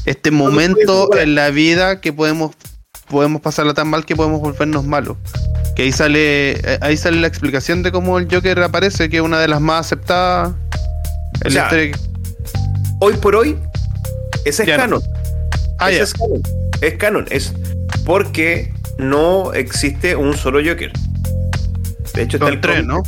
este 0.05 0.31
momento 0.31 1.09
en 1.17 1.35
la 1.35 1.49
vida 1.49 1.99
que 1.99 2.13
podemos 2.13 2.51
podemos 3.09 3.41
pasarla 3.41 3.73
tan 3.73 3.89
mal 3.89 4.05
que 4.05 4.15
podemos 4.15 4.39
volvernos 4.39 4.85
malos. 4.85 5.17
Que 5.75 5.83
ahí 5.83 5.91
sale 5.91 6.51
eh, 6.53 6.77
ahí 6.81 6.95
sale 6.95 7.19
la 7.19 7.27
explicación 7.27 7.83
de 7.83 7.91
cómo 7.91 8.17
el 8.19 8.27
Joker 8.33 8.57
aparece, 8.61 9.09
que 9.09 9.17
es 9.17 9.21
una 9.23 9.39
de 9.39 9.49
las 9.49 9.59
más 9.59 9.85
aceptadas 9.87 10.53
en 11.41 11.51
O 11.51 11.53
la 11.55 11.69
sea, 11.69 11.83
historia. 11.83 11.97
Hoy 12.99 13.13
por 13.15 13.35
hoy, 13.35 13.57
ese 14.45 14.63
es 14.63 14.67
Ya 14.69 14.77
no. 14.77 14.83
canon. 14.83 15.03
Ah, 15.77 15.91
Ese 15.91 16.03
es 16.03 16.13
canon. 16.13 16.41
Es 16.81 16.95
canon. 16.95 17.25
Es 17.29 17.53
porque 18.05 18.73
no 18.97 19.53
existe 19.53 20.15
un 20.15 20.35
solo 20.35 20.59
Joker. 20.59 20.91
De 22.13 22.23
hecho, 22.23 22.37
está 22.37 22.49
el 22.49 22.59
tres, 22.61 22.85
¿no? 22.85 23.03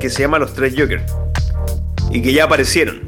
que 0.00 0.10
se 0.10 0.22
llama 0.22 0.38
Los 0.38 0.54
Tres 0.54 0.74
Jokers. 0.76 1.02
Y 2.10 2.20
que 2.22 2.32
ya 2.32 2.44
aparecieron. 2.44 3.02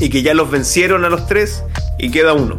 Y 0.00 0.08
que 0.10 0.22
ya 0.22 0.34
los 0.34 0.50
vencieron 0.50 1.04
a 1.04 1.08
los 1.08 1.26
tres 1.26 1.62
y 1.98 2.10
queda 2.10 2.32
uno. 2.34 2.56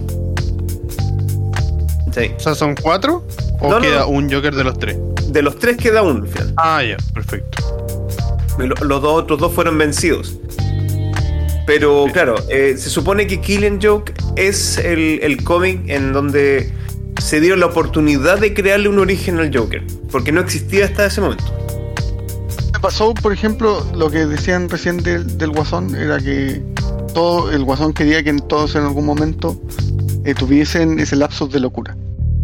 Sí. 2.13 2.31
O 2.35 2.39
sea, 2.39 2.55
son 2.55 2.75
cuatro. 2.75 3.27
¿O 3.59 3.69
No, 3.69 3.81
queda 3.81 3.99
no. 4.01 4.07
un 4.09 4.31
Joker 4.31 4.55
de 4.55 4.63
los 4.63 4.79
tres? 4.79 4.97
De 5.27 5.41
los 5.41 5.59
tres 5.59 5.77
queda 5.77 6.01
uno 6.01 6.23
al 6.23 6.27
final. 6.27 6.53
Ah, 6.57 6.81
ya, 6.83 6.97
perfecto. 7.13 7.57
Lo- 8.57 8.67
Los 8.85 9.01
dos 9.01 9.23
otros 9.23 9.39
dos 9.39 9.53
fueron 9.53 9.77
vencidos. 9.77 10.35
Pero 11.65 12.05
claro, 12.13 12.35
eh, 12.49 12.75
se 12.77 12.89
supone 12.89 13.25
que 13.27 13.41
Killing 13.41 13.79
Joke 13.81 14.13
es 14.35 14.77
el, 14.77 15.19
el 15.23 15.43
cómic 15.43 15.81
en 15.87 16.13
donde 16.13 16.71
se 17.21 17.39
dio 17.41 17.55
la 17.55 17.65
oportunidad 17.67 18.39
de 18.39 18.53
crearle 18.53 18.87
un 18.89 18.99
origen 18.99 19.39
al 19.39 19.55
Joker. 19.55 19.83
Porque 20.11 20.31
no 20.31 20.41
existía 20.41 20.85
hasta 20.85 21.05
ese 21.07 21.21
momento. 21.21 21.43
Me 22.73 22.79
pasó, 22.79 23.13
por 23.15 23.33
ejemplo, 23.33 23.83
lo 23.95 24.11
que 24.11 24.25
decían 24.25 24.69
recién 24.69 24.97
del, 24.97 25.37
del 25.37 25.49
Guasón, 25.49 25.95
era 25.95 26.19
que 26.19 26.61
todo 27.13 27.51
el 27.51 27.63
Guasón 27.63 27.93
quería 27.93 28.21
que 28.23 28.33
todos 28.47 28.75
en 28.75 28.83
algún 28.83 29.05
momento 29.05 29.59
eh, 30.23 30.35
tuviesen 30.35 30.99
ese 30.99 31.15
lapsus 31.15 31.51
de 31.51 31.59
locura. 31.61 31.95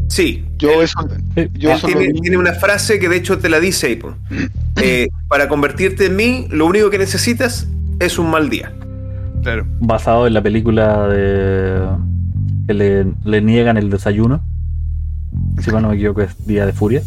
Sí, 0.07 0.43
Yo 0.57 0.71
él- 0.71 0.81
eso, 0.85 0.99
Sí. 1.37 1.47
yo 1.53 1.71
él 1.71 1.77
eso 1.77 1.87
tiene, 1.87 2.37
una 2.37 2.53
frase 2.53 2.99
que 2.99 3.07
de 3.07 3.17
hecho 3.17 3.37
te 3.39 3.49
la 3.49 3.59
dice 3.59 3.95
po. 3.97 4.15
Eh, 4.81 5.09
para 5.27 5.47
convertirte 5.49 6.05
en 6.07 6.15
mí, 6.15 6.47
lo 6.49 6.65
único 6.65 6.89
que 6.89 6.97
necesitas 6.97 7.67
es 7.99 8.17
un 8.17 8.31
mal 8.31 8.49
día. 8.49 8.71
Claro. 9.41 9.65
basado 9.79 10.27
en 10.27 10.33
la 10.33 10.41
película 10.43 11.07
de 11.07 11.81
que 12.67 12.73
le, 12.73 13.05
le 13.25 13.41
niegan 13.41 13.77
el 13.77 13.89
desayuno. 13.89 14.41
Si 15.59 15.71
mal 15.71 15.81
no 15.81 15.89
me 15.89 15.95
equivoco, 15.95 16.21
es 16.21 16.45
Día 16.45 16.65
de 16.65 16.73
Furia. 16.73 17.01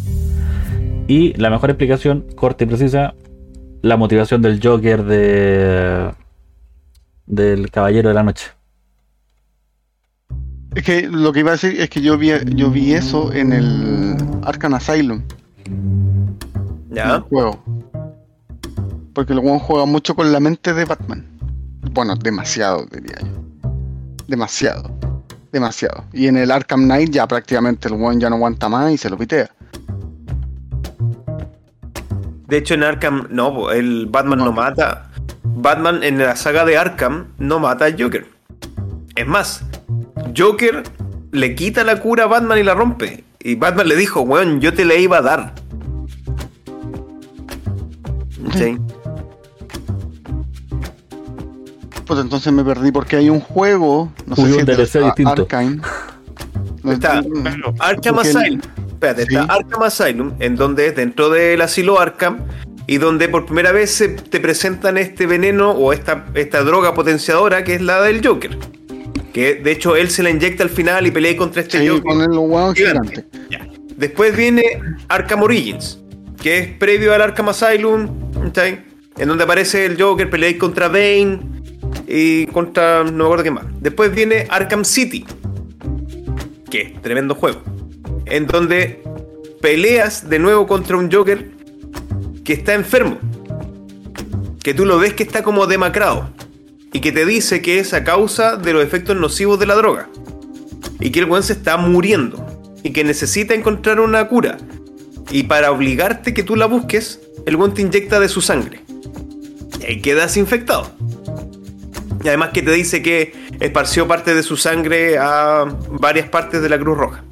Y 1.07 1.33
la 1.33 1.49
mejor 1.49 1.69
explicación, 1.69 2.25
corta 2.35 2.63
y 2.63 2.67
precisa, 2.67 3.13
la 3.81 3.95
motivación 3.97 4.41
del 4.41 4.59
Joker 4.61 5.03
de 5.03 6.11
del 7.27 7.71
Caballero 7.71 8.09
de 8.09 8.15
la 8.15 8.23
Noche. 8.23 8.47
Es 10.75 10.83
que 10.83 11.07
lo 11.07 11.31
que 11.31 11.39
iba 11.39 11.51
a 11.51 11.53
decir 11.53 11.79
es 11.79 11.89
que 11.89 12.01
yo 12.01 12.17
vi, 12.17 12.31
yo 12.55 12.69
vi 12.69 12.93
eso 12.93 13.31
en 13.31 13.53
el 13.53 14.15
Arkham 14.43 14.73
Asylum, 14.73 15.21
el 16.89 16.95
¿Ya? 16.95 17.19
juego. 17.21 17.63
Porque 19.13 19.31
el 19.33 19.39
weón 19.39 19.59
juega 19.59 19.85
mucho 19.85 20.15
con 20.15 20.31
la 20.33 20.39
mente 20.41 20.73
de 20.73 20.83
Batman. 20.85 21.23
Bueno, 21.91 22.15
demasiado, 22.15 22.85
diría 22.91 23.15
yo. 23.21 23.71
Demasiado. 24.27 24.97
Demasiado. 25.51 26.03
Y 26.11 26.27
en 26.27 26.37
el 26.37 26.51
Arkham 26.51 26.83
Knight 26.83 27.11
ya 27.11 27.27
prácticamente 27.27 27.87
el 27.87 27.93
weón 27.93 28.19
ya 28.19 28.29
no 28.29 28.35
aguanta 28.35 28.67
más 28.67 28.91
y 28.91 28.97
se 28.97 29.09
lo 29.09 29.17
pitea. 29.17 29.49
De 32.47 32.57
hecho, 32.57 32.73
en 32.73 32.83
Arkham, 32.83 33.27
no, 33.31 33.71
el 33.71 34.07
Batman 34.07 34.39
no 34.39 34.51
mata. 34.51 35.09
Batman 35.43 36.03
en 36.03 36.17
la 36.17 36.35
saga 36.35 36.65
de 36.65 36.77
Arkham 36.77 37.27
no 37.37 37.59
mata 37.59 37.85
al 37.85 38.01
Joker. 38.01 38.27
Es 39.15 39.25
más, 39.25 39.63
Joker 40.37 40.83
le 41.31 41.55
quita 41.55 41.83
la 41.83 41.99
cura 41.99 42.25
a 42.25 42.27
Batman 42.27 42.59
y 42.59 42.63
la 42.63 42.73
rompe. 42.73 43.23
Y 43.39 43.55
Batman 43.55 43.87
le 43.87 43.95
dijo, 43.95 44.21
weón, 44.21 44.59
yo 44.59 44.73
te 44.73 44.85
la 44.85 44.95
iba 44.95 45.17
a 45.17 45.21
dar. 45.21 45.53
Sí. 48.53 48.77
Pues 52.05 52.19
entonces 52.19 52.53
me 52.53 52.63
perdí 52.63 52.91
porque 52.91 53.15
hay 53.15 53.29
un 53.29 53.39
juego, 53.39 54.11
no 54.27 54.35
sé 54.35 54.41
Hubo 54.43 54.53
si 54.53 54.59
es 54.59 54.65
de 54.65 54.75
DLC 54.75 54.99
distinto. 55.05 55.41
Arkane. 55.43 55.81
No 56.83 56.91
Está 56.91 57.17
entiendo. 57.17 57.73
Arkham 57.79 58.19
Asylum. 58.19 58.61
Espérate, 58.91 59.23
está 59.23 59.41
Sí. 59.43 59.47
Arkham 59.49 59.83
Asylum, 59.83 60.33
en 60.39 60.55
donde 60.55 60.87
es 60.87 60.95
dentro 60.95 61.29
del 61.29 61.61
asilo 61.61 61.99
Arkham, 61.99 62.45
y 62.87 62.97
donde 62.97 63.27
por 63.27 63.45
primera 63.45 63.71
vez 63.71 63.89
se 63.91 64.09
te 64.09 64.39
presentan 64.39 64.97
este 64.97 65.25
veneno 65.25 65.71
o 65.71 65.91
esta, 65.93 66.25
esta 66.35 66.63
droga 66.63 66.93
potenciadora 66.93 67.63
que 67.63 67.73
es 67.75 67.81
la 67.81 68.01
del 68.03 68.25
Joker. 68.25 68.55
Que 69.33 69.55
de 69.55 69.71
hecho 69.71 69.95
él 69.95 70.09
se 70.11 70.21
la 70.23 70.29
inyecta 70.29 70.63
al 70.63 70.69
final 70.69 71.07
y 71.07 71.11
pelea 71.11 71.35
contra 71.35 71.63
este 71.63 71.79
Sí, 71.79 71.87
Joker. 71.87 72.03
con 72.03 72.21
el 72.21 72.75
gigante. 72.75 73.25
gigante. 73.25 73.25
Después 73.97 74.35
viene 74.37 74.63
Arkham 75.07 75.41
Origins, 75.41 75.99
que 76.41 76.59
es 76.59 76.67
previo 76.77 77.13
al 77.13 77.21
Arkham 77.21 77.49
Asylum, 77.49 78.07
¿sí? 78.53 78.77
en 79.17 79.27
donde 79.27 79.43
aparece 79.43 79.85
el 79.85 79.99
Joker, 79.99 80.29
pelea 80.29 80.55
contra 80.59 80.87
Bane 80.87 81.39
y 82.07 82.45
contra 82.47 83.03
no 83.03 83.11
me 83.11 83.23
acuerdo 83.23 83.43
qué 83.43 83.51
más. 83.51 83.65
Después 83.79 84.13
viene 84.13 84.47
Arkham 84.49 84.85
City, 84.85 85.25
que 86.69 86.97
tremendo 87.01 87.35
juego, 87.35 87.61
en 88.25 88.47
donde 88.47 89.03
peleas 89.61 90.29
de 90.29 90.39
nuevo 90.39 90.67
contra 90.67 90.97
un 90.97 91.11
Joker 91.11 91.51
que 92.43 92.53
está 92.53 92.73
enfermo, 92.73 93.17
que 94.61 94.73
tú 94.73 94.85
lo 94.85 94.99
ves 94.99 95.13
que 95.13 95.23
está 95.23 95.43
como 95.43 95.67
demacrado 95.67 96.29
y 96.93 96.99
que 96.99 97.11
te 97.11 97.25
dice 97.25 97.61
que 97.61 97.79
es 97.79 97.93
a 97.93 98.03
causa 98.03 98.57
de 98.57 98.73
los 98.73 98.83
efectos 98.83 99.15
nocivos 99.15 99.59
de 99.59 99.65
la 99.65 99.75
droga 99.75 100.09
y 100.99 101.11
que 101.11 101.19
el 101.19 101.25
weón 101.25 101.43
se 101.43 101.53
está 101.53 101.77
muriendo 101.77 102.45
y 102.83 102.91
que 102.91 103.03
necesita 103.03 103.53
encontrar 103.53 103.99
una 103.99 104.27
cura. 104.27 104.57
Y 105.31 105.43
para 105.43 105.71
obligarte 105.71 106.33
que 106.33 106.43
tú 106.43 106.55
la 106.55 106.67
busques, 106.67 107.19
el 107.45 107.55
weón 107.55 107.73
te 107.73 107.81
inyecta 107.81 108.19
de 108.19 108.29
su 108.29 108.41
sangre. 108.41 108.81
Y 109.81 109.85
ahí 109.85 110.01
quedas 110.01 110.37
infectado. 110.37 110.91
Y 112.25 112.27
además 112.27 112.49
que 112.49 112.63
te 112.63 112.71
dice 112.71 113.03
que 113.03 113.33
esparció 113.59 114.07
parte 114.07 114.33
de 114.33 114.41
su 114.41 114.57
sangre 114.57 115.19
a 115.19 115.63
varias 115.91 116.27
partes 116.27 116.59
de 116.59 116.69
la 116.69 116.79
Cruz 116.79 116.97
Roja. 116.97 117.23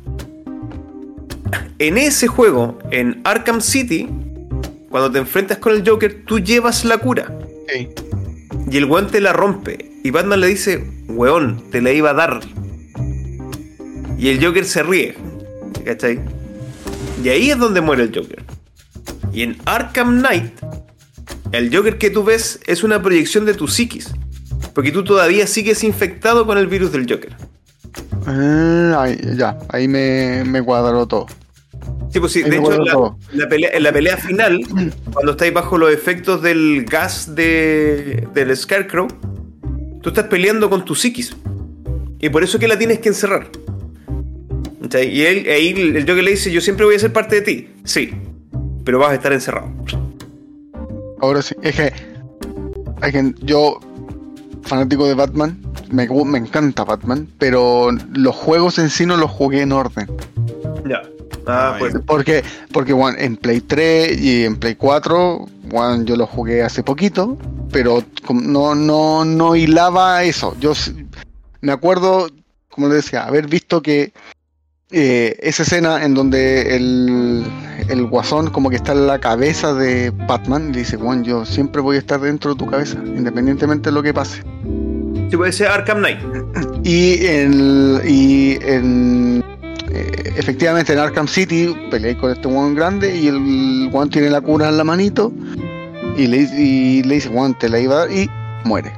En 1.79 1.97
ese 1.97 2.27
juego, 2.27 2.77
en 2.91 3.19
Arkham 3.23 3.59
City, 3.59 4.07
cuando 4.91 5.11
te 5.11 5.17
enfrentas 5.17 5.57
con 5.57 5.73
el 5.73 5.83
Joker, 5.83 6.25
tú 6.27 6.37
llevas 6.37 6.85
la 6.85 6.99
cura. 6.99 7.35
Sí. 7.67 7.89
Y 8.69 8.77
el 8.77 8.85
weón 8.85 9.07
te 9.07 9.19
la 9.19 9.33
rompe. 9.33 9.93
Y 10.03 10.11
Batman 10.11 10.41
le 10.41 10.45
dice, 10.45 10.87
weón, 11.07 11.71
te 11.71 11.81
la 11.81 11.91
iba 11.91 12.11
a 12.11 12.13
dar. 12.13 12.41
Y 14.19 14.29
el 14.29 14.45
Joker 14.45 14.63
se 14.63 14.83
ríe. 14.83 15.15
¿Cachai? 15.83 16.19
Y 17.23 17.29
ahí 17.29 17.49
es 17.49 17.57
donde 17.57 17.81
muere 17.81 18.03
el 18.03 18.15
Joker. 18.15 18.43
Y 19.33 19.41
en 19.41 19.57
Arkham 19.65 20.19
Knight, 20.19 20.53
el 21.51 21.75
Joker 21.75 21.97
que 21.97 22.11
tú 22.11 22.23
ves 22.23 22.59
es 22.67 22.83
una 22.83 23.01
proyección 23.01 23.47
de 23.47 23.55
tu 23.55 23.67
psiquis. 23.67 24.13
Porque 24.73 24.91
tú 24.91 25.03
todavía 25.03 25.45
sigues 25.47 25.83
infectado 25.83 26.45
con 26.45 26.57
el 26.57 26.67
virus 26.67 26.91
del 26.91 27.05
Joker. 27.09 27.35
Ah, 28.25 28.95
ahí- 29.03 29.19
ya, 29.37 29.57
ahí 29.69 29.87
me, 29.87 30.43
me 30.45 30.61
cuadró 30.63 31.05
todo. 31.07 31.27
Sí, 32.11 32.19
pues 32.19 32.31
sí, 32.31 32.43
de 32.43 32.57
hecho, 32.57 32.71
en 33.31 33.39
la, 33.39 33.49
pelea, 33.49 33.71
en 33.73 33.83
la 33.83 33.91
pelea 33.91 34.17
final, 34.17 34.59
cuando 35.11 35.31
estáis 35.31 35.51
bajo 35.53 35.77
los 35.77 35.91
efectos 35.91 36.41
del 36.41 36.85
gas 36.85 37.33
de, 37.35 38.27
del 38.33 38.55
Scarecrow, 38.55 39.07
tú 40.01 40.09
estás 40.09 40.25
peleando 40.27 40.69
con 40.69 40.85
tu 40.85 40.93
psiquis. 40.95 41.35
Y 42.19 42.29
por 42.29 42.43
eso 42.43 42.57
es 42.57 42.61
que 42.61 42.67
la 42.67 42.77
tienes 42.77 42.99
que 42.99 43.09
encerrar. 43.09 43.47
Y 45.01 45.21
él, 45.23 45.47
ahí 45.49 45.69
el 45.95 46.01
Joker 46.07 46.23
le 46.23 46.31
dice, 46.31 46.51
yo 46.51 46.61
siempre 46.61 46.85
voy 46.85 46.95
a 46.95 46.99
ser 46.99 47.11
parte 47.11 47.37
de 47.37 47.41
ti. 47.41 47.67
Sí, 47.83 48.13
pero 48.85 48.99
vas 48.99 49.09
a 49.11 49.15
estar 49.15 49.33
encerrado. 49.33 49.71
Ahora 51.19 51.41
sí, 51.41 51.55
es 51.63 51.75
que, 51.75 51.93
es 53.01 53.11
que 53.11 53.33
yo, 53.41 53.79
fanático 54.64 55.07
de 55.07 55.14
Batman, 55.14 55.60
me, 55.91 56.07
me 56.07 56.38
encanta 56.38 56.84
Batman, 56.84 57.27
pero 57.38 57.90
los 58.14 58.35
juegos 58.35 58.80
en 58.80 58.90
sí 58.90 59.06
no 59.06 59.18
los 59.18 59.30
jugué 59.31 59.61
en 59.61 59.72
orden. 59.72 60.07
Ya. 60.88 61.02
Ah, 61.48 61.76
pues. 61.77 61.94
Porque, 62.06 62.44
porque 62.72 62.94
bueno, 62.94 63.18
en 63.19 63.35
Play 63.38 63.61
3 63.61 64.19
y 64.19 64.45
en 64.45 64.56
Play 64.56 64.76
4, 64.76 65.45
bueno, 65.64 66.03
yo 66.03 66.15
lo 66.15 66.26
jugué 66.26 66.64
hace 66.64 66.84
poquito, 66.84 67.38
pero 67.72 68.03
no, 68.30 68.76
no, 68.76 69.26
no 69.26 69.56
hilaba 69.56 70.23
eso. 70.23 70.56
Yo 70.60 70.73
me 71.61 71.72
acuerdo, 71.72 72.30
como 72.69 72.88
le 72.88 72.95
decía, 72.95 73.26
haber 73.26 73.48
visto 73.48 73.81
que 73.81 74.14
eh, 74.93 75.35
esa 75.41 75.63
escena 75.63 76.03
en 76.05 76.13
donde 76.13 76.75
el, 76.75 77.43
el 77.89 78.05
guasón 78.05 78.49
como 78.49 78.69
que 78.69 78.75
está 78.75 78.91
en 78.91 79.07
la 79.07 79.19
cabeza 79.19 79.73
de 79.73 80.11
Batman 80.11 80.69
y 80.69 80.77
dice, 80.79 80.97
Juan, 80.97 81.23
yo 81.23 81.45
siempre 81.45 81.81
voy 81.81 81.95
a 81.95 81.99
estar 81.99 82.19
dentro 82.21 82.53
de 82.53 82.59
tu 82.59 82.67
cabeza, 82.67 82.97
independientemente 83.03 83.89
de 83.89 83.93
lo 83.95 84.03
que 84.03 84.13
pase. 84.13 84.43
Sí, 85.29 85.37
puede 85.37 85.51
ser 85.51 85.67
Arkham 85.67 85.97
Knight. 85.99 86.19
Y 86.85 87.25
en, 87.27 88.01
y 88.05 88.57
en 88.61 89.41
eh, 89.89 90.33
efectivamente 90.35 90.91
en 90.91 90.99
Arkham 90.99 91.29
City 91.29 91.73
peleé 91.89 92.17
con 92.17 92.31
este 92.31 92.49
Juan 92.49 92.75
grande 92.75 93.15
y 93.15 93.27
el 93.27 93.89
Juan 93.89 94.09
tiene 94.09 94.29
la 94.29 94.41
cura 94.41 94.67
en 94.67 94.75
la 94.75 94.83
manito 94.83 95.31
y 96.17 96.27
le, 96.27 96.39
y 96.39 97.03
le 97.03 97.15
dice 97.15 97.29
Juan 97.29 97.57
te 97.57 97.69
la 97.69 97.79
iba 97.79 97.95
a 97.95 97.97
dar 97.99 98.11
y 98.11 98.29
muere. 98.65 98.91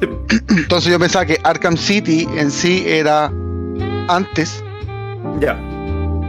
Entonces 0.50 0.92
yo 0.92 0.98
pensaba 0.98 1.24
que 1.24 1.38
Arkham 1.42 1.76
City 1.76 2.28
en 2.36 2.50
sí 2.50 2.84
era 2.86 3.32
antes, 4.08 4.62
Ya, 5.40 5.56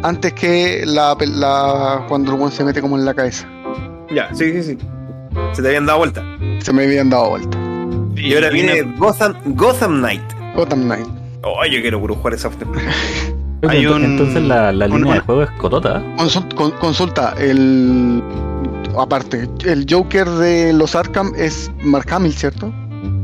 antes 0.04 0.34
que 0.34 0.84
la, 0.86 1.16
la 1.20 2.06
cuando 2.08 2.32
el 2.34 2.38
Juan 2.38 2.52
se 2.52 2.64
mete 2.64 2.82
como 2.82 2.98
en 2.98 3.06
la 3.06 3.14
cabeza. 3.14 3.48
ya, 4.14 4.34
sí, 4.34 4.52
sí, 4.54 4.64
sí. 4.64 4.78
Se 5.54 5.62
te 5.62 5.68
habían 5.70 5.86
dado 5.86 6.00
vuelta. 6.00 6.24
Se 6.60 6.72
me 6.74 6.84
habían 6.86 7.10
dado 7.10 7.30
vuelta. 7.32 7.58
Y 8.16 8.34
ahora 8.36 8.50
viene 8.50 8.82
Gotham, 8.98 9.34
Gotham 9.56 10.00
Knight. 10.00 10.22
Gotham 10.56 10.82
Knight. 10.84 11.08
Oh, 11.44 11.64
yo 11.66 11.82
quiero 11.82 12.00
jugar 12.00 12.34
esa 12.34 12.50
Hay 13.68 13.84
Entonces, 13.84 13.92
un- 13.92 14.04
entonces 14.04 14.44
la, 14.44 14.72
la 14.72 14.86
un- 14.86 14.92
línea 15.02 15.14
de 15.16 15.20
un- 15.20 15.26
juego 15.26 15.44
es 15.44 15.52
cotota. 15.52 16.02
Consult- 16.18 16.54
con- 16.56 16.72
consulta, 16.72 17.34
el 17.40 18.24
aparte, 18.98 19.48
el 19.66 19.86
Joker 19.90 20.28
de 20.30 20.72
los 20.74 20.96
Arkham 20.96 21.32
es 21.38 21.70
Mark 21.84 22.08
Hamill, 22.12 22.34
¿cierto? 22.34 22.74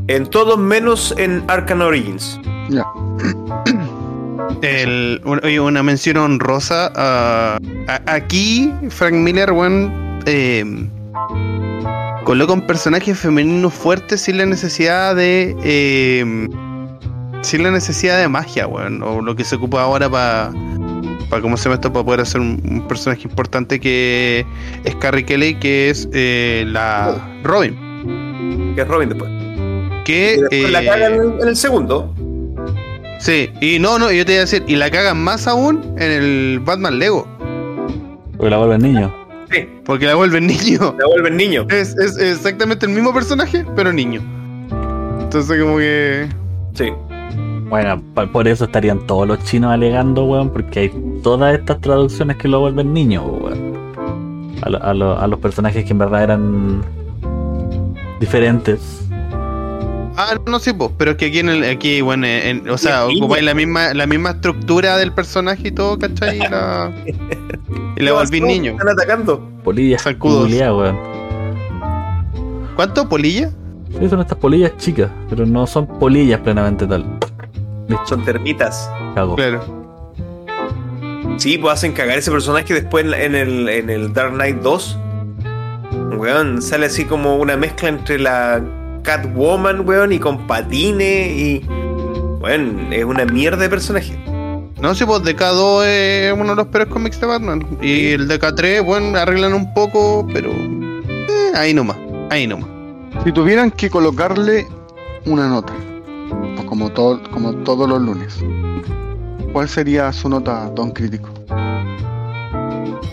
En 0.07 0.25
todos 0.27 0.57
menos 0.57 1.13
en 1.17 1.43
Arkham 1.47 1.81
Origins. 1.81 2.39
Ya. 2.69 2.85
El, 4.61 5.21
una 5.59 5.83
mención 5.83 6.17
honrosa. 6.17 6.91
a- 6.95 7.57
aquí, 8.07 8.71
Frank 8.89 9.13
Miller, 9.13 9.51
weón, 9.51 10.19
eh, 10.25 10.63
coloca 12.23 12.53
un 12.53 12.65
personaje 12.65 13.13
femenino 13.15 13.69
fuerte 13.69 14.17
sin 14.17 14.37
la 14.37 14.45
necesidad 14.45 15.15
de. 15.15 15.55
eh, 15.63 16.47
sin 17.41 17.61
la 17.63 17.69
necesidad 17.71 18.19
de 18.19 18.27
magia, 18.27 18.65
weón. 18.67 19.03
O 19.03 19.21
lo 19.21 19.35
que 19.35 19.43
se 19.43 19.55
ocupa 19.55 19.81
ahora 19.81 20.09
para. 20.09 20.51
Para 21.29 21.41
cómo 21.41 21.57
se 21.57 21.63
llama 21.65 21.75
esto, 21.75 21.91
para 21.91 22.05
poder 22.05 22.19
hacer 22.21 22.39
un, 22.39 22.61
un 22.69 22.87
personaje 22.87 23.23
importante 23.27 23.79
que 23.79 24.45
es 24.83 24.95
Carrie 24.97 25.25
Kelly, 25.25 25.55
que 25.55 25.89
es 25.89 26.07
eh, 26.13 26.65
la 26.67 27.39
Robin. 27.43 28.73
Que 28.75 28.81
es 28.81 28.87
Robin 28.87 29.09
después. 29.09 29.31
Que 30.05 30.35
Y 30.35 30.41
después 30.41 30.71
la 30.71 30.83
eh, 30.83 31.05
en 31.07 31.13
el, 31.13 31.41
en 31.41 31.47
el 31.47 31.55
segundo. 31.55 32.13
Sí, 33.19 33.49
y 33.61 33.79
no, 33.79 33.97
no, 33.97 34.11
yo 34.11 34.25
te 34.25 34.33
iba 34.33 34.39
a 34.39 34.45
decir, 34.45 34.63
y 34.67 34.75
la 34.75 34.89
cagan 34.91 35.23
más 35.23 35.47
aún 35.47 35.81
en 35.97 36.11
el 36.11 36.59
Batman 36.63 36.99
Lego, 36.99 37.27
Porque 38.37 38.49
la 38.49 38.57
vuelven 38.57 38.81
niño. 38.81 39.13
Sí, 39.51 39.67
porque 39.85 40.05
la 40.05 40.15
vuelven 40.15 40.47
niño. 40.47 40.95
la 40.99 41.07
vuelven 41.07 41.37
niño. 41.37 41.65
Es, 41.69 41.95
es 41.97 42.17
exactamente 42.17 42.85
el 42.85 42.91
mismo 42.91 43.13
personaje, 43.13 43.65
pero 43.75 43.93
niño. 43.93 44.21
Entonces 45.21 45.61
como 45.61 45.77
que... 45.77 46.27
Sí. 46.73 46.91
Bueno, 47.69 48.01
por 48.31 48.47
eso 48.47 48.65
estarían 48.65 49.05
todos 49.07 49.27
los 49.27 49.43
chinos 49.43 49.71
alegando, 49.71 50.25
weón, 50.25 50.49
porque 50.51 50.79
hay 50.81 50.91
todas 51.23 51.57
estas 51.57 51.79
traducciones 51.81 52.37
que 52.37 52.47
lo 52.47 52.59
vuelven 52.59 52.93
niño, 52.93 53.23
weón. 53.23 53.75
A, 54.61 54.69
lo- 54.69 54.83
a 54.83 54.93
lo- 54.93 55.19
a 55.19 55.27
los 55.27 55.39
personajes 55.39 55.83
que 55.85 55.91
en 55.91 55.97
verdad 55.97 56.23
eran 56.23 56.83
diferentes. 58.19 59.04
Ah, 60.17 60.35
no, 60.47 60.59
sí, 60.59 60.71
pues, 60.73 60.91
pero 60.97 61.11
es 61.11 61.17
que 61.17 61.25
aquí, 61.25 61.39
en 61.39 61.49
el, 61.49 61.63
aquí 61.65 61.99
bueno, 62.01 62.25
en- 62.25 62.69
o 62.69 62.77
sea, 62.77 63.05
ocupáis 63.05 63.43
la 63.43 63.53
misma, 63.53 63.93
la 63.93 64.07
misma 64.07 64.31
estructura 64.31 64.95
del 64.97 65.11
personaje 65.11 65.67
y 65.67 65.71
todo, 65.71 65.99
¿cachai? 65.99 66.37
Y 66.37 66.39
la, 66.39 66.91
y 67.97 68.01
la 68.01 68.13
volví 68.19 68.39
No, 68.41 68.47
niño. 68.47 68.71
Están 68.71 68.89
atacando. 68.89 69.41
Polillas 69.63 70.03
Zancudos. 70.03 70.49
weón. 70.51 70.97
¿Cuánto, 72.75 73.07
polilla? 73.07 73.51
Sí, 73.99 74.09
son 74.09 74.19
estas 74.21 74.37
polillas 74.37 74.75
chicas, 74.77 75.09
pero 75.29 75.45
no 75.45 75.65
son 75.67 75.87
polillas 75.99 76.39
plenamente 76.41 76.85
tal. 76.87 77.05
Listo, 77.87 78.05
Son 78.07 78.23
termitas. 78.25 78.89
cago. 79.15 79.35
Claro. 79.35 79.85
Sí, 81.37 81.57
pues 81.57 81.73
hacen 81.73 81.93
cagar 81.93 82.17
ese 82.17 82.31
personaje 82.31 82.73
después 82.73 83.05
en, 83.05 83.13
en 83.13 83.35
el, 83.35 83.69
en 83.69 83.89
el 83.89 84.13
Dark 84.13 84.33
Knight 84.33 84.57
2. 84.61 84.97
Weón, 86.17 86.61
sale 86.61 86.85
así 86.87 87.05
como 87.05 87.35
una 87.37 87.57
mezcla 87.57 87.89
entre 87.89 88.19
la 88.19 88.61
Catwoman, 89.05 89.87
weón, 89.87 90.11
y 90.11 90.19
con 90.19 90.47
patines 90.47 91.31
y. 91.31 91.65
Weón, 92.39 92.91
es 92.91 93.05
una 93.05 93.25
mierda 93.25 93.57
de 93.57 93.69
personaje. 93.69 94.17
No, 94.81 94.93
sí, 94.93 95.05
pues 95.05 95.21
DK2 95.21 95.85
es 95.85 96.33
uno 96.33 96.49
de 96.49 96.55
los 96.55 96.67
peores 96.67 96.89
cómics 96.89 97.19
de 97.21 97.27
Batman. 97.27 97.65
Y 97.81 98.11
el 98.11 98.27
DK3, 98.27 98.83
bueno, 98.83 99.17
arreglan 99.17 99.53
un 99.53 99.73
poco, 99.73 100.27
pero... 100.33 100.51
eh, 100.51 101.51
ahí 101.55 101.73
nomás, 101.73 101.97
ahí 102.29 102.45
nomás. 102.45 102.67
Si 103.23 103.31
tuvieran 103.31 103.71
que 103.71 103.89
colocarle 103.89 104.67
una 105.25 105.47
nota, 105.47 105.73
pues 106.55 106.67
como, 106.67 106.91
todo, 106.91 107.21
como 107.31 107.53
todos 107.63 107.87
los 107.87 108.01
lunes, 108.01 108.43
¿cuál 109.53 109.69
sería 109.69 110.11
su 110.11 110.27
nota, 110.27 110.69
don 110.75 110.91
crítico? 110.91 111.29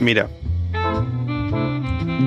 Mira. 0.01 0.29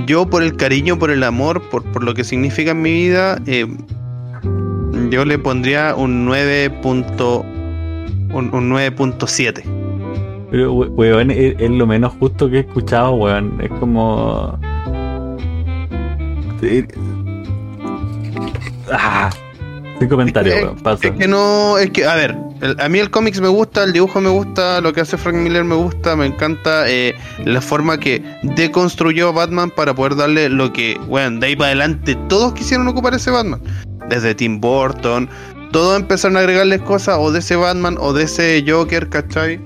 Yo 0.08 0.26
por 0.30 0.44
el 0.44 0.56
cariño, 0.56 0.98
por 1.00 1.10
el 1.12 1.24
amor, 1.24 1.62
por, 1.70 1.84
por 1.92 2.04
lo 2.04 2.14
que 2.14 2.24
significa 2.24 2.72
en 2.72 2.82
mi 2.82 2.92
vida, 2.94 3.40
eh, 3.46 3.66
yo 5.10 5.26
le 5.26 5.38
pondría 5.40 5.96
un 5.96 6.26
9. 6.26 6.70
punto- 6.82 7.42
un, 7.42 8.50
un 8.54 8.70
9.7. 8.70 9.64
Pero, 10.52 10.74
we- 10.74 10.88
weón, 10.88 11.32
es, 11.32 11.56
lo 11.70 11.88
menos 11.88 12.14
justo 12.20 12.50
que 12.50 12.58
he 12.58 12.60
escuchado, 12.62 13.12
weón. 13.16 13.60
Es 13.62 13.70
como. 13.80 14.60
Ah, 18.92 19.30
sin 20.00 20.10
comentario, 20.10 20.54
Es 20.54 20.60
que-. 20.62 20.84
Pasa. 20.84 21.08
Es 21.08 21.14
que 21.14 21.28
no, 21.28 21.78
es 21.78 21.90
que, 21.92 22.06
a 22.06 22.16
ver, 22.16 22.36
el- 22.62 22.80
a 22.80 22.90
mí 22.90 23.00
el 23.00 23.10
cómics 23.12 23.40
me 23.42 23.48
gusta, 23.48 23.84
el 23.84 23.94
dibujo 23.94 24.20
me 24.22 24.30
gusta, 24.30 24.82
lo 24.82 24.94
que 24.94 25.02
hace 25.02 25.18
Frank 25.18 25.36
Miller 25.36 25.64
me 25.64 25.76
gusta, 25.76 26.16
me 26.16 26.26
encanta 26.26 26.90
eh, 26.90 27.16
la 27.44 27.62
forma 27.62 28.00
que 28.00 28.22
deconstruyó 28.44 29.30
a 29.30 29.32
Batman 29.32 29.72
para 29.72 29.94
poder 29.94 30.16
darle 30.16 30.50
lo 30.50 30.72
que, 30.74 30.98
bueno, 31.08 31.40
de 31.40 31.48
ahí 31.48 31.56
para 31.56 31.68
adelante 31.70 32.16
todos 32.30 32.54
quisieron 32.54 32.88
ocupar 32.88 33.14
ese 33.14 33.32
Batman. 33.32 33.62
Desde 34.10 34.36
Tim 34.36 34.60
Burton, 34.62 35.30
todos 35.72 35.98
empezaron 36.00 36.38
a 36.38 36.42
agregarles 36.42 36.82
cosas 36.82 37.18
o 37.20 37.32
de 37.32 37.40
ese 37.40 37.56
Batman 37.56 37.98
o 38.00 38.14
de 38.14 38.24
ese 38.24 38.64
Joker, 38.68 39.10
¿cachai? 39.10 39.60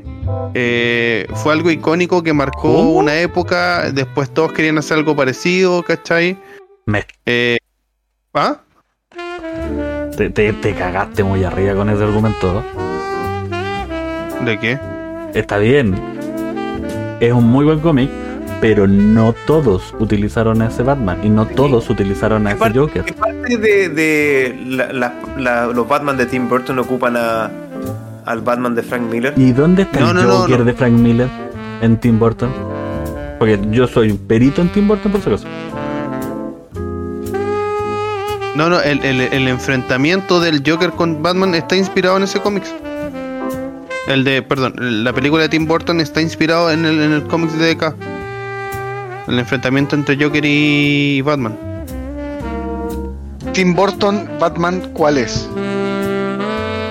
Eh, 0.53 1.27
fue 1.35 1.53
algo 1.53 1.69
icónico 1.71 2.23
que 2.23 2.33
marcó 2.33 2.61
¿Cómo? 2.61 2.91
una 2.93 3.15
época, 3.19 3.91
después 3.91 4.29
todos 4.33 4.51
querían 4.53 4.77
hacer 4.77 4.97
algo 4.97 5.15
parecido, 5.15 5.83
¿cachai? 5.83 6.37
Me- 6.85 7.05
Eh, 7.25 7.57
¿Ah? 8.33 8.61
Te, 10.19 10.29
te- 10.29 10.51
te 10.51 10.73
cagaste 10.73 11.23
muy 11.23 11.45
arriba 11.45 11.73
con 11.75 11.89
ese 11.89 12.03
argumento. 12.03 12.61
¿De 14.43 14.59
qué? 14.59 14.77
Está 15.33 15.57
bien. 15.59 15.95
Es 17.21 17.31
un 17.31 17.45
muy 17.47 17.63
buen 17.63 17.79
cómic, 17.79 18.09
pero 18.59 18.85
no 18.85 19.33
todos 19.47 19.95
utilizaron 19.97 20.61
a 20.61 20.67
ese 20.67 20.83
Batman 20.83 21.19
y 21.23 21.29
no 21.29 21.45
todos 21.45 21.89
utilizaron 21.89 22.47
a 22.47 22.49
¿Qué 22.49 22.55
ese 22.55 22.59
parte, 22.59 22.79
Joker. 22.79 23.03
qué 23.05 23.13
parte 23.13 23.57
de, 23.57 23.87
de 23.89 24.59
la- 24.67 24.91
la- 24.91 25.13
la- 25.37 25.67
los 25.67 25.87
Batman 25.87 26.17
de 26.17 26.25
Tim 26.25 26.49
Burton 26.49 26.79
ocupan 26.79 27.15
a, 27.15 27.49
al 28.25 28.41
Batman 28.41 28.75
de 28.75 28.83
Frank 28.83 29.03
Miller? 29.03 29.33
¿Y 29.37 29.53
dónde 29.53 29.83
está 29.83 30.01
No, 30.01 30.09
el 30.11 30.15
no, 30.27 30.33
Joker 30.39 30.59
no. 30.59 30.65
de 30.65 30.73
Frank 30.73 30.91
Miller 30.93 31.29
en 31.81 31.95
Tim 31.97 32.19
Burton? 32.19 32.49
Porque 33.37 33.57
yo 33.71 33.87
soy 33.87 34.11
un 34.11 34.17
perito 34.17 34.61
en 34.61 34.67
Tim 34.67 34.85
Burton, 34.85 35.13
por 35.13 35.21
si 35.21 35.29
acaso. 35.29 35.47
No, 38.55 38.69
no, 38.69 38.79
el, 38.81 39.03
el- 39.05 39.21
el 39.21 39.47
enfrentamiento 39.47 40.39
del 40.39 40.63
Joker 40.65 40.91
con 40.91 41.21
Batman 41.21 41.55
está 41.55 41.75
inspirado 41.75 42.17
en 42.17 42.23
ese 42.23 42.39
cómics. 42.39 42.73
El 44.07 44.23
de, 44.23 44.41
perdón, 44.41 44.73
la 45.03 45.13
película 45.13 45.43
de 45.43 45.49
Tim 45.49 45.67
Burton 45.67 46.01
está 46.01 46.19
inspirado 46.21 46.71
en 46.71 46.83
el, 46.85 46.99
en 47.01 47.13
el 47.13 47.23
cómics 47.23 47.57
de 47.57 47.75
DK. 47.75 47.93
El 49.27 49.37
enfrentamiento 49.39 49.95
entre 49.95 50.17
Joker 50.21 50.43
y 50.43 51.21
Batman. 51.21 51.55
Tim 53.53 53.75
Burton, 53.75 54.27
Batman, 54.39 54.81
¿cuál 54.93 55.19
es? 55.19 55.47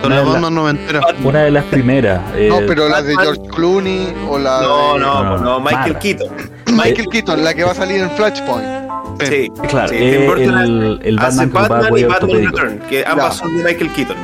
La- 0.08 0.22
Batman 0.22 0.54
noventeras. 0.54 1.04
Una 1.24 1.40
de 1.42 1.50
las 1.50 1.64
primeras. 1.64 2.20
eh, 2.36 2.48
no, 2.48 2.60
pero 2.66 2.88
la 2.88 3.02
de 3.02 3.14
George 3.16 3.42
Clooney 3.54 4.14
o 4.30 4.38
la 4.38 4.60
No, 4.62 4.94
de 4.94 5.00
no, 5.00 5.24
no, 5.24 5.36
no, 5.36 5.38
no, 5.38 5.60
Michael. 5.60 5.98
Keaton. 5.98 6.28
Michael 6.72 7.06
Keaton, 7.10 7.44
la 7.44 7.52
que 7.52 7.64
va 7.64 7.72
a 7.72 7.74
salir 7.74 8.00
en 8.00 8.10
Flashpoint. 8.12 8.87
Sí, 9.26 9.50
Claro, 9.68 9.88
sí, 9.88 9.94
eh, 9.98 10.16
Tim 10.18 10.26
Burton 10.26 10.58
el, 10.58 11.00
el 11.02 11.18
hace 11.18 11.46
Batman 11.46 11.50
que 11.50 11.58
ocupaba 11.58 11.68
Batman 11.68 11.86
y 11.86 11.90
cuello 11.90 12.08
Batman 12.08 12.22
ortopédico. 12.30 12.56
Return, 12.58 12.78
que 12.88 13.04
ambas 13.06 13.34
Ya. 13.34 13.38
son 13.44 13.56
de 13.58 13.64
Michael 13.64 13.90
Keaton. 13.92 14.16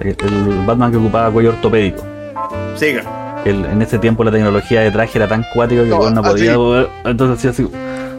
El, 0.00 0.16
el 0.20 0.66
Batman 0.66 0.90
que 0.92 0.96
ocupaba 0.98 1.30
cuello 1.30 1.48
ortopédico. 1.50 2.06
Siga. 2.76 3.02
El- 3.44 3.64
en 3.64 3.82
ese 3.82 3.98
tiempo 3.98 4.22
la 4.24 4.30
tecnología 4.30 4.80
de 4.82 4.90
traje 4.90 5.18
era 5.18 5.28
tan 5.28 5.44
cuática 5.54 5.82
que 5.82 5.88
No, 5.88 6.10
no, 6.10 6.22
podía. 6.22 6.54
Entonces 7.04 7.38
hacía 7.38 7.50
así. 7.50 7.66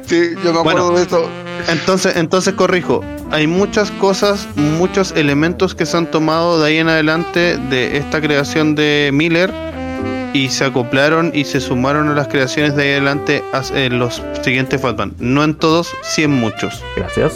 Sí, 0.05 0.31
yo 0.43 0.53
me 0.53 0.59
acuerdo 0.59 0.91
Bueno. 0.91 0.97
de 0.97 1.03
eso. 1.03 1.29
Entonces, 1.69 2.15
entonces 2.15 2.53
corrijo. 2.55 3.01
Hay 3.29 3.45
muchas 3.47 3.91
cosas, 3.91 4.47
muchos 4.55 5.11
elementos 5.15 5.75
que 5.75 5.85
se 5.85 5.95
han 5.95 6.07
tomado 6.07 6.59
de 6.59 6.67
ahí 6.67 6.77
en 6.77 6.89
adelante 6.89 7.57
de 7.69 7.97
esta 7.97 8.19
creación 8.19 8.73
de 8.75 9.11
Miller 9.13 9.51
y 10.33 10.49
se 10.49 10.65
acoplaron 10.65 11.31
y 11.33 11.43
se 11.45 11.59
sumaron 11.59 12.07
a 12.09 12.13
las 12.13 12.27
creaciones 12.27 12.75
de 12.75 12.83
ahí 12.83 12.89
adelante 12.91 13.43
en 13.75 13.99
los 13.99 14.21
siguientes 14.43 14.81
Batman. 14.81 15.13
No 15.19 15.43
en 15.43 15.55
todos, 15.55 15.93
sí 16.03 16.23
en 16.23 16.31
muchos. 16.31 16.81
Gracias. 16.95 17.33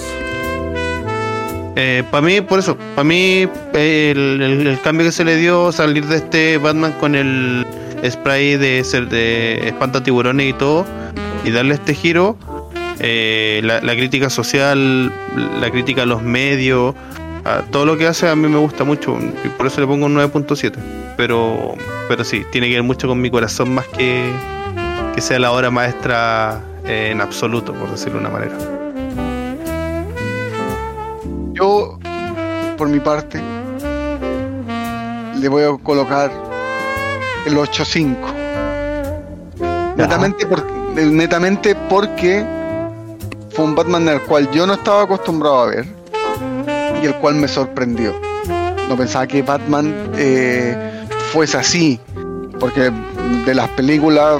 para 2.11 2.21
mí, 2.21 2.41
por 2.41 2.59
eso, 2.59 2.77
para 2.95 3.03
mí 3.03 3.47
eh, 3.73 4.11
el, 4.15 4.41
el- 4.41 4.67
el 4.67 4.81
cambio 4.81 5.05
que 5.05 5.11
se 5.11 5.25
le 5.25 5.35
dio 5.35 5.71
salir 5.71 6.05
de 6.05 6.17
este 6.17 6.57
Batman 6.57 6.93
con 6.99 7.15
el 7.15 7.65
spray 8.09 8.55
de, 8.57 8.83
ser- 8.83 9.09
de 9.09 9.67
espanta 9.67 10.01
tiburones 10.03 10.49
y 10.49 10.53
todo 10.53 10.85
y 11.43 11.51
darle 11.51 11.73
este 11.75 11.93
giro, 11.93 12.37
eh, 12.99 13.59
la, 13.63 13.81
la 13.81 13.93
crítica 13.93 14.29
social, 14.29 15.11
la 15.59 15.69
crítica 15.69 16.03
a 16.03 16.05
los 16.05 16.21
medios, 16.21 16.95
a 17.45 17.61
todo 17.71 17.85
lo 17.85 17.97
que 17.97 18.07
hace 18.07 18.27
a 18.27 18.35
mí 18.35 18.47
me 18.49 18.57
gusta 18.57 18.83
mucho 18.83 19.17
y 19.43 19.47
por 19.49 19.67
eso 19.67 19.79
le 19.81 19.87
pongo 19.87 20.07
un 20.07 20.15
9.7. 20.15 20.73
Pero, 21.15 21.75
pero 22.09 22.23
sí, 22.23 22.43
tiene 22.51 22.67
que 22.67 22.73
ver 22.73 22.83
mucho 22.83 23.07
con 23.07 23.21
mi 23.21 23.29
corazón 23.31 23.73
más 23.73 23.85
que 23.87 24.29
que 25.13 25.21
sea 25.21 25.39
la 25.39 25.51
obra 25.53 25.71
maestra 25.71 26.59
eh, 26.85 27.09
en 27.11 27.21
absoluto, 27.21 27.71
por 27.73 27.89
decirlo 27.89 28.19
de 28.19 28.25
una 28.25 28.29
manera. 28.29 28.57
Yo, 31.53 31.97
por 32.77 32.89
mi 32.89 32.99
parte, 32.99 33.41
le 35.39 35.47
voy 35.47 35.63
a 35.63 35.77
colocar 35.81 36.29
el 37.45 37.55
8.5. 37.55 38.15
Netamente, 39.95 40.45
por- 40.45 40.65
netamente 40.95 41.75
porque 41.89 42.45
fue 43.51 43.63
un 43.63 43.73
Batman 43.75 44.09
al 44.09 44.21
cual 44.23 44.51
yo 44.51 44.67
no 44.67 44.73
estaba 44.73 45.03
acostumbrado 45.03 45.61
a 45.61 45.65
ver 45.67 45.85
y 47.05 47.07
el 47.07 47.15
cual 47.15 47.35
me 47.35 47.47
sorprendió. 47.47 48.13
No 48.89 48.97
pensaba 48.97 49.27
que 49.27 49.41
Batman 49.43 49.93
eh, 50.17 51.05
fuese 51.31 51.57
así, 51.57 51.99
porque 52.59 52.91
de 53.45 53.53
las 53.55 53.69
películas, 53.69 54.39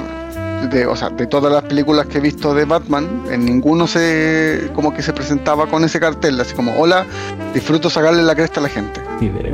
de, 0.70 0.86
o 0.86 0.96
sea, 0.96 1.10
de 1.10 1.26
todas 1.26 1.52
las 1.52 1.62
películas 1.62 2.06
que 2.06 2.18
he 2.18 2.20
visto 2.20 2.54
de 2.54 2.64
Batman, 2.64 3.22
en 3.30 3.44
ninguno 3.44 3.86
se 3.86 4.70
como 4.74 4.92
que 4.92 5.02
se 5.02 5.12
presentaba 5.12 5.66
con 5.66 5.84
ese 5.84 6.00
cartel, 6.00 6.40
así 6.40 6.54
como, 6.54 6.76
hola, 6.78 7.06
disfruto 7.54 7.88
sacarle 7.88 8.22
la 8.22 8.34
cresta 8.34 8.58
a 8.60 8.64
la 8.64 8.68
gente. 8.68 9.00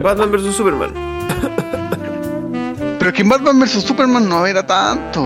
Batman 0.03 0.31
vs 0.33 0.55
Superman. 0.55 0.91
Pero 2.99 3.11
es 3.11 3.15
que 3.17 3.23
en 3.23 3.29
Batman 3.29 3.59
vs 3.61 3.83
Superman 3.83 4.29
no 4.29 4.47
era 4.47 4.65
tanto. 4.67 5.23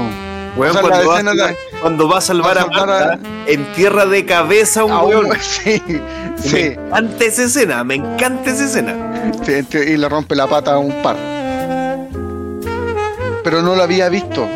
O 0.71 0.73
sea, 0.73 0.83
la 0.83 0.97
escena 1.15 1.33
de- 1.33 1.57
cuando 1.81 2.09
va 2.09 2.19
a 2.19 2.20
salvar 2.20 2.57
va 2.57 2.61
a 2.61 2.65
a 2.65 2.66
salvar 2.69 2.90
a- 3.03 3.07
Marta, 3.16 3.28
entierra 3.47 4.07
de 4.07 4.24
cabeza 4.24 4.81
a 4.81 4.85
un 4.85 4.93
Aún- 4.93 5.09
weón. 5.27 5.36
sí, 5.40 5.82
Me 5.89 6.39
sí, 6.43 6.59
encanta 6.59 7.24
esa 7.24 7.44
escena, 7.44 7.85
me 7.85 7.94
encanta 7.97 8.51
esa 8.51 8.65
escena. 8.65 9.32
sí, 9.44 9.53
y 9.78 9.97
le 9.97 10.09
rompe 10.09 10.35
la 10.35 10.47
pata 10.47 10.74
a 10.74 10.78
un 10.78 10.93
par. 11.03 11.16
Pero 13.44 13.62
no 13.62 13.74
lo 13.77 13.82
había 13.82 14.09
visto. 14.09 14.47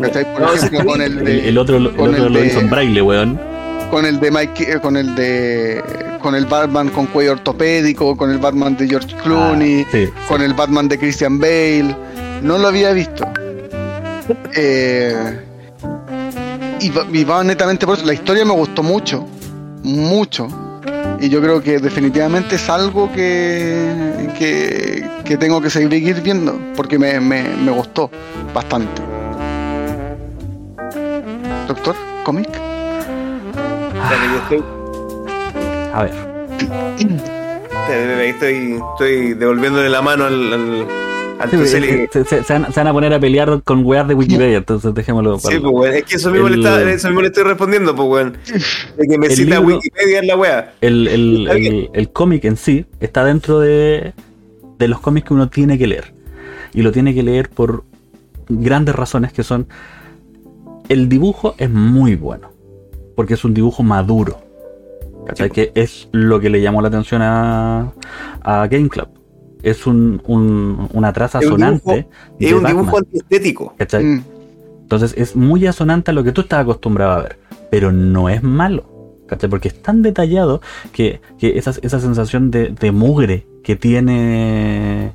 ¿cachai? 0.00 0.30
Por 0.32 0.42
No, 0.42 0.52
ejemplo, 0.52 0.84
con 0.84 1.00
el 1.00 1.24
de, 1.24 1.48
el 1.48 1.56
otro, 1.58 1.78
el 1.78 1.94
con 1.96 2.10
otro 2.10 2.26
el 2.26 2.32
lo 2.32 2.40
de- 2.40 2.46
hizo 2.46 2.60
en 2.60 2.68
braille, 2.68 3.00
weón. 3.00 3.40
con 3.90 4.04
el 4.04 4.20
de 4.20 4.30
Mike, 4.30 4.72
eh, 4.72 4.80
con 4.80 4.96
el 4.96 5.14
de, 5.14 5.82
con 6.20 6.34
el 6.34 6.44
Batman 6.44 6.90
con 6.90 7.06
cuello 7.06 7.32
ortopédico, 7.32 8.14
con 8.16 8.30
el 8.30 8.38
Batman 8.38 8.76
de 8.76 8.88
George 8.88 9.16
Clooney, 9.22 9.82
Ah, 9.86 9.88
sí, 9.92 10.08
con 10.28 10.42
el 10.42 10.52
Batman 10.52 10.86
de 10.88 10.98
Christian 10.98 11.38
Bale. 11.38 11.96
No 12.42 12.58
lo 12.58 12.68
había 12.68 12.92
visto. 12.92 13.26
Eh, 14.54 15.40
y, 16.80 16.90
va, 16.90 17.06
y 17.12 17.24
va 17.24 17.44
netamente 17.44 17.86
por 17.86 17.96
eso. 17.96 18.06
La 18.06 18.14
historia 18.14 18.44
me 18.44 18.52
gustó 18.52 18.82
mucho. 18.82 19.26
Mucho. 19.82 20.48
Y 21.20 21.28
yo 21.28 21.40
creo 21.40 21.62
que 21.62 21.78
definitivamente 21.78 22.56
es 22.56 22.68
algo 22.68 23.10
que, 23.12 24.30
que, 24.38 25.08
que 25.24 25.36
tengo 25.36 25.60
que 25.60 25.70
seguir 25.70 26.20
viendo. 26.22 26.58
Porque 26.76 26.98
me, 26.98 27.20
me, 27.20 27.42
me 27.42 27.70
gustó 27.70 28.10
bastante. 28.52 29.02
Doctor, 31.66 31.96
cómic. 32.24 32.48
A 35.94 36.02
ver. 36.02 36.12
estoy, 38.28 38.80
estoy 38.92 39.34
devolviéndole 39.34 39.88
la 39.88 40.02
mano 40.02 40.24
al, 40.26 40.52
al, 40.52 40.86
Sí, 41.50 41.66
se, 41.66 42.24
se- 42.24 42.42
se 42.44 42.52
van, 42.52 42.72
se 42.72 42.80
van 42.80 42.86
a 42.86 42.92
poner 42.92 43.12
a 43.12 43.20
pelear 43.20 43.62
con 43.62 43.84
weas 43.84 44.08
de 44.08 44.14
Wikipedia, 44.14 44.56
entonces 44.58 44.94
dejémoslo 44.94 45.38
para 45.38 45.54
Sí, 45.56 45.60
pues. 45.62 45.94
Es 45.94 46.04
que 46.04 46.16
eso 46.16 46.30
mismo, 46.30 46.46
El- 46.48 46.60
le 46.62 46.68
está- 46.68 46.90
eso 46.90 47.08
mismo 47.08 47.20
le 47.20 47.28
estoy 47.28 47.44
respondiendo, 47.44 47.94
pues, 47.94 48.08
weón. 48.08 48.38
De 48.96 49.06
que 49.06 49.18
me 49.18 49.28
cita 49.30 49.56
libro- 49.60 49.76
Wikipedia 49.76 50.18
en 50.20 50.26
la 50.26 50.36
wea. 50.36 50.74
El, 50.80 51.06
el, 51.08 51.48
el- 51.48 51.90
el 51.92 52.10
cómic 52.10 52.44
en 52.46 52.56
sí 52.56 52.86
está 53.00 53.24
dentro 53.24 53.60
de, 53.60 54.12
de 54.78 54.88
los 54.88 55.00
cómics 55.00 55.28
que 55.28 55.34
uno 55.34 55.48
tiene 55.50 55.76
que 55.78 55.86
leer. 55.86 56.14
Y 56.72 56.82
lo 56.82 56.90
tiene 56.92 57.14
que 57.14 57.22
leer 57.22 57.48
por 57.50 57.84
grandes 58.48 58.94
razones 58.94 59.32
que 59.32 59.42
son... 59.42 59.66
El 60.88 61.08
dibujo 61.08 61.54
es 61.58 61.68
muy 61.70 62.16
bueno. 62.16 62.50
Porque 63.14 63.34
es 63.34 63.44
un 63.44 63.52
dibujo 63.54 63.82
maduro. 63.82 64.40
¿Cachai? 65.26 65.50
Que 65.50 65.72
es 65.74 66.08
lo 66.12 66.38
que 66.38 66.48
le 66.50 66.60
llamó 66.62 66.80
la 66.82 66.88
atención 66.88 67.20
a, 67.22 67.92
a 68.42 68.66
Game 68.68 68.88
Club. 68.88 69.08
Es 69.62 69.86
un, 69.86 70.20
un- 70.26 70.88
una 70.92 71.12
traza 71.12 71.38
Es 71.38 71.46
un 71.46 71.52
sonante. 71.52 71.82
dibujo- 71.84 72.08
de 72.38 72.46
Es 72.46 72.52
un 72.52 72.62
Batman, 72.62 72.82
dibujo 72.82 72.98
antiestético. 72.98 73.74
¿cachai? 73.76 74.04
Mm. 74.04 74.24
Entonces 74.82 75.14
es 75.16 75.34
muy 75.34 75.66
asonante 75.66 76.10
a 76.12 76.14
lo 76.14 76.22
que 76.22 76.32
tú 76.32 76.42
estás 76.42 76.60
acostumbrado 76.60 77.12
a 77.12 77.22
ver, 77.22 77.38
pero 77.70 77.90
no 77.90 78.28
es 78.28 78.42
malo, 78.42 78.84
¿cachai? 79.26 79.50
Porque 79.50 79.68
es 79.68 79.82
tan 79.82 80.02
detallado 80.02 80.60
que, 80.92 81.20
que 81.38 81.58
esa, 81.58 81.72
esa 81.82 81.98
sensación 81.98 82.50
de, 82.52 82.68
de 82.68 82.92
mugre 82.92 83.46
que 83.64 83.74
tiene, 83.74 85.12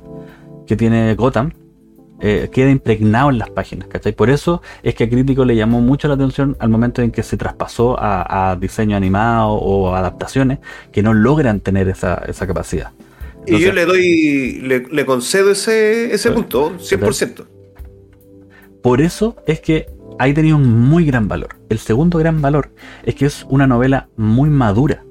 que 0.66 0.76
tiene 0.76 1.14
Gotham 1.14 1.52
eh, 2.20 2.50
queda 2.52 2.70
impregnado 2.70 3.30
en 3.30 3.38
las 3.38 3.48
páginas, 3.50 3.88
¿cachai? 3.88 4.12
Por 4.12 4.28
eso 4.30 4.60
es 4.82 4.94
que 4.94 5.04
a 5.04 5.08
Crítico 5.08 5.44
le 5.46 5.56
llamó 5.56 5.80
mucho 5.80 6.06
la 6.06 6.14
atención 6.14 6.54
al 6.60 6.68
momento 6.68 7.00
en 7.02 7.10
que 7.10 7.22
se 7.22 7.36
traspasó 7.38 7.98
a, 7.98 8.50
a 8.50 8.56
diseño 8.56 8.96
animado 8.96 9.52
o 9.54 9.94
adaptaciones 9.94 10.58
que 10.92 11.02
no 11.02 11.14
logran 11.14 11.60
tener 11.60 11.88
esa, 11.88 12.22
esa 12.28 12.46
capacidad. 12.46 12.90
Y 13.46 13.58
yo 13.58 13.72
le 13.72 13.84
doy, 13.86 14.60
le, 14.62 14.86
le 14.88 15.06
concedo 15.06 15.50
ese, 15.50 16.14
ese 16.14 16.30
punto, 16.30 16.76
100%. 16.78 17.46
Por 18.82 19.00
eso 19.00 19.36
es 19.46 19.60
que 19.60 19.86
ahí 20.18 20.34
tenía 20.34 20.54
un 20.56 20.68
muy 20.88 21.04
gran 21.04 21.28
valor. 21.28 21.56
El 21.68 21.78
segundo 21.78 22.18
gran 22.18 22.40
valor 22.42 22.70
es 23.04 23.14
que 23.14 23.26
es 23.26 23.46
una 23.48 23.66
novela 23.66 24.08
muy 24.16 24.50
madura. 24.50 25.04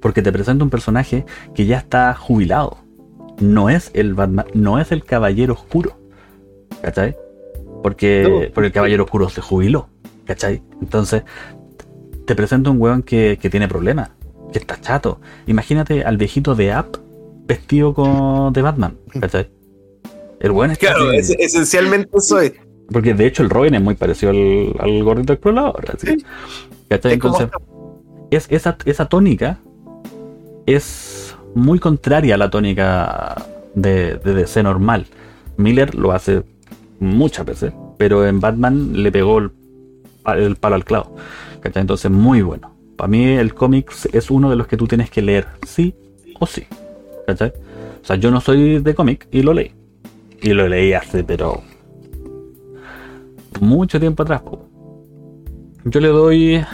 Porque 0.00 0.22
te 0.22 0.32
presenta 0.32 0.64
un 0.64 0.70
personaje 0.70 1.24
que 1.54 1.66
ya 1.66 1.78
está 1.78 2.14
jubilado. 2.14 2.78
No 3.40 3.68
es 3.70 3.90
el 3.94 4.14
Batman, 4.14 4.46
no 4.54 4.78
es 4.78 4.92
el 4.92 5.04
Caballero 5.04 5.54
Oscuro. 5.54 5.98
¿Cachai? 6.82 7.16
Porque, 7.82 8.50
porque 8.54 8.68
el 8.68 8.72
Caballero 8.72 9.04
Oscuro 9.04 9.28
se 9.28 9.40
jubiló. 9.40 9.88
¿Cachai? 10.24 10.62
Entonces, 10.80 11.22
te 12.26 12.34
presenta 12.34 12.70
un 12.70 12.80
weón 12.80 13.02
que, 13.02 13.38
que 13.40 13.50
tiene 13.50 13.68
problemas. 13.68 14.10
Que 14.52 14.58
está 14.58 14.80
chato. 14.80 15.20
Imagínate 15.46 16.04
al 16.04 16.16
viejito 16.16 16.54
de 16.54 16.72
App 16.72 16.96
vestido 17.46 17.94
con, 17.94 18.52
de 18.52 18.62
Batman. 18.62 18.96
¿Cachai? 19.20 19.48
El 20.40 20.50
weón 20.50 20.70
está 20.72 20.88
Claro, 20.88 21.12
es- 21.12 21.30
esencialmente 21.38 22.10
eso 22.16 22.40
es. 22.40 22.52
porque 22.92 23.14
de 23.14 23.26
hecho 23.26 23.42
el 23.42 23.50
Robin 23.50 23.74
es 23.74 23.82
muy 23.82 23.94
parecido 23.94 24.30
al, 24.30 24.74
al 24.78 25.02
gordito 25.02 25.32
explorador. 25.32 25.84
Así. 25.94 26.06
Sí. 26.08 26.16
¿Cachai? 26.88 27.12
Es 27.12 27.14
Entonces, 27.14 27.48
es, 28.30 28.46
esa, 28.50 28.76
esa 28.84 29.06
tónica 29.08 29.58
es 30.66 31.34
muy 31.54 31.78
contraria 31.78 32.34
a 32.34 32.38
la 32.38 32.50
tónica 32.50 33.46
de, 33.74 34.16
de 34.16 34.34
DC 34.34 34.62
normal. 34.62 35.06
Miller 35.56 35.94
lo 35.94 36.12
hace 36.12 36.42
muchas 37.00 37.46
veces, 37.46 37.72
pero 37.98 38.26
en 38.26 38.40
Batman 38.40 39.02
le 39.02 39.10
pegó 39.12 39.38
el, 39.38 39.50
el 40.36 40.56
palo 40.56 40.74
al 40.74 40.84
clavo. 40.84 41.14
¿Cachai? 41.60 41.80
Entonces, 41.80 42.10
muy 42.10 42.42
bueno. 42.42 42.72
Para 42.96 43.08
mí, 43.08 43.24
el 43.24 43.54
cómic 43.54 43.92
es 44.12 44.30
uno 44.30 44.48
de 44.50 44.56
los 44.56 44.66
que 44.66 44.76
tú 44.76 44.86
tienes 44.86 45.10
que 45.10 45.22
leer, 45.22 45.46
sí 45.66 45.94
o 46.40 46.46
sí. 46.46 46.64
¿Cachai? 47.26 47.52
O 48.02 48.04
sea, 48.04 48.16
yo 48.16 48.30
no 48.30 48.40
soy 48.40 48.78
de 48.80 48.94
cómic 48.94 49.26
y 49.30 49.42
lo 49.42 49.52
leí. 49.52 49.72
Y 50.42 50.50
lo 50.50 50.68
leí 50.68 50.92
hace, 50.92 51.24
pero. 51.24 51.60
Mucho 53.60 53.98
tiempo 53.98 54.22
atrás. 54.22 54.42
po. 54.42 54.60
Yo 55.84 56.00
le 56.00 56.08
doy. 56.08 56.64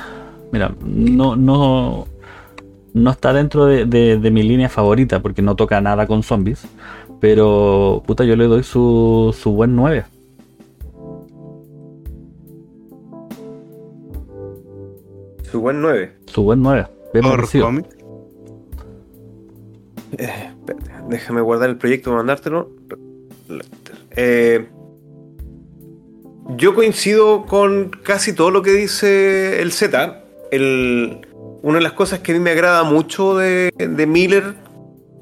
Mira, 0.52 0.74
no, 0.84 1.36
no, 1.36 2.06
no 2.92 3.10
está 3.10 3.32
dentro 3.32 3.64
de, 3.66 3.86
de- 3.86 4.18
de 4.18 4.30
mi 4.30 4.42
línea 4.42 4.68
favorita 4.68 5.20
porque 5.22 5.40
no 5.42 5.56
toca 5.56 5.80
nada 5.80 6.06
con 6.06 6.22
zombies. 6.22 6.66
Pero, 7.20 8.02
puta, 8.06 8.24
yo 8.24 8.34
le 8.36 8.46
doy 8.46 8.62
su, 8.64 9.34
su 9.38 9.52
buen 9.52 9.76
9. 9.76 10.04
Su 15.50 15.60
buen 15.60 15.80
9. 15.80 16.12
Su 16.26 16.42
buen 16.42 16.62
9. 16.62 16.86
Bien 17.12 17.24
Por 17.24 17.36
merecido. 17.36 17.70
Espérate, 20.12 20.92
déjame 21.08 21.40
guardar 21.40 21.70
el 21.70 21.76
proyecto 21.76 22.10
para 22.10 22.18
mandártelo. 22.18 22.70
Eh, 24.10 24.66
yo 26.56 26.74
coincido 26.74 27.46
con 27.46 27.90
casi 27.90 28.32
todo 28.32 28.50
lo 28.50 28.62
que 28.62 28.72
dice 28.72 29.62
el 29.62 29.72
Z. 29.72 30.22
El, 30.50 31.26
una 31.62 31.78
de 31.78 31.82
las 31.82 31.92
cosas 31.92 32.20
que 32.20 32.32
a 32.32 32.34
mí 32.34 32.40
me 32.40 32.50
agrada 32.50 32.84
mucho 32.84 33.36
de, 33.36 33.72
de 33.76 34.06
Miller, 34.06 34.54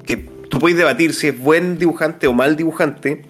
que 0.05 0.17
tú 0.17 0.59
puedes 0.59 0.77
debatir 0.77 1.13
si 1.13 1.27
es 1.27 1.39
buen 1.39 1.77
dibujante 1.77 2.27
o 2.27 2.33
mal 2.33 2.55
dibujante, 2.57 3.23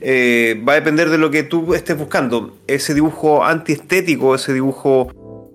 eh, 0.00 0.62
va 0.66 0.72
a 0.72 0.76
depender 0.76 1.10
de 1.10 1.18
lo 1.18 1.30
que 1.30 1.42
tú 1.42 1.74
estés 1.74 1.98
buscando. 1.98 2.56
Ese 2.66 2.94
dibujo 2.94 3.44
antiestético, 3.44 4.34
ese 4.34 4.52
dibujo 4.52 5.12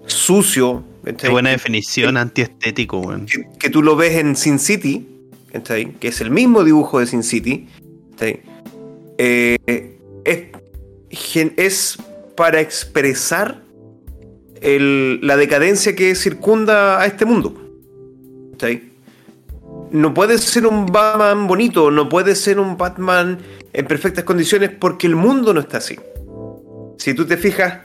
sucio, 0.08 0.84
Qué 1.18 1.30
buena 1.30 1.52
definición 1.52 2.18
antiestético, 2.18 3.16
que, 3.26 3.48
que 3.58 3.70
tú 3.70 3.82
lo 3.82 3.96
ves 3.96 4.18
en 4.18 4.36
Sin 4.36 4.60
City, 4.60 5.08
que 5.52 6.08
es 6.08 6.22
el 6.22 6.32
mismo 6.32 6.64
dibujo 6.64 7.00
de 7.00 7.08
Sin 7.08 7.24
City. 7.24 7.68
Eh, 9.18 9.58
es, 10.24 10.48
es 11.58 11.98
para 12.36 12.60
expresar 12.62 13.62
el- 14.62 15.20
la 15.26 15.38
decadencia 15.38 15.96
que 15.96 16.14
circunda 16.16 17.00
a 17.02 17.06
este 17.06 17.26
mundo. 17.26 17.54
No 19.92 20.14
puede 20.14 20.38
ser 20.38 20.68
un 20.68 20.86
Batman 20.88 21.48
bonito, 21.48 21.92
no 21.92 22.10
puede 22.10 22.36
ser 22.36 22.60
un 22.60 22.78
Batman 22.78 23.38
en 23.72 23.86
perfectas 23.88 24.24
condiciones 24.24 24.72
porque 24.72 25.08
el 25.08 25.16
mundo 25.16 25.54
no 25.54 25.60
está 25.62 25.78
así. 25.78 25.96
Si 26.98 27.14
tú 27.14 27.26
te 27.26 27.38
fijas, 27.38 27.80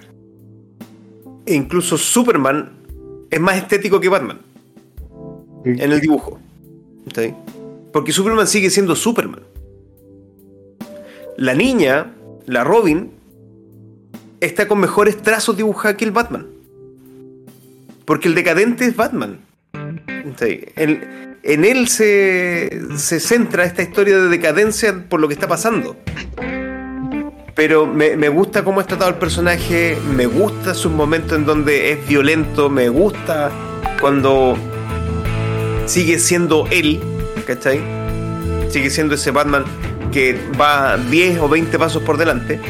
incluso 1.47 1.97
Superman 1.98 2.72
es 3.30 3.40
más 3.40 3.56
estético 3.56 4.01
que 4.01 4.09
Batman 4.09 4.40
en 5.64 5.93
el 5.93 6.01
dibujo. 6.01 6.40
Porque 7.92 8.12
Superman 8.12 8.46
sigue 8.46 8.70
siendo 8.70 8.96
Superman. 8.96 9.42
La 11.36 11.54
niña, 11.54 12.14
la 12.46 12.64
Robin, 12.64 13.12
está 14.40 14.68
con 14.68 14.80
mejores 14.80 15.16
trazos 15.22 15.56
dibujados 15.56 15.96
que 15.96 16.04
el 16.04 16.10
Batman. 16.10 16.46
Porque 18.04 18.28
el 18.28 18.34
decadente 18.34 18.84
es 18.84 18.96
Batman. 18.96 19.40
en 21.42 21.64
él 21.64 21.88
se, 21.88 22.80
se 22.96 23.20
centra 23.20 23.64
esta 23.64 23.82
historia 23.82 24.18
de 24.18 24.28
decadencia 24.28 25.08
por 25.08 25.20
lo 25.20 25.28
que 25.28 25.34
está 25.34 25.48
pasando. 25.48 25.96
Pero 27.54 27.86
me, 27.86 28.16
me 28.16 28.28
gusta 28.28 28.64
cómo 28.64 28.80
es 28.80 28.86
tratado 28.86 29.10
el 29.10 29.16
personaje, 29.16 29.98
me 30.16 30.26
gusta 30.26 30.74
sus 30.74 30.90
momentos 30.90 31.38
en 31.38 31.44
donde 31.44 31.92
es 31.92 32.08
violento, 32.08 32.70
me 32.70 32.88
gusta 32.88 33.50
cuando 34.00 34.56
sigue 35.86 36.18
siendo 36.18 36.66
él, 36.70 37.00
¿cachai? 37.46 37.80
Sigue 38.68 38.90
siendo 38.90 39.14
ese 39.14 39.30
Batman 39.30 39.64
que 40.12 40.38
va 40.60 40.96
10 40.96 41.38
o 41.40 41.48
20 41.48 41.78
pasos 41.78 42.02
por 42.02 42.16
delante. 42.16 42.60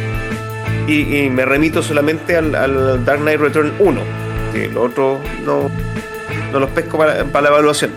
Y, 0.86 1.16
y 1.16 1.30
me 1.30 1.44
remito 1.44 1.82
solamente 1.82 2.36
al, 2.36 2.54
al 2.54 3.04
Dark 3.04 3.20
Knight 3.20 3.40
Return 3.40 3.72
1, 3.78 4.00
que 4.52 4.68
lo 4.68 4.82
otro 4.82 5.18
no, 5.44 5.70
no 6.52 6.58
los 6.60 6.70
pesco 6.70 6.98
para, 6.98 7.24
para 7.24 7.42
la 7.42 7.48
evaluación. 7.50 7.92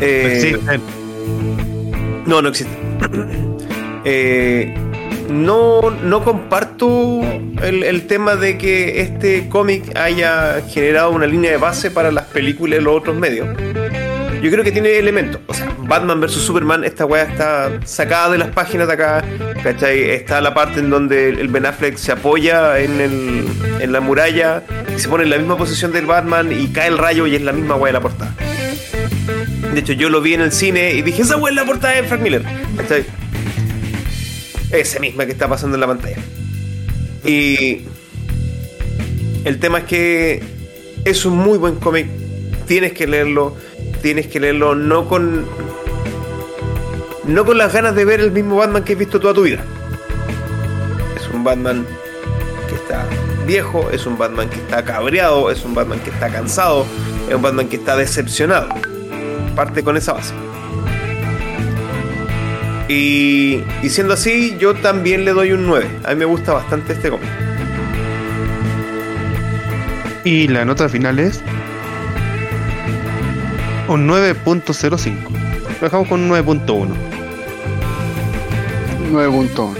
Eh, 0.00 0.32
Existen. 0.34 0.80
no, 2.26 2.40
no 2.42 2.48
existe. 2.48 2.76
Eh, 4.02 4.74
no, 5.28 5.90
no 5.90 6.24
comparto 6.24 7.20
el, 7.62 7.82
el 7.82 8.06
tema 8.06 8.36
de 8.36 8.58
que 8.58 9.00
este 9.00 9.48
cómic 9.48 9.96
haya 9.96 10.60
generado 10.68 11.10
una 11.10 11.26
línea 11.26 11.50
de 11.50 11.56
base 11.56 11.90
para 11.90 12.10
las 12.10 12.24
películas 12.26 12.80
y 12.80 12.82
los 12.82 12.96
otros 12.96 13.16
medios. 13.16 13.48
Yo 14.42 14.50
creo 14.50 14.64
que 14.64 14.72
tiene 14.72 14.98
elementos. 14.98 15.42
O 15.46 15.52
sea, 15.52 15.70
Batman 15.80 16.20
vs 16.20 16.32
Superman, 16.32 16.82
esta 16.84 17.04
weá 17.04 17.24
está 17.24 17.70
sacada 17.84 18.30
de 18.30 18.38
las 18.38 18.48
páginas 18.48 18.86
de 18.86 18.94
acá. 18.94 19.22
¿Cachai? 19.62 20.10
Está 20.10 20.40
la 20.40 20.54
parte 20.54 20.80
en 20.80 20.88
donde 20.88 21.28
el 21.28 21.48
Ben 21.48 21.66
Affleck 21.66 21.96
se 21.96 22.12
apoya 22.12 22.78
en, 22.78 23.00
el, 23.00 23.46
en 23.80 23.92
la 23.92 24.00
muralla 24.00 24.62
y 24.96 24.98
se 24.98 25.08
pone 25.08 25.24
en 25.24 25.30
la 25.30 25.36
misma 25.36 25.58
posición 25.58 25.92
del 25.92 26.06
Batman 26.06 26.50
y 26.52 26.68
cae 26.68 26.88
el 26.88 26.96
rayo 26.96 27.26
y 27.26 27.36
es 27.36 27.42
la 27.42 27.52
misma 27.52 27.74
weá 27.74 27.88
de 27.88 27.92
la 27.92 28.00
portada. 28.00 28.34
De 29.74 29.80
hecho, 29.80 29.92
yo 29.92 30.08
lo 30.08 30.22
vi 30.22 30.34
en 30.34 30.40
el 30.40 30.52
cine 30.52 30.94
y 30.94 31.02
dije, 31.02 31.20
esa 31.20 31.36
weá 31.36 31.50
es 31.50 31.56
la 31.56 31.66
portada 31.66 31.94
de 31.94 32.04
Frank 32.04 32.22
Miller. 32.22 32.42
¿Cachai? 32.78 33.04
Esa 34.72 35.00
misma 35.00 35.26
que 35.26 35.32
está 35.32 35.48
pasando 35.48 35.76
en 35.76 35.80
la 35.80 35.86
pantalla. 35.86 36.18
Y 37.24 37.82
el 39.44 39.58
tema 39.58 39.78
es 39.78 39.84
que 39.84 40.42
es 41.04 41.24
un 41.24 41.36
muy 41.36 41.58
buen 41.58 41.76
cómic. 41.76 42.06
Tienes 42.66 42.92
que 42.92 43.06
leerlo. 43.06 43.56
Tienes 44.02 44.26
que 44.28 44.40
leerlo 44.40 44.74
no 44.74 45.08
con. 45.08 45.46
No 47.24 47.44
con 47.44 47.58
las 47.58 47.72
ganas 47.72 47.94
de 47.94 48.04
ver 48.04 48.20
el 48.20 48.32
mismo 48.32 48.56
Batman 48.56 48.84
que 48.84 48.94
has 48.94 48.98
visto 48.98 49.20
toda 49.20 49.34
tu 49.34 49.42
vida. 49.42 49.64
Es 51.16 51.28
un 51.32 51.44
Batman 51.44 51.86
que 52.68 52.74
está 52.74 53.06
viejo, 53.46 53.90
es 53.90 54.06
un 54.06 54.16
Batman 54.16 54.48
que 54.48 54.56
está 54.56 54.84
cabreado, 54.84 55.50
es 55.50 55.64
un 55.64 55.74
Batman 55.74 56.00
que 56.00 56.10
está 56.10 56.30
cansado, 56.30 56.86
es 57.28 57.34
un 57.34 57.42
Batman 57.42 57.68
que 57.68 57.76
está 57.76 57.96
decepcionado. 57.96 58.68
Parte 59.54 59.82
con 59.82 59.96
esa 59.96 60.12
base. 60.12 60.34
Y, 62.90 63.62
y 63.84 63.88
siendo 63.88 64.14
así, 64.14 64.56
yo 64.58 64.74
también 64.74 65.24
le 65.24 65.30
doy 65.30 65.52
un 65.52 65.64
9. 65.64 65.88
A 66.04 66.08
mí 66.08 66.16
me 66.16 66.24
gusta 66.24 66.54
bastante 66.54 66.94
este 66.94 67.08
cómic. 67.08 67.28
Y 70.24 70.48
la 70.48 70.64
nota 70.64 70.88
final 70.88 71.20
es 71.20 71.40
un 73.86 74.08
9.05. 74.08 75.14
Lo 75.30 75.80
dejamos 75.80 76.08
con 76.08 76.20
un 76.22 76.30
9.1. 76.30 76.88
9.1. 79.12 79.74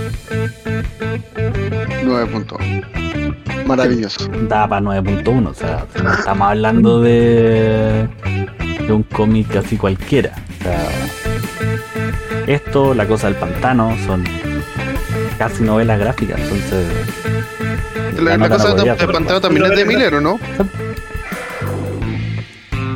9.1. 2.05 3.67
Maravilloso. 3.67 4.29
Da 4.49 4.69
para 4.69 4.83
9.1, 4.83 5.49
o 5.49 5.55
sea, 5.55 5.85
no 6.01 6.13
estamos 6.13 6.49
hablando 6.49 7.01
de, 7.01 8.09
de 8.87 8.93
un 8.93 9.03
cómic 9.03 9.49
casi 9.49 9.77
cualquiera. 9.77 10.37
O 10.61 10.63
sea, 10.63 10.89
esto, 12.47 12.95
La 12.95 13.07
Cosa 13.07 13.29
del 13.29 13.37
Pantano, 13.37 13.97
son 14.07 14.25
casi 15.39 15.63
novelas 15.63 15.99
gráficas, 15.99 16.41
entonces... 16.41 16.87
La, 18.21 18.37
cosa 18.39 18.49
no 18.49 18.59
de, 18.59 18.75
podría 18.77 18.93
de 18.95 18.99
ser. 19.01 19.13
pantano 19.13 19.41
también 19.41 19.65
es 19.67 19.77
de 19.79 19.85
Miller, 19.87 20.15
¿o 20.15 20.21
no? 20.21 20.39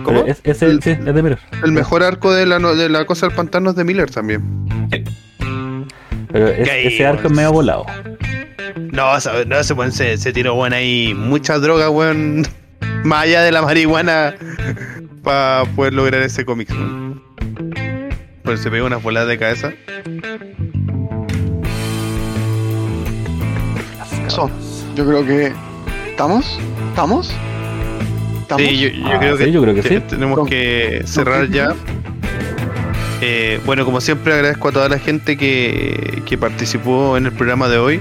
¿Cómo? 0.03 0.23
Pero 0.23 0.27
es, 0.27 0.41
ese, 0.45 0.71
sí, 0.83 0.91
es 0.91 1.05
de 1.05 1.23
Miller. 1.23 1.39
El 1.63 1.73
mejor 1.73 2.03
arco 2.03 2.33
de 2.35 2.45
la, 2.45 2.59
no- 2.59 2.75
de 2.75 2.89
la 2.91 3.07
cosa 3.07 3.27
del 3.27 3.35
pantano 3.35 3.71
es 3.71 3.77
de 3.77 3.85
Miller 3.85 4.11
también. 4.11 4.43
Pero 6.31 6.49
es- 6.49 6.69
ese 6.69 7.07
arco 7.07 7.21
es 7.21 7.25
weón. 7.25 7.37
medio 7.37 7.53
volado. 7.53 7.87
No, 8.93 9.13
no 9.47 9.63
se, 9.65 9.73
weón, 9.73 9.93
se, 9.93 10.19
se 10.19 10.33
tiró 10.33 10.55
bueno 10.55 10.77
ahí 10.77 11.15
mucha 11.15 11.59
droga, 11.59 11.89
weón. 11.89 12.47
Más 13.05 13.23
allá 13.25 13.43
de 13.43 13.53
la 13.53 13.63
marihuana 13.63 14.35
para 15.23 15.65
poder 15.75 15.95
lograr 15.95 16.21
ese 16.23 16.45
cómic. 16.45 16.69
weón. 16.71 17.04
Pues 18.45 18.61
se 18.61 18.71
pegó 18.71 18.87
unas 18.87 19.03
voladas 19.03 19.29
de 19.29 19.39
cabeza. 19.39 19.73
Eso. 24.27 24.51
Yo 24.95 25.07
creo 25.07 25.25
que. 25.25 25.53
¿Estamos? 26.11 26.59
¿Estamos? 26.91 27.33
¿Estamos? 28.43 28.63
Sí, 28.67 28.79
yo, 28.79 28.89
yo 28.91 29.07
Ah, 29.07 29.19
creo 29.19 29.37
sí, 29.39 29.45
que, 29.45 29.53
yo 29.53 29.63
creo 29.63 29.75
que 29.75 29.83
te- 29.83 29.89
sí. 29.89 30.01
tenemos 30.09 30.37
Don- 30.37 30.47
que 30.47 31.03
cerrar 31.07 31.49
ya. 31.49 31.75
Eh, 33.23 33.61
bueno, 33.65 33.85
como 33.87 34.01
siempre 34.03 34.35
agradezco 34.35 34.69
a 34.69 34.73
toda 34.73 34.89
la 34.91 34.99
gente 34.99 35.37
que, 35.39 36.23
que 36.27 36.37
participó 36.37 37.17
en 37.17 37.27
el 37.27 37.33
programa 37.33 37.69
de 37.69 37.79
hoy. 37.79 38.01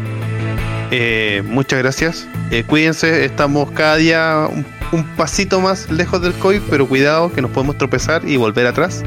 Eh, 0.91 1.41
muchas 1.45 1.80
gracias. 1.80 2.28
Eh, 2.52 2.64
cuídense, 2.68 3.24
estamos 3.24 3.72
cada 3.72 3.95
día 3.95 4.48
un, 4.52 4.65
un 4.91 5.03
pasito 5.15 5.61
más 5.61 5.90
lejos 5.90 6.22
del 6.22 6.34
COVID, 6.34 6.60
pero 6.70 6.86
cuidado 6.88 7.32
que 7.32 7.41
nos 7.41 7.49
podemos 7.52 7.78
tropezar 7.78 8.28
y 8.28 8.36
volver 8.36 8.68
atrás. 8.68 9.03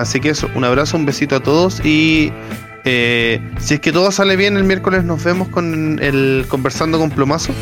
Así 0.00 0.20
que 0.20 0.30
eso, 0.30 0.48
un 0.54 0.64
abrazo, 0.64 0.96
un 0.96 1.06
besito 1.06 1.36
a 1.36 1.40
todos 1.40 1.84
y 1.84 2.32
eh, 2.84 3.40
si 3.58 3.74
es 3.74 3.80
que 3.80 3.92
todo 3.92 4.10
sale 4.12 4.36
bien 4.36 4.56
el 4.56 4.64
miércoles 4.64 5.02
nos 5.04 5.22
vemos 5.24 5.48
con 5.48 5.98
el 6.02 6.44
conversando 6.48 6.98
con 6.98 7.10
Plomazo 7.10 7.52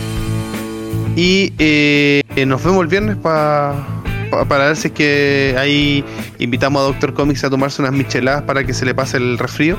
y 1.17 1.53
eh, 1.59 2.23
nos 2.47 2.63
vemos 2.63 2.83
el 2.83 2.89
viernes 2.89 3.17
pa- 3.17 3.75
pa- 4.31 4.45
para 4.47 4.67
ver 4.67 4.77
si 4.77 4.89
es 4.89 4.95
que 4.95 5.55
ahí 5.59 6.05
invitamos 6.39 6.81
a 6.83 6.85
Doctor 6.87 7.15
Comics 7.15 7.45
a 7.45 7.51
tomarse 7.51 7.81
unas 7.81 7.93
micheladas 7.95 8.43
para 8.43 8.65
que 8.65 8.75
se 8.75 8.85
le 8.85 8.95
pase 8.95 9.17
el 9.17 9.39
resfrío. 9.39 9.79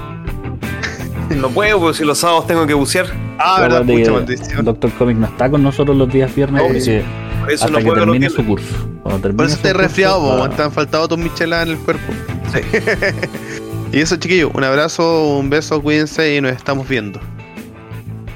No 1.35 1.49
puedo, 1.49 1.79
porque 1.79 1.97
si 1.97 2.05
los 2.05 2.19
sábados 2.19 2.47
tengo 2.47 2.65
que 2.65 2.73
bucear. 2.73 3.07
Ah, 3.37 3.61
verdad, 3.61 3.83
mucha 3.83 4.11
maldición. 4.11 4.65
Doctor 4.65 4.91
Comic 4.93 5.17
no 5.17 5.27
está 5.27 5.49
con 5.49 5.63
nosotros 5.63 5.95
los 5.97 6.11
días 6.11 6.33
viernes 6.33 6.61
No, 6.61 6.67
porque 6.67 6.81
sí. 6.81 7.01
Por 7.41 7.51
eso 7.51 7.65
hasta 7.65 7.73
no 7.73 7.79
que 7.79 7.85
puedo 7.85 7.99
termine 7.99 8.29
su 8.29 8.45
curso. 8.45 8.75
Cuando 9.03 9.21
termine 9.21 9.35
Por 9.37 9.45
eso 9.45 9.55
su 9.55 9.61
te 9.61 9.69
he 9.69 9.71
curso, 9.71 9.87
resfriado, 9.87 10.23
weón, 10.23 10.55
te 10.55 10.63
han 10.63 10.71
faltado 10.71 11.07
tus 11.07 11.17
micheladas 11.17 11.67
en 11.67 11.73
el 11.73 11.79
cuerpo. 11.79 12.13
y 13.91 13.99
eso, 13.99 14.15
chiquillos, 14.15 14.51
un 14.53 14.63
abrazo, 14.63 15.37
un 15.37 15.49
beso, 15.49 15.81
cuídense 15.81 16.35
y 16.35 16.41
nos 16.41 16.53
estamos 16.53 16.87
viendo. 16.87 17.19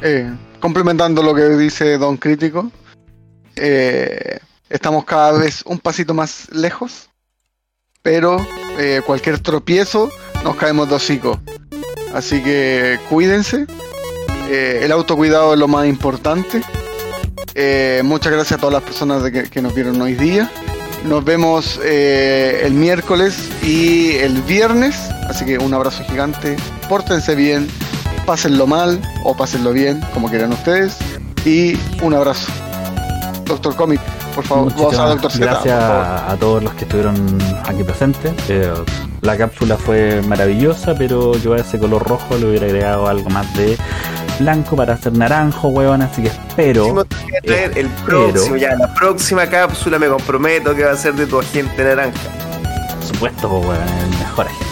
Eh, 0.01 0.31
complementando 0.59 1.23
lo 1.23 1.33
que 1.33 1.49
dice 1.57 1.97
Don 1.97 2.17
Crítico, 2.17 2.71
eh, 3.55 4.39
estamos 4.69 5.05
cada 5.05 5.37
vez 5.39 5.63
un 5.65 5.79
pasito 5.79 6.13
más 6.13 6.49
lejos, 6.53 7.09
pero 8.01 8.37
eh, 8.77 9.01
cualquier 9.05 9.39
tropiezo 9.39 10.09
nos 10.43 10.55
caemos 10.55 10.89
de 10.89 10.95
hocico. 10.95 11.39
Así 12.13 12.41
que 12.41 12.99
cuídense, 13.09 13.67
eh, 14.49 14.81
el 14.83 14.91
autocuidado 14.91 15.53
es 15.53 15.59
lo 15.59 15.67
más 15.67 15.87
importante. 15.87 16.61
Eh, 17.55 18.01
muchas 18.03 18.31
gracias 18.31 18.57
a 18.57 18.61
todas 18.61 18.73
las 18.73 18.83
personas 18.83 19.23
de 19.23 19.31
que, 19.31 19.43
que 19.43 19.61
nos 19.61 19.73
vieron 19.73 20.01
hoy 20.01 20.15
día. 20.15 20.49
Nos 21.05 21.23
vemos 21.23 21.79
eh, 21.83 22.61
el 22.63 22.73
miércoles 22.73 23.49
y 23.63 24.11
el 24.17 24.41
viernes, 24.41 24.95
así 25.29 25.45
que 25.45 25.57
un 25.57 25.73
abrazo 25.73 26.03
gigante, 26.03 26.57
pórtense 26.89 27.35
bien, 27.35 27.67
pásenlo 28.25 28.67
mal 28.67 28.99
o 29.23 29.35
pásenlo 29.35 29.71
bien, 29.71 30.01
como 30.13 30.29
quieran 30.29 30.51
ustedes. 30.51 30.97
Y 31.45 31.79
un 32.01 32.13
abrazo. 32.13 32.51
Doctor 33.45 33.75
Comic, 33.75 34.01
por 34.35 34.43
favor. 34.43 34.73
Vamos 34.75 34.99
a 34.99 35.05
Doctor 35.05 35.31
Z, 35.31 35.45
gracias 35.45 35.73
por 35.73 35.87
favor. 35.87 36.31
a 36.31 36.37
todos 36.37 36.63
los 36.63 36.73
que 36.73 36.83
estuvieron 36.83 37.15
aquí 37.65 37.83
presentes. 37.83 38.33
Eh, 38.49 38.71
la 39.21 39.37
cápsula 39.37 39.77
fue 39.77 40.21
maravillosa, 40.27 40.95
pero 40.95 41.33
yo 41.37 41.53
a 41.53 41.57
ese 41.57 41.79
color 41.79 42.07
rojo 42.07 42.37
le 42.37 42.45
hubiera 42.45 42.65
agregado 42.65 43.07
algo 43.07 43.29
más 43.29 43.51
de 43.55 43.77
blanco 44.39 44.75
para 44.75 44.93
hacer 44.93 45.13
naranjo, 45.13 45.67
weón. 45.69 46.01
Así 46.01 46.21
que 46.23 46.29
espero. 46.29 47.05
El 47.43 47.87
Pero- 47.87 47.87
próximo, 48.05 48.55
ya, 48.57 48.75
la 48.75 48.93
próxima 48.93 49.45
cápsula 49.47 49.99
me 49.99 50.07
comprometo 50.07 50.73
que 50.75 50.83
va 50.85 50.91
a 50.91 50.97
ser 50.97 51.13
de 51.13 51.25
tu 51.27 51.39
agente 51.39 51.83
naranja. 51.83 52.11
Por 52.97 53.03
supuesto, 53.07 53.49
pues, 53.49 53.65
weón, 53.67 53.89
el 54.03 54.17
mejor 54.19 54.45
agente. 54.47 54.65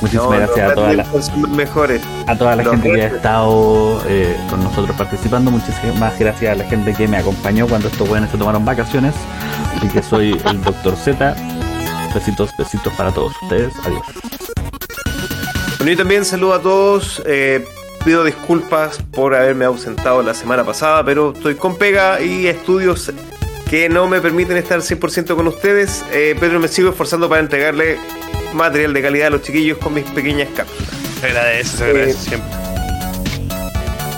Muchísimas 0.00 0.30
No, 0.30 0.36
gracias 0.38 0.70
a 0.70 0.74
toda 0.74 0.92
la, 0.94 1.06
mejores. 1.50 2.02
a 2.26 2.34
toda 2.38 2.56
la 2.56 2.62
Los 2.62 2.72
gente 2.72 2.90
que 2.94 3.02
ha 3.02 3.06
estado 3.08 4.02
eh, 4.08 4.34
con 4.48 4.64
nosotros 4.64 4.96
participando. 4.96 5.50
Muchísimas 5.50 6.18
gracias 6.18 6.52
a 6.52 6.54
la 6.56 6.64
gente 6.64 6.94
que 6.94 7.06
me 7.06 7.18
acompañó 7.18 7.66
cuando 7.68 7.88
estos 7.88 8.08
weones 8.08 8.30
se 8.30 8.38
tomaron 8.38 8.64
vacaciones. 8.64 9.14
Así 9.76 9.88
que 9.88 10.02
soy 10.02 10.40
el 10.46 10.62
Dr. 10.64 10.96
Z. 10.96 11.34
Besitos, 12.14 12.50
besitos 12.56 12.92
para 12.94 13.12
todos 13.12 13.32
ustedes. 13.42 13.74
Adiós. 13.84 14.02
Bueno, 15.78 15.92
y 15.92 15.96
también 15.96 16.24
saludo 16.24 16.54
a 16.54 16.60
todos. 16.62 17.22
eh, 17.26 17.64
pido 18.04 18.24
disculpas 18.24 18.98
por 19.12 19.34
haberme 19.34 19.64
ausentado 19.64 20.22
la 20.22 20.34
semana 20.34 20.64
pasada, 20.64 21.04
pero 21.04 21.32
estoy 21.32 21.54
con 21.54 21.76
pega 21.76 22.20
y 22.20 22.46
estudios 22.46 23.12
que 23.68 23.88
no 23.88 24.08
me 24.08 24.20
permiten 24.20 24.56
estar 24.56 24.80
100% 24.80 25.36
con 25.36 25.46
ustedes. 25.46 26.04
Eh, 26.12 26.36
pero 26.40 26.58
me 26.58 26.68
sigo 26.68 26.90
esforzando 26.90 27.28
para 27.28 27.40
entregarle 27.40 27.98
material 28.52 28.92
de 28.92 29.02
calidad 29.02 29.26
a 29.28 29.30
los 29.30 29.42
chiquillos 29.42 29.78
con 29.78 29.94
mis 29.94 30.04
pequeñas 30.04 30.48
cápsulas. 30.54 30.90
Se 31.20 31.26
agradece, 31.26 31.76
se 31.76 31.84
agradece 31.84 32.28
siempre. 32.28 32.50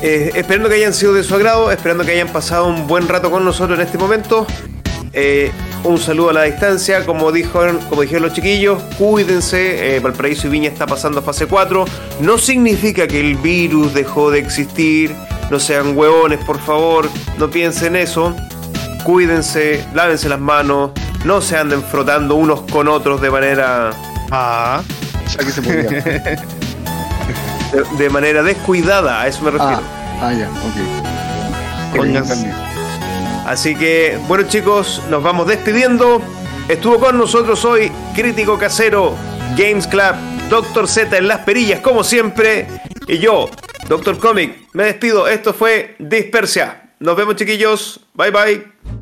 Eh, 0.03 0.33
esperando 0.35 0.69
que 0.69 0.77
hayan 0.77 0.95
sido 0.95 1.13
de 1.13 1.23
su 1.23 1.35
agrado, 1.35 1.71
esperando 1.71 2.05
que 2.05 2.13
hayan 2.13 2.29
pasado 2.29 2.67
un 2.67 2.87
buen 2.87 3.07
rato 3.09 3.31
con 3.31 3.45
nosotros 3.45 3.79
en 3.79 3.85
este 3.85 3.99
momento. 3.99 4.47
Un 5.85 5.99
saludo 5.99 6.31
a 6.31 6.33
la 6.33 6.43
distancia, 6.45 7.05
como, 7.05 7.33
dijo, 7.33 7.61
como 7.89 8.03
dijeron 8.03 8.23
los 8.25 8.33
chiquillos, 8.33 8.81
cuídense, 8.99 9.97
eh, 9.97 10.01
Valparaíso 10.01 10.47
y 10.47 10.51
Viña 10.51 10.69
está 10.69 10.87
pasando 10.87 11.19
a 11.19 11.23
fase 11.23 11.47
4. 11.47 11.85
No 12.21 12.39
significa 12.39 13.09
que 13.09 13.19
el 13.21 13.35
virus 13.37 13.93
dejó 13.93 14.31
de 14.31 14.39
existir, 14.39 15.13
no 15.51 15.59
sean 15.59 15.97
hueones, 15.97 16.39
por 16.45 16.61
favor, 16.61 17.09
no 17.37 17.51
piensen 17.51 17.97
eso. 17.97 18.33
Cuídense, 19.03 19.85
lávense 19.93 20.29
las 20.29 20.39
manos, 20.39 20.93
no 21.25 21.41
se 21.41 21.57
anden 21.57 21.83
frotando 21.83 22.37
unos 22.37 22.63
con 22.71 22.87
otros 22.87 23.21
de 23.21 23.31
manera 23.31 23.91
Ah, 24.31 24.83
Ya 25.37 25.39
que 25.45 25.51
se 25.51 25.63
podía. 25.63 25.83
de, 25.93 26.39
de 27.99 28.11
manera 28.11 28.43
descuidada, 28.45 29.23
a 29.23 29.27
eso 29.27 29.43
me 29.43 29.51
refiero. 29.51 29.81
ah, 30.21 30.29
ah, 30.29 30.33
ya, 30.33 30.49
ok. 30.49 31.97
Pónganse-. 31.97 32.72
Así 33.47 33.75
que, 33.75 34.19
bueno 34.29 34.49
chicos, 34.49 35.03
nos 35.11 35.23
vamos 35.23 35.47
despidiendo. 35.47 36.23
Estuvo 36.69 36.99
con 36.99 37.19
nosotros 37.19 37.65
hoy 37.65 37.91
Crítico 38.15 38.59
Casero, 38.59 39.17
Games 39.57 39.87
Club, 39.87 40.15
Doctor 40.49 40.87
Z 40.87 41.17
en 41.17 41.29
las 41.29 41.41
perillas, 41.41 41.81
como 41.81 42.05
siempre. 42.05 42.67
Y 43.09 43.19
yo, 43.19 43.51
Doctor 43.89 44.19
Comic, 44.19 44.69
me 44.73 44.85
despido. 44.85 45.27
Esto 45.27 45.53
fue 45.53 45.97
Dispersia. 45.99 46.93
Nos 47.01 47.17
vemos 47.17 47.37
chiquillos. 47.37 48.01
Bye 48.15 48.31
bye. 48.31 49.02